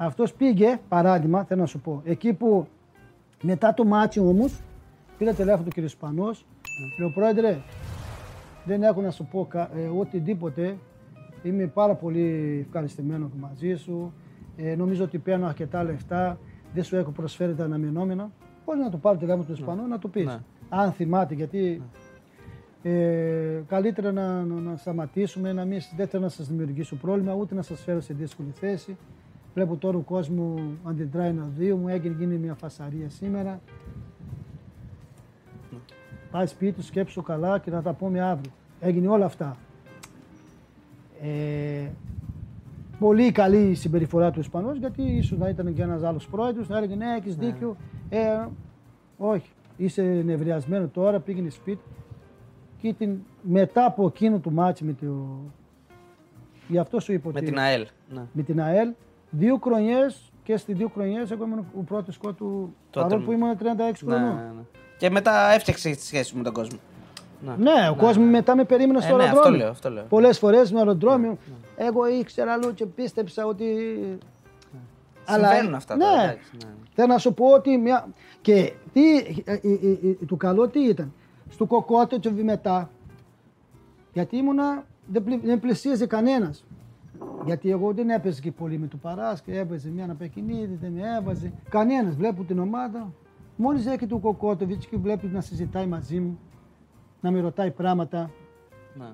παίκτης. 0.00 0.06
Αυτός 0.06 0.32
πήγε, 0.32 0.78
παράδειγμα, 0.88 1.44
θέλω 1.44 1.60
να 1.60 1.66
σου 1.66 1.80
πω, 1.80 2.00
εκεί 2.04 2.32
που 2.32 2.66
μετά 3.42 3.74
το 3.74 3.84
μάτσο 3.84 4.28
όμως, 4.28 4.60
πήρε 5.18 5.32
τηλέφωνο 5.32 5.68
του 5.68 5.82
κ. 5.82 5.88
Σπανός, 5.88 6.44
λέω 6.98 7.10
πρόεδρε, 7.10 7.58
δεν 8.64 8.82
έχω 8.82 9.00
να 9.00 9.10
σου 9.10 9.24
πω 9.24 9.46
κα- 9.50 9.70
ε, 9.76 9.88
οτιδήποτε, 9.98 10.76
είμαι 11.42 11.66
πάρα 11.66 11.94
πολύ 11.94 12.58
ευχαριστημένο 12.66 13.30
μαζί 13.40 13.74
σου, 13.74 14.12
ε, 14.56 14.74
νομίζω 14.76 15.04
ότι 15.04 15.18
παίρνω 15.18 15.46
αρκετά 15.46 15.84
λεφτά, 15.84 16.38
δεν 16.74 16.84
σου 16.84 16.96
έχω 16.96 17.10
προσφέρει 17.10 17.54
τα 17.54 17.64
αναμενόμενα. 17.64 18.30
Πώς 18.64 18.78
να 18.78 18.90
το 18.90 18.96
πάρω 18.96 19.18
τηλέφωνο 19.18 19.44
του 19.44 19.52
Ισπανού 19.52 19.86
να 19.86 19.98
του 19.98 20.10
πεις. 20.10 20.24
Ναι. 20.24 20.38
Αν 20.68 20.92
θυμάται, 20.92 21.34
γιατί 21.34 21.82
ε, 22.82 23.60
καλύτερα 23.66 24.12
να, 24.12 24.42
να, 24.42 24.60
να 24.60 24.76
σταματήσουμε, 24.76 25.52
να 25.52 25.64
μην, 25.64 25.78
δεν 25.96 26.06
θέλω 26.08 26.22
να 26.22 26.28
σας 26.28 26.48
δημιουργήσω 26.48 26.96
πρόβλημα, 26.96 27.34
ούτε 27.34 27.54
να 27.54 27.62
σας 27.62 27.80
φέρω 27.82 28.00
σε 28.00 28.14
δύσκολη 28.14 28.50
θέση. 28.50 28.96
Βλέπω 29.60 29.76
τώρα 29.76 29.96
ο 29.96 30.00
κόσμο 30.00 30.54
αντιδράει 30.84 31.28
ένα-δύο, 31.28 31.76
μου 31.76 31.88
έγινε 31.88 32.14
γίνει 32.18 32.36
μια 32.36 32.54
φασαρία 32.54 33.08
σήμερα. 33.08 33.60
Πάει 36.30 36.46
σπίτι, 36.46 36.82
σκέψου 36.82 37.22
καλά 37.22 37.58
και 37.58 37.70
θα 37.70 37.82
τα 37.82 37.92
πούμε 37.92 38.20
αύριο. 38.20 38.52
Έγινε 38.80 39.08
όλα 39.08 39.24
αυτά. 39.24 39.56
Ε, 41.22 41.88
πολύ 42.98 43.32
καλή 43.32 43.70
η 43.70 43.74
συμπεριφορά 43.74 44.30
του 44.30 44.40
Ισπανός 44.40 44.78
γιατί 44.78 45.02
ίσως 45.02 45.38
να 45.38 45.48
ήταν 45.48 45.74
και 45.74 45.82
ένας 45.82 46.02
άλλος 46.02 46.26
πρόεδρος, 46.28 46.68
να 46.68 46.76
έλεγε 46.76 46.94
ναι, 46.94 47.16
έχεις 47.16 47.36
δίκιο. 47.36 47.76
Ε, 48.08 48.46
όχι, 49.18 49.50
είσαι 49.76 50.02
νευριασμένο 50.24 50.88
τώρα, 50.88 51.20
πήγαινε 51.20 51.48
σπίτι. 51.50 51.82
Και 52.78 52.92
την, 52.92 53.18
μετά 53.42 53.84
από 53.84 54.06
εκείνο 54.06 54.38
το 54.38 54.50
μάτσι 54.50 54.84
με 54.84 54.92
το... 54.92 55.26
Γι' 56.68 56.78
αυτό 56.78 57.00
σου 57.00 57.12
είπα 57.12 57.30
Με 57.32 57.38
ότι- 57.38 57.46
την 57.46 57.58
ΑΕΛ. 57.58 57.86
Ναι. 58.14 58.22
με 58.32 58.42
την 58.42 58.60
ΑΕΛ. 58.60 58.92
Δύο 59.30 59.58
χρονιές 59.64 60.32
και 60.42 60.56
στις 60.56 60.76
δύο 60.76 60.90
χρονιές 60.94 61.30
εγώ 61.30 61.44
ήμουν 61.44 61.58
ο 61.78 61.82
πρώτος 61.82 62.14
σκότ 62.14 62.36
του 62.36 62.74
Τότε 62.90 63.06
παρόλο 63.06 63.20
μου. 63.20 63.26
που 63.26 63.32
ήμουν 63.32 63.56
36 63.58 63.58
Ναι, 63.76 63.92
χρονών. 63.94 64.20
ναι, 64.34 64.42
ναι. 64.42 64.62
Και 64.98 65.10
μετά 65.10 65.50
έφτιαξε 65.52 65.90
τη 65.90 66.02
σχέση 66.06 66.36
με 66.36 66.42
τον 66.42 66.52
κόσμο. 66.52 66.78
Ναι, 67.58 67.88
ο 67.90 67.94
κόσμος 67.94 68.28
μετά 68.30 68.56
με 68.56 68.64
περίμενε 68.64 69.00
στο 69.00 69.14
Ε, 69.14 69.16
ναι, 69.16 69.22
αεροδρόμιο. 69.22 69.48
αυτό 69.50 69.56
λέω, 69.56 69.70
αυτό 69.70 69.90
λέω. 69.90 70.04
Πολλές 70.08 70.38
φορές 70.38 70.68
στο 70.68 70.76
αεροδρόμιο. 70.78 71.38
Εγώ 71.76 72.06
ήξερα 72.08 72.52
αλλού 72.52 72.74
και 72.74 72.86
πίστεψα 72.86 73.46
ότι. 73.46 73.64
Συμβαίνουν 75.28 75.74
αυτά 75.74 75.96
ναι, 75.96 76.04
τώρα, 76.04 76.22
εντάξει, 76.22 76.50
ναι. 76.64 76.70
Θέλω 76.94 77.06
να 77.12 77.18
σου 77.18 77.34
πω 77.34 77.46
ότι. 77.46 77.76
Μια... 77.78 78.06
Και 78.40 78.72
τι, 78.92 79.16
ε, 79.16 79.22
ε, 79.44 79.54
ε, 79.62 80.08
ε, 80.10 80.24
το 80.26 80.36
καλό 80.36 80.68
τι 80.68 80.80
ήταν. 80.80 81.12
Στο 81.50 81.66
κοκότο 81.66 82.18
και 82.18 82.30
μετά. 82.30 82.90
Γιατί 84.12 84.36
ήμουνα. 84.36 84.84
Δεν, 85.06 85.24
πλη, 85.24 85.40
δεν 85.44 85.60
πλησίαζε 85.60 86.06
κανένας. 86.06 86.64
Γιατί 87.44 87.70
εγώ 87.70 87.92
δεν 87.92 88.10
έπαιζε 88.10 88.40
και 88.40 88.52
πολύ 88.52 88.78
με 88.78 88.86
το 88.86 88.96
Παράσκε, 88.96 89.58
έπαιζε 89.58 89.90
μια 89.90 90.04
ένα 90.04 90.14
παιχνίδι, 90.14 90.78
δεν 90.80 90.92
με 90.92 91.00
έβαζε. 91.18 91.52
Κανένας. 91.68 92.14
Βλέπω 92.16 92.42
την 92.44 92.58
ομάδα. 92.58 93.12
Μόλις 93.56 93.86
έχει 93.86 94.06
του 94.06 94.20
Κοκότοβιτς 94.20 94.86
και 94.86 94.96
βλέπει 94.96 95.26
να 95.26 95.40
συζητάει 95.40 95.86
μαζί 95.86 96.20
μου, 96.20 96.38
να 97.20 97.30
με 97.30 97.40
ρωτάει 97.40 97.70
πράγματα. 97.70 98.30
Ναι, 98.98 99.06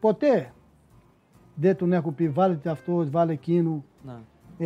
Ποτέ 0.00 0.52
δεν 1.54 1.76
τον 1.76 1.92
έχω 1.92 2.10
πει 2.10 2.28
βάλτε 2.28 2.70
αυτό, 2.70 3.06
βάλε 3.10 3.32
εκείνο, 3.32 3.84
ναι. 4.06 4.12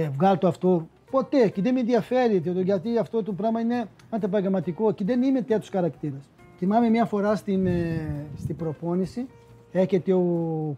ε, 0.03 0.09
βγάλ 0.09 0.39
το 0.39 0.49
αυτό. 0.49 0.89
Ποτέ 1.11 1.49
και 1.49 1.63
δεν 1.63 1.75
με 1.75 1.81
ενδιαφέρει 1.81 2.41
το- 2.41 2.61
γιατί 2.61 2.99
αυτό 2.99 3.23
το 3.23 3.33
πράγμα 3.33 3.61
είναι 3.61 3.85
αντεπαγγελματικό 4.11 4.93
και 4.93 5.05
δεν 5.05 5.23
είμαι 5.23 5.41
τέτοιος 5.43 5.69
χαρακτήρας. 5.69 6.29
Θυμάμαι 6.57 6.89
μια 6.89 7.05
φορά 7.05 7.37
στην, 7.37 7.67
ε, 7.67 8.27
στην 8.37 8.57
προπόνηση, 8.57 9.27
έρχεται 9.73 10.13
ο 10.13 10.23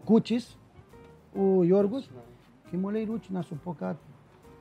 Κούτσι, 0.05 0.35
ο 1.35 1.63
Γιώργος, 1.63 2.09
και 2.69 2.77
μου 2.77 2.89
λέει 2.89 3.03
Ρούτσι 3.03 3.31
να 3.33 3.41
σου 3.41 3.59
πω 3.63 3.75
κάτι. 3.79 3.99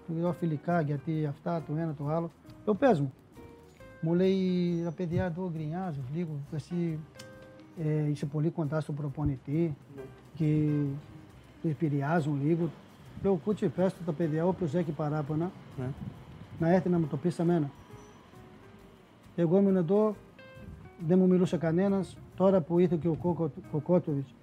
Του 0.07 0.15
λέω 0.21 0.33
φιλικά 0.33 0.81
γιατί 0.81 1.27
αυτά 1.27 1.63
το 1.67 1.73
ένα 1.77 1.95
το 1.99 2.09
άλλο. 2.09 2.31
Το 2.65 2.75
πες 2.75 3.01
μου. 3.01 3.13
Μου 4.01 4.15
λέει 4.15 4.81
τα 4.85 4.91
παιδιά 4.91 5.25
εδώ 5.25 5.51
γκρινιάζουν 5.55 6.05
λίγο. 6.15 6.31
Εσύ 6.53 6.99
ε, 7.85 8.09
είσαι 8.09 8.27
πολύ 8.27 8.51
κοντά 8.51 8.81
στον 8.81 8.95
προπονητή 8.95 9.77
και 10.35 10.69
του 11.63 11.69
επηρεάζουν 11.69 12.41
λίγο. 12.45 12.71
Λέω 13.23 13.35
κούτσι, 13.45 13.69
πες 13.69 13.93
του 13.95 14.03
τα 14.07 14.13
παιδιά, 14.13 14.47
όποιος 14.47 14.75
έχει 14.75 14.91
παράπονα, 14.91 15.51
Ναι. 15.79 15.87
να 16.59 16.69
έρθει 16.73 16.89
να 16.89 16.99
μου 16.99 17.07
το 17.07 17.17
πει 17.17 17.31
σε 17.31 17.45
μένα. 17.45 17.71
Εγώ 19.37 19.59
ήμουν 19.59 19.77
εδώ, 19.77 20.15
δεν 21.07 21.19
μου 21.19 21.27
μιλούσε 21.27 21.57
κανένας. 21.57 22.17
Τώρα 22.37 22.61
που 22.61 22.79
ήρθε 22.79 22.97
και 23.01 23.09
ο 23.09 23.15
Κόκο- 23.15 23.51
Κοκότοβιτς, 23.73 24.35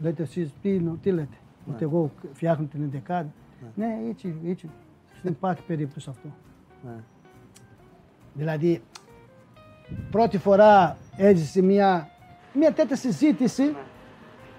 λέτε 0.00 0.22
εσείς 0.22 0.50
τι, 0.62 0.80
νο- 0.80 0.98
τι 1.02 1.10
λέτε, 1.10 1.36
Ότι 1.68 1.84
εγώ 1.84 2.10
φτιάχνω 2.32 2.66
την 2.66 2.82
εντεκάδα. 2.82 3.32
Ναι, 3.74 3.98
έτσι, 4.10 4.34
έτσι. 4.46 4.70
Δεν 5.22 5.32
υπάρχει 5.32 5.62
περίπτωση 5.62 6.10
αυτό. 6.10 6.28
Ναι. 6.84 6.94
Δηλαδή, 8.34 8.82
πρώτη 10.10 10.38
φορά 10.38 10.96
έζησε 11.16 11.62
μια, 11.62 12.08
μια 12.52 12.72
τέτοια 12.72 12.96
συζήτηση 12.96 13.76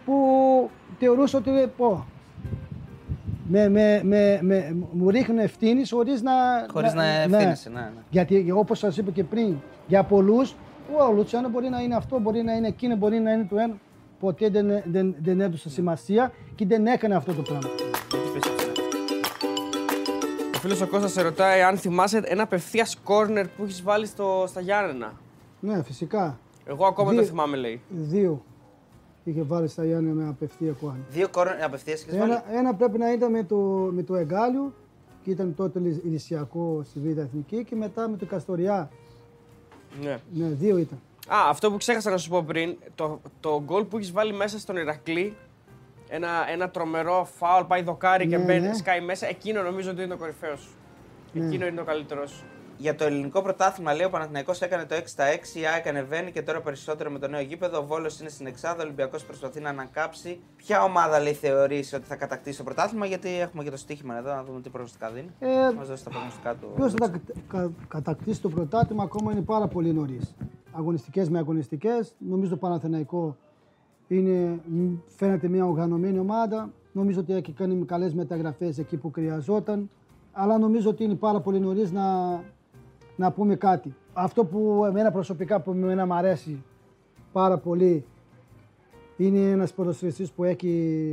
που 0.05 0.69
θεωρούσα 0.99 1.37
ότι 1.37 1.71
πω, 1.77 2.05
με, 3.47 3.69
με, 3.69 4.01
με, 4.03 4.39
με, 4.41 4.75
μου 4.91 5.09
ρίχνουν 5.09 5.39
ευθύνης 5.39 5.91
χωρίς 5.91 6.21
να. 6.21 6.31
Χωρίς 6.71 6.93
να 6.93 7.05
ευθύνεσαι, 7.05 7.69
ναι, 7.69 7.79
ναι. 7.79 7.91
Γιατί 8.09 8.51
όπως 8.51 8.79
σας 8.79 8.97
είπα 8.97 9.11
και 9.11 9.23
πριν, 9.23 9.55
για 9.87 10.03
πολλούς, 10.03 10.55
ο 11.09 11.13
Λουτσιάνο 11.13 11.49
μπορεί 11.49 11.69
να 11.69 11.81
είναι 11.81 11.95
αυτό, 11.95 12.19
μπορεί 12.19 12.41
να 12.41 12.53
είναι 12.53 12.67
εκείνο, 12.67 12.95
μπορεί 12.95 13.19
να 13.19 13.31
είναι 13.31 13.45
το 13.49 13.57
ένα. 13.57 13.73
Ποτέ 14.25 14.49
δεν, 14.49 14.83
δεν, 14.85 15.15
δεν 15.21 15.41
έδωσε 15.41 15.69
σημασία 15.69 16.31
και 16.55 16.65
δεν 16.65 16.87
έκανε 16.87 17.15
αυτό 17.15 17.33
το 17.33 17.41
πράγμα. 17.41 17.69
Γιατί 18.11 18.29
πες 18.33 18.51
έτσι, 18.51 18.65
ναι. 18.65 18.71
Ο 20.55 20.57
φίλος 20.57 20.81
ο 20.81 20.87
Κώστας 20.87 21.11
σε 21.11 21.21
ρωτάει 21.21 21.61
αν 21.61 21.77
θυμάσαι 21.77 22.21
ένα 22.25 22.43
απευθείας 22.43 22.97
κόρνερ 23.03 23.47
που 23.47 23.63
έχεις 23.63 23.83
βάλει 23.83 24.05
στο, 24.05 24.45
στα 24.47 24.61
Γιάννενα. 24.61 25.13
Ναι, 25.59 25.83
φυσικά. 25.83 26.39
Εγώ 26.65 26.85
ακόμα 26.85 27.11
Δύο. 27.11 27.19
το 27.19 27.25
θυμάμαι, 27.25 27.57
λέει. 27.57 27.81
Δύο 27.89 28.43
είχε 29.23 29.41
βάλει 29.41 29.67
στα 29.67 29.85
Γιάννη 29.85 30.11
με 30.11 30.27
απευθεία 30.27 30.71
κόρνη. 30.71 31.03
Δύο 31.09 31.27
κόρνερ 31.29 31.63
απευθείας 31.63 32.01
και 32.01 32.17
βάλει; 32.17 32.31
Ένα, 32.31 32.43
ένα 32.57 32.73
πρέπει 32.75 32.97
να 32.97 33.11
ήταν 33.11 33.31
με 33.31 33.43
το, 33.43 33.57
με 33.91 34.03
το 34.03 34.15
Εγκάλιο 34.15 34.73
και 35.23 35.31
ήταν 35.31 35.55
τότε 35.55 35.79
ηλισιακό 35.79 36.81
στη 36.85 36.99
Β' 36.99 37.17
Εθνική 37.17 37.63
και 37.63 37.75
μετά 37.75 38.09
με 38.09 38.17
το 38.17 38.25
Καστοριά. 38.25 38.89
Ναι. 40.01 40.17
Ναι, 40.33 40.47
δύο 40.47 40.77
ήταν. 40.77 40.99
Α, 41.27 41.37
αυτό 41.49 41.71
που 41.71 41.77
ξέχασα 41.77 42.09
να 42.09 42.17
σου 42.17 42.29
πω 42.29 42.43
πριν, 42.43 42.77
το, 42.95 43.21
το 43.39 43.61
γκολ 43.63 43.83
που 43.83 43.97
έχεις 43.97 44.11
βάλει 44.11 44.33
μέσα 44.33 44.59
στον 44.59 44.75
Ηρακλή, 44.75 45.37
ένα, 46.09 46.29
ένα 46.49 46.69
τρομερό 46.69 47.27
φάουλ, 47.37 47.63
πάει 47.65 47.81
δοκάρι 47.81 48.27
και 48.27 48.37
Ναι, 48.37 48.43
μπαίνει, 48.43 48.67
ναι. 48.67 48.73
σκάει 48.73 49.01
μέσα, 49.01 49.27
εκείνο 49.27 49.61
νομίζω 49.61 49.91
ότι 49.91 49.99
είναι 50.01 50.09
το 50.13 50.17
κορυφαίο 50.17 50.55
σου. 50.55 50.69
Ναι. 51.31 51.45
Εκείνο 51.45 51.65
είναι 51.67 51.77
το 51.77 51.83
καλύτερό 51.83 52.27
σου. 52.27 52.43
Για 52.77 52.95
το 52.95 53.03
ελληνικό 53.03 53.41
πρωτάθλημα, 53.41 53.93
λέει 53.93 54.05
ο 54.05 54.09
Παναθηναϊκός 54.09 54.61
έκανε 54.61 54.85
το 54.85 54.95
6 54.95 55.01
στα 55.05 55.23
6, 55.55 55.59
η 55.59 55.65
ΑΕΚ 55.65 55.87
ανεβαίνει 55.87 56.31
και 56.31 56.41
τώρα 56.41 56.61
περισσότερο 56.61 57.09
με 57.11 57.19
το 57.19 57.27
νέο 57.27 57.41
γήπεδο. 57.41 57.77
Ο 57.79 57.85
Βόλος 57.85 58.19
είναι 58.19 58.29
στην 58.29 58.45
Εξάδα, 58.45 58.79
ο 58.79 58.83
Ολυμπιακός 58.85 59.23
προσπαθεί 59.25 59.59
να 59.59 59.69
ανακάψει. 59.69 60.39
Ποια 60.55 60.83
ομάδα 60.83 61.19
λέει 61.19 61.33
θεωρείς 61.33 61.93
ότι 61.93 62.05
θα 62.05 62.15
κατακτήσει 62.15 62.57
το 62.57 62.63
πρωτάθλημα, 62.63 63.05
γιατί 63.05 63.39
έχουμε 63.39 63.63
και 63.63 63.69
το 63.69 63.77
στοίχημα 63.77 64.17
εδώ, 64.17 64.33
να 64.35 64.43
δούμε 64.43 64.61
τι 64.61 64.69
προγνωστικά 64.69 65.09
δίνει. 65.11 65.29
Ε, 65.39 65.71
Μας 65.77 65.87
δώσει 65.87 66.03
τα 66.03 66.09
προγνωστικά 66.09 66.55
του. 66.55 66.67
Ποιος 66.75 66.93
θα 66.93 67.09
τα 67.11 67.19
κα- 67.47 67.71
κατακτήσει 67.87 68.41
το 68.41 68.49
πρωτάθλημα 68.49 69.03
ακόμα 69.03 69.31
είναι 69.31 69.41
πάρα 69.41 69.67
πολύ 69.67 69.93
νωρίς. 69.93 70.35
Αγωνιστικές 70.71 71.29
με 71.29 71.37
αγωνιστικές. 71.39 72.15
Νομίζω 72.17 72.49
το 72.49 72.57
Παναθηναϊκό 72.57 73.35
είναι, 74.07 74.59
μ, 74.65 74.93
φαίνεται 75.07 75.47
μια 75.47 75.65
οργανωμένη 75.65 76.19
ομάδα. 76.19 76.69
Νομίζω 76.91 77.19
ότι 77.19 77.33
έχει 77.33 77.51
κάνει 77.51 77.85
καλές 77.85 78.13
μεταγραφές 78.13 78.77
εκεί 78.77 78.97
που 78.97 79.11
χρειαζόταν. 79.11 79.89
Αλλά 80.37 80.57
νομίζω 80.57 80.89
ότι 80.89 81.03
είναι 81.03 81.15
πάρα 81.15 81.39
πολύ 81.39 81.59
νωρίς 81.59 81.91
να, 81.91 82.03
να 83.15 83.31
πούμε 83.31 83.55
κάτι. 83.55 83.95
Αυτό 84.13 84.45
που 84.45 84.83
εμένα 84.87 85.11
προσωπικά 85.11 85.59
που 85.61 85.71
εμένα 85.71 86.05
μου 86.05 86.13
αρέσει 86.13 86.63
πάρα 87.31 87.57
πολύ 87.57 88.05
είναι 89.17 89.39
ένας 89.39 89.73
ποδοσφαιριστής 89.73 90.31
που 90.31 90.43
έχει 90.43 90.69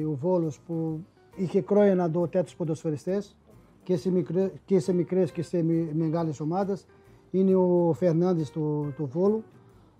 ο 0.08 0.14
Βόλος 0.20 0.60
που 0.66 1.04
είχε 1.36 1.64
χρόνια 1.68 1.94
να 1.94 2.08
δω 2.08 2.26
τέτοιους 2.28 2.54
ποδοσφαιριστές 2.56 3.36
και 3.82 3.96
σε, 3.96 4.10
μικρές, 4.10 4.50
και 4.64 4.78
σε 4.78 4.92
μικρές 4.92 5.32
και 5.32 5.42
σε 5.42 5.62
με- 5.62 5.88
μεγάλες 5.92 6.40
ομάδες. 6.40 6.86
Είναι 7.30 7.54
ο 7.54 7.92
Φερνάνδης 7.98 8.50
του, 8.50 8.92
του 8.96 9.06
Βόλου 9.12 9.44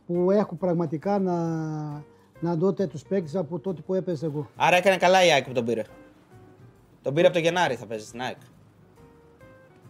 που 0.06 0.30
έχω 0.30 0.54
πραγματικά 0.54 1.18
να, 1.18 1.34
να 2.40 2.54
δω 2.56 2.72
τέτοιους 2.72 3.02
παίκτες 3.02 3.36
από 3.36 3.58
τότε 3.58 3.80
που 3.86 3.94
έπαιζε 3.94 4.26
εγώ. 4.26 4.48
Άρα 4.56 4.76
έκανε 4.76 4.96
καλά 4.96 5.24
η 5.24 5.30
ΑΕΚ 5.32 5.44
που 5.46 5.52
τον 5.52 5.64
πήρε. 5.64 5.82
Τον 7.02 7.14
πήρε 7.14 7.26
από 7.26 7.36
το 7.36 7.42
Γενάρη, 7.42 7.74
θα 7.74 7.86
παίζεις 7.86 8.08
στην 8.08 8.20
ΑΕΚ. 8.20 8.36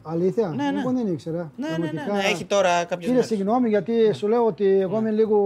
Αλήθεια, 0.03 0.49
Ναι, 0.49 0.71
ναι. 0.71 0.81
εγώ 0.81 0.93
δεν 0.93 1.07
ήξερα. 1.13 1.53
Ναι, 1.57 1.69
ναι, 1.69 1.77
ναι, 1.77 1.79
Πραγματικά- 1.89 2.13
ναι. 2.13 2.33
Έχει 2.33 2.45
τώρα 2.45 2.85
κάποιε 2.85 3.07
Κύριε, 3.07 3.23
συγγνώμη 3.23 3.69
γιατί 3.69 4.13
σου 4.13 4.29
λέω 4.29 4.47
ότι 4.47 4.65
εγώ 4.67 4.99
είμαι 4.99 5.11
λίγο. 5.11 5.37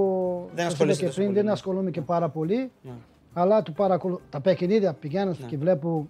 Δεν 0.55 0.65
σας 0.65 0.73
ασχολείσαι 0.73 0.99
είπα 0.99 1.01
και 1.01 1.07
τόσο 1.07 1.15
πριν, 1.16 1.27
πολύ, 1.27 1.37
δεν 1.39 1.45
ναι. 1.45 1.53
ασχολούμαι 1.53 1.91
και 1.91 2.01
πάρα 2.01 2.28
πολύ. 2.28 2.70
Ναι. 2.83 2.91
Αλλά 3.33 3.62
του 3.62 3.73
παρακολου... 3.73 4.20
τα 4.31 4.41
παιχνίδια 4.41 4.93
πηγαίνω 4.93 5.37
και 5.47 5.57
βλέπω. 5.57 6.09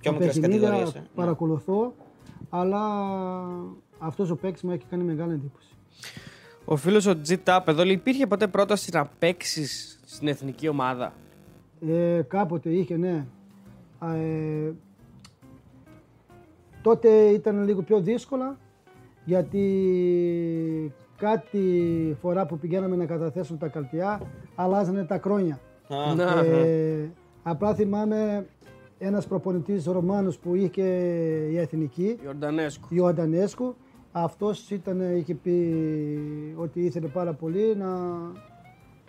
Πιο 0.00 0.10
τα 0.12 0.16
μικρές 0.18 0.38
παιχνίδια, 0.38 0.68
κατηγορίες. 0.68 1.02
Παρακολουθώ. 1.14 1.94
Αλλά 2.50 2.80
αυτός 3.98 4.30
ο 4.30 4.36
παίκτης 4.36 4.62
μου 4.62 4.70
έχει 4.70 4.84
κάνει 4.90 5.02
μεγάλη 5.02 5.32
εντύπωση. 5.32 5.68
Ο 6.64 6.76
φίλος 6.76 7.06
ο 7.06 7.20
G-Tap 7.28 7.60
εδώ 7.66 7.84
λέει: 7.84 7.94
Υπήρχε 7.94 8.26
ποτέ 8.26 8.46
πρόταση 8.46 8.90
να 8.92 9.06
παίξεις 9.18 10.00
στην 10.06 10.28
εθνική 10.28 10.68
ομάδα; 10.68 11.12
Ε, 11.88 12.20
κάποτε 12.28 12.70
είχε, 12.70 12.96
ναι. 12.96 13.26
Α, 13.98 14.14
ε, 14.14 14.74
τότε 16.86 17.08
ήταν 17.08 17.64
λίγο 17.64 17.82
πιο 17.82 18.00
δύσκολα 18.00 18.58
γιατί 19.24 19.64
κάτι 21.16 22.16
φορά 22.20 22.46
που 22.46 22.58
πηγαίναμε 22.58 22.96
να 22.96 23.06
καταθέσουν 23.06 23.58
τα 23.58 23.68
καρτιά 23.68 24.20
αλλάζανε 24.54 25.04
τα 25.04 25.18
χρόνια. 25.18 25.60
Να. 26.16 26.40
Ε, 26.44 27.10
απλά 27.42 27.74
θυμάμαι 27.74 28.46
ένας 28.98 29.26
προπονητής 29.26 29.84
Ρωμάνος 29.86 30.38
που 30.38 30.54
είχε 30.54 30.82
η 31.50 31.58
Εθνική, 31.58 32.18
Ιορντανέσκου. 32.24 32.86
Ιωαντανέσκου, 32.94 33.74
αυτός 34.12 34.70
ήταν, 34.70 35.16
είχε 35.16 35.34
πει 35.34 35.78
ότι 36.56 36.80
ήθελε 36.80 37.06
πάρα 37.06 37.32
πολύ 37.32 37.76
να, 37.76 37.88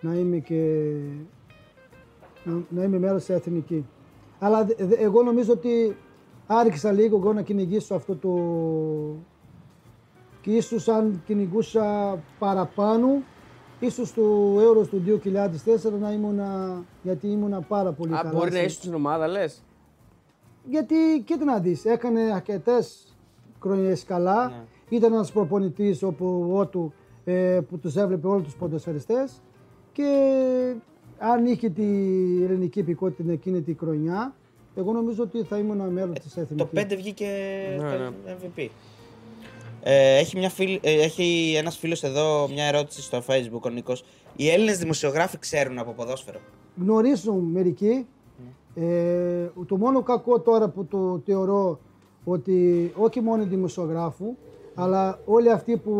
να 0.02 0.14
είμαι 0.14 0.38
και 0.38 0.92
να, 2.44 2.62
να 2.70 2.84
είμαι 2.84 3.00
μέρος 3.00 3.26
της 3.26 3.36
Εθνική. 3.36 3.86
Αλλά 4.40 4.64
δε- 4.66 4.86
δε- 4.86 4.96
εγώ 4.96 5.24
νομίζω 5.24 5.54
ότι 5.54 5.96
άρχισα 6.48 6.92
λίγο 6.92 7.18
εγώ 7.18 7.34
να 7.34 7.42
κυνηγήσω 7.42 7.96
αυτό 7.96 8.16
το... 8.16 8.30
και 10.42 10.52
ίσως 10.52 10.88
αν 10.88 11.22
κυνηγούσα 11.26 12.18
παραπάνω, 12.40 13.08
ίσως 13.80 14.14
το 14.14 14.22
Euro 14.60 14.88
του 14.88 15.04
2004 15.06 16.00
να 16.00 16.12
ήμουνα, 16.12 16.82
γιατί 17.04 17.28
ήμουνα 17.28 17.62
πάρα 17.62 17.92
πολύ 17.92 18.14
Α, 18.14 18.18
καλά. 18.22 18.34
μπορεί 18.38 18.50
να 18.52 18.56
σε- 18.58 18.66
είσαι 18.66 18.76
στην 18.76 18.94
ομάδα, 18.94 19.28
λες; 19.28 19.64
γιατί 20.70 20.96
κοίτα 21.26 21.46
να 21.46 21.60
δεις, 21.60 21.86
έκανε 21.86 22.22
αρκετές 22.22 23.16
χρονιές 23.62 24.04
καλά. 24.04 24.66
Ήταν 24.90 25.14
ένας 25.14 25.32
προπονητής 25.32 26.04
όπου 26.04 26.50
ότου, 26.54 26.94
ε, 27.24 27.60
που 27.70 27.78
τους 27.78 27.96
έβλεπε 27.96 28.28
όλους 28.28 28.44
τους 28.44 28.56
ποδοσφαιριστές 28.56 29.42
και 29.92 30.06
αν 31.18 31.46
είχε 31.46 31.70
τη 31.70 31.84
ελληνική 32.44 32.80
υπηκότητα 32.80 33.32
εκείνη 33.32 33.62
τη 33.62 33.74
χρονιά, 33.74 34.36
εγώ 34.78 34.92
νομίζω 34.92 35.24
ότι 35.24 35.44
θα 35.44 35.58
ήμουν 35.58 35.90
μέρος 35.94 36.20
της 36.20 36.34
Το 36.34 36.42
εθνικής. 36.42 36.84
5 36.84 36.96
βγήκε 36.98 37.28
Ναι, 37.80 37.90
ναι. 37.98 38.10
MVP. 38.26 38.68
Ε, 39.84 40.18
έχει, 40.18 40.38
μια 40.38 40.50
φίλ, 40.50 40.80
ε, 40.82 41.02
έχει 41.02 41.54
ένας 41.58 41.78
φίλος 41.78 42.04
εδώ 42.04 42.48
μια 42.54 42.66
ερώτηση 42.66 43.02
στο 43.02 43.24
facebook 43.28 43.62
ο 43.62 43.70
Νίκος. 43.70 44.04
Οι 44.36 44.50
Έλληνες 44.50 44.78
δημοσιογράφοι 44.78 45.38
ξέρουν 45.40 45.78
από 45.78 45.92
ποδόσφαιρο. 45.92 46.40
γνωρίζουν 46.82 47.44
μερικοί. 47.44 48.06
Ε, 48.76 49.50
το 49.68 49.78
μόνο 49.78 50.02
κακό 50.02 50.40
τώρα 50.40 50.68
που 50.70 50.86
το 50.86 51.22
θεωρώ 51.26 51.80
ότι 52.24 52.92
όχι 52.96 53.22
μόνο 53.22 53.44
οι 53.44 53.46
δημοσιογράφου, 53.46 54.36
αλλά 54.76 55.20
όλοι 55.26 55.52
αυτοί 55.52 55.78
που 55.78 55.92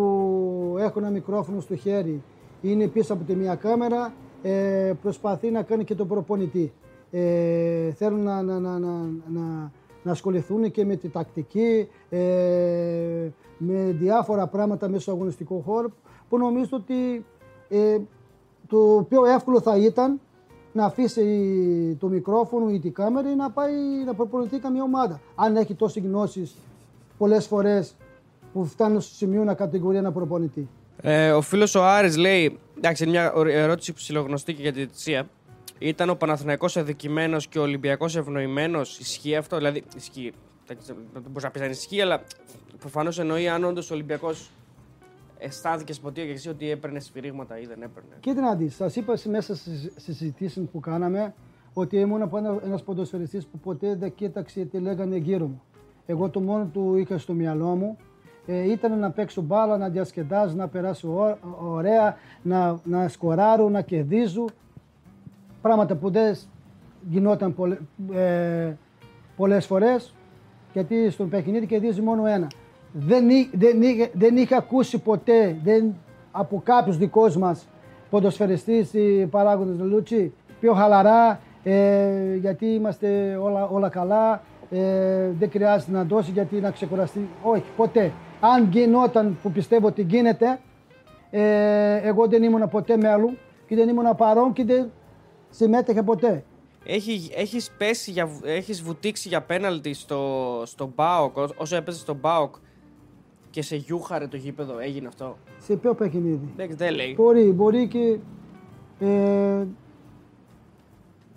έχουν 0.80 1.04
ένα 1.04 1.12
μικρόφωνο 1.12 1.60
στο 1.60 1.76
χέρι 1.76 2.22
είναι 2.62 2.88
πίσω 2.88 3.14
από 3.14 3.24
τη 3.24 3.36
μία 3.36 3.56
κάμερα, 3.56 4.14
ε, 4.44 4.94
προσπαθεί 5.02 5.50
να 5.52 5.62
κάνει 5.62 5.84
και 5.84 5.96
τον 5.96 6.08
προπονητή. 6.08 6.74
Ε, 7.12 7.92
θέλουν 7.92 8.24
να, 8.24 8.42
να, 8.42 8.60
να, 8.60 8.80
να, 8.80 9.10
να, 9.28 9.72
να 10.04 10.12
ασχοληθούν 10.12 10.72
και 10.72 10.86
με 10.86 10.96
τη 10.96 11.10
τακτική, 11.10 11.88
ε, 12.10 12.20
με 13.58 13.96
διάφορα 14.00 14.48
πράγματα 14.48 14.88
μέσα 14.88 15.02
στο 15.02 15.12
αγωνιστικό 15.12 15.62
χώρο, 15.66 15.92
που 16.30 16.38
νομίζω 16.38 16.70
ότι 16.72 17.26
ε, 17.70 17.98
το 18.68 19.06
πιο 19.10 19.26
εύκολο 19.26 19.62
θα 19.62 19.78
ήταν 19.78 20.20
να 20.72 20.86
αφήσει 20.86 21.98
το 22.00 22.08
μικρόφωνο 22.08 22.70
ή 22.70 22.80
την 22.80 22.94
κάμερα 22.94 23.32
ή 23.32 23.36
να 23.36 23.52
πάει 23.52 23.74
να 24.06 24.14
προπονηθεί 24.14 24.60
καμία 24.60 24.84
ομάδα. 24.84 25.22
Αν 25.36 25.56
έχει 25.56 25.74
τόση 25.74 26.00
γνώση 26.00 26.52
πολλές 27.18 27.48
φορές 27.48 27.96
που 28.54 28.66
φτάνουν 28.66 29.02
στο 29.02 29.16
σημείο 29.16 29.44
να 29.44 29.54
κατηγορεί 29.54 29.98
ένα 29.98 30.12
προπονητή. 30.12 30.68
Ε, 31.02 31.32
ο 31.32 31.42
φίλος 31.42 31.76
ο 31.76 31.84
Άρης 31.84 32.18
λέει, 32.18 32.60
εντάξει, 32.78 33.04
είναι 33.04 33.12
μια 33.12 33.34
ερώτηση 33.48 33.94
που 33.94 34.00
συλλογνωστεί 34.00 34.54
και 34.54 34.62
για 34.62 34.72
τη 34.72 34.78
διετησία. 34.78 35.28
Ήταν 35.80 36.10
ο 36.10 36.16
Παναθηναϊκός 36.16 36.78
αδικημένος 36.78 37.48
και 37.48 37.60
ο 37.60 37.62
Ολυμπιακός 37.62 38.16
ευνοημένος. 38.16 39.00
Ισχύει 39.00 39.36
αυτό, 39.36 39.58
δηλαδή. 39.58 39.84
Ισχύει. 39.96 40.34
Δεν 41.14 41.24
μπορεί 41.32 41.44
να 41.46 41.52
πεις 41.52 41.62
αν 41.62 41.70
ισχύει, 41.70 42.02
αλλά 42.02 42.22
προφανώς 42.80 43.20
εννοεί 43.20 43.48
αν 43.48 43.64
όντως 43.64 43.92
ο 43.92 43.94
Ολυμπιακός 43.94 44.52
αισθάνθηκε 45.38 45.94
σποτία 45.94 46.26
και 46.26 46.32
εσύ 46.32 46.50
ότι 46.50 46.70
έπαιρνε 46.72 47.00
σφυρίγματα 47.00 47.60
ή 47.60 47.66
δεν 47.66 47.82
έπαιρνε. 47.82 48.10
Κοίτα 48.20 48.42
να 48.42 48.56
δεις, 48.56 48.76
σας 48.76 48.96
είπα 48.96 49.18
μέσα 49.26 49.56
στις 49.56 49.92
συζητήσεις 49.96 50.68
που 50.72 50.80
κάναμε 50.80 51.34
ότι 51.74 51.98
ήμουν 51.98 52.22
από 52.22 52.38
ένα 52.38 52.60
ένας 52.66 52.84
ποδοσφαιριστής 52.84 53.46
που 53.46 53.60
ποτέ 53.60 53.96
δεν 53.96 54.16
κοίταξε 54.16 54.66
τι 54.66 54.78
λέγανε 54.80 55.16
γύρω 55.18 55.46
μου. 55.46 55.62
Εγώ 56.06 56.30
το 56.30 56.40
μόνο 56.40 56.70
του 56.74 56.96
είχα 56.96 57.18
στο 57.18 57.34
μυαλό 57.34 57.76
μου 57.76 57.98
ε, 58.46 58.72
ήταν 58.72 59.00
να 59.00 59.12
παίξω 59.12 59.42
μπάλα, 59.42 59.78
να 59.78 59.90
διασκεδάζω, 59.90 60.56
να 60.56 60.68
περάσω 60.68 61.10
ω- 61.10 61.38
ωραία, 61.62 62.18
να, 62.42 62.80
να 62.84 63.08
σκοράρω, 63.08 63.70
να 63.70 63.82
κερδίζω. 63.82 64.46
Πράγματα 65.68 65.96
που 65.96 66.10
δεν 66.12 66.38
γινόταν 67.10 67.56
πολλε, 67.56 67.78
ε, 68.14 68.74
πολλές 69.36 69.66
φορές, 69.66 70.14
γιατί 70.74 71.10
στον 71.10 71.30
παιχνίδι 71.30 71.66
κερδίζει 71.66 72.02
μόνο 72.02 72.26
ένα. 72.26 72.48
Δεν, 72.94 73.30
εί- 73.30 73.50
δεν, 73.54 73.82
είχε- 73.82 74.10
δεν 74.14 74.38
είχα 74.38 74.58
ακούσει 74.58 74.98
ποτέ 74.98 75.58
δεν, 75.64 75.96
από 76.32 76.62
κάποιους 76.66 76.98
δικούς 76.98 77.38
μας 77.38 77.68
ποδοσφαιριστής 78.10 78.94
ή 78.94 79.28
παράγοντες 79.32 79.80
Λούτσι 79.80 80.34
πιο 80.60 80.74
χαλαρά, 80.74 81.40
ε, 81.64 82.36
γιατί 82.36 82.66
είμαστε 82.66 83.36
όλα, 83.42 83.68
όλα 83.68 83.90
καλά, 83.90 84.42
ε, 84.70 85.30
δεν 85.40 85.50
χρειάζεται 85.52 85.92
να 85.92 86.04
δώσει 86.04 86.32
γιατί 86.32 86.56
να 86.56 86.72
ξεκουραστεί. 86.72 87.28
Όχι, 87.44 87.64
ποτέ. 87.76 88.12
Αν 88.40 88.68
γινόταν 88.72 89.38
που 89.44 89.52
πιστεύω 89.52 89.88
ότι 89.88 90.02
γίνεται, 90.02 90.60
ε, 91.30 91.98
εγώ 91.98 92.28
δεν 92.28 92.44
ήμουν 92.44 92.70
ποτέ 92.70 92.98
μέλου 92.98 93.38
και 93.68 93.76
δεν 93.76 93.90
ήμουν 93.90 94.16
παρόν 94.18 94.54
και 94.54 94.64
δεν 94.66 94.92
συμμέτεχε 95.50 96.04
ποτέ; 96.04 96.44
Έχει, 96.84 97.32
έχεις 97.36 97.72
πέσει, 97.78 98.12
για, 98.12 98.26
βου- 98.28 98.46
έχεις 98.46 98.82
βουτήξει 98.84 99.28
για 99.28 99.42
πέναλτι 99.42 99.94
στο, 99.94 100.62
στο 100.66 100.88
ΜΠΑΟΚ, 100.88 101.38
ό- 101.38 101.48
όσο 101.58 101.76
έπαιζε 101.76 101.98
στο 102.00 102.16
ΜΠΑΟΚ 102.16 102.56
και 103.50 103.62
σε 103.62 103.76
γιούχαρε 103.76 104.28
το 104.28 104.38
γήπεδο, 104.38 104.80
έγινε 104.80 105.08
αυτό; 105.08 105.38
Σε 105.60 105.76
ποιο 105.76 105.94
παιχνίδι; 105.94 106.54
Δεν, 106.56 106.70
δεν 106.76 106.94
λέει. 106.94 107.14
Μπορεί, 107.18 107.52
μπορεί 107.52 107.88
και. 107.88 108.20
Ε, 109.00 109.66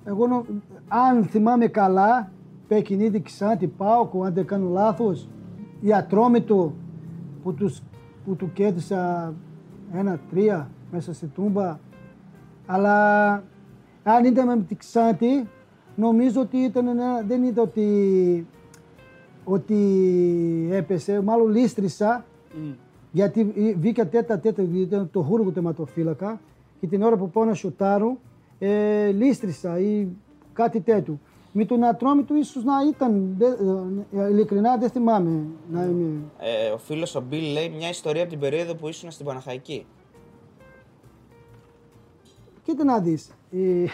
εγώ 0.05 0.27
νο- 0.27 0.47
αν 0.89 1.25
θυμάμαι 1.25 1.67
καλά, 1.67 2.31
παιχνίδι 2.69 3.21
Ξάντη 3.23 3.67
Πάοκο, 3.67 4.23
αν 4.25 4.35
δεν 4.35 4.47
κάνω 4.47 4.69
λάθος, 4.69 5.29
η 5.81 5.93
Ατρόμητο 5.95 6.75
που, 7.43 7.55
τους, 7.55 7.81
που 8.25 8.37
του 8.37 8.53
κέρδισα 8.53 9.35
ένα-τρία 9.93 10.71
μέσα 10.91 11.13
στη 11.13 11.27
Τούμπα. 11.27 11.79
Αλλά 12.67 13.43
αν 14.03 14.25
ήταν 14.25 14.47
με 14.59 14.65
τη 14.69 14.75
Ξάντη, 14.75 15.49
νομίζω 15.97 16.41
ότι 16.41 16.57
ήταν 16.57 16.87
ένα, 16.89 17.23
δεν 17.27 17.43
ήταν 17.45 17.65
ότι, 17.65 18.47
ότι 19.45 19.77
έπεσε, 20.73 21.21
μάλλον 21.23 21.49
λίστρισα 21.49 22.25
Μμ. 22.55 22.71
γιατί 23.13 23.45
βγήκα 23.79 24.09
τέτα 24.09 24.39
τέτα, 24.39 24.63
γιατί 24.63 24.79
ήταν 24.81 25.11
το 25.13 25.23
χούργο 25.23 25.51
τερματοφύλακα 25.51 26.41
και 26.81 26.87
την 26.87 27.03
ώρα 27.03 27.17
που 27.17 27.31
πάω 27.31 27.45
να 27.45 27.55
σουτάρω, 27.55 28.17
ε, 28.59 29.11
λίστρισα 29.11 29.79
ή 29.79 30.07
κάτι 30.53 30.81
τέτοιο. 30.81 31.19
Με 31.53 31.65
τον 31.65 31.85
ατρόμητο 31.85 32.35
ίσως 32.35 32.65
να 32.65 32.73
ήταν, 32.89 33.35
δε- 33.39 34.23
ε, 34.23 34.29
ειλικρινά 34.31 34.77
δεν 34.77 34.91
θυμάμαι 34.91 35.43
να 35.73 35.83
είμαι. 35.85 36.11
Ε, 36.39 36.71
ο 36.71 36.79
φίλος 36.79 37.15
ο 37.15 37.21
Μπιλ 37.29 37.53
λέει 37.53 37.69
μια 37.77 37.89
ιστορία 37.89 38.21
από 38.23 38.31
την 38.31 38.41
περίοδο 38.41 38.75
που 38.75 38.89
ήσουν 38.89 39.11
στην 39.11 39.27
Παναχαϊκή. 39.27 39.87
Κοίτα 42.63 42.85
να 42.85 42.99
δεις, 43.01 43.31
η- 43.51 43.89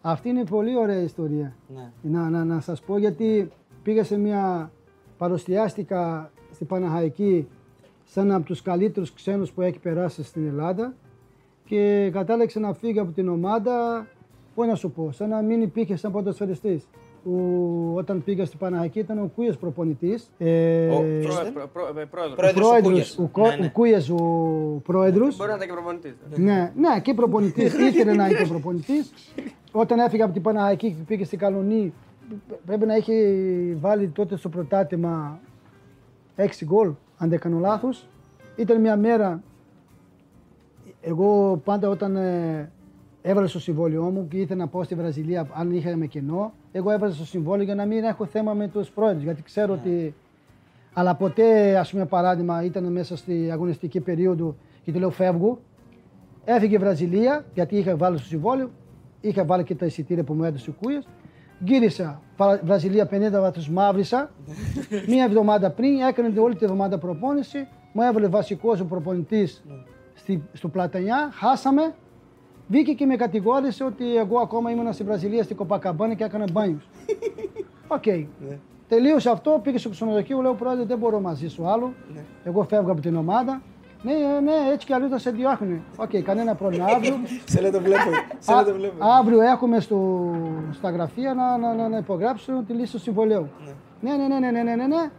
αυτή 0.00 0.28
είναι 0.28 0.44
πολύ 0.44 0.76
ωραία 0.76 1.00
ιστορία. 1.00 1.56
Ναι. 1.74 1.90
Να, 2.02 2.28
να, 2.30 2.44
να 2.44 2.60
σας 2.60 2.80
πω 2.80 2.98
γιατί 2.98 3.50
πήγα 3.82 4.04
σε 4.04 4.16
μια, 4.18 4.70
παρουσιάστηκα 5.18 6.30
στην 6.52 6.66
Παναχαϊκή 6.66 7.48
σαν 8.04 8.32
από 8.32 8.44
τους 8.46 8.62
καλύτερους 8.62 9.12
ξένους 9.12 9.52
που 9.52 9.60
έχει 9.62 9.78
περάσει 9.78 10.22
στην 10.24 10.46
Ελλάδα 10.46 10.94
και 11.64 12.10
κατάλεξα 12.12 12.60
να 12.60 12.72
φύγω 12.74 13.02
από 13.02 13.12
την 13.12 13.28
ομάδα, 13.28 14.06
πώς 14.54 14.66
να 14.66 14.74
σου 14.74 14.90
πω, 14.90 15.12
σαν 15.12 15.28
να 15.28 15.42
μην 15.42 15.62
υπήρχε 15.62 15.96
σαν 15.96 16.12
ποδοσφαιριστής. 16.12 16.88
Ο, 17.24 17.94
όταν 17.96 18.24
πήγα 18.24 18.44
στην 18.46 18.58
Παναχαϊκή 18.58 18.98
ήταν 18.98 19.18
ο 19.18 19.30
Κούιας 19.34 19.56
προπονητής. 19.56 20.30
Ε, 20.38 20.88
Ο- 20.88 20.96
ο, 20.96 21.02
ποιος 21.20 21.34
Πρό- 21.34 21.40
ήταν; 21.40 21.52
προ- 21.52 21.68
προ- 21.72 21.98
ε, 21.98 22.04
πρόεδρος. 22.04 22.34
Πρόεδρος 22.36 22.66
ο 22.66 22.68
πρόεδρος, 22.68 22.82
Κούγιας. 22.82 23.18
ο, 23.18 23.28
Κο- 23.32 23.46
Ναι, 23.48 23.56
ναι. 23.56 23.66
ο 23.66 23.70
Κούιας 23.72 24.08
ο 24.10 24.16
πρόεδρος. 24.84 25.36
Μπορεί 25.36 25.50
να 25.50 25.56
ήταν 25.56 25.68
και 25.68 25.72
προπονητής. 25.74 26.14
Ναι, 26.36 26.72
ναι, 26.76 27.00
και 27.00 27.14
προπονητής. 27.14 27.74
ήθελε 27.88 28.12
να 28.14 28.28
είναι 28.28 28.46
προπονητής. 28.46 29.12
Όταν 29.72 29.98
έφυγε 29.98 30.22
από 30.22 30.32
την 30.32 30.42
Παναγιακή 30.42 30.88
και 30.90 31.02
πήγε 31.06 31.24
στην 31.24 31.38
Καλονή, 31.38 31.92
πρέπει 32.66 32.86
να 32.86 32.96
είχε 32.96 33.14
βάλει 33.80 34.08
τότε 34.08 34.36
στο 34.36 34.48
πρωτάτημα 34.48 35.40
6 36.36 36.64
γκολ, 36.64 36.90
αν 37.18 37.28
δεν 37.28 37.38
κάνω 37.38 37.58
λάθος. 37.58 38.06
Ήταν 38.56 38.80
μια 38.80 38.96
μέρα. 38.96 39.42
Εγώ 41.00 41.60
πάντα 41.64 41.88
όταν 41.88 42.16
ε, 42.16 42.70
έβαλα 43.22 43.46
στο 43.46 43.60
συμβόλαιό 43.60 44.10
μου 44.10 44.28
και 44.28 44.36
ήθελα 44.36 44.60
να 44.60 44.68
πάω 44.68 44.82
στη 44.82 44.94
Βραζιλία, 44.94 45.46
αν 45.54 45.70
είχαμε 45.70 46.06
κενό, 46.06 46.52
εγώ 46.72 46.90
έβαζα 46.90 47.14
στο 47.14 47.24
συμβόλαιο 47.24 47.64
για 47.64 47.74
να 47.74 47.86
μην 47.86 48.04
έχω 48.04 48.24
θέμα 48.26 48.54
με 48.54 48.68
τους 48.68 48.88
πρόεδρου. 48.90 49.22
Γιατί 49.22 49.42
ξέρω 49.42 49.72
ότι. 49.72 50.14
Αλλά 50.94 51.14
ποτέ, 51.14 51.76
ας 51.78 51.90
πούμε, 51.90 52.04
παράδειγμα, 52.06 52.64
ήταν 52.64 52.92
μέσα 52.92 53.16
στη 53.16 53.48
αγωνιστική 53.52 54.00
περίοδο 54.00 54.56
και 54.84 54.92
του 54.92 54.98
λέω 54.98 55.10
φεύγω. 55.10 55.58
Έφυγε 56.44 56.74
η 56.74 56.78
Βραζιλία, 56.78 57.44
γιατί 57.54 57.76
είχα 57.76 57.96
βάλει 57.96 58.18
στο 58.18 58.26
συμβόλαιο, 58.26 58.70
είχα 59.20 59.44
βάλει 59.44 59.64
και 59.64 59.74
τα 59.74 59.86
εισιτήρια 59.86 60.24
που 60.24 60.34
μου 60.34 60.44
έδωσε 60.44 60.70
ο 60.70 60.72
Κούιας. 60.80 61.08
Γύρισα 61.58 62.20
Βρα- 62.36 62.60
Βραζιλία 62.64 63.08
50 63.10 63.30
βαθμούς 63.40 63.68
μαύρισα. 63.68 64.30
Μία 65.08 65.24
εβδομάδα 65.24 65.70
πριν 65.70 66.00
έκανε 66.00 66.38
όλη 66.40 66.54
τη 66.56 66.64
εβδομάδα 66.64 66.98
προπόνηση. 66.98 67.66
Μου 67.92 68.02
έβαλε 68.02 68.26
βασικός 68.26 68.80
ο 68.80 68.84
προπονητής 68.84 69.64
στη, 70.14 70.42
στο 70.52 70.68
Πλατανιά. 70.68 71.30
Χάσαμε. 71.32 71.94
Βγήκε 72.68 72.92
και 72.92 73.06
με 73.06 73.16
κατηγόρησε 73.16 73.84
ότι 73.84 74.16
εγώ 74.16 74.38
ακόμα 74.38 74.70
ήμουν 74.70 74.92
στη 74.92 75.04
Βραζιλία 75.04 75.42
στην 75.42 75.56
Κοπακαμπάνη 75.56 76.16
και 76.16 76.24
έκανα 76.24 76.44
μπάνιους. 76.52 76.88
Οκ. 77.96 78.02
Τελείωσε 78.88 79.30
αυτό, 79.30 79.60
πήγε 79.62 79.78
στο 79.78 79.88
ξενοδοχείο, 79.88 80.40
λέω 80.40 80.54
πρόεδρε 80.54 80.84
δεν 80.84 80.98
μπορώ 80.98 81.20
μαζί 81.20 81.48
σου 81.48 81.66
άλλο. 81.66 81.92
Εγώ 82.44 82.62
φεύγω 82.62 82.92
από 82.92 83.00
την 83.00 83.16
ομάδα. 83.16 83.62
Ναι, 84.02 84.12
ναι, 84.42 84.52
έτσι 84.72 84.86
κι 84.86 84.92
αλλιώς 84.92 85.10
θα 85.10 85.18
σε 85.18 85.30
διώχνουν. 85.30 85.82
Οκ, 85.96 86.16
κανένα 86.16 86.54
πρόβλημα. 86.54 86.84
Αύριο, 86.84 87.14
Σε 87.44 87.60
λέω 87.60 87.70
το 87.70 87.80
βλέπω. 87.80 88.10
Σε 88.38 88.54
λέω 88.54 88.64
το 88.64 88.74
βλέπω. 88.74 89.04
Α- 89.04 89.16
αύριο 89.18 89.40
έχουμε 89.42 89.80
στο, 89.80 90.30
στα 90.72 90.90
γραφεία 90.90 91.34
να, 91.34 91.56
να, 91.58 91.74
να, 91.74 91.88
να 91.88 91.96
υπογράψω 91.96 92.52
τη 92.66 92.72
λύση 92.72 92.92
του 92.92 92.98
συμβολαίου. 92.98 93.48
Ναι, 94.00 94.10
ναι, 94.16 94.26
ναι, 94.26 94.38
ναι, 94.38 94.50
ναι, 94.50 94.62
ναι, 94.62 94.74
ναι, 94.74 94.86
ναι. 94.86 95.10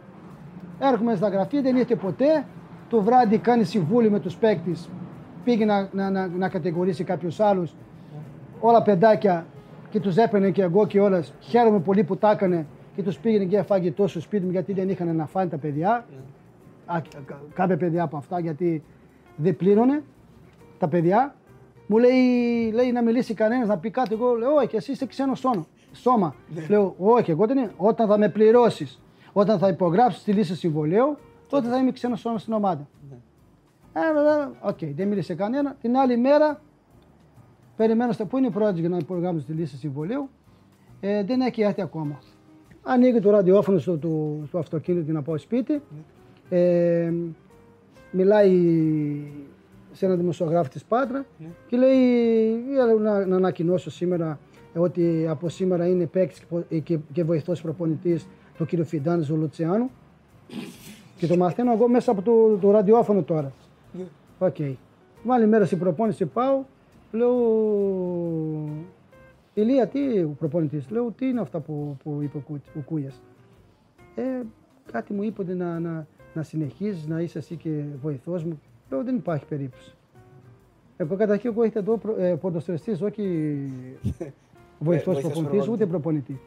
Έρχομαι 0.78 1.14
στα 1.14 1.28
γραφεία, 1.28 1.62
δεν 1.62 1.76
ήρθε 1.76 1.96
ποτέ. 1.96 2.46
Το 2.88 3.02
βράδυ 3.02 3.38
κάνει 3.38 3.64
συμβούλιο 3.64 4.10
με 4.10 4.20
τους 4.20 4.36
παίκτες. 4.36 4.88
Πήγε 5.44 5.64
να, 5.64 5.88
να, 5.92 6.10
να, 6.10 6.26
να 6.26 6.48
κατηγορήσει 6.48 7.04
κάποιους 7.04 7.40
άλλους. 7.40 7.74
Όλα 8.60 8.82
παιδάκια 8.82 9.46
και 9.90 10.00
τους 10.00 10.16
έπαιρνε 10.16 10.50
και 10.50 10.62
εγώ 10.62 10.86
και 10.86 11.00
όλες. 11.00 11.34
Χαίρομαι 11.40 11.80
πολύ 11.80 12.04
που 12.04 12.16
τα 12.16 12.30
έκανε 12.30 12.66
και 12.96 13.02
τους 13.02 13.18
πήγαινε 13.18 13.44
και 13.44 13.62
φαγητό 13.62 14.06
στο 14.06 14.20
σπίτι 14.20 14.44
μου 14.44 14.50
γιατί 14.50 14.72
δεν 14.72 14.88
είχαν 14.88 15.16
να 15.16 15.26
φάνε 15.26 15.48
τα 15.50 15.56
παιδιά. 15.56 16.06
Α, 16.86 17.00
κα- 17.26 17.40
κάποια 17.54 17.76
παιδιά 17.76 18.02
από 18.02 18.16
αυτά 18.16 18.40
γιατί 18.40 18.82
δεν 19.36 19.56
πλήρωνε 19.56 20.02
τα 20.78 20.88
παιδιά. 20.88 21.34
Μου 21.86 21.98
λέει, 21.98 22.70
λέει 22.72 22.92
να 22.92 23.02
μιλήσει 23.02 23.34
κανένας, 23.34 23.68
να 23.68 23.78
πει 23.78 23.90
κάτι. 23.90 24.14
Εγώ 24.14 24.34
λέω, 24.34 24.54
Όχι, 24.54 24.76
εσύ 24.76 24.92
είσαι 24.92 25.06
ξένος 25.06 25.38
σώμα. 25.38 25.66
σώμα. 25.92 26.34
Λέω, 26.68 26.94
Όχι, 26.98 27.30
εγώ 27.30 27.46
δεν 27.46 27.58
είναι. 27.58 27.70
Όταν 27.76 28.08
θα 28.08 28.18
με 28.18 28.28
πληρώσεις, 28.28 29.00
όταν 29.32 29.58
θα 29.58 29.68
υπογράψεις 29.68 30.22
τη 30.22 30.32
λύση 30.32 30.56
συμβολαίου, 30.56 31.16
τότε 31.48 31.68
θα 31.68 31.76
είμαι 31.78 31.90
ξένος 31.92 32.20
σώμα 32.20 32.38
στην 32.38 32.52
ομάδα. 32.52 32.86
Ε, 33.96 34.12
βέβαια, 34.14 34.52
οκ, 34.60 34.78
δεν 34.94 35.08
μίλησε 35.08 35.34
κανένα. 35.34 35.76
Την 35.80 35.96
άλλη 35.96 36.16
μέρα, 36.16 36.60
περιμένω 37.76 38.12
στο 38.12 38.26
πού 38.26 38.38
είναι 38.38 38.46
η 38.46 38.50
πρόεδρος 38.50 38.80
για 38.80 38.88
να 38.88 38.96
υπογράψει 38.96 39.44
τη 39.44 39.52
λύση 39.52 39.76
συμβολαίου. 39.76 40.28
Ε, 41.00 41.24
δεν 41.24 41.40
έχει 41.40 41.62
έρθει 41.62 41.82
ακόμα. 41.82 42.18
Ανοίγει 42.82 43.20
το 43.20 43.30
ραδιόφωνο 43.30 43.78
στο, 43.78 43.96
του, 43.96 44.42
στο 44.46 44.58
αυτοκίνητο 44.58 45.12
να 45.12 45.22
πάω 45.22 45.38
σπίτι. 45.38 45.82
Ε, 46.48 47.12
μιλάει 48.10 48.52
σε 49.92 50.04
έναν 50.06 50.18
δημοσιογράφο 50.18 50.68
της 50.68 50.84
Πάτρα 50.84 51.24
και 51.66 51.76
λέει 51.76 51.96
«Ήθελα 52.70 52.94
να, 52.94 53.26
να 53.26 53.36
ανακοινώσω 53.36 53.90
σήμερα 53.90 54.38
ότι 54.74 55.26
από 55.28 55.48
σήμερα 55.48 55.86
είναι 55.86 56.06
παίκτης 56.06 56.38
και, 56.38 56.44
πο- 56.48 56.64
και, 56.82 56.98
και 57.12 57.24
βοηθός 57.24 57.60
προπονητής 57.62 58.26
το 58.58 58.64
κύριο 58.64 58.84
Φιντάνη 58.84 59.22
Ζολουτσιάνου 59.22 59.90
και 61.16 61.26
το 61.26 61.36
μαθαίνω 61.36 61.72
εγώ 61.72 61.88
μέσα 61.88 62.10
από 62.10 62.22
το, 62.22 62.56
το 62.60 62.70
ραδιόφωνο 62.70 63.22
τώρα. 63.22 63.52
Οκ. 64.38 64.56
Βάλει 65.24 65.46
μέρα 65.46 65.64
στην 65.64 65.78
προπόνηση 65.78 66.26
πάω, 66.26 66.62
λέω 67.12 67.34
Ηλία, 69.54 69.86
τι 69.86 70.18
ο 70.22 70.34
προπονητής, 70.38 70.90
λέω 70.90 71.10
τι 71.10 71.26
είναι 71.26 71.40
αυτά 71.40 71.60
που, 71.60 71.96
που 72.02 72.18
είπε 72.22 72.36
ο, 72.36 72.40
Κου- 72.40 72.60
ο 72.76 72.80
Κούιας. 72.80 73.20
Ε, 74.14 74.22
κάτι 74.92 75.12
μου 75.12 75.22
είπε 75.22 75.40
ότι 75.42 75.52
να, 75.54 75.78
να, 75.80 76.06
να 76.34 76.42
συνεχίζεις 76.42 77.06
να 77.06 77.20
είσαι 77.20 77.38
εσύ 77.38 77.56
και 77.56 77.82
βοηθός 78.02 78.44
μου. 78.44 78.60
Λέω 78.90 79.04
δεν 79.04 79.16
υπάρχει 79.16 79.44
περίπτωση. 79.46 79.94
Εγώ 80.96 81.16
καταρχήν 81.16 81.50
εγώ 81.50 81.64
ήρθα 81.64 81.78
εδώ 81.78 81.96
προ- 81.96 82.18
ε, 82.18 82.34
ποδοσφαιριστής, 82.34 83.02
όχι 83.02 83.22
βοηθός 84.78 85.14
βοηθός 85.14 85.20
προπονητής, 85.20 85.32
προπονητής. 85.32 85.68
ούτε 85.68 85.86
προπονητή. 85.86 86.40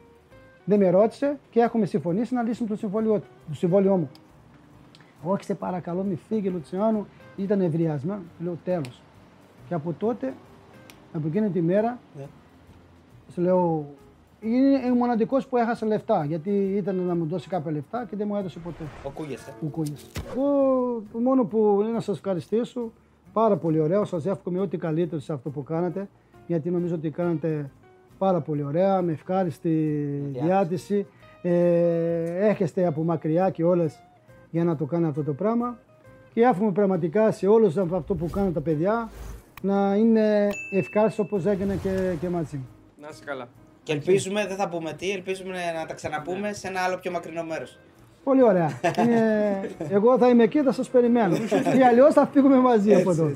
Δεν 0.64 0.78
με 0.78 0.90
ρώτησε 0.90 1.38
και 1.50 1.60
έχουμε 1.60 1.86
συμφωνήσει 1.86 2.34
να 2.34 2.42
λύσουμε 2.42 2.68
το 2.68 2.76
συμβόλαιό, 2.76 3.18
το 3.48 3.54
συμβόλαιό 3.54 3.96
μου. 3.96 4.10
Όχι, 5.22 5.44
σε 5.44 5.54
παρακαλώ, 5.54 6.02
μη 6.02 6.14
φύγει, 6.28 6.48
Λουτσιάνου. 6.48 7.06
Ήταν 7.38 7.60
ευριασμένο. 7.60 8.20
Λέω 8.44 8.58
τέλος. 8.64 9.02
Και 9.68 9.74
από 9.74 9.94
τότε, 9.98 10.34
από 11.12 11.26
εκείνη 11.26 11.50
τη 11.50 11.60
μέρα, 11.60 11.98
Ναι. 12.16 12.26
σου 13.32 13.40
λέω, 13.40 13.86
είναι 14.40 14.90
ο 14.90 14.94
μοναδικός 14.94 15.46
που 15.46 15.56
έχασε 15.56 15.86
λεφτά. 15.86 16.24
Γιατί 16.24 16.50
ήταν 16.76 16.96
να 16.96 17.14
μου 17.14 17.26
δώσει 17.26 17.48
κάποια 17.48 17.72
λεφτά 17.72 18.06
και 18.10 18.16
δεν 18.16 18.26
μου 18.30 18.36
έδωσε 18.36 18.58
ποτέ. 18.58 18.82
Ο 19.04 19.10
Κούγεσαι. 19.10 19.52
Ο 19.62 19.66
Κούγιας. 19.66 20.06
Εγώ 20.30 20.44
το 21.12 21.18
μόνο 21.18 21.44
που 21.44 21.78
είναι 21.82 21.92
να 21.92 22.00
σας 22.00 22.16
ευχαριστήσω, 22.16 22.92
πάρα 23.32 23.56
πολύ 23.56 23.80
ωραίο. 23.80 24.04
Σας 24.04 24.26
εύχομαι 24.26 24.60
ό,τι 24.60 24.76
καλύτερο 24.76 25.20
σε 25.20 25.32
αυτό 25.32 25.50
που 25.50 25.62
κάνατε. 25.62 26.08
Γιατί 26.46 26.70
νομίζω 26.70 26.94
ότι 26.94 27.10
κάνατε 27.10 27.70
πάρα 28.18 28.40
πολύ 28.40 28.62
ωραία, 28.62 29.02
με 29.02 29.12
ευχάριστη 29.12 29.70
διάθεση. 30.32 31.06
Ε, 31.42 32.48
έχεστε 32.48 32.86
από 32.86 33.02
μακριά 33.02 33.50
και 33.50 33.64
όλες 33.64 34.02
για 34.50 34.64
να 34.64 34.76
το 34.76 34.84
κάνετε 34.84 35.08
αυτό 35.08 35.22
το 35.22 35.32
πράγμα. 35.32 35.78
Και 36.38 36.44
εύχομαι 36.44 36.72
πραγματικά 36.72 37.30
σε 37.30 37.46
όλους 37.46 37.76
αυτό 37.76 38.14
που 38.14 38.30
κάνουν 38.30 38.52
τα 38.52 38.60
παιδιά 38.60 39.10
να 39.62 39.94
είναι 39.94 40.48
ευχάριστο 40.72 41.22
όπως 41.22 41.46
έγινε 41.46 41.78
και, 41.82 42.14
και 42.20 42.28
μαζί 42.28 42.56
μου. 42.56 42.68
Να 43.00 43.08
είσαι 43.10 43.22
καλά. 43.24 43.48
Και 43.82 43.92
ελπίζουμε, 43.92 44.46
δεν 44.46 44.56
θα 44.56 44.68
πούμε 44.68 44.92
τι, 44.92 45.10
ελπίζουμε 45.10 45.56
να 45.78 45.86
τα 45.86 45.94
ξαναπούμε 45.94 46.52
σε 46.52 46.68
ένα 46.68 46.80
άλλο 46.80 46.98
πιο 46.98 47.10
μακρινό 47.10 47.42
μέρος. 47.42 47.78
Πολύ 48.24 48.42
ωραία. 48.42 48.80
Είναι- 49.02 49.70
εγώ 49.88 50.18
θα 50.18 50.28
είμαι 50.28 50.42
εκεί, 50.42 50.62
θα 50.62 50.72
σας 50.72 50.88
περιμένω. 50.88 51.36
Ή 51.78 51.82
αλλιώς 51.82 52.14
θα 52.14 52.26
φύγουμε 52.26 52.56
μαζί 52.56 52.94
από 52.94 53.10
εδώ. 53.10 53.30